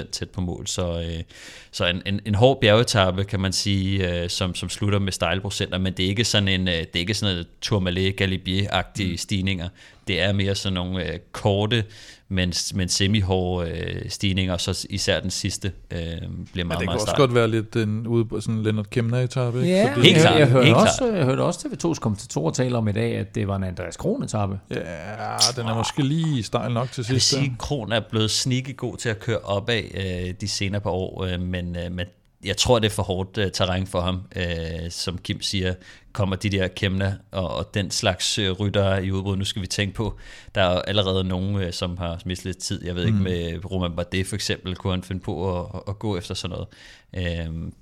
20% 0.05 0.11
tæt 0.11 0.29
på 0.29 0.41
mål. 0.41 0.67
Så, 0.67 1.01
øh, 1.01 1.23
så 1.71 1.85
en, 1.85 2.01
en, 2.05 2.19
en 2.25 2.35
hård 2.35 2.61
bjergetappe, 2.61 3.23
kan 3.23 3.39
man 3.39 3.53
sige, 3.53 4.21
øh, 4.23 4.29
som, 4.29 4.55
som 4.55 4.69
slutter 4.69 4.99
med 4.99 5.11
stejlprocenter, 5.11 5.77
men 5.77 5.93
det 5.93 6.05
er 6.05 6.09
ikke 6.09 6.23
sådan 6.25 6.47
en, 6.47 6.67
øh, 6.67 6.73
det 6.73 6.95
er 6.95 6.99
ikke 6.99 7.13
sådan 7.13 7.37
en 7.37 7.45
Tourmalet 7.61 8.15
Galibier-agtige 8.21 9.11
mm. 9.11 9.17
stigninger. 9.17 9.69
Det 10.07 10.21
er 10.21 10.33
mere 10.33 10.55
sådan 10.55 10.73
nogle 10.73 11.11
øh, 11.13 11.19
korte, 11.31 11.83
men, 12.29 12.53
men 12.73 12.89
semi-hårde 12.89 13.69
øh, 13.71 14.09
stigninger, 14.09 14.53
og 14.53 14.61
så 14.61 14.87
især 14.89 15.19
den 15.19 15.29
sidste 15.31 15.71
øh, 15.91 15.99
bliver 15.99 16.11
meget, 16.15 16.29
Men 16.53 16.65
meget 16.67 16.79
det 16.79 16.87
kan 16.87 16.93
også 16.93 17.13
godt 17.17 17.35
være 17.35 17.47
lidt 17.47 17.75
en, 17.75 18.07
ude 18.07 18.25
på 18.25 18.41
sådan 18.41 18.55
en 18.55 18.63
Lennart 18.63 18.89
Kemner-etappe. 18.89 19.59
ikke? 19.61 19.73
Ja, 19.73 19.93
Fordi- 19.93 20.07
Helt 20.07 20.21
klart, 20.21 20.33
jeg, 20.33 20.39
jeg, 20.39 20.49
hørte 20.49 20.65
helt 20.65 20.77
også, 20.77 21.13
jeg 21.15 21.25
hørte 21.25 21.41
også 21.41 21.67
TV2's 21.67 21.99
kommentatorer 21.99 22.51
tale 22.51 22.77
om 22.77 22.87
i 22.87 22.91
dag, 22.91 23.15
at 23.15 23.35
det 23.35 23.47
var 23.47 23.55
en 23.55 23.63
Andreas 23.83 23.97
Kron-etappe. 23.97 24.59
Ja, 24.69 25.37
den 25.55 25.67
er 25.67 25.75
måske 25.75 26.03
lige 26.03 26.43
stejl 26.43 26.71
nok 26.71 26.91
til 26.91 27.01
Jeg 27.07 27.13
vil 27.13 27.21
sidst. 27.21 27.39
sige, 27.39 27.51
at 27.51 27.59
Kron 27.59 27.91
er 27.91 28.01
blevet 28.09 28.31
sneaky 28.31 28.77
god 28.77 28.97
til 28.97 29.09
at 29.09 29.19
køre 29.19 29.39
opad 29.39 29.83
øh, 29.93 30.33
de 30.41 30.47
senere 30.47 30.81
par 30.81 30.89
år, 30.89 31.23
øh, 31.23 31.41
men, 31.41 31.75
øh, 31.75 31.91
men 31.91 32.07
jeg 32.45 32.57
tror, 32.57 32.79
det 32.79 32.85
er 32.85 32.91
for 32.95 33.03
hårdt 33.03 33.37
øh, 33.37 33.51
terræn 33.51 33.87
for 33.87 34.01
ham. 34.01 34.21
Øh, 34.35 34.91
som 34.91 35.17
Kim 35.17 35.41
siger, 35.41 35.73
kommer 36.13 36.35
de 36.35 36.49
der 36.49 36.67
Kemna 36.67 37.15
og, 37.31 37.55
og 37.55 37.73
den 37.73 37.91
slags 37.91 38.39
øh, 38.39 38.51
ryttere 38.51 39.05
i 39.05 39.11
udbrud. 39.11 39.37
Nu 39.37 39.45
skal 39.45 39.61
vi 39.61 39.67
tænke 39.67 39.93
på, 39.95 40.17
der 40.55 40.61
er 40.61 40.81
allerede 40.81 41.23
nogen, 41.23 41.55
øh, 41.55 41.73
som 41.73 41.97
har 41.97 42.21
mistet 42.25 42.45
lidt 42.45 42.57
tid. 42.57 42.85
Jeg 42.85 42.95
ved 42.95 43.05
ikke, 43.05 43.17
med 43.17 43.71
Roman 43.71 43.95
Bardet 43.95 44.27
for 44.27 44.35
eksempel, 44.35 44.75
kunne 44.75 44.93
han 44.93 45.03
finde 45.03 45.21
på 45.21 45.59
at, 45.59 45.81
at 45.87 45.99
gå 45.99 46.17
efter 46.17 46.33
sådan 46.33 46.53
noget. 46.53 46.67
Øh, 47.17 47.23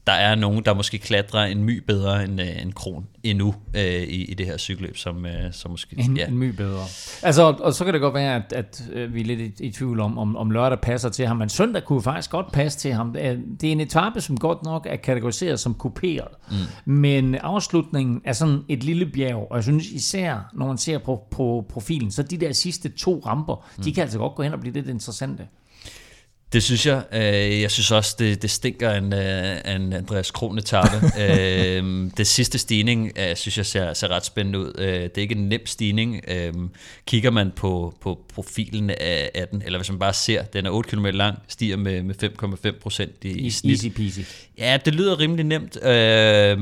der 0.07 0.13
er 0.13 0.35
nogen, 0.35 0.65
der 0.65 0.73
måske 0.73 0.97
klatrer 0.97 1.45
en 1.45 1.63
my 1.63 1.83
bedre 1.87 2.23
end, 2.23 2.41
øh, 2.41 2.61
end 2.61 2.73
Kron 2.73 3.07
endnu 3.23 3.55
øh, 3.75 3.83
i, 3.83 4.25
i 4.25 4.33
det 4.33 4.45
her 4.45 4.57
cykelløb, 4.57 4.97
som, 4.97 5.25
øh, 5.25 5.31
som 5.53 5.71
måske... 5.71 5.95
En, 5.99 6.17
ja, 6.17 6.27
en 6.27 6.37
my 6.37 6.49
bedre. 6.49 6.83
Altså, 7.23 7.43
og, 7.43 7.59
og 7.61 7.73
så 7.73 7.85
kan 7.85 7.93
det 7.93 8.01
godt 8.01 8.13
være, 8.13 8.35
at, 8.35 8.53
at 8.53 8.83
øh, 8.93 9.13
vi 9.13 9.21
er 9.21 9.25
lidt 9.25 9.59
i, 9.59 9.65
i 9.65 9.71
tvivl 9.71 9.99
om, 9.99 10.17
om, 10.17 10.35
om 10.35 10.51
lørdag 10.51 10.81
passer 10.81 11.09
til 11.09 11.27
ham, 11.27 11.37
men 11.37 11.49
søndag 11.49 11.83
kunne 11.83 12.01
faktisk 12.01 12.29
godt 12.29 12.51
passe 12.51 12.79
til 12.79 12.93
ham. 12.93 13.13
Det 13.13 13.25
er, 13.25 13.37
det 13.61 13.67
er 13.67 13.71
en 13.71 13.79
etape, 13.79 14.21
som 14.21 14.37
godt 14.37 14.63
nok 14.63 14.87
er 14.89 14.95
kategoriseret 14.95 15.59
som 15.59 15.73
kuperet, 15.73 16.27
mm. 16.51 16.93
men 16.93 17.35
afslutningen 17.35 18.21
er 18.25 18.33
sådan 18.33 18.59
et 18.69 18.83
lille 18.83 19.05
bjerg, 19.05 19.47
og 19.49 19.55
jeg 19.55 19.63
synes 19.63 19.87
især, 19.87 20.49
når 20.53 20.67
man 20.67 20.77
ser 20.77 20.97
på, 20.97 21.23
på 21.31 21.65
profilen, 21.69 22.11
så 22.11 22.23
de 22.23 22.37
der 22.37 22.51
sidste 22.51 22.89
to 22.89 23.21
ramper, 23.25 23.65
mm. 23.77 23.83
de 23.83 23.93
kan 23.93 24.01
altså 24.01 24.17
godt 24.17 24.35
gå 24.35 24.43
hen 24.43 24.53
og 24.53 24.59
blive 24.59 24.73
lidt 24.73 24.89
interessante. 24.89 25.47
Det 26.53 26.63
synes 26.63 26.85
jeg. 26.85 27.03
Øh, 27.13 27.61
Jeg 27.61 27.71
synes 27.71 27.91
også, 27.91 28.15
det, 28.19 28.41
det 28.41 28.49
stinker 28.49 28.89
af 28.89 28.97
en, 28.97 29.13
øh, 29.13 29.61
af 29.65 29.75
en 29.75 29.93
Andreas 29.93 30.31
Kron 30.31 30.57
etape. 30.57 30.95
øh, 31.23 32.11
det 32.17 32.27
sidste 32.27 32.57
stigning, 32.57 33.11
synes 33.35 33.57
jeg 33.57 33.65
ser, 33.65 33.93
ser 33.93 34.07
ret 34.07 34.25
spændende 34.25 34.59
ud. 34.59 34.73
Det 34.77 35.17
er 35.17 35.21
ikke 35.21 35.35
en 35.35 35.49
nem 35.49 35.65
stigning. 35.65 36.21
Kigger 37.05 37.31
man 37.31 37.51
på, 37.55 37.93
på 38.01 38.19
profilen 38.33 38.89
af, 38.89 39.31
af 39.35 39.47
den, 39.47 39.61
eller 39.65 39.79
hvis 39.79 39.89
man 39.89 39.99
bare 39.99 40.13
ser, 40.13 40.43
den 40.43 40.65
er 40.65 40.69
8 40.69 40.89
km 40.89 41.05
lang, 41.05 41.37
stiger 41.47 41.77
med, 41.77 42.03
med 42.03 42.15
5,5 42.73 42.79
procent 42.81 43.11
i, 43.23 43.29
i 43.29 43.49
snit. 43.49 43.71
Easy 43.71 43.87
peasy. 43.87 44.19
Ja, 44.57 44.77
det 44.85 44.95
lyder 44.95 45.19
rimelig 45.19 45.45
nemt, 45.45 45.83
øh, 45.85 46.59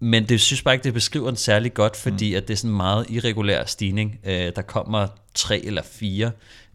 men 0.00 0.28
det 0.28 0.40
synes 0.40 0.62
bare 0.62 0.74
ikke, 0.74 0.84
det 0.84 0.94
beskriver 0.94 1.26
den 1.26 1.36
særlig 1.36 1.74
godt, 1.74 1.96
fordi 1.96 2.30
mm. 2.30 2.36
at 2.36 2.48
det 2.48 2.54
er 2.54 2.58
sådan 2.58 2.70
en 2.70 2.76
meget 2.76 3.06
irregulær 3.10 3.64
stigning. 3.64 4.18
Øh, 4.24 4.52
der 4.56 4.62
kommer 4.62 5.06
tre 5.34 5.60
eller 5.64 5.82
fire, 5.82 6.30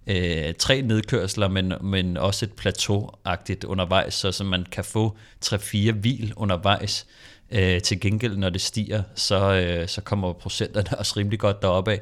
øh, 0.10 0.53
tre 0.53 0.82
nedkørsler, 0.82 1.47
men, 1.47 1.74
men 1.82 2.18
også 2.18 2.45
et 2.45 2.51
plateau-agtigt 2.62 3.66
undervejs, 3.66 4.14
så, 4.14 4.32
så 4.32 4.43
man 4.43 4.66
kan 4.72 4.84
få 4.84 5.18
tre-fire 5.41 5.91
hvil 5.91 6.34
undervejs. 6.36 7.05
Øh, 7.51 7.82
til 7.82 7.99
gengæld, 7.99 8.38
når 8.38 8.49
det 8.49 8.62
stiger, 8.62 9.03
så, 9.16 9.53
øh, 9.53 9.88
så 9.88 10.01
kommer 10.01 10.34
procenterne 10.34 10.97
også 10.99 11.14
rimelig 11.18 11.39
godt 11.39 11.62
deroppe 11.62 11.91
af. 11.91 12.01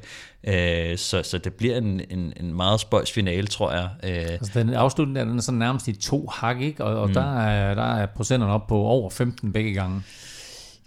Øh, 0.92 0.98
så, 0.98 1.24
så 1.24 1.38
det 1.38 1.54
bliver 1.54 1.78
en, 1.78 2.02
en, 2.10 2.34
en 2.40 2.54
meget 2.54 2.80
spøjs 2.80 3.12
finale, 3.12 3.48
tror 3.48 3.72
jeg. 3.72 3.90
Øh, 4.04 4.32
Altså, 4.32 4.60
den 4.60 4.74
afslutning 4.74 5.16
der, 5.16 5.24
den 5.24 5.38
er 5.38 5.42
sådan 5.42 5.60
nærmest 5.60 5.88
i 5.88 5.94
to 5.94 6.28
hak, 6.28 6.62
ikke? 6.62 6.84
Og, 6.84 7.02
og 7.02 7.08
mm. 7.08 7.14
der, 7.14 7.40
er, 7.40 7.76
der 7.76 7.96
er 7.96 8.06
procenterne 8.06 8.54
op 8.54 8.68
på 8.68 8.76
over 8.76 9.10
15 9.10 9.54
begge 9.54 9.74
gange. 9.74 10.02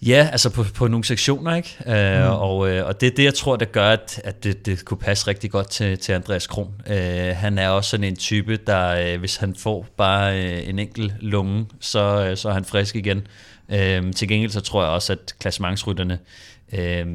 Ja, 0.02 0.28
altså 0.32 0.50
på, 0.50 0.64
på 0.74 0.88
nogle 0.88 1.04
sektioner, 1.04 1.54
ikke? 1.54 1.76
Øh, 1.86 2.24
mm. 2.24 2.30
og, 2.30 2.70
øh, 2.70 2.86
og 2.86 3.00
det 3.00 3.06
er 3.06 3.10
det, 3.10 3.24
jeg 3.24 3.34
tror, 3.34 3.56
der 3.56 3.64
gør, 3.64 3.88
at, 3.88 4.20
at 4.24 4.44
det, 4.44 4.66
det 4.66 4.84
kunne 4.84 4.98
passe 4.98 5.26
rigtig 5.26 5.50
godt 5.50 5.70
til, 5.70 5.98
til 5.98 6.12
Andreas 6.12 6.46
Kron. 6.46 6.74
Øh, 6.86 7.36
han 7.36 7.58
er 7.58 7.68
også 7.68 7.90
sådan 7.90 8.04
en 8.04 8.16
type, 8.16 8.56
der 8.56 9.12
øh, 9.12 9.18
hvis 9.18 9.36
han 9.36 9.54
får 9.54 9.86
bare 9.96 10.44
øh, 10.44 10.68
en 10.68 10.78
enkelt 10.78 11.12
lunge, 11.20 11.66
så, 11.80 12.26
øh, 12.30 12.36
så 12.36 12.48
er 12.48 12.52
han 12.52 12.64
frisk 12.64 12.96
igen. 12.96 13.26
Øh, 13.68 14.12
til 14.12 14.28
gengæld 14.28 14.50
så 14.50 14.60
tror 14.60 14.82
jeg 14.82 14.90
også, 14.90 15.12
at 15.12 15.34
klassementsrytterne, 15.40 16.18
øh, 16.72 17.06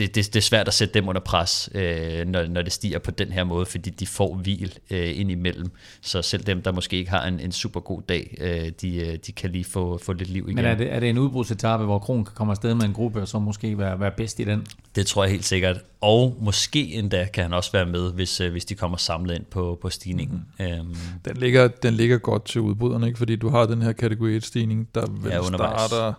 det, 0.00 0.14
det, 0.14 0.26
det 0.26 0.36
er 0.36 0.40
svært 0.42 0.68
at 0.68 0.74
sætte 0.74 0.94
dem 0.94 1.08
under 1.08 1.20
pres, 1.20 1.70
øh, 1.74 2.26
når, 2.26 2.46
når 2.46 2.62
det 2.62 2.72
stiger 2.72 2.98
på 2.98 3.10
den 3.10 3.32
her 3.32 3.44
måde, 3.44 3.66
fordi 3.66 3.90
de 3.90 4.06
får 4.06 4.34
hvil 4.34 4.78
øh, 4.90 5.20
ind 5.20 5.30
imellem. 5.30 5.70
Så 6.00 6.22
selv 6.22 6.42
dem, 6.42 6.62
der 6.62 6.72
måske 6.72 6.96
ikke 6.96 7.10
har 7.10 7.26
en, 7.26 7.40
en 7.40 7.52
super 7.52 7.80
god 7.80 8.02
dag, 8.08 8.36
øh, 8.40 8.72
de, 8.80 8.96
øh, 8.96 9.18
de 9.26 9.32
kan 9.32 9.50
lige 9.50 9.64
få, 9.64 9.98
få 9.98 10.12
lidt 10.12 10.28
liv 10.30 10.44
igen. 10.44 10.54
Men 10.56 10.64
er 10.64 10.74
det, 10.74 10.92
er 10.94 11.00
det 11.00 11.08
en 11.10 11.18
udbrudsetappe, 11.18 11.86
hvor 11.86 11.98
Kron 11.98 12.24
kan 12.24 12.34
komme 12.34 12.50
afsted 12.50 12.74
med 12.74 12.82
en 12.84 12.92
gruppe, 12.92 13.20
og 13.22 13.28
så 13.28 13.38
måske 13.38 13.78
være, 13.78 14.00
være 14.00 14.10
bedst 14.16 14.40
i 14.40 14.44
den? 14.44 14.66
Det 14.94 15.06
tror 15.06 15.24
jeg 15.24 15.30
helt 15.30 15.44
sikkert. 15.44 15.76
Og 16.00 16.36
måske 16.40 16.94
endda 16.94 17.28
kan 17.32 17.42
han 17.42 17.52
også 17.52 17.72
være 17.72 17.86
med, 17.86 18.12
hvis, 18.12 18.40
øh, 18.40 18.50
hvis 18.50 18.64
de 18.64 18.74
kommer 18.74 18.96
samlet 18.96 19.34
ind 19.34 19.44
på, 19.44 19.78
på 19.82 19.90
stigningen. 19.90 20.44
Mm. 20.58 20.64
Øhm, 20.64 20.96
Den 21.24 21.36
ligger, 21.36 21.68
den 21.68 21.94
ligger 21.94 22.18
godt 22.18 22.44
til 22.44 22.60
udbryderne, 22.60 23.06
ikke? 23.06 23.18
fordi 23.18 23.36
du 23.36 23.48
har 23.48 23.66
den 23.66 23.82
her 23.82 23.92
kategori 23.92 24.38
1-stigning, 24.38 24.88
der 24.94 25.06
vel 25.10 25.28
Ja, 25.30 25.34
ja, 25.34 25.40
undervejs. 25.46 25.80
starter... 25.80 26.12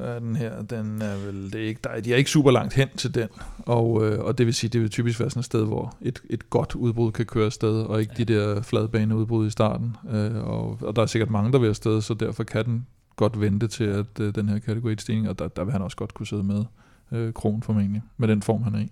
Er 0.00 0.18
den 0.18 0.36
her? 0.36 0.62
Den 0.62 1.02
er 1.02 1.16
vel, 1.26 1.52
det 1.52 1.60
er 1.64 1.68
ikke, 1.68 1.80
der, 1.84 1.90
er- 1.90 2.00
de 2.00 2.12
er 2.12 2.16
ikke 2.16 2.30
super 2.30 2.50
langt 2.50 2.74
hen 2.74 2.88
til 2.96 3.14
den, 3.14 3.28
og, 3.58 4.06
øh, 4.06 4.24
og 4.24 4.38
det 4.38 4.46
vil 4.46 4.54
sige, 4.54 4.70
det 4.70 4.80
vil 4.80 4.90
typisk 4.90 5.20
være 5.20 5.30
sådan 5.30 5.40
et 5.40 5.44
sted, 5.44 5.64
hvor 5.66 5.96
et, 6.02 6.22
et 6.30 6.50
godt 6.50 6.74
udbrud 6.74 7.12
kan 7.12 7.26
køre 7.26 7.46
afsted, 7.46 7.82
og 7.82 8.00
ikke 8.00 8.12
de 8.16 8.24
der 8.24 8.62
fladbaneudbrud 8.62 9.46
i 9.46 9.50
starten. 9.50 9.96
Øh, 10.10 10.36
og, 10.48 10.78
og 10.82 10.96
der 10.96 11.02
er 11.02 11.06
sikkert 11.06 11.30
mange, 11.30 11.52
der 11.52 11.58
vil 11.58 11.68
afsted, 11.68 12.00
så 12.00 12.14
derfor 12.14 12.44
kan 12.44 12.64
den 12.64 12.86
godt 13.16 13.40
vente 13.40 13.68
til, 13.68 13.84
at 13.84 14.06
øh, 14.20 14.34
den 14.34 14.48
her 14.48 14.58
kategori 14.58 14.94
1-stigning, 15.00 15.28
og 15.28 15.38
der, 15.38 15.48
der 15.48 15.64
vil 15.64 15.72
han 15.72 15.82
også 15.82 15.96
godt 15.96 16.14
kunne 16.14 16.26
sidde 16.26 16.42
med, 16.42 16.64
øh, 17.12 17.32
Kron 17.32 17.62
formentlig, 17.62 18.02
med 18.16 18.28
den 18.28 18.42
form, 18.42 18.62
han 18.62 18.74
er 18.74 18.78
i. 18.80 18.88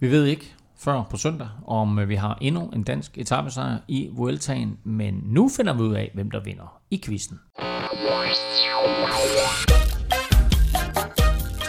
Vi 0.00 0.10
ved 0.10 0.24
ikke 0.24 0.54
før 0.78 1.02
på 1.10 1.16
søndag, 1.16 1.48
om 1.66 1.98
øh, 1.98 2.08
vi 2.08 2.14
har 2.14 2.38
endnu 2.40 2.70
en 2.74 2.82
dansk 2.82 3.18
etappesejr 3.18 3.78
i 3.88 4.08
Vueltaen, 4.12 4.78
men 4.84 5.22
nu 5.26 5.48
finder 5.56 5.72
vi 5.74 5.80
ud 5.82 5.94
af, 5.94 6.10
hvem 6.14 6.30
der 6.30 6.40
vinder 6.40 6.80
i 6.90 7.00
quizzen. 7.04 7.38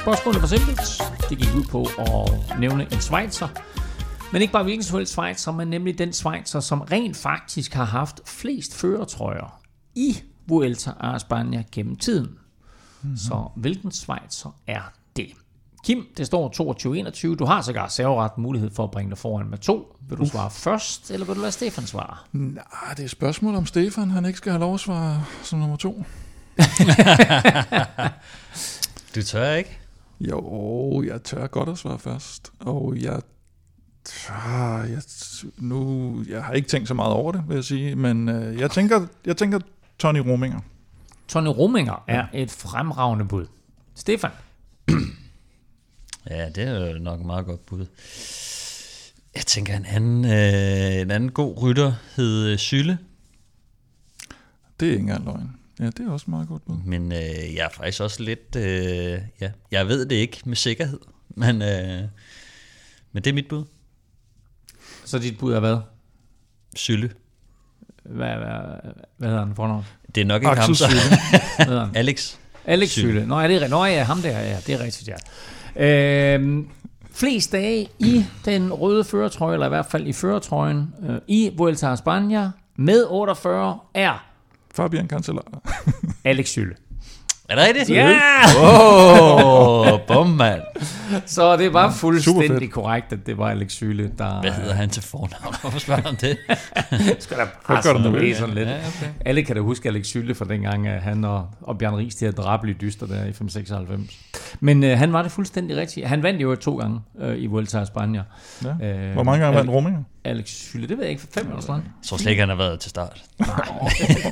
Spørgsmålet 0.03 0.41
var 0.41 0.47
simpelt. 0.47 1.01
Det 1.29 1.37
gik 1.37 1.55
ud 1.55 1.63
på 1.63 1.81
at 1.99 2.59
nævne 2.59 2.83
en 2.83 3.01
Schweizer. 3.01 3.47
Men 4.31 4.41
ikke 4.41 4.51
bare 4.51 4.63
hvilken 4.63 4.83
som 4.83 4.97
helst 4.97 5.11
Schweizer, 5.11 5.51
men 5.51 5.67
nemlig 5.67 5.97
den 5.97 6.13
Schweizer, 6.13 6.59
som 6.59 6.81
rent 6.81 7.17
faktisk 7.17 7.73
har 7.73 7.83
haft 7.83 8.21
flest 8.25 8.75
føretrøjer 8.75 9.61
i 9.95 10.17
Vuelta 10.47 10.91
a 10.99 11.15
España 11.15 11.63
gennem 11.71 11.95
tiden. 11.95 12.27
Mm-hmm. 13.01 13.17
Så 13.17 13.49
hvilken 13.55 13.91
Schweizer 13.91 14.55
er 14.67 14.81
det? 15.15 15.27
Kim, 15.83 16.05
det 16.17 16.25
står 16.25 17.31
22-21. 17.33 17.35
Du 17.35 17.45
har 17.45 17.61
sågar 17.61 17.87
serveret 17.87 18.37
mulighed 18.37 18.71
for 18.71 18.83
at 18.83 18.91
bringe 18.91 19.09
dig 19.09 19.17
foran 19.17 19.49
med 19.49 19.57
to. 19.57 19.97
Vil 20.09 20.17
du 20.17 20.25
svare 20.25 20.51
først, 20.51 21.11
eller 21.11 21.25
vil 21.25 21.35
du 21.35 21.41
lade 21.41 21.51
Stefan 21.51 21.85
svare? 21.85 22.17
Nej, 22.31 22.63
det 22.89 22.99
er 22.99 23.03
et 23.03 23.09
spørgsmål 23.09 23.55
om 23.55 23.65
Stefan, 23.65 24.11
han 24.11 24.25
ikke 24.25 24.37
skal 24.37 24.51
have 24.51 24.59
lov 24.59 24.73
at 24.73 24.79
svare 24.79 25.25
som 25.43 25.59
nummer 25.59 25.75
to. 25.75 26.03
du 29.15 29.23
tør 29.23 29.53
ikke? 29.53 29.79
Jo, 30.20 31.03
jeg 31.07 31.24
tør 31.24 31.47
godt 31.47 31.70
at 31.70 31.78
svare 31.78 31.99
først, 31.99 32.51
og 32.59 32.97
jeg, 33.01 33.22
tør, 34.05 34.84
jeg, 34.89 35.01
nu, 35.57 36.24
jeg 36.30 36.43
har 36.43 36.53
ikke 36.53 36.68
tænkt 36.68 36.88
så 36.88 36.93
meget 36.93 37.14
over 37.14 37.32
det, 37.32 37.43
vil 37.47 37.55
jeg 37.55 37.64
sige, 37.64 37.95
men 37.95 38.30
øh, 38.30 38.59
jeg 38.59 38.72
tænker, 38.72 39.07
jeg 39.26 39.38
tænker 39.38 39.59
Tony 39.99 40.18
Rominger. 40.18 40.59
Tony 41.28 41.47
Rominger 41.47 42.03
er 42.07 42.28
et 42.34 42.51
fremragende 42.51 43.26
bud. 43.26 43.45
Stefan? 43.95 44.32
Ja, 46.30 46.49
det 46.49 46.64
er 46.64 46.93
jo 46.93 46.99
nok 46.99 47.20
et 47.20 47.26
meget 47.26 47.45
godt 47.45 47.66
bud. 47.66 47.86
Jeg 49.36 49.45
tænker, 49.45 49.78
en 49.78 49.86
anden, 49.86 50.26
øh, 50.26 51.01
en 51.01 51.11
anden 51.11 51.32
god 51.32 51.61
rytter 51.61 51.93
hed 52.16 52.57
Sylle, 52.57 52.97
Det 54.80 54.88
er 54.88 54.91
ikke 54.91 55.01
engang 55.01 55.26
løgn. 55.26 55.55
Ja, 55.80 55.86
det 55.86 55.99
er 55.99 56.11
også 56.11 56.26
meget 56.30 56.47
godt 56.47 56.65
bud. 56.65 56.76
men 56.86 57.11
øh, 57.11 57.55
jeg 57.55 57.65
er 57.65 57.69
faktisk 57.69 58.01
også 58.01 58.24
lidt... 58.24 58.55
Øh, 58.55 59.19
ja, 59.41 59.51
jeg 59.71 59.88
ved 59.88 60.05
det 60.05 60.15
ikke 60.15 60.41
med 60.45 60.55
sikkerhed, 60.55 60.99
men, 61.30 61.61
øh, 61.61 62.01
men 63.11 63.24
det 63.24 63.28
er 63.28 63.34
mit 63.34 63.47
bud. 63.47 63.63
Så 65.05 65.19
dit 65.19 65.38
bud 65.38 65.53
er 65.53 65.59
hvad? 65.59 65.78
Sylle. 66.76 67.11
Hvad, 68.03 68.36
hvad, 68.36 68.82
hvad 69.17 69.30
hedder 69.30 69.45
han 69.45 69.55
fornavn? 69.55 69.86
Det 70.15 70.21
er 70.21 70.26
nok 70.26 70.41
ikke 70.41 70.47
ham, 70.47 70.57
Axel 70.57 70.76
så. 70.76 70.86
Sylle. 70.86 71.01
Hedder 71.67 71.86
han? 71.86 71.95
Alex. 71.95 72.36
Alex 72.65 72.89
Sylle. 72.89 73.11
Sylle. 73.11 73.26
Nå, 73.28 73.39
er 73.39 73.47
det, 73.47 73.69
Nå 73.69 73.86
ja, 73.86 74.03
ham 74.03 74.21
der, 74.21 74.39
ja, 74.39 74.57
det 74.67 74.76
er 74.76 74.80
rigtigt, 74.80 75.09
ja. 75.09 75.15
Øhm, 76.36 76.69
flest 77.11 77.51
dage 77.51 77.89
i 77.99 78.26
den 78.45 78.74
røde 78.74 79.03
føretrøje, 79.03 79.53
eller 79.53 79.65
i 79.65 79.69
hvert 79.69 79.86
fald 79.86 80.07
i 80.07 80.13
føretrøjen, 80.13 80.93
øh, 81.09 81.17
i 81.28 81.51
Vuelta 81.57 81.88
a 81.88 81.93
España 81.95 82.49
med 82.76 83.05
48 83.09 83.80
er 83.93 84.32
Fabian 84.76 85.07
Cancellara. 85.07 85.61
Alex 86.26 86.47
Sylle. 86.47 86.74
Er 87.49 87.55
det 87.55 87.65
rigtigt? 87.67 87.89
Ja! 87.89 88.19
Åh, 88.63 89.93
oh, 89.93 89.99
bum, 90.07 90.28
mand. 90.28 90.61
Så 91.26 91.57
det 91.57 91.74
var 91.74 91.91
fuldstændig 91.91 92.71
korrekt, 92.71 93.13
at 93.13 93.19
det 93.26 93.38
var 93.38 93.49
Alex 93.49 93.71
Sylle, 93.71 94.11
der... 94.17 94.41
Hvad 94.41 94.51
hedder 94.51 94.74
han 94.74 94.89
til 94.89 95.03
fornavn? 95.03 95.55
Hvorfor 95.61 95.80
spørger 95.80 96.09
om 96.09 96.15
det? 96.15 96.38
Skal 97.24 97.38
presse 97.65 97.89
du 97.93 97.97
noget 97.97 98.21
det. 98.21 98.38
sådan 98.38 98.55
lidt. 98.55 98.69
Ja, 98.69 98.78
okay. 98.78 99.07
Alle 99.26 99.43
kan 99.43 99.55
da 99.55 99.61
huske 99.61 99.89
Alex 99.89 100.05
Sylle 100.05 100.36
fra 100.36 100.45
dengang, 100.45 100.88
at 100.88 101.01
han 101.01 101.24
og, 101.24 101.47
og 101.61 101.78
Bjørn 101.78 101.95
Ries, 101.95 102.15
de 102.15 102.26
havde 102.26 102.36
drabelige 102.38 102.78
dyster 102.82 103.05
der 103.05 103.26
i 103.26 103.34
596. 103.34 104.11
Men 104.59 104.84
øh, 104.84 104.97
han 104.97 105.13
var 105.13 105.21
det 105.21 105.32
fuldstændig 105.32 105.78
rigtigt. 105.78 106.07
Han 106.07 106.24
vandt 106.24 106.41
jo 106.41 106.55
to 106.55 106.78
gange 106.78 106.99
øh, 107.19 107.38
i 107.38 107.45
Vuelta 107.47 107.78
a 107.80 107.84
España. 107.84 108.21
Ja. 108.82 108.88
Øh, 108.88 109.13
Hvor 109.13 109.24
mange 109.24 109.43
gange 109.45 109.57
vandt 109.57 109.69
Al- 109.69 109.76
Rominger? 109.76 110.03
Alex 110.26 110.47
Sylle, 110.49 110.88
det 110.88 110.97
ved 110.97 111.03
jeg 111.03 111.11
ikke, 111.11 111.24
fem 111.32 111.47
eller 111.47 111.61
sådan. 111.61 111.82
Jeg 111.82 112.07
tror 112.07 112.17
slet 112.17 112.32
ikke, 112.32 112.39
han 112.39 112.49
har 112.49 112.55
været 112.55 112.80
til 112.80 112.89
start. 112.89 113.24
Nej, 113.39 113.49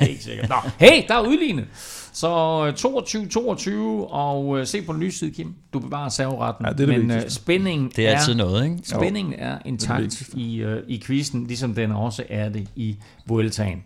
helt 0.00 0.22
sikkert. 0.22 0.48
Nå, 0.48 0.54
hey, 0.78 1.02
der 1.08 1.14
er 1.14 1.20
udlignet. 1.20 1.66
Så 2.12 2.28
øh, 2.28 2.72
22-22, 4.08 4.12
og 4.12 4.58
øh, 4.58 4.66
se 4.66 4.82
på 4.82 4.92
den 4.92 5.02
lyse 5.02 5.18
side, 5.18 5.30
Kim. 5.30 5.54
Du 5.72 5.78
bevarer 5.78 6.08
serveretten. 6.08 6.66
Ja, 6.66 6.72
det 6.72 6.80
er 6.80 6.86
det 6.86 7.06
Men 7.06 7.10
øh, 7.10 7.28
spændingen 7.28 7.92
Det 7.96 8.08
er 8.08 8.18
altid 8.18 8.34
noget, 8.34 8.64
ikke? 8.64 8.78
Spændingen 8.84 9.34
er 9.38 9.58
intakt 9.64 10.22
i, 10.34 10.56
øh, 10.56 10.82
i 10.88 11.02
quizzen, 11.06 11.46
ligesom 11.46 11.74
den 11.74 11.92
også 11.92 12.24
er 12.28 12.48
det 12.48 12.68
i 12.76 12.96
Vueltaen. 13.26 13.84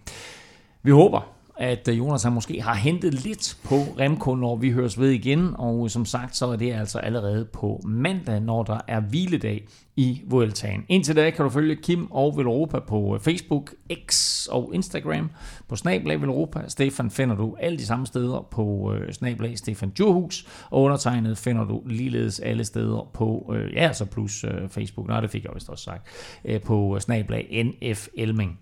Vi 0.82 0.90
håber, 0.90 1.35
at 1.56 1.88
øh, 1.88 1.98
Jonas 1.98 2.22
han 2.22 2.32
måske 2.32 2.62
har 2.62 2.74
hentet 2.74 3.14
lidt 3.14 3.56
på 3.64 3.74
Remco, 3.74 4.34
når 4.34 4.56
vi 4.56 4.70
høres 4.70 5.00
ved 5.00 5.10
igen. 5.10 5.54
Og 5.58 5.84
øh, 5.84 5.90
som 5.90 6.04
sagt, 6.04 6.36
så 6.36 6.46
er 6.46 6.56
det 6.56 6.72
altså 6.72 6.98
allerede 6.98 7.44
på 7.44 7.80
mandag, 7.84 8.40
når 8.40 8.62
der 8.62 8.78
er 8.88 9.00
hviledag 9.00 9.66
i 9.96 10.22
Vueltaen. 10.26 10.84
Indtil 10.88 11.16
da 11.16 11.30
kan 11.30 11.44
du 11.44 11.50
følge 11.50 11.76
Kim 11.76 12.10
og 12.10 12.36
Velropa 12.36 12.78
på 12.78 13.14
øh, 13.14 13.20
Facebook, 13.20 13.74
X 14.06 14.46
og 14.46 14.70
Instagram. 14.74 15.30
På 15.68 15.76
Snablag 15.76 16.20
Velropa. 16.20 16.60
Stefan 16.68 17.10
finder 17.10 17.36
du 17.36 17.56
alle 17.60 17.78
de 17.78 17.86
samme 17.86 18.06
steder 18.06 18.48
på 18.50 18.94
øh, 18.94 19.12
Snablag 19.12 19.58
Stefan 19.58 19.90
Djurhus. 19.90 20.46
Og 20.70 20.82
undertegnet 20.82 21.38
finder 21.38 21.64
du 21.64 21.82
ligeledes 21.86 22.40
alle 22.40 22.64
steder 22.64 23.10
på, 23.14 23.52
øh, 23.56 23.72
ja, 23.72 23.92
så 23.92 24.04
plus 24.04 24.44
øh, 24.44 24.68
Facebook. 24.68 25.06
Nej, 25.06 25.20
det 25.20 25.30
fik 25.30 25.44
jeg 25.44 25.52
vist 25.54 25.68
også 25.68 25.84
sagt. 25.84 26.06
Øh, 26.44 26.60
på 26.60 26.96
Snablag 27.00 27.64
NF 27.64 28.08
Elming. 28.14 28.58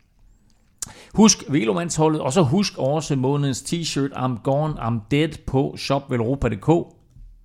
Husk 1.14 1.44
Velomandsholdet, 1.48 2.20
og 2.20 2.32
så 2.32 2.42
husk 2.42 2.78
også 2.78 3.16
månedens 3.16 3.62
t-shirt 3.62 4.12
I'm 4.12 4.42
Gone, 4.42 4.74
I'm 4.74 5.00
Dead 5.10 5.28
på 5.46 5.74
shopvelropa.dk. 5.78 6.94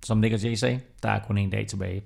Som 0.04 0.18
Nick 0.18 0.34
og 0.34 0.40
Jay 0.40 0.54
sagde, 0.54 0.80
der 1.02 1.08
er 1.08 1.20
kun 1.26 1.38
en 1.38 1.50
dag 1.50 1.66
tilbage. 1.66 2.02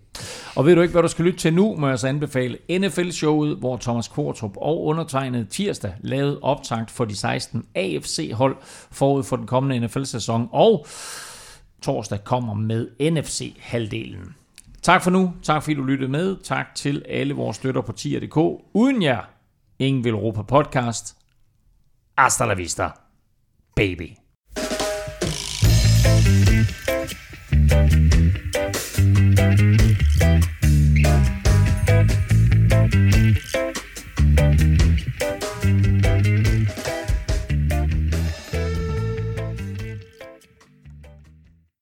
Og 0.56 0.66
ved 0.66 0.74
du 0.74 0.80
ikke, 0.80 0.92
hvad 0.92 1.02
du 1.02 1.08
skal 1.08 1.24
lytte 1.24 1.38
til 1.38 1.54
nu, 1.54 1.76
må 1.76 1.88
jeg 1.88 1.98
så 1.98 2.08
anbefale 2.08 2.58
NFL-showet, 2.70 3.56
hvor 3.56 3.76
Thomas 3.76 4.08
Kvartrup 4.08 4.56
og 4.56 4.84
undertegnet 4.84 5.48
tirsdag 5.48 5.94
lavede 6.00 6.38
optakt 6.42 6.90
for 6.90 7.04
de 7.04 7.16
16 7.16 7.64
AFC-hold 7.74 8.56
forud 8.90 9.22
for 9.22 9.36
den 9.36 9.46
kommende 9.46 9.86
NFL-sæson, 9.86 10.48
og 10.52 10.86
torsdag 11.82 12.24
kommer 12.24 12.54
med 12.54 12.88
NFC-halvdelen. 13.00 14.34
Tak 14.82 15.02
for 15.02 15.10
nu. 15.10 15.32
Tak 15.42 15.62
fordi 15.62 15.74
du 15.74 15.82
lyttede 15.82 16.10
med. 16.10 16.36
Tak 16.42 16.74
til 16.74 17.02
alle 17.08 17.34
vores 17.34 17.56
støtter 17.56 17.80
på 17.80 17.92
tier.dk. 17.92 18.36
Uden 18.72 19.02
jer, 19.02 19.20
ingen 19.78 20.04
vil 20.04 20.12
Europa 20.12 20.42
podcast. 20.42 21.23
Hasta 22.16 22.46
la 22.46 22.54
vista, 22.54 23.08
baby. 23.74 24.24